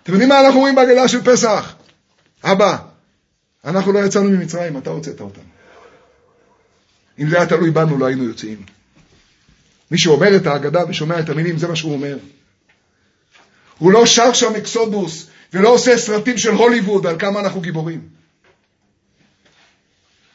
אתם 0.02 0.12
יודעים 0.12 0.28
מה 0.28 0.40
אנחנו 0.40 0.56
אומרים 0.56 0.74
בהגדה 0.74 1.08
של 1.08 1.22
פסח? 1.24 1.75
אבא, 2.52 2.76
אנחנו 3.64 3.92
לא 3.92 3.98
יצאנו 3.98 4.30
ממצרים, 4.30 4.78
אתה 4.78 4.90
הוצאת 4.90 5.20
אותנו. 5.20 5.42
אם 7.18 7.30
זה 7.30 7.36
היה 7.36 7.46
תלוי 7.46 7.70
בנו, 7.70 7.98
לא 7.98 8.06
היינו 8.06 8.24
יוצאים. 8.24 8.62
מי 9.90 9.98
שאומר 9.98 10.36
את 10.36 10.46
ההגדה 10.46 10.80
ושומע 10.88 11.20
את 11.20 11.28
המילים, 11.28 11.58
זה 11.58 11.68
מה 11.68 11.76
שהוא 11.76 11.92
אומר. 11.92 12.18
הוא 13.78 13.92
לא 13.92 14.06
שר 14.06 14.32
שם 14.32 14.54
אקסודוס, 14.54 15.26
ולא 15.52 15.68
עושה 15.68 15.98
סרטים 15.98 16.38
של 16.38 16.50
הוליווד 16.50 17.06
על 17.06 17.18
כמה 17.18 17.40
אנחנו 17.40 17.60
גיבורים. 17.60 18.08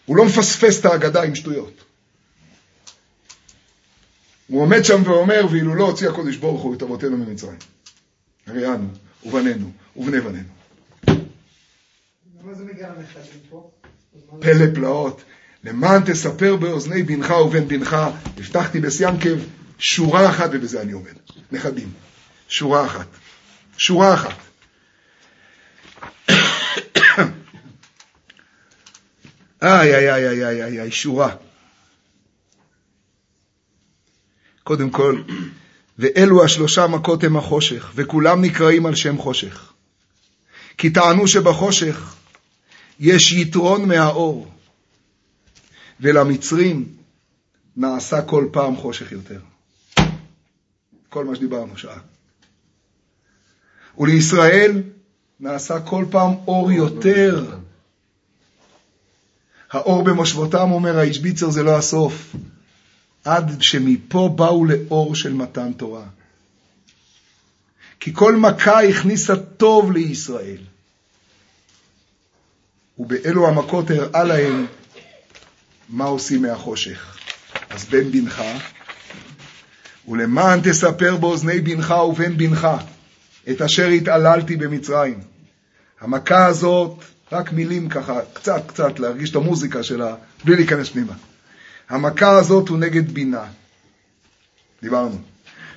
הוא 0.05 0.17
לא 0.17 0.25
מפספס 0.25 0.79
את 0.79 0.85
ההגדה 0.85 1.23
עם 1.23 1.35
שטויות. 1.35 1.83
הוא 4.47 4.61
עומד 4.61 4.83
שם 4.83 5.01
ואומר, 5.05 5.45
ואילו 5.51 5.75
לא 5.75 5.83
הוציא 5.83 6.09
הקודש 6.09 6.35
ברוך 6.35 6.61
הוא 6.61 6.75
את 6.75 6.81
אבותינו 6.81 7.17
ממצרים. 7.17 7.57
הרי 8.47 8.67
אנו, 8.67 8.87
ובנינו, 9.25 9.71
ובני 9.95 10.21
בנינו. 10.21 10.60
פלא 14.39 14.65
פלאות. 14.75 15.23
למען 15.63 16.01
תספר 16.05 16.55
באוזני 16.55 17.03
בנך 17.03 17.31
ובן 17.31 17.67
בנך, 17.67 17.97
הבטחתי 18.37 18.79
בסיינקב, 18.79 19.39
שורה 19.79 20.29
אחת, 20.29 20.49
ובזה 20.53 20.81
אני 20.81 20.91
עומד. 20.91 21.13
נכדים. 21.51 21.91
שורה 22.47 22.85
אחת. 22.85 23.07
שורה 23.77 24.13
אחת. 24.13 24.35
איי, 29.61 29.95
איי, 29.95 30.13
איי, 30.13 30.45
איי, 30.45 30.63
איי, 30.63 30.81
איי, 30.81 30.91
שורה. 30.91 31.35
קודם 34.63 34.89
כל, 34.89 35.21
ואלו 35.99 36.43
השלושה 36.43 36.87
מכות 36.87 37.23
הם 37.23 37.37
החושך, 37.37 37.91
וכולם 37.95 38.41
נקראים 38.41 38.85
על 38.85 38.95
שם 38.95 39.17
חושך. 39.17 39.73
כי 40.77 40.89
טענו 40.89 41.27
שבחושך 41.27 42.15
יש 43.01 43.31
יתרון 43.31 43.87
מהאור, 43.87 44.47
ולמצרים 45.99 46.95
נעשה 47.77 48.21
כל 48.21 48.47
פעם 48.51 48.75
חושך 48.75 49.11
יותר. 49.11 49.39
כל 51.09 51.25
מה 51.25 51.35
שדיברנו 51.35 51.77
שעה. 51.77 51.99
ולישראל 53.97 54.83
נעשה 55.39 55.79
כל 55.79 56.05
פעם 56.11 56.33
אור 56.47 56.71
יותר. 56.71 57.55
האור 59.71 60.03
במושבותם, 60.03 60.71
אומר 60.71 60.97
האישביצר, 60.97 61.49
זה 61.49 61.63
לא 61.63 61.77
הסוף. 61.77 62.35
עד 63.23 63.57
שמפה 63.61 64.33
באו 64.35 64.65
לאור 64.65 65.15
של 65.15 65.33
מתן 65.33 65.73
תורה. 65.73 66.05
כי 67.99 68.13
כל 68.13 68.35
מכה 68.35 68.83
הכניסה 68.83 69.35
טוב 69.35 69.91
לישראל. 69.91 70.70
ובאלו 72.99 73.47
המכות 73.47 73.89
הראה 73.89 74.23
להם 74.23 74.65
מה 75.89 76.05
עושים 76.05 76.41
מהחושך. 76.41 77.17
אז 77.69 77.85
בן 77.85 78.11
בנך, 78.11 78.43
ולמען 80.07 80.59
תספר 80.63 81.17
באוזני 81.17 81.61
בנך 81.61 81.93
ובן 82.09 82.37
בנך 82.37 82.67
את 83.49 83.61
אשר 83.61 83.87
התעללתי 83.87 84.55
במצרים. 84.55 85.19
המכה 86.01 86.45
הזאת, 86.45 87.03
רק 87.31 87.53
מילים 87.53 87.89
ככה, 87.89 88.19
קצת 88.33 88.61
קצת 88.67 88.99
להרגיש 88.99 89.29
את 89.29 89.35
המוזיקה 89.35 89.83
שלה, 89.83 90.15
בלי 90.45 90.55
להיכנס 90.55 90.89
פנימה. 90.89 91.13
המכה 91.89 92.37
הזאת 92.37 92.69
הוא 92.69 92.77
נגד 92.77 93.11
בינה. 93.11 93.45
דיברנו. 94.81 95.17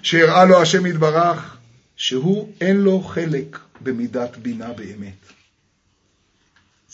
שהראה 0.02 0.44
לו 0.44 0.62
השם 0.62 0.86
יתברך 0.86 1.56
שהוא 1.96 2.52
אין 2.60 2.76
לו 2.76 3.00
חלק 3.00 3.58
במידת 3.80 4.36
בינה 4.36 4.72
באמת. 4.72 5.43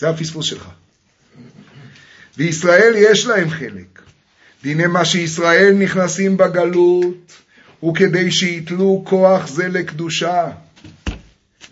זה 0.01 0.09
הפספוס 0.09 0.47
שלך. 0.47 0.69
וישראל 2.37 2.95
יש 2.97 3.27
להם 3.27 3.51
חלק. 3.51 4.03
והנה 4.63 4.87
מה 4.87 5.05
שישראל 5.05 5.73
נכנסים 5.73 6.37
בגלות 6.37 7.33
הוא 7.81 7.95
כדי 7.95 8.31
שיתלו 8.31 9.03
כוח 9.07 9.47
זה 9.47 9.69
לקדושה, 9.69 10.51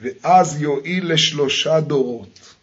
ואז 0.00 0.62
יועיל 0.62 1.12
לשלושה 1.12 1.80
דורות. 1.80 2.54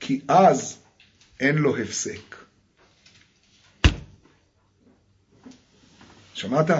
כי 0.00 0.20
אז 0.28 0.76
אין 1.40 1.56
לו 1.56 1.76
הפסק. 1.76 2.36
שמעת? 6.34 6.70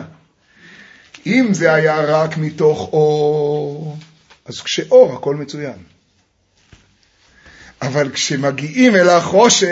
אם 1.27 1.49
זה 1.53 1.75
היה 1.75 2.01
רק 2.01 2.37
מתוך 2.37 2.89
אור, 2.93 3.99
אז 4.45 4.61
כשאור 4.61 5.17
הכל 5.17 5.37
מצוין. 5.37 5.96
אבל 7.83 8.11
כשמגיעים 8.13 8.97
אל 8.97 9.09
החושך, 9.09 9.69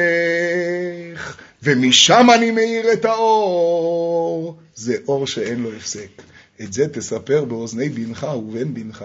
ומשם 1.63 2.27
אני 2.35 2.51
מאיר 2.51 2.93
את 2.93 3.05
האור, 3.05 4.57
זה 4.75 4.97
אור 5.09 5.27
שאין 5.27 5.63
לו 5.63 5.73
הפסק. 5.73 6.23
את 6.61 6.73
זה 6.73 6.89
תספר 6.89 7.45
באוזני 7.45 7.89
בנך 7.89 8.27
ובן 8.39 8.75
בנך. 8.75 9.05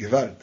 גוואלד. 0.00 0.34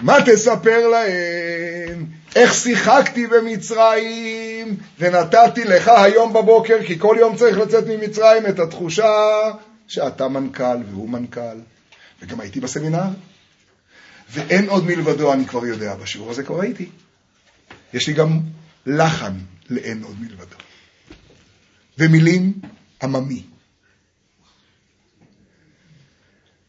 מה 0.00 0.16
תספר 0.26 0.88
להם? 0.88 2.06
איך 2.36 2.54
שיחקתי 2.54 3.26
במצרים 3.26 4.76
ונתתי 4.98 5.64
לך 5.64 5.88
היום 5.88 6.32
בבוקר, 6.32 6.76
כי 6.86 6.98
כל 6.98 7.16
יום 7.20 7.36
צריך 7.36 7.58
לצאת 7.58 7.84
ממצרים, 7.86 8.46
את 8.46 8.58
התחושה 8.58 9.12
שאתה 9.88 10.28
מנכ"ל 10.28 10.76
והוא 10.90 11.08
מנכ"ל. 11.08 11.58
וגם 12.22 12.40
הייתי 12.40 12.60
בסמינר. 12.60 13.08
ואין 14.30 14.68
עוד 14.68 14.86
מלבדו, 14.86 15.32
אני 15.32 15.46
כבר 15.46 15.66
יודע, 15.66 15.94
בשיעור 15.94 16.30
הזה 16.30 16.42
כבר 16.42 16.60
הייתי. 16.60 16.88
יש 17.94 18.06
לי 18.08 18.12
גם 18.14 18.40
לחן 18.86 19.32
לאין 19.70 20.02
עוד 20.02 20.16
מלבדו. 20.20 20.56
ומילים 21.98 22.52
עממי. 23.02 23.42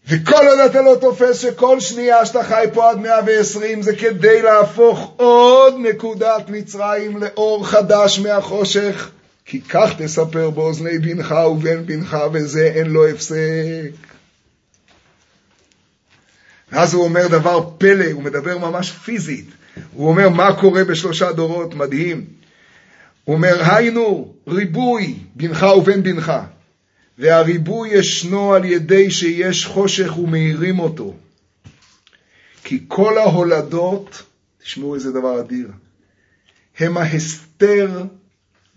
וכל 0.07 0.47
עוד 0.47 0.59
אתה 0.59 0.81
לא 0.81 0.95
תופס 1.01 1.39
שכל 1.39 1.79
שנייה 1.79 2.25
שאתה 2.25 2.43
חי 2.43 2.65
פה 2.73 2.89
עד 2.89 2.97
120 2.97 3.81
זה 3.81 3.95
כדי 3.95 4.41
להפוך 4.41 5.13
עוד 5.15 5.75
נקודת 5.79 6.49
מצרים 6.49 7.17
לאור 7.17 7.67
חדש 7.67 8.19
מהחושך, 8.19 9.11
כי 9.45 9.61
כך 9.61 9.89
תספר 9.97 10.49
באוזני 10.49 10.99
בנך 10.99 11.35
ובן 11.51 11.85
בנך 11.85 12.17
וזה 12.33 12.71
אין 12.75 12.87
לו 12.87 13.07
הפסק. 13.07 14.14
ואז 16.71 16.93
הוא 16.93 17.03
אומר 17.03 17.27
דבר 17.27 17.69
פלא, 17.77 18.11
הוא 18.11 18.23
מדבר 18.23 18.57
ממש 18.57 18.91
פיזית. 18.91 19.45
הוא 19.93 20.09
אומר 20.09 20.29
מה 20.29 20.61
קורה 20.61 20.83
בשלושה 20.83 21.31
דורות, 21.31 21.73
מדהים. 21.73 22.25
הוא 23.23 23.35
אומר, 23.35 23.71
היינו, 23.71 24.33
ריבוי 24.47 25.17
בנך 25.35 25.65
ובן 25.77 26.03
בנך. 26.03 26.33
והריבוי 27.17 27.89
ישנו 27.89 28.53
על 28.53 28.65
ידי 28.65 29.11
שיש 29.11 29.65
חושך 29.65 30.17
ומאירים 30.17 30.79
אותו. 30.79 31.13
כי 32.63 32.85
כל 32.87 33.17
ההולדות, 33.17 34.23
תשמעו 34.63 34.95
איזה 34.95 35.11
דבר 35.11 35.39
אדיר, 35.39 35.69
הם 36.79 36.97
ההסתר 36.97 38.03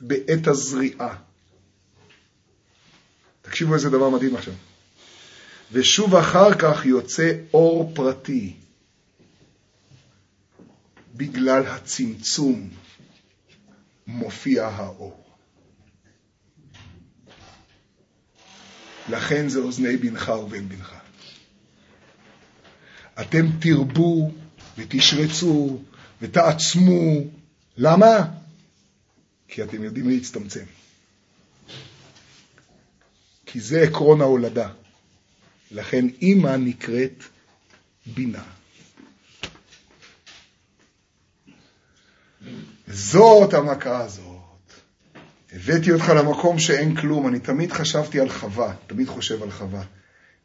בעת 0.01 0.47
הזריעה. 0.47 1.15
תקשיבו 3.43 3.75
איזה 3.75 3.91
דבר 3.91 4.09
מדהים 4.09 4.37
עכשיו. 4.37 4.55
ושוב 5.73 6.15
אחר 6.15 6.55
כך 6.55 6.87
יוצא 6.87 7.33
אור 7.55 7.93
פרטי, 7.95 8.57
בגלל 11.15 11.67
הצמצום 11.67 12.71
מופיע 14.07 14.67
האור. 14.67 15.25
לכן 19.09 19.49
זה 19.49 19.59
אוזני 19.59 19.97
בנך 19.97 20.29
ובן 20.29 20.69
בנך. 20.69 20.95
אתם 23.21 23.47
תרבו 23.61 24.31
ותשרצו 24.77 25.79
ותעצמו. 26.23 27.21
למה? 27.77 28.19
כי 29.49 29.63
אתם 29.63 29.83
יודעים 29.83 30.09
להצטמצם. 30.09 30.65
כי 33.47 33.61
זה 33.61 33.83
עקרון 33.83 34.21
ההולדה. 34.21 34.69
לכן 35.71 36.07
אימא 36.23 36.57
נקראת 36.57 37.25
בינה. 38.07 38.43
זאת 42.89 43.55
המכה 43.55 44.05
הזאת. 44.05 44.39
הבאתי 45.53 45.93
אותך 45.93 46.09
למקום 46.09 46.59
שאין 46.59 46.97
כלום. 46.97 47.29
אני 47.29 47.39
תמיד 47.39 47.73
חשבתי 47.73 48.21
על 48.21 48.29
חווה, 48.29 48.75
תמיד 48.87 49.09
חושב 49.09 49.43
על 49.43 49.51
חווה. 49.51 49.83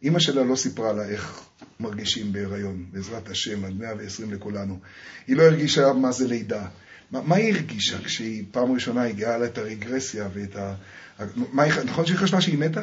אימא 0.03 0.19
שלה 0.19 0.43
לא 0.43 0.55
סיפרה 0.55 0.93
לה 0.93 1.05
איך 1.05 1.41
מרגישים 1.79 2.33
בהיריון, 2.33 2.85
בעזרת 2.91 3.29
השם, 3.29 3.65
עד 3.65 3.73
120 3.79 4.33
לכולנו. 4.33 4.79
היא 5.27 5.35
לא 5.35 5.43
הרגישה 5.43 5.93
מה 5.93 6.11
זה 6.11 6.27
לידה. 6.27 6.65
מה, 7.11 7.21
מה 7.21 7.35
היא 7.35 7.53
הרגישה 7.53 8.03
כשהיא 8.03 8.43
פעם 8.51 8.71
ראשונה 8.71 9.03
הגיעה 9.03 9.37
לה 9.37 9.45
את 9.45 9.57
הרגרסיה 9.57 10.29
ואת 10.33 10.55
ה... 10.55 10.75
מה, 11.35 11.63
נכון 11.85 12.05
שהיא 12.05 12.17
חשבה 12.17 12.41
שהיא 12.41 12.57
מתה? 12.57 12.81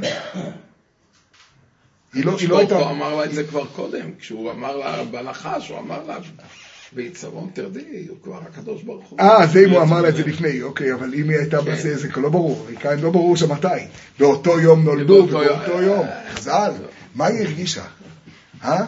היא 2.15 2.25
לא, 2.25 2.37
היא 2.41 2.49
לא 2.49 2.59
הייתה... 2.59 2.77
הוא 2.77 2.91
אמר 2.91 3.17
לה 3.17 3.25
את 3.25 3.33
זה 3.33 3.45
כבר 3.45 3.67
קודם, 3.67 4.15
כשהוא 4.19 4.51
אמר 4.51 4.77
לה 4.77 5.05
בנחש, 5.05 5.69
הוא 5.69 5.79
אמר 5.79 6.03
לה, 6.07 6.17
בעיצבון 6.93 7.51
תרדי, 7.55 8.07
הוא 8.09 8.17
כבר 8.23 8.39
הקדוש 8.39 8.83
ברוך 8.83 9.09
הוא. 9.09 9.21
אה, 9.21 9.47
זה 9.47 9.65
אם 9.65 9.71
הוא 9.71 9.83
אמר 9.83 10.01
לה 10.01 10.09
את 10.09 10.17
זה 10.17 10.23
לפני, 10.23 10.63
אוקיי, 10.63 10.95
אבל 10.95 11.15
אם 11.15 11.29
היא 11.31 11.39
הייתה 11.39 11.61
בזה, 11.61 11.97
זה 11.97 12.09
לא 12.17 12.29
ברור, 12.29 12.67
כאן 12.81 13.01
לא 13.01 13.11
ברור 13.11 13.37
שם 13.37 13.53
מתי. 13.53 13.67
באותו 14.19 14.61
יום 14.61 14.85
נולדו, 14.85 15.27
באותו 15.27 15.43
יום. 15.43 15.59
ובאותו 15.61 15.83
יום, 15.83 16.07
חז"ל, 16.35 16.73
מה 17.15 17.27
היא 17.27 17.41
הרגישה? 17.41 17.85
אה? 18.65 18.85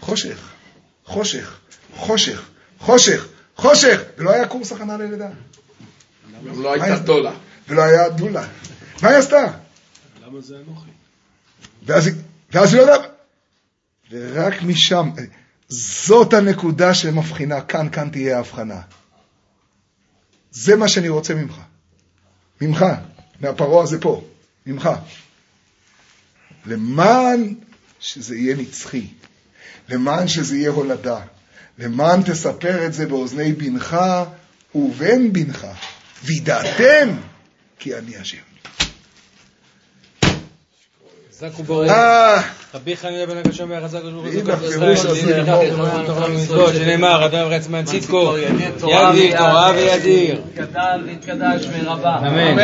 חושך, 0.00 0.52
חושך, 1.04 1.58
חושך, 1.94 2.48
חושך, 2.78 3.28
חושך, 3.56 4.02
ולא 4.18 4.30
היה 4.30 4.46
קורס 4.46 4.72
הכנה 4.72 4.96
ללידה, 4.96 5.28
גם 6.48 6.62
לא 6.62 6.72
הייתה 6.72 6.98
דולה. 6.98 7.32
ולא 7.68 7.82
היה 7.82 8.08
דולה. 8.08 8.46
מה 9.02 9.08
היא 9.08 9.18
עשתה? 9.18 9.46
למה 10.26 10.40
זה 10.40 10.56
אנוכי? 10.56 10.90
ואז 11.84 12.10
ואז 12.52 12.74
היא 12.74 12.82
לא 12.82 12.92
יודעת, 12.92 13.10
ורק 14.10 14.62
משם, 14.62 15.10
זאת 15.68 16.32
הנקודה 16.32 16.94
שמבחינה, 16.94 17.60
כאן, 17.60 17.88
כאן 17.92 18.08
תהיה 18.10 18.36
ההבחנה. 18.36 18.80
זה 20.50 20.76
מה 20.76 20.88
שאני 20.88 21.08
רוצה 21.08 21.34
ממך. 21.34 21.60
ממך, 22.60 22.84
מהפרעה 23.40 23.82
הזה 23.82 24.00
פה, 24.00 24.24
ממך. 24.66 24.90
למען 26.66 27.54
שזה 28.00 28.36
יהיה 28.36 28.56
נצחי, 28.56 29.06
למען 29.88 30.28
שזה 30.28 30.56
יהיה 30.56 30.70
הולדה, 30.70 31.20
למען 31.78 32.22
תספר 32.22 32.86
את 32.86 32.92
זה 32.92 33.06
באוזני 33.06 33.52
בנך 33.52 33.96
ובן 34.74 35.32
בנך, 35.32 35.66
וידעתם 36.24 37.16
כי 37.78 37.98
אני 37.98 38.16
השם. 38.16 38.53
חזק 41.48 41.60
וברוך. 41.60 41.90
אה, 41.90 42.40
רבי 42.74 42.96
חנינא 42.96 43.26
בן 43.26 43.36
הוא 44.14 44.52
הפירוש 44.52 45.04
הזה, 45.04 45.44
שנאמר, 46.72 47.26
אדם 47.26 47.46
רצמן 47.46 47.84
צדקו, 47.84 48.34
תורה 48.78 49.10
ידיר, 49.10 49.38
תורה 49.38 49.72
וידיר. 49.74 50.40
יתגדל 50.52 51.00
ויתקדש 51.06 51.66
מרבה. 51.66 52.18
אמן. 52.18 52.58